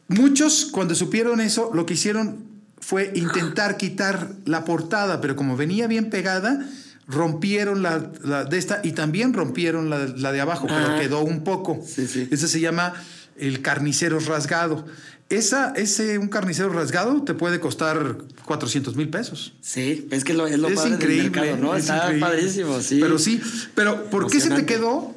Muchos, 0.06 0.66
cuando 0.70 0.94
supieron 0.94 1.40
eso, 1.40 1.70
lo 1.74 1.84
que 1.84 1.94
hicieron 1.94 2.44
fue 2.80 3.12
intentar 3.14 3.76
quitar 3.76 4.32
la 4.44 4.64
portada, 4.64 5.20
pero 5.20 5.36
como 5.36 5.56
venía 5.56 5.86
bien 5.86 6.10
pegada, 6.10 6.66
rompieron 7.06 7.82
la, 7.82 7.98
de 7.98 8.58
esta 8.58 8.80
y 8.84 8.92
también 8.92 9.34
rompieron 9.34 9.90
la, 9.90 10.32
de 10.32 10.40
abajo, 10.40 10.66
pero 10.68 10.98
quedó 10.98 11.22
un 11.22 11.42
poco. 11.44 11.80
Sí, 11.84 12.28
Ese 12.30 12.48
se 12.48 12.60
llama 12.60 12.94
el 13.36 13.62
carnicero 13.62 14.20
rasgado. 14.20 14.86
Esa, 15.28 15.72
ese, 15.76 16.16
un 16.16 16.28
carnicero 16.28 16.70
rasgado 16.70 17.22
te 17.22 17.34
puede 17.34 17.60
costar 17.60 18.16
400 18.46 18.96
mil 18.96 19.10
pesos. 19.10 19.52
Sí, 19.60 20.08
es 20.10 20.24
que 20.24 20.32
lo, 20.32 20.46
es 20.46 20.58
lo 20.58 20.68
es 20.68 20.86
increíble, 20.86 21.56
¿no? 21.58 21.76
Está 21.76 22.10
padrísimo, 22.18 22.80
sí. 22.80 22.98
Pero 23.00 23.18
sí, 23.18 23.40
pero 23.74 24.08
¿por 24.08 24.30
qué 24.30 24.40
se 24.40 24.50
te 24.50 24.64
quedó? 24.64 25.14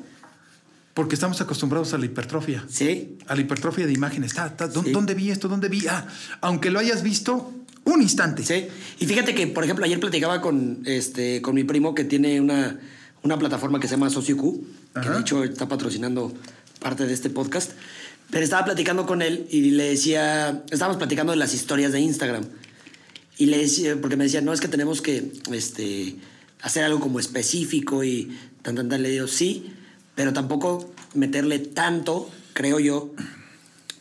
Porque 0.93 1.15
estamos 1.15 1.39
acostumbrados 1.39 1.93
a 1.93 1.97
la 1.97 2.05
hipertrofia. 2.05 2.65
Sí. 2.67 3.17
A 3.27 3.35
la 3.35 3.41
hipertrofia 3.41 3.85
de 3.87 3.93
imágenes. 3.93 4.33
¿Dónde 4.91 5.13
vi 5.13 5.31
esto? 5.31 5.47
¿Dónde 5.47 5.69
vi? 5.69 5.87
Ah, 5.87 6.05
aunque 6.41 6.69
lo 6.69 6.79
hayas 6.79 7.01
visto 7.03 7.53
un 7.85 8.01
instante. 8.01 8.43
Sí. 8.43 8.67
Y 8.99 9.05
fíjate 9.05 9.33
que, 9.33 9.47
por 9.47 9.63
ejemplo, 9.63 9.85
ayer 9.85 9.99
platicaba 10.01 10.41
con, 10.41 10.81
este, 10.85 11.41
con 11.41 11.55
mi 11.55 11.63
primo 11.63 11.95
que 11.95 12.03
tiene 12.03 12.41
una, 12.41 12.77
una 13.23 13.39
plataforma 13.39 13.79
que 13.79 13.87
se 13.87 13.95
llama 13.95 14.09
SocioQ, 14.09 14.65
que 15.01 15.09
de 15.09 15.19
hecho 15.21 15.45
está 15.45 15.69
patrocinando 15.69 16.33
parte 16.79 17.05
de 17.05 17.13
este 17.13 17.29
podcast. 17.29 17.71
Pero 18.31 18.43
estaba 18.43 18.65
platicando 18.65 19.05
con 19.05 19.21
él 19.21 19.45
y 19.51 19.71
le 19.71 19.89
decía, 19.89 20.63
estábamos 20.71 20.97
platicando 20.97 21.33
de 21.33 21.37
las 21.37 21.53
historias 21.53 21.91
de 21.91 21.99
Instagram. 21.99 22.45
Y 23.37 23.47
le 23.47 23.57
decía, 23.57 23.97
porque 23.99 24.15
me 24.15 24.23
decía, 24.23 24.41
no, 24.41 24.53
es 24.53 24.61
que 24.61 24.69
tenemos 24.69 25.01
que 25.01 25.31
este, 25.51 26.15
hacer 26.61 26.85
algo 26.85 26.99
como 26.99 27.19
específico 27.19 28.03
y 28.03 28.37
tan, 28.61 28.75
tan, 28.75 28.87
tan. 28.87 29.03
Le 29.03 29.09
digo, 29.09 29.27
sí, 29.27 29.73
pero 30.15 30.31
tampoco 30.31 30.93
meterle 31.13 31.59
tanto, 31.59 32.29
creo 32.53 32.79
yo, 32.79 33.11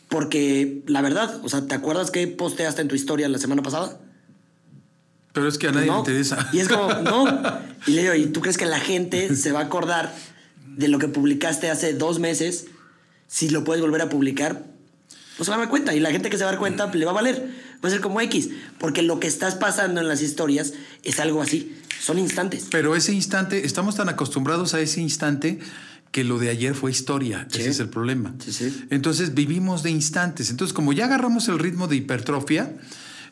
porque 0.07 0.81
la 0.87 1.01
verdad, 1.01 1.39
o 1.43 1.49
sea, 1.49 1.67
¿te 1.67 1.75
acuerdas 1.75 2.11
que 2.11 2.27
posteaste 2.27 2.81
en 2.81 2.87
tu 2.87 2.95
historia 2.95 3.27
la 3.27 3.37
semana 3.37 3.61
pasada? 3.61 3.99
Pero 5.33 5.47
es 5.47 5.57
que 5.57 5.67
a 5.67 5.71
nadie 5.71 5.89
le 5.89 5.97
interesa. 5.97 6.49
Y 6.53 6.59
es 6.59 6.67
como, 6.67 6.93
no. 6.93 7.25
Y 7.87 7.91
le 7.91 8.01
digo, 8.03 8.13
¿y 8.13 8.27
tú 8.27 8.41
crees 8.41 8.57
que 8.57 8.65
la 8.65 8.79
gente 8.79 9.35
se 9.37 9.51
va 9.51 9.61
a 9.61 9.63
acordar 9.63 10.13
de 10.67 10.87
lo 10.87 10.99
que 10.99 11.07
publicaste 11.07 11.69
hace 11.69 11.93
dos 11.93 12.19
meses 12.19 12.67
si 13.31 13.49
lo 13.49 13.63
puedes 13.63 13.81
volver 13.81 14.01
a 14.01 14.09
publicar? 14.09 14.65
No 15.39 15.45
se 15.45 15.51
va 15.51 15.55
a 15.55 15.59
dar 15.61 15.69
cuenta. 15.69 15.95
Y 15.95 16.01
la 16.01 16.11
gente 16.11 16.29
que 16.29 16.37
se 16.37 16.43
va 16.43 16.49
a 16.49 16.51
dar 16.51 16.59
cuenta 16.59 16.93
le 16.93 17.05
va 17.05 17.11
a 17.11 17.13
valer. 17.13 17.49
Va 17.83 17.87
a 17.87 17.91
ser 17.91 18.01
como 18.01 18.19
X. 18.19 18.49
Porque 18.77 19.01
lo 19.01 19.21
que 19.21 19.27
estás 19.27 19.55
pasando 19.55 20.01
en 20.01 20.09
las 20.09 20.21
historias 20.21 20.73
es 21.03 21.19
algo 21.21 21.41
así. 21.41 21.77
Son 22.01 22.19
instantes. 22.19 22.67
Pero 22.69 22.93
ese 22.93 23.13
instante, 23.13 23.65
estamos 23.65 23.95
tan 23.95 24.09
acostumbrados 24.09 24.73
a 24.73 24.81
ese 24.81 24.99
instante 24.99 25.59
que 26.11 26.25
lo 26.25 26.39
de 26.39 26.49
ayer 26.49 26.75
fue 26.75 26.91
historia. 26.91 27.47
Ese 27.49 27.69
es 27.69 27.79
el 27.79 27.87
problema. 27.87 28.35
Entonces 28.89 29.33
vivimos 29.33 29.81
de 29.81 29.91
instantes. 29.91 30.49
Entonces, 30.49 30.73
como 30.73 30.91
ya 30.91 31.05
agarramos 31.05 31.47
el 31.47 31.57
ritmo 31.57 31.87
de 31.87 31.95
hipertrofia, 31.95 32.75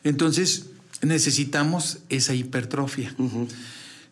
entonces 0.02 0.66
necesitamos 1.02 1.98
esa 2.08 2.34
hipertrofia. 2.34 3.14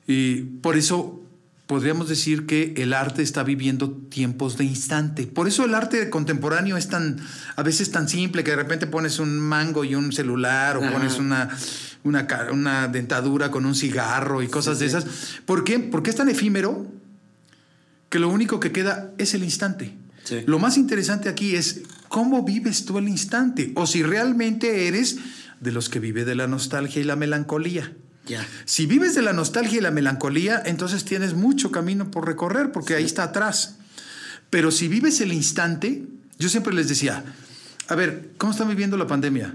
Y 0.07 0.43
por 0.61 0.77
eso 0.77 1.23
podríamos 1.69 2.09
decir 2.09 2.47
que 2.47 2.73
el 2.79 2.95
arte 2.95 3.23
está 3.23 3.45
viviendo 3.45 3.93
tiempos 3.93 4.57
de 4.57 4.65
instante. 4.65 5.27
Por 5.27 5.47
eso 5.47 5.67
el 5.67 5.75
arte 5.75 6.09
contemporáneo 6.09 6.79
es 6.79 6.89
tan, 6.89 7.21
a 7.57 7.63
veces 7.63 7.91
tan 7.91 8.09
simple, 8.09 8.43
que 8.43 8.53
de 8.53 8.57
repente 8.57 8.87
pones 8.87 9.19
un 9.19 9.39
mango 9.39 9.85
y 9.85 9.95
un 9.95 10.11
celular, 10.11 10.79
o 10.79 10.81
pones 10.81 11.19
una, 11.19 11.51
una, 12.05 12.27
una, 12.51 12.89
dentadura 12.89 13.51
con 13.51 13.67
un 13.67 13.75
cigarro 13.75 14.43
y 14.43 14.49
cosas 14.49 14.79
de 14.79 14.87
esas. 14.87 15.05
¿Por 15.45 15.63
qué? 15.63 15.79
Porque 15.79 16.09
es 16.09 16.17
tan 16.17 16.31
efímero 16.31 16.87
que 18.09 18.19
lo 18.19 18.31
único 18.31 18.61
que 18.61 18.73
queda 18.73 19.13
es 19.19 19.35
el 19.35 19.45
instante. 19.45 19.95
Lo 20.47 20.59
más 20.59 20.79
interesante 20.79 21.29
aquí 21.29 21.55
es 21.55 21.83
cómo 22.09 22.45
vives 22.45 22.87
tú 22.87 22.97
el 22.97 23.09
instante 23.09 23.73
o 23.77 23.87
si 23.87 24.03
realmente 24.03 24.89
eres 24.89 25.19
de 25.61 25.73
los 25.73 25.91
que 25.91 26.01
vive 26.01 26.25
de 26.25 26.35
la 26.35 26.47
nostalgia 26.47 27.03
y 27.03 27.05
la 27.05 27.17
melancolía. 27.17 27.93
Si 28.65 28.87
vives 28.87 29.15
de 29.15 29.23
la 29.23 29.33
nostalgia 29.33 29.79
y 29.79 29.83
la 29.83 29.91
melancolía, 29.91 30.63
entonces 30.65 31.05
tienes 31.05 31.35
mucho 31.35 31.71
camino 31.71 32.11
por 32.11 32.27
recorrer 32.27 32.73
porque 32.73 32.95
ahí 32.95 33.05
está 33.05 33.25
atrás. 33.25 33.77
Pero 34.51 34.71
si 34.71 34.89
vives 34.89 35.21
el 35.21 35.33
instante, 35.33 36.05
yo 36.39 36.49
siempre 36.49 36.75
les 36.75 36.89
decía, 36.89 37.25
a 37.89 37.95
ver, 37.95 38.31
¿cómo 38.39 38.53
están 38.53 38.69
viviendo 38.69 38.97
la 38.97 39.07
pandemia? 39.07 39.55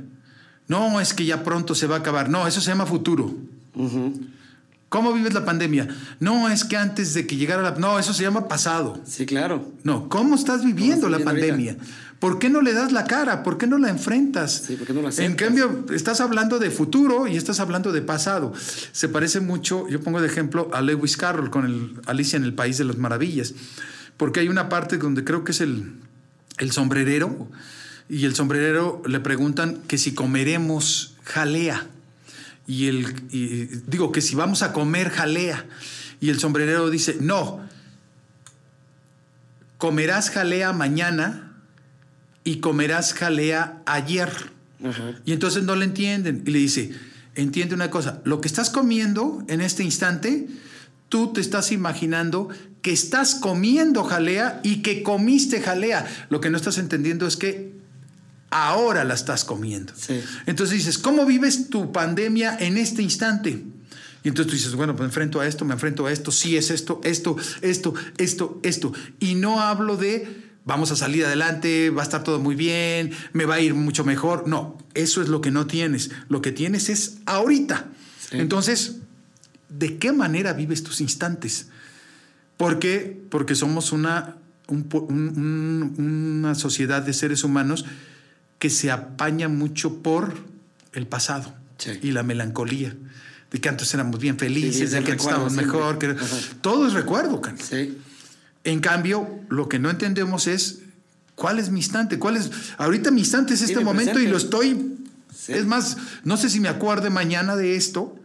No, 0.68 1.00
es 1.00 1.14
que 1.14 1.26
ya 1.26 1.44
pronto 1.44 1.76
se 1.76 1.88
va 1.88 1.98
a 1.98 2.00
acabar. 2.00 2.30
No, 2.30 2.48
eso 2.48 2.62
se 2.62 2.70
llama 2.70 2.86
futuro. 2.86 3.36
¿Cómo 4.90 5.12
vives 5.14 5.34
la 5.34 5.44
pandemia? 5.44 5.88
No, 6.20 6.50
es 6.50 6.64
que 6.64 6.78
antes 6.78 7.16
de 7.16 7.26
que 7.26 7.36
llegara 7.36 7.64
la... 7.64 7.72
No, 7.72 7.98
eso 7.98 8.14
se 8.14 8.22
llama 8.22 8.48
pasado. 8.48 9.02
Sí, 9.06 9.26
claro. 9.26 9.72
No, 9.84 10.08
¿cómo 10.08 10.36
estás 10.36 10.64
viviendo 10.64 11.10
la 11.10 11.20
pandemia? 11.20 11.78
¿Por 12.24 12.40
qué 12.40 12.50
no 12.50 12.62
le 12.62 12.72
das 12.72 12.94
la 12.94 13.04
cara? 13.04 13.44
¿Por 13.44 13.58
qué 13.58 13.68
no 13.68 13.78
la 13.78 13.90
enfrentas? 13.90 14.64
Sí, 14.66 14.78
¿por 14.78 14.88
qué 14.88 14.94
no 14.94 15.02
la 15.02 15.10
En 15.10 15.36
cambio, 15.36 15.86
estás 15.94 16.22
hablando 16.22 16.58
de 16.58 16.72
futuro 16.72 17.28
y 17.28 17.36
estás 17.36 17.60
hablando 17.60 17.92
de 17.92 18.02
pasado. 18.02 18.54
Se 18.94 19.10
parece 19.10 19.42
mucho, 19.42 19.90
yo 19.90 20.00
pongo 20.00 20.22
de 20.22 20.28
ejemplo 20.28 20.70
a 20.74 20.82
Lewis 20.82 21.18
Carroll 21.18 21.50
con 21.50 21.66
el 21.66 22.00
Alicia 22.06 22.38
en 22.38 22.46
el 22.46 22.54
País 22.54 22.78
de 22.78 22.86
las 22.86 22.98
Maravillas, 22.98 23.54
porque 24.16 24.40
hay 24.40 24.48
una 24.48 24.70
parte 24.70 24.98
donde 24.98 25.26
creo 25.26 25.44
que 25.44 25.52
es 25.52 25.60
el, 25.60 25.96
el 26.60 26.72
sombrerero 26.72 27.50
y 28.08 28.24
el 28.24 28.36
sombrerero 28.36 29.02
le 29.06 29.20
preguntan 29.20 29.82
que 29.86 29.98
si 29.98 30.14
comeremos 30.14 31.16
jalea 31.26 31.88
y 32.66 32.88
el 32.88 33.84
digo 33.86 34.14
que 34.14 34.22
si 34.22 34.36
vamos 34.36 34.62
a 34.62 34.72
comer 34.72 35.10
jalea 35.10 35.66
y 36.22 36.30
el 36.30 36.40
sombrerero 36.40 36.90
dice, 36.90 37.18
"No. 37.20 37.60
Comerás 39.78 40.30
jalea 40.30 40.72
mañana 40.72 41.50
y 42.44 42.58
comerás 42.58 43.14
jalea 43.14 43.82
ayer." 43.86 44.52
Y 45.26 45.32
entonces 45.32 45.64
no 45.64 45.76
le 45.76 45.86
entienden 45.86 46.44
y 46.46 46.52
le 46.52 46.60
dice, 46.60 46.92
"Entiende 47.36 47.76
una 47.76 47.90
cosa, 47.90 48.22
lo 48.26 48.42
que 48.42 48.48
estás 48.48 48.70
comiendo 48.70 49.44
en 49.48 49.62
este 49.62 49.84
instante, 49.84 50.48
tú 51.10 51.32
te 51.32 51.42
estás 51.42 51.72
imaginando 51.72 52.50
que 52.84 52.92
estás 52.92 53.36
comiendo 53.36 54.04
jalea 54.04 54.60
y 54.62 54.82
que 54.82 55.04
comiste 55.04 55.62
jalea. 55.62 56.06
Lo 56.30 56.42
que 56.42 56.50
no 56.50 56.58
estás 56.58 56.78
entendiendo 56.78 57.26
es 57.26 57.38
que 57.38 57.72
ahora 58.50 59.04
la 59.06 59.14
estás 59.14 59.46
comiendo. 59.46 59.94
Entonces 60.46 60.78
dices, 60.78 60.98
¿cómo 60.98 61.26
vives 61.26 61.70
tu 61.70 61.92
pandemia 61.92 62.58
en 62.60 62.78
este 62.78 63.02
instante? 63.02 63.64
Y 64.24 64.28
entonces 64.28 64.52
tú 64.52 64.58
dices, 64.58 64.76
bueno, 64.76 64.94
me 64.94 65.06
enfrento 65.06 65.40
a 65.40 65.48
esto, 65.48 65.66
me 65.66 65.74
enfrento 65.74 66.06
a 66.06 66.12
esto, 66.12 66.32
sí 66.32 66.58
es 66.58 66.72
esto, 66.72 67.00
esto, 67.04 67.38
esto, 67.62 67.94
esto, 68.18 68.60
esto. 68.62 68.94
Y 69.20 69.36
no 69.36 69.62
hablo 69.62 69.96
de 69.96 70.53
vamos 70.66 70.92
a 70.92 70.96
salir 70.96 71.26
adelante, 71.26 71.90
va 71.90 72.02
a 72.02 72.06
estar 72.06 72.24
todo 72.24 72.40
muy 72.40 72.56
bien, 72.56 73.12
me 73.34 73.46
va 73.46 73.56
a 73.56 73.60
ir 73.60 73.74
mucho 73.74 74.04
mejor. 74.04 74.48
No, 74.48 74.78
eso 74.94 75.22
es 75.22 75.30
lo 75.30 75.42
que 75.42 75.52
no 75.52 75.68
tienes. 75.68 76.12
Lo 76.30 76.42
que 76.42 76.52
tienes 76.52 76.90
es 76.90 77.18
ahorita. 77.26 77.88
Entonces, 78.32 78.98
¿de 79.70 79.98
qué 79.98 80.12
manera 80.12 80.54
vives 80.54 80.84
tus 80.84 81.02
instantes? 81.02 81.68
¿Por 82.58 82.80
qué? 82.80 83.22
Porque 83.30 83.56
somos 83.56 83.92
una, 83.92 84.38
una 84.68 86.56
sociedad 86.56 87.02
de 87.02 87.14
seres 87.14 87.44
humanos 87.44 87.86
que 88.58 88.70
se 88.70 88.92
apaña 88.92 89.50
mucho 89.50 90.02
por 90.02 90.34
el 90.94 91.08
pasado 91.08 91.54
y 92.02 92.12
la 92.12 92.24
melancolía. 92.24 92.96
De 93.52 93.62
que 93.62 93.70
antes 93.70 93.94
éramos 93.94 94.20
bien 94.20 94.40
felices, 94.40 94.92
de 94.92 95.04
que 95.04 95.12
antes 95.12 95.26
estábamos 95.28 95.54
mejor. 95.54 96.00
Que... 96.00 96.16
Todo 96.62 96.88
es 96.88 96.94
recuerdo, 96.94 97.42
Sí. 97.60 97.98
En 98.64 98.80
cambio, 98.80 99.42
lo 99.50 99.68
que 99.68 99.80
no 99.80 99.90
entendemos 99.90 100.48
es 100.48 100.80
cuál 101.36 101.60
es 101.60 101.70
mi 101.70 101.80
instante, 101.80 102.20
cuál 102.20 102.38
es. 102.38 102.50
Ahorita 102.78 103.12
mi 103.12 103.22
instante 103.22 103.54
es 103.54 103.62
este 103.62 103.80
momento 103.82 104.20
y 104.20 104.28
lo 104.28 104.38
estoy. 104.38 104.98
Es 105.48 105.66
más, 105.66 105.98
no 106.24 106.38
sé 106.38 106.50
si 106.50 106.60
me 106.60 106.70
acuerde 106.70 107.10
mañana 107.10 107.56
de 107.56 107.76
esto, 107.76 108.16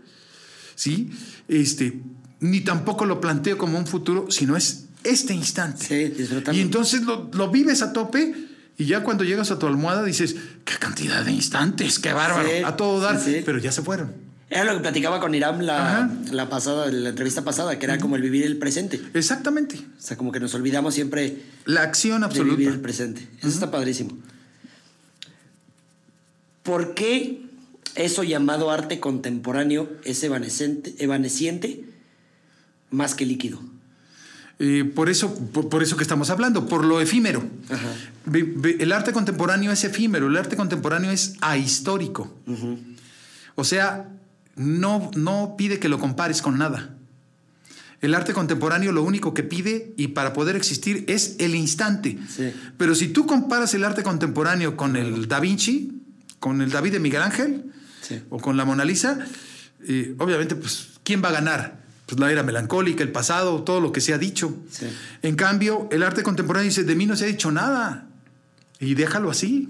¿sí? 0.75 1.11
Este, 1.49 2.01
ni 2.41 2.61
tampoco 2.61 3.07
lo 3.07 3.21
planteo 3.21 3.59
como 3.59 3.79
un 3.79 3.87
futuro, 3.87 4.31
sino 4.31 4.57
es 4.57 4.85
este 5.05 5.35
instante. 5.35 5.85
Sí, 5.85 6.29
y 6.53 6.61
entonces 6.61 7.03
lo, 7.03 7.31
lo 7.33 7.51
vives 7.51 7.83
a 7.83 7.93
tope 7.93 8.35
y 8.77 8.85
ya 8.85 9.03
cuando 9.03 9.25
llegas 9.25 9.51
a 9.51 9.59
tu 9.59 9.67
almohada 9.67 10.05
dices, 10.05 10.37
qué 10.65 10.75
cantidad 10.79 11.25
de 11.25 11.33
instantes, 11.33 11.99
qué 11.99 12.13
bárbaro, 12.13 12.49
a 12.65 12.77
todo 12.77 13.01
dar, 13.01 13.21
pero 13.45 13.59
ya 13.59 13.73
se 13.73 13.83
fueron. 13.83 14.28
Era 14.51 14.65
lo 14.65 14.75
que 14.75 14.81
platicaba 14.81 15.21
con 15.21 15.35
Iram 15.35 15.61
la, 15.61 16.11
la 16.31 16.49
pasada, 16.49 16.91
la 16.91 17.11
entrevista 17.11 17.45
pasada, 17.45 17.79
que 17.79 17.85
era 17.85 17.99
como 17.99 18.17
el 18.17 18.23
vivir 18.23 18.45
el 18.47 18.57
presente. 18.57 19.01
Exactamente. 19.13 19.77
O 19.77 20.01
sea, 20.01 20.17
como 20.17 20.33
que 20.33 20.41
nos 20.41 20.55
olvidamos 20.55 20.95
siempre 20.95 21.43
La 21.67 21.83
acción 21.83 22.23
de 22.23 22.29
vivir 22.29 22.69
el 22.69 22.75
absoluta. 22.75 22.83
presente. 22.83 23.29
Eso 23.39 23.49
está 23.49 23.71
padrísimo. 23.71 24.17
¿Por 26.63 26.95
qué 26.95 27.43
eso 27.95 28.23
llamado 28.23 28.71
arte 28.71 29.01
contemporáneo 29.01 29.91
es 30.05 30.23
evanescente, 30.23 30.95
evanesciente 30.99 31.85
más 32.91 33.15
que 33.15 33.27
líquido? 33.27 33.61
Eh, 34.61 34.91
por, 34.95 35.09
eso, 35.09 35.35
por, 35.53 35.69
por 35.69 35.83
eso 35.83 35.97
que 35.97 36.03
estamos 36.03 36.31
hablando, 36.31 36.67
por 36.67 36.85
lo 36.85 37.01
efímero. 37.01 37.45
Ajá. 37.71 37.93
El 38.79 38.93
arte 38.93 39.13
contemporáneo 39.13 39.73
es 39.73 39.85
efímero, 39.85 40.27
el 40.27 40.37
arte 40.37 40.57
contemporáneo 40.57 41.11
es 41.11 41.37
ahistórico. 41.41 42.35
O 43.55 43.65
sea, 43.65 44.09
no, 44.59 45.11
no 45.17 45.55
pide 45.57 45.79
que 45.79 45.89
lo 45.89 45.99
compares 45.99 46.43
con 46.43 46.59
nada. 46.59 46.95
El 48.01 48.15
arte 48.15 48.33
contemporáneo 48.33 48.93
lo 48.93 49.03
único 49.03 49.35
que 49.35 49.43
pide 49.43 49.93
y 49.97 50.09
para 50.09 50.33
poder 50.33 50.55
existir 50.55 51.05
es 51.09 51.35
el 51.41 51.55
instante. 51.57 52.17
Sí. 52.29 52.53
Pero 52.77 52.95
si 52.95 53.09
tú 53.09 53.27
comparas 53.27 53.75
el 53.75 53.83
arte 53.85 54.03
contemporáneo 54.05 54.77
con 54.77 54.95
el 54.95 55.27
Da 55.27 55.41
Vinci, 55.41 56.01
con 56.39 56.63
el 56.63 56.71
David 56.71 56.93
de 56.93 57.01
Miguel 57.01 57.23
Ángel 57.23 57.65
Sí. 58.01 58.23
o 58.31 58.39
con 58.39 58.57
la 58.57 58.65
Mona 58.65 58.85
Lisa, 58.85 59.19
eh, 59.87 60.15
obviamente, 60.19 60.55
pues, 60.55 60.91
¿quién 61.03 61.23
va 61.23 61.29
a 61.31 61.33
ganar? 61.33 61.85
Pues 62.07 62.19
la 62.21 62.31
era 62.33 62.43
melancólica, 62.45 63.03
el 63.03 63.11
pasado, 63.13 63.65
todo 63.65 63.81
lo 63.81 63.91
que 63.93 64.01
se 64.01 64.15
ha 64.15 64.19
dicho. 64.19 64.57
Sí. 64.71 64.87
En 65.23 65.35
cambio, 65.35 65.89
el 65.91 66.03
arte 66.05 66.23
contemporáneo 66.23 66.69
dice, 66.69 66.85
de 66.85 66.95
mí 66.95 67.05
no 67.05 67.17
se 67.17 67.25
ha 67.25 67.27
dicho 67.27 67.51
nada. 67.51 68.07
Y 68.81 68.95
déjalo 68.95 69.31
así. 69.31 69.69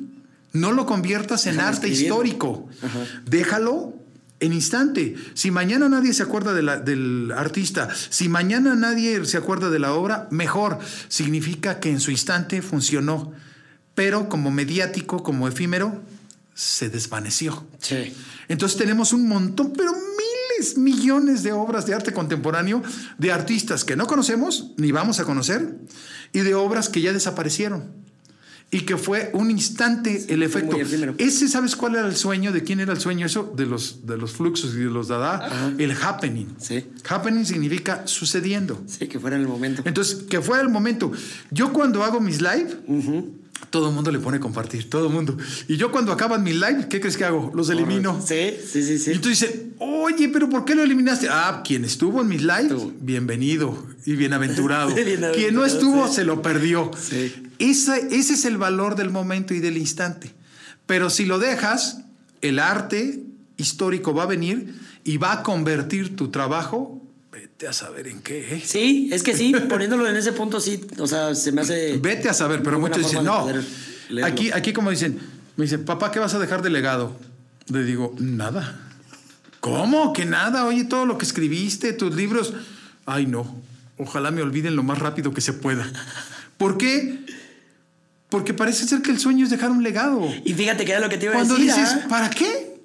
No 0.53 0.73
lo 0.73 0.85
conviertas 0.87 1.47
en 1.47 1.59
arte 1.61 1.87
escribir. 1.89 2.03
histórico. 2.03 2.69
Ajá. 2.83 2.99
Déjalo 3.25 3.95
en 4.41 4.53
instante. 4.53 5.15
Si 5.35 5.51
mañana 5.51 5.89
nadie 5.89 6.13
se 6.15 6.23
acuerda 6.23 6.55
de 6.55 6.63
la- 6.63 6.79
del 6.79 7.33
artista, 7.37 7.89
si 8.11 8.29
mañana 8.29 8.75
nadie 8.75 9.25
se 9.25 9.37
acuerda 9.37 9.69
de 9.71 9.79
la 9.79 9.93
obra, 9.95 10.29
mejor. 10.31 10.79
Significa 11.09 11.81
que 11.81 11.91
en 11.91 12.01
su 12.01 12.11
instante 12.11 12.63
funcionó. 12.63 13.33
Pero 13.95 14.29
como 14.29 14.51
mediático, 14.53 15.23
como 15.25 15.49
efímero, 15.49 16.01
se 16.55 16.89
desvaneció. 16.89 17.67
Sí. 17.81 18.15
Entonces 18.49 18.79
tenemos 18.79 19.13
un 19.13 19.27
montón, 19.29 19.73
pero 19.77 19.93
miles, 19.93 20.79
millones 20.79 21.43
de 21.43 21.53
obras 21.53 21.87
de 21.87 21.95
arte 21.95 22.13
contemporáneo 22.13 22.83
de 23.19 23.33
artistas 23.33 23.85
que 23.85 23.97
no 23.97 24.07
conocemos 24.07 24.73
ni 24.77 24.93
vamos 24.93 25.19
a 25.21 25.25
conocer 25.25 25.77
y 26.33 26.41
de 26.41 26.55
obras 26.55 26.89
que 26.89 27.01
ya 27.01 27.13
desaparecieron. 27.13 27.98
Y 28.71 28.81
que 28.81 28.99
fue 28.99 29.31
un 29.33 29.51
instante 29.51 30.27
el 30.29 30.43
efecto. 30.43 30.77
Ese, 31.17 31.49
¿sabes 31.49 31.75
cuál 31.75 31.95
era 31.95 32.07
el 32.07 32.17
sueño? 32.17 32.53
¿De 32.53 32.63
quién 32.63 32.81
era 32.81 32.93
el 32.93 33.01
sueño? 33.01 33.25
Eso, 33.25 33.55
de 33.57 33.65
los, 33.65 34.07
de 34.07 34.19
los 34.19 34.33
fluxos 34.33 34.75
y 34.75 34.81
de 34.81 34.91
los 34.91 35.09
dada. 35.09 35.73
El 35.79 35.93
happening. 35.93 36.49
Sí. 36.59 36.85
Happening 37.09 37.47
significa 37.47 38.07
sucediendo. 38.07 38.83
Sí, 38.87 39.09
que 39.09 39.19
fuera 39.19 39.37
en 39.37 39.43
el 39.43 39.49
momento. 39.49 39.83
Entonces, 39.87 40.25
que 40.29 40.43
fue 40.43 40.61
el 40.61 40.69
momento. 40.69 41.11
Yo 41.51 41.73
cuando 41.73 42.05
hago 42.05 42.21
mis 42.21 42.43
live, 42.43 42.77
todo 43.71 43.89
el 43.89 43.95
mundo 43.95 44.11
le 44.11 44.19
pone 44.19 44.41
compartir, 44.41 44.89
todo 44.89 45.09
el 45.09 45.13
mundo. 45.13 45.37
Y 45.67 45.77
yo 45.77 45.91
cuando 45.91 46.13
acaban 46.13 46.43
mis 46.43 46.55
live, 46.55 46.87
¿qué 46.89 47.01
crees 47.01 47.17
que 47.17 47.25
hago? 47.25 47.53
Los 47.55 47.69
elimino. 47.71 48.21
Sí, 48.25 48.57
sí, 48.65 48.83
sí, 48.83 48.99
sí. 48.99 49.13
Y 49.13 49.19
tú 49.19 49.29
dices, 49.29 49.55
oye, 49.79 50.29
pero 50.29 50.49
¿por 50.49 50.65
qué 50.65 50.75
lo 50.75 50.83
eliminaste? 50.83 51.29
Ah, 51.31 51.63
quien 51.65 51.85
estuvo 51.85 52.21
en 52.21 52.29
mis 52.29 52.43
live, 52.43 52.69
Tú. 52.69 52.93
bienvenido 53.01 53.87
y 54.07 54.17
bienaventurado. 54.17 54.89
Bienaventurado, 54.95 55.35
quien 55.35 55.55
no 55.55 55.65
estuvo, 55.65 56.09
sí. 56.09 56.15
se 56.15 56.25
lo 56.25 56.41
perdió. 56.43 56.91
Sí. 56.99 57.35
Ese, 57.59 58.09
ese 58.11 58.35
es 58.35 58.45
el 58.45 58.57
valor 58.57 58.97
del 58.97 59.11
momento 59.11 59.55
y 59.55 59.61
del 59.61 59.77
instante. 59.77 60.33
Pero 60.87 61.11
si 61.11 61.27
lo 61.27 61.39
dejas, 61.39 61.99
el 62.41 62.59
arte 62.59 63.23
histórico 63.57 64.15
va 64.15 64.23
a 64.23 64.27
venir 64.27 64.75
y 65.05 65.19
va 65.19 65.33
a 65.33 65.43
convertir 65.43 66.17
tu 66.17 66.31
trabajo, 66.31 67.03
vete 67.59 67.67
a 67.67 67.73
saber 67.73 68.07
en 68.07 68.21
qué. 68.21 68.55
¿eh? 68.55 68.63
Sí, 68.65 69.11
es 69.13 69.25
que 69.25 69.37
sí, 69.37 69.53
poniéndolo 69.69 70.09
en 70.09 70.15
ese 70.15 70.31
punto 70.31 70.61
sí, 70.61 70.81
o 70.97 71.09
sea, 71.09 71.35
se 71.35 71.51
me 71.51 71.63
hace... 71.63 71.99
Vete 71.99 72.29
a 72.29 72.33
saber, 72.33 72.63
pero 72.63 72.79
muchos 72.79 72.99
dicen, 72.99 73.25
no. 73.25 73.49
Aquí, 74.23 74.53
aquí 74.53 74.73
como 74.73 74.91
dicen, 74.91 75.19
me 75.57 75.65
dicen, 75.65 75.85
papá, 75.85 76.13
¿qué 76.13 76.21
vas 76.21 76.35
a 76.35 76.39
dejar 76.39 76.63
de 76.63 76.71
legado? 76.71 77.17
Le 77.69 77.83
digo, 77.83 78.15
nada. 78.21 78.81
¿Cómo? 79.59 80.13
Que 80.13 80.25
nada. 80.25 80.67
Oye, 80.67 80.85
todo 80.85 81.05
lo 81.05 81.19
que 81.19 81.25
escribiste, 81.25 81.93
tus 81.93 82.15
libros. 82.15 82.55
Ay, 83.07 83.27
no. 83.27 83.61
Ojalá 83.97 84.31
me 84.31 84.41
olviden 84.41 84.77
lo 84.77 84.85
más 84.85 85.01
rápido 85.01 85.35
que 85.35 85.41
se 85.41 85.53
pueda. 85.53 85.85
¿Por 86.59 86.79
qué? 86.79 87.27
Porque 88.29 88.55
parece 88.55 88.87
ser 88.87 89.03
que 89.03 89.11
el 89.11 89.19
sueño 89.19 89.45
es 89.45 89.51
dejar 89.51 89.73
un 89.73 89.83
legado. 89.83 90.33
Y 90.45 90.55
fíjate 90.55 90.85
que 90.85 90.93
era 90.93 91.01
lo 91.01 91.09
que 91.09 91.19
te 91.19 91.25
iba 91.25 91.35
a 91.35 91.39
Cuando 91.39 91.57
decir. 91.57 91.75
dices, 91.75 91.99
¿ah? 92.05 92.07
¿para 92.09 92.31
qué? 92.31 92.81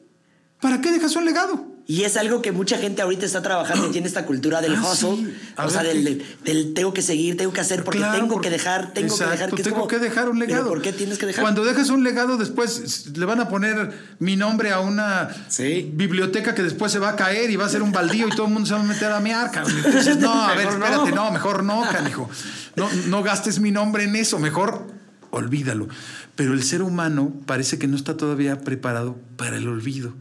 ¿Para 0.59 0.81
qué 0.81 0.91
dejas 0.91 1.15
un 1.15 1.25
legado? 1.25 1.72
Y 1.85 2.03
es 2.03 2.15
algo 2.15 2.41
que 2.41 2.53
mucha 2.53 2.77
gente 2.77 3.01
ahorita 3.01 3.25
está 3.25 3.41
trabajando 3.41 3.87
y 3.89 3.91
tiene 3.91 4.07
esta 4.07 4.25
cultura 4.25 4.61
del 4.61 4.75
Ah, 4.75 4.81
hustle. 4.89 5.17
sí. 5.17 5.33
O 5.57 5.69
sea, 5.69 5.83
del, 5.83 5.97
¿qué? 5.97 6.03
del- 6.03 6.25
del 6.45 6.73
tengo 6.73 6.93
que 6.93 7.01
seguir, 7.01 7.35
tengo 7.35 7.51
que 7.51 7.59
hacer, 7.59 7.83
porque 7.83 7.97
Claro, 7.99 8.15
tengo 8.19 8.33
porque- 8.35 8.47
que 8.47 8.53
dejar, 8.53 8.93
tengo 8.93 9.17
que 9.17 9.25
dejar. 9.25 9.49
Que 9.49 9.55
es 9.57 9.63
tengo 9.63 9.75
como, 9.75 9.87
que 9.89 9.99
dejar 9.99 10.29
un 10.29 10.39
¿pero 10.39 10.49
legado. 10.49 10.69
¿Por 10.69 10.81
qué 10.81 10.93
tienes 10.93 11.17
que 11.17 11.25
dejar? 11.25 11.41
Cuando 11.43 11.65
dejas 11.65 11.89
un 11.89 12.01
legado, 12.05 12.37
después 12.37 13.07
le 13.17 13.25
van 13.25 13.41
a 13.41 13.49
poner 13.49 13.91
mi 14.19 14.37
nombre 14.37 14.71
a 14.71 14.79
una 14.79 15.27
Sí. 15.49 15.91
biblioteca 15.93 16.55
que 16.55 16.63
después 16.63 16.89
se 16.89 16.99
va 16.99 17.09
a 17.09 17.15
caer 17.17 17.51
y 17.51 17.57
va 17.57 17.65
a 17.65 17.69
ser 17.69 17.81
un 17.81 17.91
baldío 17.91 18.27
y 18.29 18.31
todo 18.31 18.45
el 18.47 18.53
mundo 18.53 18.65
se 18.65 18.75
va 18.75 18.79
a 18.79 18.83
meter 18.83 19.11
a 19.11 19.19
mi 19.19 19.31
arca. 19.31 19.63
Entonces, 19.85 20.17
no, 20.19 20.31
a 20.31 20.55
ver, 20.55 20.67
no. 20.67 20.85
espérate, 20.85 21.11
no, 21.11 21.31
mejor 21.31 21.65
no, 21.65 21.81
canijo. 21.91 22.29
No, 22.77 22.89
no 23.07 23.23
gastes 23.23 23.59
mi 23.59 23.71
nombre 23.71 24.05
en 24.05 24.15
eso, 24.15 24.39
mejor 24.39 24.87
olvídalo. 25.31 25.87
Pero 26.35 26.53
el 26.53 26.63
ser 26.63 26.81
humano 26.81 27.31
parece 27.45 27.77
que 27.77 27.87
no 27.87 27.95
está 27.95 28.17
todavía 28.17 28.61
preparado 28.61 29.17
para 29.37 29.57
el 29.57 29.67
olvido. 29.67 30.13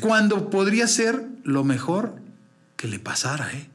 Cuando 0.00 0.48
podría 0.50 0.86
ser 0.86 1.24
lo 1.44 1.64
mejor 1.64 2.14
que 2.76 2.86
le 2.88 2.98
pasara, 2.98 3.50
¿eh? 3.52 3.68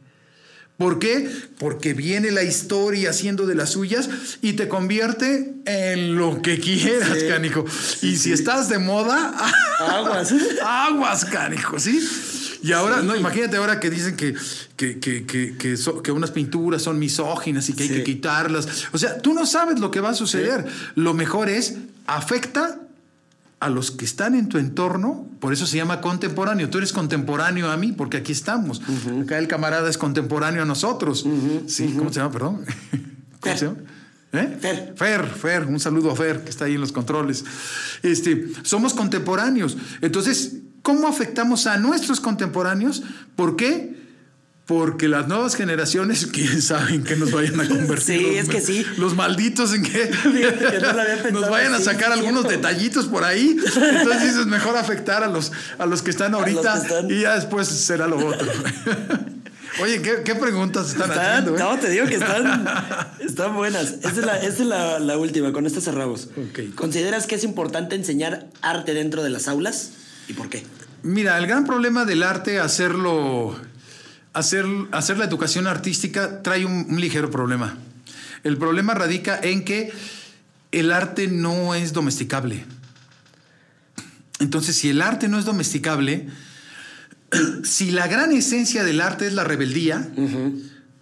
¿Por 0.78 0.98
qué? 0.98 1.30
Porque 1.60 1.94
viene 1.94 2.32
la 2.32 2.42
historia 2.44 3.12
haciendo 3.12 3.46
de 3.46 3.54
las 3.54 3.72
suyas 3.72 4.10
y 4.42 4.54
te 4.54 4.68
convierte 4.68 5.54
en 5.66 6.16
lo 6.16 6.42
que 6.42 6.60
quieras, 6.60 7.20
Sí. 7.20 7.28
canijo. 7.28 7.66
y 8.02 8.16
si 8.18 8.32
estás 8.32 8.68
de 8.70 8.80
moda, 8.80 9.32
Aguas. 9.80 10.34
aguas, 10.66 11.26
canijo, 11.26 11.78
¿sí? 11.80 12.00
Y 12.64 12.72
ahora, 12.74 13.02
no, 13.02 13.16
imagínate 13.16 13.58
ahora 13.58 13.80
que 13.80 13.90
dicen 13.90 14.16
que, 14.16 14.36
que, 14.76 15.00
que, 15.00 15.26
que, 15.26 15.58
que 15.58 15.78
so- 15.78 16.02
que 16.04 16.12
unas 16.12 16.32
pinturas 16.32 16.82
son 16.84 17.00
misóginas 17.00 17.68
y 17.70 17.74
que 17.74 17.84
hay 17.84 17.90
que 17.90 18.04
quitarlas. 18.04 18.86
O 18.92 18.98
sea, 18.98 19.18
tú 19.20 19.34
no 19.34 19.46
sabes 19.46 19.80
lo 19.80 19.90
que 19.92 20.00
va 20.00 20.10
a 20.10 20.14
suceder. 20.14 20.66
Lo 20.96 21.14
mejor 21.14 21.50
es, 21.50 21.76
afecta 22.06 22.78
a 23.60 23.70
los 23.70 23.92
que 23.92 24.06
están 24.06 24.34
en 24.36 24.48
tu 24.50 24.58
entorno, 24.58 25.28
por 25.40 25.54
eso 25.54 25.66
se 25.68 25.78
llama 25.78 26.02
contemporáneo. 26.02 26.70
Tú 26.70 26.80
eres 26.80 26.94
contemporáneo 26.94 27.70
a 27.70 27.78
mí, 27.78 27.92
porque 27.92 28.18
aquí 28.18 28.32
estamos. 28.32 28.82
Acá 29.24 29.38
el 29.38 29.48
camarada 29.48 29.90
es 29.90 29.98
contemporáneo 29.98 30.64
a 30.64 30.66
nosotros. 30.66 31.26
sí, 31.68 31.94
¿cómo 31.98 32.12
se 32.12 32.20
llama? 32.20 32.32
Perdón. 32.32 32.66
¿Cómo 33.40 33.56
Fer. 33.56 33.58
se 33.58 33.66
llama? 33.66 33.78
¿Eh? 34.34 34.58
Fer. 34.62 34.94
Fer, 34.96 35.26
Fer, 35.28 35.66
un 35.66 35.80
saludo 35.80 36.10
a 36.12 36.16
Fer, 36.16 36.44
que 36.44 36.50
está 36.50 36.66
ahí 36.66 36.76
en 36.76 36.82
los 36.82 36.92
controles. 36.92 37.44
Este, 38.02 38.48
somos 38.64 38.94
contemporáneos. 38.94 39.78
Entonces, 40.00 40.54
¿cómo 40.82 41.08
afectamos 41.08 41.68
a 41.68 41.78
nuestros 41.78 42.20
contemporáneos? 42.20 43.04
¿Por 43.36 43.56
qué? 43.56 44.00
Porque 44.68 45.10
las 45.10 45.28
nuevas 45.28 45.56
generaciones, 45.56 46.28
quién 46.32 46.62
sabe 46.62 46.94
en 46.94 47.04
qué 47.04 47.16
nos 47.18 47.32
vayan 47.32 47.60
a 47.60 47.68
convertir. 47.68 48.20
Sí, 48.20 48.22
los, 48.22 48.36
es 48.36 48.50
que 48.50 48.62
sí. 48.62 48.86
Los 48.98 49.16
malditos 49.16 49.74
en 49.74 49.84
qué. 49.84 50.06
Fíjate 50.14 50.66
que 50.66 50.80
no 50.80 50.94
lo 50.94 51.02
había 51.02 51.16
pensado 51.24 51.42
nos 51.42 51.50
vayan 51.50 51.74
a 51.74 51.80
sacar 51.80 52.12
algunos 52.14 52.44
cierto. 52.44 52.50
detallitos 52.68 53.06
por 53.08 53.24
ahí. 53.24 53.58
Entonces 53.60 54.22
dices, 54.24 54.46
mejor 54.46 54.78
afectar 54.78 55.24
a 55.24 55.28
los, 55.28 55.52
a 55.78 55.86
los 55.86 56.02
que 56.02 56.12
están 56.12 56.34
ahorita 56.36 56.74
que 56.74 56.80
están. 56.80 57.12
y 57.12 57.22
ya 57.22 57.36
después 57.36 57.68
será 57.68 58.08
lo 58.08 58.26
otro. 58.26 58.48
Oye, 59.82 60.02
¿qué, 60.02 60.22
qué 60.24 60.36
preguntas 60.36 60.90
están, 60.92 61.10
Están- 61.10 61.26
haciendo? 61.28 61.56
eh? 61.56 61.60
no, 61.60 61.80
te 61.80 61.90
digo 61.90 62.06
que 62.06 62.16
están, 62.16 62.66
están 63.20 63.56
buenas. 63.56 63.92
Esta 63.94 64.10
es, 64.10 64.18
la, 64.18 64.38
esta 64.38 64.62
es 64.64 64.68
la, 64.68 65.00
la 65.00 65.18
última, 65.18 65.54
con 65.54 65.66
esta 65.66 65.80
cerramos. 65.82 66.28
Ok. 66.36 66.76
¿Consideras 66.76 67.26
que 67.26 67.36
es 67.36 67.44
importante 67.46 67.96
enseñar 67.96 68.48
arte 68.62 68.94
dentro 68.94 69.24
de 69.24 69.30
las 69.30 69.48
aulas? 69.48 69.92
¿Y 70.32 70.34
por 70.34 70.50
qué? 70.50 70.64
Mira, 71.04 71.38
el 71.38 71.46
gran 71.46 71.66
problema 71.66 72.06
del 72.06 72.24
arte, 72.24 72.62
hacerlo, 72.62 73.60
hacer, 74.32 74.66
hacer 74.94 75.18
la 75.18 75.26
educación 75.26 75.68
artística, 75.68 76.42
trae 76.42 76.66
un, 76.66 76.86
un 76.90 77.02
ligero 77.02 77.30
problema. 77.30 77.78
El 78.46 78.58
problema 78.58 78.94
radica 78.94 79.38
en 79.44 79.66
que 79.66 79.92
el 80.72 80.94
arte 80.94 81.28
no 81.28 81.76
es 81.76 81.92
domesticable. 81.92 82.64
Entonces, 84.40 84.78
si 84.78 84.90
el 84.90 85.02
arte 85.02 85.28
no 85.28 85.38
es 85.38 85.44
domesticable, 85.44 86.30
si 87.64 87.92
la 87.92 88.08
gran 88.08 88.32
esencia 88.32 88.86
del 88.86 89.02
arte 89.02 89.28
es 89.28 89.34
la 89.34 89.44
rebeldía, 89.44 90.10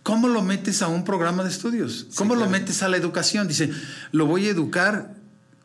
¿cómo 0.01 0.27
lo 0.27 0.41
metes 0.41 0.81
a 0.81 0.88
un 0.88 1.03
programa 1.03 1.43
de 1.43 1.51
estudios? 1.51 2.07
¿Cómo 2.15 2.34
lo 2.34 2.49
metes 2.49 2.81
a 2.81 2.89
la 2.89 2.97
educación? 2.97 3.47
Dice, 3.47 3.69
lo 4.11 4.26
voy 4.26 4.47
a 4.47 4.49
educar 4.49 5.19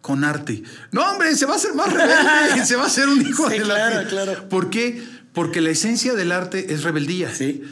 con 0.05 0.22
arte. 0.22 0.62
No, 0.93 1.01
hombre, 1.10 1.35
se 1.35 1.47
va 1.47 1.55
a 1.55 1.56
hacer 1.56 1.72
más 1.74 1.90
rebelde, 1.90 2.66
se 2.66 2.76
va 2.76 2.82
a 2.82 2.86
hacer 2.89 3.09
un 3.09 3.22
hijo 3.26 3.48
Sí, 3.48 3.59
de 3.59 3.64
la... 3.64 3.74
claro, 3.74 4.09
claro. 4.10 4.48
¿Por 4.51 4.68
qué? 4.68 5.02
Porque 5.32 5.62
la 5.62 5.70
esencia 5.70 6.12
del 6.12 6.31
arte 6.31 6.74
es 6.74 6.82
rebeldía. 6.82 7.35
Sí. 7.35 7.62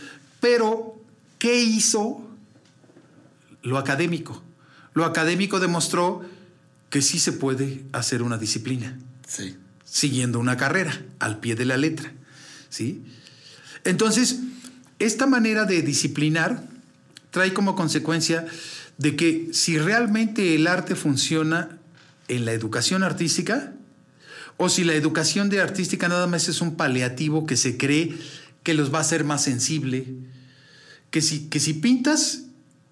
Pero, 0.40 0.98
¿qué 1.38 1.60
hizo 1.62 2.26
lo 3.60 3.76
académico? 3.76 4.42
Lo 4.94 5.04
académico 5.04 5.60
demostró 5.60 6.22
que 6.88 7.02
sí 7.02 7.18
se 7.18 7.32
puede 7.32 7.84
hacer 7.92 8.22
una 8.22 8.38
disciplina 8.38 8.98
Sí. 9.28 9.54
siguiendo 9.84 10.38
una 10.38 10.56
carrera 10.56 11.02
al 11.18 11.38
pie 11.38 11.54
de 11.54 11.66
la 11.66 11.76
letra. 11.76 12.12
¿sí? 12.70 13.02
Entonces, 13.84 14.38
esta 14.98 15.26
manera 15.26 15.66
de 15.66 15.82
disciplinar 15.82 16.64
trae 17.30 17.52
como 17.52 17.76
consecuencia 17.76 18.46
de 18.96 19.16
que 19.16 19.50
si 19.52 19.76
realmente 19.78 20.54
el 20.54 20.66
arte 20.66 20.94
funciona 20.94 21.76
en 22.32 22.44
la 22.44 22.52
educación 22.52 23.02
artística, 23.02 23.74
o 24.56 24.68
si 24.68 24.84
la 24.84 24.94
educación 24.94 25.48
de 25.48 25.60
artística 25.60 26.08
nada 26.08 26.26
más 26.26 26.48
es 26.48 26.60
un 26.60 26.76
paliativo 26.76 27.46
que 27.46 27.56
se 27.56 27.76
cree 27.76 28.16
que 28.62 28.74
los 28.74 28.92
va 28.92 28.98
a 28.98 29.00
hacer 29.02 29.24
más 29.24 29.42
sensible, 29.42 30.06
que 31.10 31.20
si, 31.20 31.48
que 31.48 31.60
si 31.60 31.74
pintas, 31.74 32.44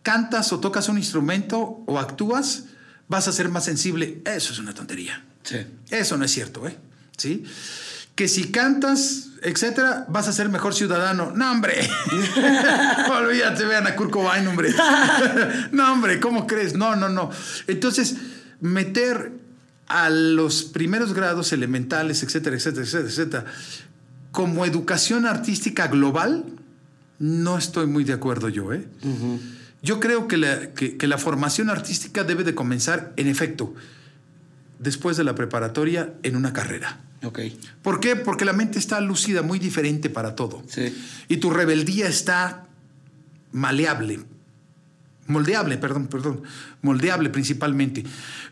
cantas 0.03 0.53
o 0.53 0.61
tocas 0.61 0.89
un 0.89 0.99
instrumento 0.99 1.83
o 1.87 1.99
actúas, 1.99 2.65
vas 3.09 3.29
a 3.29 3.33
ser 3.33 3.49
más 3.49 3.65
sensible. 3.65 4.21
Eso 4.25 4.53
es 4.53 4.59
una 4.59 4.75
tontería. 4.75 5.25
Sí. 5.43 5.59
Eso 5.91 6.17
no 6.17 6.25
es 6.25 6.31
cierto, 6.31 6.67
¿eh? 6.67 6.77
¿Sí? 7.17 7.45
Que 8.15 8.29
si 8.29 8.51
cantas, 8.51 9.29
etcétera, 9.43 10.05
vas 10.09 10.29
a 10.29 10.33
ser 10.33 10.49
mejor 10.49 10.75
ciudadano. 10.75 11.33
No, 11.35 11.51
hombre. 11.51 11.89
Olvídate, 13.11 13.65
vean 13.65 13.87
a 13.87 13.97
Kurt 13.97 14.11
Cobain, 14.11 14.47
hombre. 14.47 14.75
no, 15.73 15.93
hombre, 15.93 16.21
¿cómo 16.21 16.47
crees? 16.47 16.75
No, 16.75 16.97
no, 16.97 17.09
no. 17.09 17.31
Entonces, 17.67 18.17
meter 18.61 19.33
a 19.87 20.09
los 20.11 20.63
primeros 20.65 21.15
grados 21.15 21.53
elementales, 21.53 22.23
etcétera, 22.23 22.57
etcétera, 22.57 22.85
etcétera, 22.85 23.09
etcétera, 23.09 23.45
como 24.31 24.65
educación 24.65 25.27
artística 25.27 25.89
global, 25.89 26.45
no 27.19 27.59
estoy 27.59 27.87
muy 27.87 28.05
de 28.05 28.13
acuerdo 28.13 28.49
yo, 28.49 28.73
¿eh? 28.73 28.87
Yo 29.83 29.99
creo 29.99 30.29
que 30.29 30.37
la, 30.37 30.73
que, 30.75 30.97
que 30.97 31.07
la 31.07 31.19
formación 31.19 31.71
artística 31.71 32.23
debe 32.23 32.45
de 32.45 32.55
comenzar, 32.55 33.13
en 33.17 33.27
efecto, 33.27 33.75
después 34.79 35.17
de 35.17 35.25
la 35.25 35.35
preparatoria, 35.35 36.15
en 36.23 36.37
una 36.37 36.53
carrera. 36.53 37.01
Ok. 37.23 37.41
¿Por 37.83 38.01
qué? 38.01 38.17
Porque 38.17 38.45
la 38.45 38.53
mente 38.53 38.79
está 38.79 39.01
lúcida, 39.01 39.43
muy 39.43 39.59
diferente 39.59 40.09
para 40.09 40.35
todo. 40.35 40.63
Sí. 40.69 40.97
Y 41.29 41.39
tu 41.39 41.51
rebeldía 41.51 42.09
está 42.09 42.67
maleable, 43.53 44.21
moldeable, 45.31 45.79
perdón, 45.79 46.09
perdón, 46.09 46.43
moldeable 46.83 47.31
principalmente. 47.31 48.05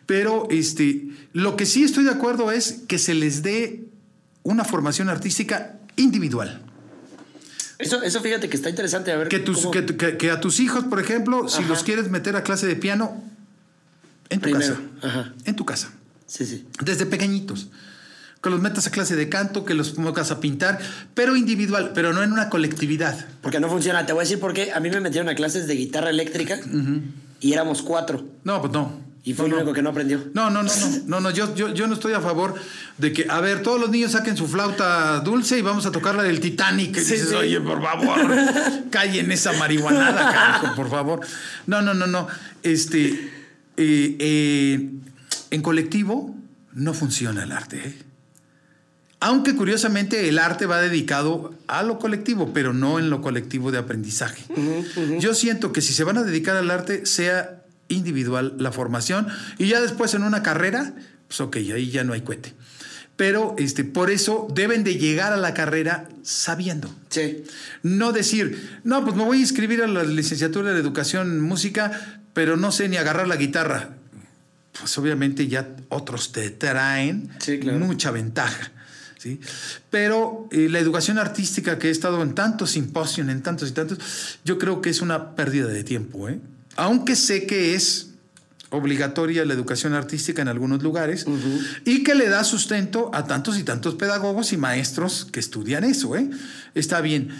Pero 0.06 0.46
este, 0.50 1.08
lo 1.32 1.56
que 1.56 1.66
sí 1.66 1.84
estoy 1.84 2.04
de 2.04 2.10
acuerdo 2.10 2.50
es 2.50 2.82
que 2.88 2.98
se 2.98 3.14
les 3.14 3.42
dé 3.42 3.84
una 4.42 4.64
formación 4.64 5.08
artística 5.10 5.78
individual. 5.96 6.62
Eso, 7.78 8.02
eso 8.02 8.20
fíjate 8.20 8.48
que 8.48 8.56
está 8.56 8.70
interesante. 8.70 9.12
A 9.12 9.16
ver. 9.16 9.28
Que, 9.28 9.38
tus, 9.38 9.58
cómo- 9.58 9.70
que, 9.70 9.84
que- 9.86 10.16
que 10.16 10.30
a 10.30 10.40
tus 10.40 10.58
hijos, 10.60 10.84
por 10.84 10.98
ejemplo, 11.00 11.48
si 11.48 11.62
los 11.64 11.84
quieres 11.84 12.10
meter 12.10 12.34
a 12.36 12.42
clase 12.42 12.66
de 12.66 12.74
piano, 12.76 13.22
en 14.30 14.40
tu 14.40 14.50
Primero, 14.50 14.74
casa. 15.00 15.06
ajá. 15.06 15.34
En 15.44 15.54
tu 15.56 15.64
casa. 15.64 15.90
Sí, 16.26 16.44
sí. 16.44 16.66
Desde 16.84 17.06
pequeñitos. 17.06 17.68
Que 18.42 18.50
los 18.50 18.60
metas 18.60 18.86
a 18.86 18.90
clase 18.90 19.16
de 19.16 19.28
canto, 19.28 19.64
que 19.64 19.74
los 19.74 19.90
pongas 19.90 20.30
a 20.30 20.38
pintar, 20.40 20.78
pero 21.14 21.34
individual, 21.36 21.90
pero 21.94 22.12
no 22.12 22.22
en 22.22 22.32
una 22.32 22.48
colectividad. 22.48 23.26
Porque 23.42 23.58
no 23.58 23.68
funciona. 23.68 24.06
Te 24.06 24.12
voy 24.12 24.20
a 24.20 24.24
decir 24.24 24.38
por 24.38 24.52
qué. 24.54 24.70
A 24.72 24.78
mí 24.80 24.90
me 24.90 25.00
metieron 25.00 25.28
a 25.28 25.34
clases 25.34 25.66
de 25.66 25.74
guitarra 25.74 26.10
eléctrica 26.10 26.58
y 27.40 27.52
éramos 27.52 27.82
cuatro. 27.82 28.24
No, 28.44 28.60
pues 28.60 28.72
no. 28.72 29.08
Y 29.24 29.34
fue 29.34 29.42
No, 29.42 29.46
el 29.46 29.50
no. 29.50 29.56
único 29.58 29.74
que 29.74 29.82
no 29.82 29.90
aprendió. 29.90 30.24
No, 30.34 30.48
no, 30.50 30.62
no, 30.62 30.70
no, 30.74 30.86
no, 31.06 31.20
no, 31.20 31.30
yo, 31.32 31.54
yo, 31.54 31.74
yo 31.74 31.86
no 31.88 31.94
estoy 31.94 32.12
a 32.14 32.20
favor 32.20 32.54
de 32.96 33.12
que, 33.12 33.26
a 33.28 33.40
ver, 33.40 33.62
todos 33.62 33.78
los 33.80 33.90
niños 33.90 34.12
saquen 34.12 34.36
su 34.36 34.46
flauta 34.46 35.18
dulce 35.20 35.58
y 35.58 35.62
vamos 35.62 35.84
a 35.84 35.90
tocar 35.90 36.14
la 36.14 36.22
del 36.22 36.38
Titanic. 36.40 36.96
Y 36.96 37.00
Sí, 37.00 37.14
dices, 37.14 37.28
sí. 37.30 37.34
oye, 37.34 37.60
por 37.60 37.82
favor, 37.82 38.20
callen 38.90 39.30
esa 39.32 39.52
marihuanada, 39.54 40.32
carajo, 40.32 40.74
por 40.76 40.88
favor. 40.88 41.20
No, 41.66 41.82
no, 41.82 41.92
no, 41.92 42.06
no. 42.06 42.28
Este, 42.62 43.08
eh, 43.76 44.16
eh, 44.20 44.90
en 45.50 45.62
colectivo 45.62 46.34
no 46.72 46.94
funciona 46.94 47.42
el 47.42 47.52
arte. 47.52 47.82
¿eh? 47.84 47.98
Aunque 49.20 49.56
curiosamente 49.56 50.28
el 50.28 50.38
arte 50.38 50.66
va 50.66 50.80
dedicado 50.80 51.52
a 51.66 51.82
lo 51.82 51.98
colectivo, 51.98 52.52
pero 52.52 52.72
no 52.72 52.98
en 53.00 53.10
lo 53.10 53.20
colectivo 53.20 53.72
de 53.72 53.78
aprendizaje. 53.78 54.44
Yo 55.18 55.34
siento 55.34 55.72
que 55.72 55.80
si 55.80 55.92
se 55.92 56.04
van 56.04 56.18
a 56.18 56.22
dedicar 56.22 56.56
al 56.56 56.70
arte, 56.70 57.04
sea 57.04 57.62
individual 57.88 58.54
la 58.58 58.70
formación 58.70 59.26
y 59.58 59.66
ya 59.66 59.80
después 59.80 60.14
en 60.14 60.22
una 60.22 60.42
carrera, 60.42 60.94
pues 61.26 61.40
ok, 61.40 61.56
ahí 61.56 61.90
ya 61.90 62.04
no 62.04 62.12
hay 62.12 62.20
cohete. 62.20 62.54
Pero 63.16 63.56
este, 63.58 63.82
por 63.82 64.12
eso 64.12 64.46
deben 64.54 64.84
de 64.84 64.94
llegar 64.94 65.32
a 65.32 65.36
la 65.36 65.52
carrera 65.52 66.08
sabiendo. 66.22 66.88
Sí. 67.08 67.42
No 67.82 68.12
decir, 68.12 68.78
no, 68.84 69.02
pues 69.04 69.16
me 69.16 69.24
voy 69.24 69.38
a 69.38 69.40
inscribir 69.40 69.82
a 69.82 69.88
la 69.88 70.04
licenciatura 70.04 70.72
de 70.72 70.78
educación 70.78 71.40
música, 71.40 72.20
pero 72.34 72.56
no 72.56 72.70
sé 72.70 72.88
ni 72.88 72.96
agarrar 72.96 73.26
la 73.26 73.34
guitarra. 73.34 73.96
Pues 74.78 74.96
obviamente 74.98 75.48
ya 75.48 75.74
otros 75.88 76.30
te 76.30 76.50
traen 76.50 77.30
Sí, 77.40 77.58
claro. 77.58 77.80
mucha 77.80 78.12
ventaja. 78.12 78.70
¿Sí? 79.18 79.40
Pero 79.90 80.48
eh, 80.50 80.68
la 80.70 80.78
educación 80.78 81.18
artística 81.18 81.78
que 81.78 81.88
he 81.88 81.90
estado 81.90 82.22
en 82.22 82.34
tantos 82.34 82.70
simposios, 82.70 83.28
en 83.28 83.42
tantos 83.42 83.68
y 83.68 83.72
tantos, 83.72 83.98
yo 84.44 84.58
creo 84.58 84.80
que 84.80 84.90
es 84.90 85.00
una 85.02 85.34
pérdida 85.36 85.66
de 85.66 85.84
tiempo. 85.84 86.28
¿eh? 86.28 86.40
Aunque 86.76 87.14
sé 87.16 87.46
que 87.46 87.74
es 87.74 88.06
obligatoria 88.70 89.44
la 89.46 89.54
educación 89.54 89.94
artística 89.94 90.42
en 90.42 90.48
algunos 90.48 90.82
lugares 90.82 91.24
y 91.86 92.02
que 92.04 92.14
le 92.14 92.28
da 92.28 92.44
sustento 92.44 93.10
a 93.14 93.24
tantos 93.26 93.58
y 93.58 93.62
tantos 93.62 93.94
pedagogos 93.94 94.52
y 94.52 94.56
maestros 94.58 95.26
que 95.32 95.40
estudian 95.40 95.84
eso. 95.84 96.16
¿eh? 96.16 96.28
Está 96.74 97.00
bien. 97.00 97.30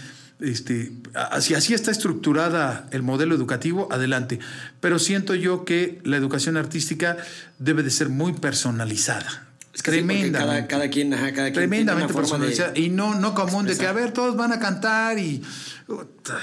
Este, 0.40 0.92
a- 1.14 1.40
si 1.40 1.54
así 1.54 1.74
está 1.74 1.90
estructurada 1.90 2.88
el 2.92 3.02
modelo 3.02 3.34
educativo, 3.34 3.88
adelante. 3.90 4.38
Pero 4.80 4.98
siento 4.98 5.34
yo 5.34 5.64
que 5.66 6.00
la 6.04 6.16
educación 6.16 6.56
artística 6.56 7.16
debe 7.58 7.82
de 7.82 7.90
ser 7.90 8.08
muy 8.08 8.32
personalizada. 8.32 9.47
Es 9.78 9.82
que 9.84 9.92
sí, 9.92 9.98
porque 9.98 10.14
tremendamente. 10.14 10.38
cada, 10.38 10.66
cada 10.66 10.90
quien, 10.90 11.14
ajá, 11.14 11.26
cada 11.32 11.42
quien 11.52 11.54
Tremendamente 11.54 12.12
tiene 12.12 12.20
una 12.20 12.28
forma 12.28 12.44
de- 12.44 12.50
personalizada. 12.50 12.72
Y 12.84 12.88
no, 12.90 13.14
no 13.14 13.32
común 13.34 13.64
de 13.64 13.76
que, 13.76 13.86
a 13.86 13.92
ver, 13.92 14.10
todos 14.12 14.36
van 14.36 14.52
a 14.52 14.58
cantar 14.58 15.18
y. 15.20 15.40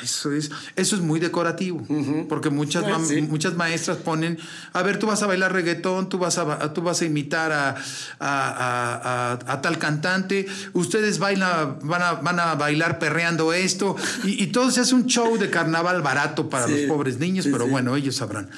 Eso 0.02 0.32
es, 0.32 0.49
eso 0.76 0.95
es 0.95 1.02
muy 1.03 1.20
decorativo. 1.20 1.86
Porque 2.30 2.49
muchas, 2.49 2.84
Ah, 2.88 2.98
sí. 3.06 3.22
muchas 3.22 3.53
maestras 3.56 3.98
ponen, 3.98 4.40
a 4.74 4.82
ver, 4.84 4.98
tú 4.98 5.06
vas 5.06 5.22
a 5.22 5.28
bailar 5.28 5.52
reggaetón, 5.53 6.07
tú 6.10 6.18
vas 6.18 6.38
a, 6.40 6.74
tú 6.74 6.82
vas 6.82 7.02
a 7.02 7.06
imitar 7.06 7.52
a, 7.52 7.76
a- 8.20 9.38
a- 9.48 9.62
tal 9.62 9.78
cantante, 9.78 10.48
ustedes 10.74 11.20
bailan, 11.20 11.78
van, 11.84 12.02
a, 12.02 12.14
van 12.14 12.40
a 12.40 12.56
bailar 12.56 12.98
perreando 12.99 13.52
esto. 13.53 13.95
Y, 14.24 14.41
y 14.44 14.48
todo 14.48 14.72
se 14.72 14.80
hace 14.82 14.95
un 14.95 15.06
show 15.07 15.38
de 15.38 15.49
carnaval 15.49 16.02
barato 16.02 16.49
para 16.49 16.66
Sí. 16.68 16.72
los 16.72 16.82
pobres 16.84 17.20
niños, 17.20 17.48
pero 17.52 17.68
bueno, 17.68 17.95
ellos 17.95 18.16
sabrán. 18.16 18.49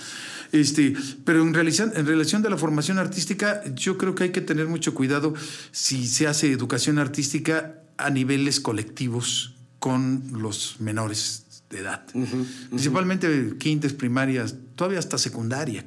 Este, 0.52 0.94
pero 1.26 1.41
en 1.41 1.53
relación, 1.53 1.91
en 1.95 2.06
relación 2.06 2.41
de 2.41 2.49
la 2.49 2.57
formación 2.57 2.99
artística, 2.99 3.64
yo 3.76 3.98
creo 3.98 4.15
que 4.15 4.26
hay 4.26 4.32
que 4.32 4.41
tener 4.41 4.68
mucho 4.68 4.94
cuidado 4.94 5.34
si 5.72 6.07
se 6.07 6.28
hace 6.28 6.52
educación 6.52 6.99
artística 6.99 7.76
a 7.98 8.10
niveles 8.10 8.60
colectivos 8.60 9.56
con 9.80 10.24
los 10.34 10.78
menores 10.80 11.45
de 11.69 11.80
edad. 11.80 12.06
Principalmente 12.69 13.56
quintas, 13.60 13.94
primarias, 13.94 14.56
todavía 14.76 14.99
hasta 14.99 15.18
secundaria. 15.18 15.84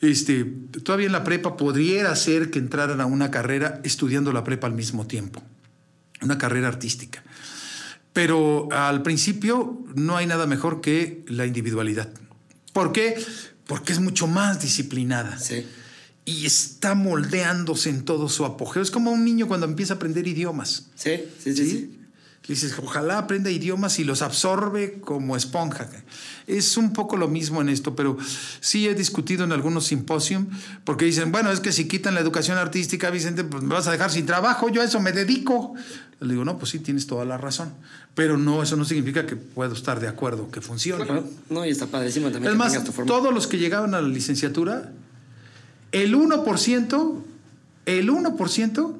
Este, 0.00 0.44
todavía 0.82 1.06
en 1.06 1.12
la 1.12 1.24
prepa 1.24 1.56
podría 1.56 2.14
ser 2.16 2.50
que 2.50 2.58
entraran 2.58 3.00
a 3.00 3.06
una 3.06 3.30
carrera 3.30 3.80
estudiando 3.84 4.32
la 4.32 4.44
prepa 4.44 4.66
al 4.66 4.74
mismo 4.74 5.06
tiempo, 5.06 5.42
una 6.20 6.38
carrera 6.38 6.68
artística. 6.68 7.22
Pero 8.12 8.68
al 8.70 9.02
principio 9.02 9.84
no 9.94 10.16
hay 10.16 10.26
nada 10.26 10.46
mejor 10.46 10.80
que 10.80 11.24
la 11.26 11.46
individualidad. 11.46 12.08
¿Por 12.74 12.92
qué? 12.92 13.16
Porque 13.66 13.94
es 13.94 14.00
mucho 14.00 14.26
más 14.26 14.60
disciplinada. 14.60 15.38
Sí. 15.38 15.64
Y 16.26 16.44
está 16.44 16.94
moldeándose 16.94 17.88
en 17.88 18.04
todo 18.04 18.28
su 18.28 18.44
apogeo. 18.44 18.82
Es 18.82 18.90
como 18.90 19.10
un 19.12 19.24
niño 19.24 19.48
cuando 19.48 19.64
empieza 19.64 19.94
a 19.94 19.96
aprender 19.96 20.26
idiomas. 20.26 20.88
Sí, 20.94 21.24
sí, 21.42 21.54
sí. 21.54 21.56
¿sí? 21.56 21.70
sí. 21.70 22.03
Le 22.46 22.54
dices, 22.54 22.74
ojalá 22.78 23.16
aprenda 23.16 23.50
idiomas 23.50 23.98
y 23.98 24.04
los 24.04 24.20
absorbe 24.20 25.00
como 25.00 25.34
esponja. 25.34 25.88
Es 26.46 26.76
un 26.76 26.92
poco 26.92 27.16
lo 27.16 27.26
mismo 27.26 27.62
en 27.62 27.70
esto, 27.70 27.96
pero 27.96 28.18
sí 28.60 28.86
he 28.86 28.94
discutido 28.94 29.44
en 29.44 29.52
algunos 29.52 29.86
simposios, 29.86 30.42
porque 30.84 31.06
dicen, 31.06 31.32
bueno, 31.32 31.50
es 31.50 31.60
que 31.60 31.72
si 31.72 31.88
quitan 31.88 32.12
la 32.12 32.20
educación 32.20 32.58
artística, 32.58 33.08
Vicente, 33.08 33.44
pues 33.44 33.62
me 33.62 33.72
vas 33.72 33.86
a 33.86 33.92
dejar 33.92 34.10
sin 34.10 34.26
trabajo, 34.26 34.68
yo 34.68 34.82
a 34.82 34.84
eso 34.84 35.00
me 35.00 35.12
dedico. 35.12 35.72
Le 36.20 36.32
digo, 36.32 36.44
no, 36.44 36.58
pues 36.58 36.70
sí, 36.72 36.80
tienes 36.80 37.06
toda 37.06 37.24
la 37.24 37.38
razón, 37.38 37.72
pero 38.14 38.36
no, 38.36 38.62
eso 38.62 38.76
no 38.76 38.84
significa 38.84 39.24
que 39.24 39.36
puedo 39.36 39.72
estar 39.72 39.98
de 39.98 40.08
acuerdo, 40.08 40.50
que 40.50 40.60
funcione. 40.60 41.06
No, 41.48 41.64
y 41.64 41.70
está 41.70 41.86
padrísimo 41.86 42.30
también 42.30 42.52
Es 42.52 42.72
que 42.72 42.78
más, 42.78 43.06
todos 43.06 43.32
los 43.32 43.46
que 43.46 43.56
llegaban 43.56 43.94
a 43.94 44.02
la 44.02 44.08
licenciatura, 44.08 44.92
el 45.92 46.14
1%, 46.14 47.22
el 47.86 48.10
1% 48.10 48.94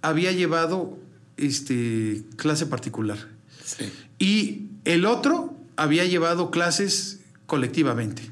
había 0.00 0.32
llevado 0.32 1.01
este, 1.46 2.22
clase 2.36 2.66
particular. 2.66 3.18
Sí. 3.64 3.92
Y 4.18 4.68
el 4.84 5.04
otro 5.04 5.56
había 5.76 6.04
llevado 6.04 6.50
clases 6.50 7.20
colectivamente. 7.46 8.22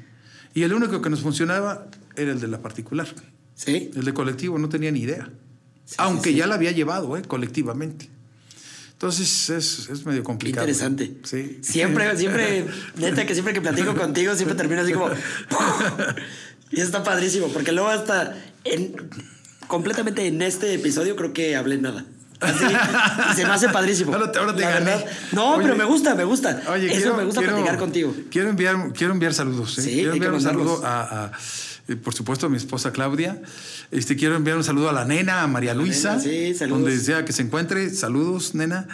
Y 0.53 0.63
el 0.63 0.73
único 0.73 1.01
que 1.01 1.09
nos 1.09 1.21
funcionaba 1.21 1.87
era 2.15 2.31
el 2.31 2.39
de 2.39 2.47
la 2.47 2.61
particular. 2.61 3.07
Sí. 3.55 3.91
El 3.95 4.05
de 4.05 4.13
colectivo 4.13 4.57
no 4.57 4.69
tenía 4.69 4.91
ni 4.91 5.01
idea. 5.01 5.29
Sí, 5.85 5.95
Aunque 5.97 6.31
sí, 6.31 6.35
ya 6.37 6.47
la 6.47 6.55
había 6.55 6.71
llevado, 6.71 7.17
¿eh? 7.17 7.21
colectivamente. 7.21 8.09
Entonces 8.93 9.49
es, 9.49 9.89
es 9.89 10.05
medio 10.05 10.21
Qué 10.21 10.25
complicado. 10.25 10.67
interesante. 10.67 11.17
Sí. 11.23 11.59
Siempre, 11.61 12.15
siempre, 12.17 12.67
neta 12.97 13.25
que 13.25 13.33
siempre 13.33 13.53
que 13.53 13.61
platico 13.61 13.95
contigo, 13.95 14.35
siempre 14.35 14.55
termino 14.55 14.81
así 14.81 14.93
como. 14.93 15.09
y 16.71 16.79
está 16.79 17.03
padrísimo, 17.03 17.47
porque 17.47 17.71
luego 17.71 17.89
hasta 17.89 18.37
en, 18.63 18.95
completamente 19.67 20.27
en 20.27 20.41
este 20.41 20.73
episodio 20.73 21.15
creo 21.15 21.33
que 21.33 21.55
hablé 21.55 21.77
nada. 21.77 22.05
Así, 22.41 23.35
se 23.35 23.45
me 23.45 23.51
hace 23.51 23.69
padrísimo. 23.69 24.13
Ahora 24.13 24.31
te- 24.31 24.39
ahora 24.39 24.55
te 24.55 24.61
La 24.61 24.71
gané. 24.79 25.05
No, 25.31 25.53
Oye, 25.55 25.63
pero 25.63 25.75
me 25.75 25.83
gusta, 25.85 26.15
me 26.15 26.23
gusta. 26.23 26.61
Oye, 26.69 26.87
Eso 26.87 26.95
quiero- 26.95 27.17
me 27.17 27.23
gusta 27.25 27.39
quiero- 27.41 27.55
platicar 27.55 27.77
contigo. 27.79 28.15
Quiero 28.31 28.49
enviar, 28.49 28.91
quiero 28.93 29.13
enviar 29.13 29.33
saludos. 29.33 29.77
¿eh? 29.77 29.81
Sí, 29.83 29.93
quiero 29.93 30.13
enviar 30.13 30.33
un 30.33 30.41
saludo 30.41 30.81
a, 30.85 31.25
a, 31.25 31.31
eh, 31.87 31.95
por 31.95 32.13
supuesto, 32.13 32.47
a 32.47 32.49
mi 32.49 32.57
esposa 32.57 32.91
Claudia. 32.91 33.41
Este, 33.91 34.15
quiero 34.15 34.35
enviar 34.35 34.57
un 34.57 34.63
saludo 34.63 34.89
a 34.89 34.93
la 34.93 35.05
nena, 35.05 35.41
a 35.43 35.47
María 35.47 35.73
Luisa. 35.73 36.11
nena, 36.17 36.21
sí, 36.23 36.53
saludos. 36.55 36.81
Donde 36.81 36.99
sea 36.99 37.25
que 37.25 37.33
se 37.33 37.41
encuentre. 37.43 37.89
Saludos, 37.91 38.55
nena. 38.55 38.87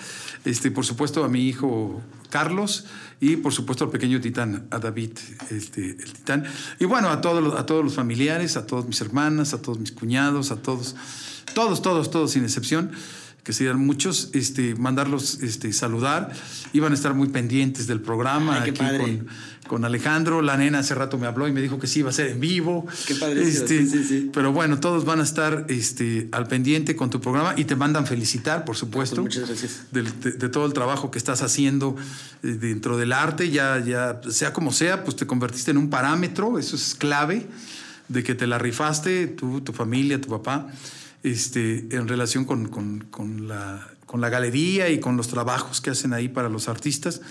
Este, 0.46 0.72
por 0.72 0.86
supuesto, 0.86 1.24
a 1.24 1.30
mi 1.30 1.48
hijo 1.48 2.02
Carlos. 2.30 2.86
Y 3.20 3.38
por 3.38 3.52
supuesto 3.52 3.84
al 3.86 3.90
pequeño 3.90 4.22
titán, 4.22 4.68
a 4.70 4.78
David, 4.78 5.12
este, 5.50 5.90
el 5.90 6.14
titán. 6.14 6.44
Y 6.80 6.86
bueno, 6.86 7.10
a 7.10 7.20
todos, 7.20 7.42
los- 7.44 7.56
a 7.60 7.66
todos 7.66 7.84
los 7.84 7.96
familiares, 7.96 8.58
a 8.58 8.68
todas 8.68 8.86
mis 8.86 9.02
hermanas, 9.02 9.56
a 9.56 9.62
todos 9.62 9.80
mis 9.80 9.92
cuñados, 9.92 10.52
a 10.52 10.58
todos, 10.58 10.96
todos, 11.56 11.82
todos, 11.82 12.12
todos, 12.12 12.30
sin 12.32 12.44
excepción 12.44 12.92
que 13.48 13.54
serían 13.54 13.80
muchos, 13.80 14.30
este, 14.34 14.76
mandarlos 14.76 15.42
este, 15.42 15.72
saludar. 15.72 16.34
Iban 16.74 16.92
a 16.92 16.96
estar 16.96 17.14
muy 17.14 17.30
pendientes 17.30 17.88
del 17.88 18.02
programa 18.02 18.56
Ay, 18.62 18.72
aquí 18.72 18.78
padre. 18.78 18.98
con, 19.00 19.28
con 19.70 19.86
Alejandro. 19.86 20.42
La 20.42 20.58
nena 20.58 20.80
hace 20.80 20.94
rato 20.96 21.18
me 21.18 21.28
habló 21.28 21.48
y 21.48 21.54
me 21.54 21.62
dijo 21.62 21.80
que 21.80 21.88
sí 21.88 22.00
iba 22.00 22.10
a 22.10 22.12
ser 22.12 22.28
en 22.28 22.42
vivo. 22.42 22.86
Qué 23.08 23.16
padrísimo, 23.16 23.48
Este, 23.64 23.86
sí, 23.86 23.90
sí, 23.90 24.04
sí. 24.04 24.30
Pero 24.34 24.52
bueno, 24.52 24.82
todos 24.82 25.06
van 25.06 25.22
a 25.22 25.24
estar 25.24 25.66
este, 25.70 26.28
al 26.34 26.48
pendiente 26.48 26.98
con 26.98 27.10
tu 27.10 27.22
programa 27.22 27.54
y 27.56 27.64
te 27.64 27.78
mandan 27.78 28.06
felicitar, 28.06 28.66
por 28.66 28.76
supuesto. 28.76 29.22
Pues 29.22 29.38
muchas 29.38 29.48
gracias. 29.50 29.84
del- 29.94 30.20
De, 30.20 30.32
de 30.34 30.50
todo 30.50 30.66
el 30.66 30.74
trabajo 30.74 31.10
que 31.10 31.18
estás 31.18 31.42
haciendo 31.42 31.96
eh, 32.44 32.48
dentro 32.48 32.98
del 32.98 33.14
arte, 33.14 33.50
ya, 33.50 33.82
ya, 33.82 34.20
sea 34.30 34.52
como 34.52 34.74
sea, 34.74 35.06
pues 35.06 35.16
te 35.16 35.26
convertiste 35.26 35.72
en 35.72 35.78
un 35.78 35.90
parámetro, 35.90 36.60
eso 36.60 36.76
es 36.76 36.96
clave, 36.96 37.48
de 38.10 38.24
que 38.26 38.36
te 38.36 38.46
la 38.46 38.58
rifaste, 38.60 39.28
tú, 39.28 39.62
tu 39.62 39.72
familia, 39.72 40.20
tu 40.20 40.28
papá, 40.28 40.68
este, 41.32 41.88
en 41.96 42.08
relación 42.08 42.46
con, 42.46 42.68
con- 42.68 43.02
con 43.12 43.48
la, 43.48 43.88
con 44.06 44.22
la 44.22 44.30
galería 44.30 44.90
y 44.90 45.00
con 45.00 45.18
los 45.18 45.28
trabajos 45.28 45.82
que 45.82 45.90
hacen 45.92 46.14
ahí 46.14 46.28
para 46.30 46.50
los 46.50 46.68
artistas. 46.70 47.22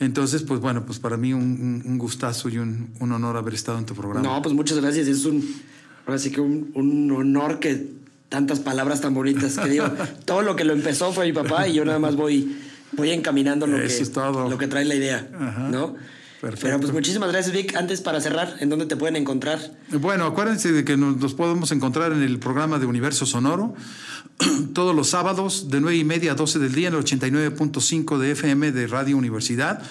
Entonces, 0.00 0.42
pues 0.42 0.60
bueno, 0.60 0.84
pues 0.86 0.98
para 0.98 1.16
mí 1.16 1.32
un, 1.32 1.82
un- 1.84 1.98
gustazo 1.98 2.48
y 2.48 2.58
un, 2.58 2.90
un 3.00 3.12
honor 3.12 3.36
haber 3.36 3.54
estado 3.54 3.78
en 3.78 3.86
tu 3.86 3.94
programa. 3.94 4.26
No, 4.28 4.40
pues 4.42 4.54
muchas 4.54 4.78
gracias. 4.80 5.08
Es 5.08 5.24
un, 5.24 5.44
ahora 6.06 6.18
sí 6.18 6.30
que 6.30 6.40
un, 6.40 6.70
un 6.74 7.10
honor 7.10 7.58
que 7.58 7.86
tantas 8.28 8.60
palabras 8.60 9.00
tan 9.00 9.14
bonitas 9.14 9.58
que 9.58 9.68
digo. 9.68 9.86
todo 10.24 10.42
lo 10.42 10.54
que 10.54 10.64
lo 10.64 10.72
empezó 10.72 11.12
fue 11.12 11.26
mi 11.26 11.32
papá 11.32 11.66
y 11.66 11.74
yo 11.74 11.84
nada 11.84 11.98
más 11.98 12.14
voy, 12.14 12.56
voy 12.92 13.10
encaminando 13.10 13.66
lo, 13.66 13.78
Eso 13.78 14.12
que, 14.12 14.50
lo 14.50 14.58
que 14.58 14.68
trae 14.68 14.84
la 14.84 14.94
idea, 14.94 15.28
Ajá. 15.34 15.68
¿no? 15.68 15.96
Perfecto. 16.40 16.66
Pero 16.66 16.80
pues 16.80 16.92
muchísimas 16.92 17.32
gracias, 17.32 17.52
Vic. 17.54 17.74
Antes 17.74 18.00
para 18.00 18.20
cerrar, 18.20 18.56
¿en 18.60 18.68
dónde 18.68 18.86
te 18.86 18.96
pueden 18.96 19.16
encontrar? 19.16 19.58
Bueno, 19.90 20.24
acuérdense 20.24 20.70
de 20.70 20.84
que 20.84 20.96
nos, 20.96 21.34
podemos 21.34 21.72
encontrar 21.72 22.12
en 22.12 22.22
el 22.22 22.38
programa 22.38 22.78
de 22.78 22.86
Universo 22.86 23.26
Sonoro 23.26 23.74
todos 24.72 24.94
los 24.94 25.08
sábados 25.10 25.68
de 25.68 25.80
9 25.80 25.96
y 25.96 26.04
media 26.04 26.32
a 26.32 26.34
12 26.36 26.60
del 26.60 26.74
día 26.74 26.88
en 26.88 26.94
el 26.94 27.04
89.5 27.04 28.18
de 28.18 28.30
FM 28.32 28.70
de 28.70 28.86
Radio 28.86 29.16
Universidad 29.16 29.82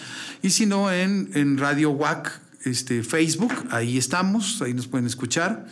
y 0.41 0.51
si 0.51 0.65
no 0.65 0.91
en, 0.91 1.31
en 1.33 1.57
Radio 1.57 1.91
WAC 1.91 2.39
este, 2.63 3.03
Facebook, 3.03 3.53
ahí 3.71 3.97
estamos, 3.97 4.61
ahí 4.61 4.73
nos 4.73 4.87
pueden 4.87 5.05
escuchar. 5.05 5.67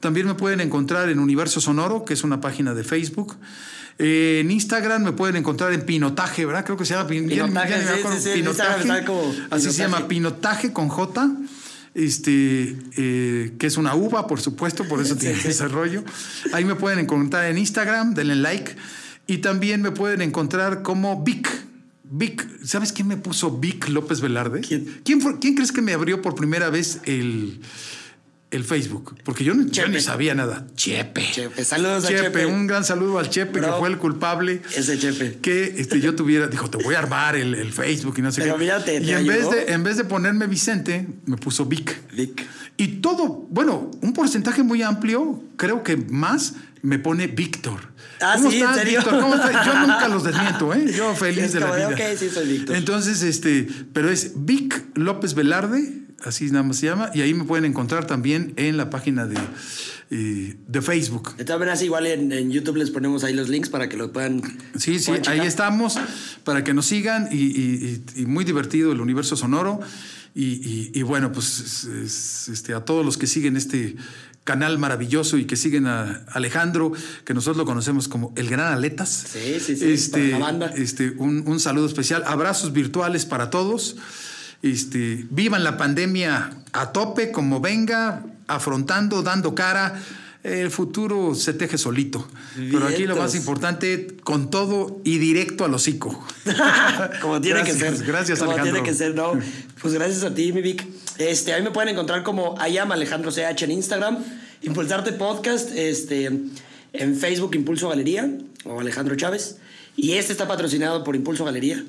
También 0.00 0.26
me 0.26 0.34
pueden 0.34 0.60
encontrar 0.60 1.08
en 1.10 1.18
Universo 1.18 1.60
Sonoro, 1.60 2.04
que 2.04 2.14
es 2.14 2.24
una 2.24 2.40
página 2.40 2.74
de 2.74 2.84
Facebook. 2.84 3.36
Eh, 4.02 4.40
en 4.40 4.50
Instagram 4.50 5.02
me 5.04 5.12
pueden 5.12 5.36
encontrar 5.36 5.72
en 5.74 5.82
Pinotaje, 5.82 6.46
¿verdad? 6.46 6.64
Creo 6.64 6.76
que 6.78 6.86
se 6.86 6.94
llama 6.94 7.06
Pinotaje, 7.06 7.74
sí, 7.82 8.02
sí, 8.18 8.20
sí, 8.22 8.30
Así 9.50 9.70
se 9.72 9.82
llama 9.82 10.08
Pinotaje 10.08 10.72
con 10.72 10.88
J, 10.88 11.30
este, 11.94 12.76
eh, 12.96 13.52
que 13.58 13.66
es 13.66 13.76
una 13.76 13.94
uva, 13.94 14.26
por 14.26 14.40
supuesto, 14.40 14.84
por 14.88 15.00
eso 15.00 15.16
tiene 15.16 15.38
ese 15.38 15.68
rollo. 15.68 16.02
Ahí 16.52 16.64
me 16.64 16.76
pueden 16.76 16.98
encontrar 16.98 17.44
en 17.50 17.58
Instagram, 17.58 18.14
denle 18.14 18.36
like. 18.36 18.74
Y 19.26 19.38
también 19.38 19.82
me 19.82 19.90
pueden 19.90 20.22
encontrar 20.22 20.82
como 20.82 21.22
Vic. 21.22 21.48
Vic, 22.04 22.48
¿sabes 22.64 22.92
quién 22.92 23.06
me 23.06 23.16
puso 23.16 23.58
Vic 23.58 23.88
López 23.88 24.20
Velarde? 24.20 24.62
¿Quién? 24.62 25.20
fue- 25.20 25.38
quién 25.38 25.54
crees 25.54 25.70
que 25.72 25.82
me 25.82 25.92
abrió 25.92 26.20
por 26.22 26.34
primera 26.34 26.68
vez 26.70 27.00
el, 27.04 27.60
el 28.50 28.64
Facebook? 28.64 29.16
Porque 29.24 29.44
yo, 29.44 29.54
no- 29.54 29.62
yo 29.64 29.70
Chepe. 29.70 29.88
ni 29.90 30.00
sabía 30.00 30.34
nada. 30.34 30.66
Chepe. 30.74 31.24
Chepe, 31.32 31.64
saludos 31.64 32.04
a 32.04 32.08
Chepe, 32.08 32.22
Chepe. 32.24 32.46
un 32.46 32.66
gran 32.66 32.84
saludo 32.84 33.18
al 33.18 33.30
Chepe, 33.30 33.60
Bro. 33.60 33.72
que 33.74 33.78
fue 33.78 33.88
el 33.88 33.98
culpable 33.98 34.60
Ese 34.74 34.98
Chepe. 34.98 35.38
que 35.40 35.74
este, 35.78 36.00
yo 36.00 36.14
tuviera, 36.16 36.48
dijo, 36.48 36.68
te 36.68 36.82
voy 36.82 36.94
a 36.96 36.98
armar 36.98 37.36
el, 37.36 37.54
el 37.54 37.72
Facebook 37.72 38.14
y 38.18 38.22
no 38.22 38.32
sé 38.32 38.42
Pero 38.42 38.54
qué. 38.54 38.60
mira, 38.60 38.84
te- 38.84 39.00
y 39.00 39.10
en 39.12 39.26
vez, 39.26 39.50
de, 39.50 39.72
en 39.72 39.84
vez 39.84 39.96
de 39.96 40.04
ponerme 40.04 40.46
Vicente, 40.46 41.06
me 41.26 41.36
puso 41.36 41.66
Vic. 41.66 41.96
Vic. 42.14 42.44
Y 42.76 42.88
todo, 43.02 43.46
bueno, 43.50 43.90
un 44.00 44.12
porcentaje 44.14 44.62
muy 44.62 44.82
amplio, 44.82 45.42
creo 45.56 45.82
que 45.84 45.96
más, 45.96 46.54
me 46.82 46.98
pone 46.98 47.26
Víctor. 47.26 47.90
Ah, 48.22 48.34
¿Cómo 48.36 48.50
sí, 48.50 48.60
¿en 48.60 48.68
estás? 48.70 48.84
Víctor? 48.84 49.20
¿Cómo 49.20 49.34
estás? 49.34 49.64
Yo 49.66 49.74
nunca 49.78 50.08
los 50.08 50.24
desmiento, 50.24 50.74
¿eh? 50.74 50.92
Yo 50.96 51.14
feliz 51.14 51.52
de 51.52 51.60
la 51.60 51.74
vida. 51.76 51.88
ok, 51.88 52.00
sí, 52.18 52.28
soy 52.30 52.48
Víctor. 52.48 52.74
Entonces, 52.76 53.22
este, 53.22 53.68
pero 53.92 54.10
es 54.10 54.32
Vic 54.44 54.82
López 54.94 55.34
Velarde, 55.34 55.92
así 56.24 56.46
nada 56.50 56.62
más 56.62 56.76
se 56.78 56.86
llama, 56.86 57.10
y 57.14 57.20
ahí 57.22 57.34
me 57.34 57.44
pueden 57.44 57.64
encontrar 57.64 58.06
también 58.06 58.52
en 58.56 58.76
la 58.76 58.90
página 58.90 59.26
de, 59.26 59.36
eh, 60.10 60.56
de 60.66 60.82
Facebook. 60.82 61.36
De 61.36 61.44
todas 61.44 61.58
maneras, 61.60 61.82
igual 61.82 62.06
en, 62.06 62.32
en 62.32 62.50
YouTube 62.50 62.76
les 62.76 62.90
ponemos 62.90 63.24
ahí 63.24 63.32
los 63.34 63.48
links 63.48 63.68
para 63.68 63.88
que 63.88 63.96
lo 63.96 64.12
puedan. 64.12 64.42
Sí, 64.78 64.98
sí, 64.98 65.10
puedan 65.12 65.28
ahí 65.40 65.46
estamos 65.46 65.96
para 66.44 66.64
que 66.64 66.74
nos 66.74 66.86
sigan 66.86 67.28
y, 67.30 67.36
y- 67.36 68.04
y- 68.16 68.26
muy 68.26 68.44
divertido 68.44 68.92
el 68.92 69.00
universo 69.00 69.36
sonoro. 69.36 69.80
Y, 70.32 70.44
y- 70.44 70.90
y 70.94 71.02
bueno, 71.02 71.32
pues 71.32 71.58
es- 71.60 71.84
es, 71.84 72.48
este, 72.48 72.72
a 72.74 72.84
todos 72.84 73.04
los 73.04 73.18
que 73.18 73.26
siguen 73.26 73.56
este 73.56 73.96
canal 74.44 74.78
maravilloso 74.78 75.36
y 75.38 75.44
que 75.44 75.56
siguen 75.56 75.86
a 75.86 76.24
Alejandro, 76.28 76.92
que 77.24 77.34
nosotros 77.34 77.56
lo 77.56 77.64
conocemos 77.64 78.08
como 78.08 78.32
el 78.36 78.48
Gran 78.48 78.72
Aletas. 78.72 79.26
Sí, 79.32 79.58
sí, 79.60 79.76
sí, 79.76 79.90
Este, 79.92 80.28
para 80.30 80.38
la 80.38 80.44
banda. 80.46 80.66
este, 80.76 81.10
un, 81.18 81.42
un 81.46 81.60
saludo 81.60 81.86
especial, 81.86 82.22
abrazos 82.26 82.72
virtuales 82.72 83.26
para 83.26 83.50
todos. 83.50 83.96
Este, 84.62 85.26
vivan 85.30 85.64
la 85.64 85.76
pandemia 85.76 86.50
a 86.72 86.92
tope, 86.92 87.32
como 87.32 87.60
venga, 87.60 88.24
afrontando, 88.46 89.22
dando 89.22 89.54
cara. 89.54 90.00
El 90.42 90.70
futuro 90.70 91.34
se 91.34 91.52
teje 91.52 91.76
solito. 91.76 92.26
Pero 92.56 92.86
aquí 92.86 93.04
lo 93.04 93.14
más 93.14 93.34
importante, 93.34 94.16
con 94.22 94.50
todo 94.50 95.00
y 95.04 95.18
directo 95.18 95.66
al 95.66 95.74
hocico. 95.74 96.24
Como 97.20 97.42
tiene 97.42 97.62
que 97.62 97.74
ser. 97.74 97.94
gracias, 98.04 98.38
Como 98.38 98.52
Alejandro. 98.52 98.76
tiene 98.76 98.88
que 98.88 98.94
ser, 98.96 99.14
¿no? 99.14 99.32
Pues 99.82 99.92
gracias 99.92 100.24
a 100.24 100.34
ti, 100.34 100.50
mi 100.54 100.62
Vic. 100.62 100.86
Este, 101.18 101.52
a 101.52 101.58
mí 101.58 101.62
me 101.62 101.70
pueden 101.72 101.90
encontrar 101.90 102.22
como 102.22 102.58
Ayam 102.58 102.90
Alejandro 102.90 103.30
CH 103.30 103.64
en 103.64 103.72
Instagram. 103.72 104.18
Impulsarte 104.62 105.12
Podcast, 105.12 105.72
este, 105.74 106.30
en 106.94 107.16
Facebook 107.16 107.54
Impulso 107.54 107.90
Galería 107.90 108.30
o 108.64 108.80
Alejandro 108.80 109.16
Chávez. 109.16 109.58
Y 109.96 110.12
este 110.12 110.32
está 110.32 110.48
patrocinado 110.48 111.04
por 111.04 111.16
Impulso 111.16 111.44
Galería, 111.44 111.84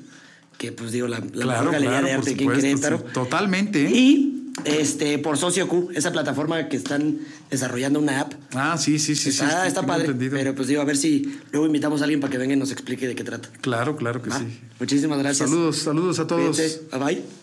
que 0.58 0.72
pues 0.72 0.92
digo, 0.92 1.08
la, 1.08 1.18
la 1.20 1.26
Claro, 1.26 1.46
mejor 1.48 1.72
galería 1.72 1.90
claro, 1.90 2.06
de 2.06 2.12
arte 2.12 2.30
aquí 2.30 2.44
en 2.44 2.50
supuesto, 2.50 2.62
Querétaro. 2.62 2.98
sí, 2.98 3.04
totalmente, 3.14 3.86
¿eh? 3.86 3.90
Y 3.90 4.38
este, 4.64 5.18
por 5.18 5.38
Socio 5.38 5.66
Q, 5.66 5.90
esa 5.94 6.12
plataforma 6.12 6.68
que 6.68 6.76
están 6.76 7.18
desarrollando 7.50 7.98
una 7.98 8.20
app. 8.20 8.34
Ah, 8.54 8.76
sí, 8.78 8.98
sí, 8.98 9.16
sí. 9.16 9.30
está 9.30 9.62
sí, 9.62 9.68
está 9.68 9.84
padre. 9.86 10.04
entendido. 10.04 10.36
Pero 10.36 10.54
pues 10.54 10.68
digo, 10.68 10.82
a 10.82 10.84
ver 10.84 10.96
si 10.96 11.38
luego 11.52 11.66
invitamos 11.66 12.00
a 12.02 12.04
alguien 12.04 12.20
para 12.20 12.30
que 12.30 12.38
venga 12.38 12.52
y 12.54 12.58
nos 12.58 12.70
explique 12.70 13.08
de 13.08 13.14
qué 13.14 13.24
trata. 13.24 13.48
Claro, 13.62 13.96
claro 13.96 14.20
que 14.22 14.30
¿va? 14.30 14.38
sí. 14.38 14.60
Muchísimas 14.78 15.18
gracias. 15.18 15.48
Saludos, 15.48 15.76
saludos 15.78 16.18
a 16.18 16.26
todos. 16.26 16.56
Bye 16.92 17.00
bye. 17.00 17.41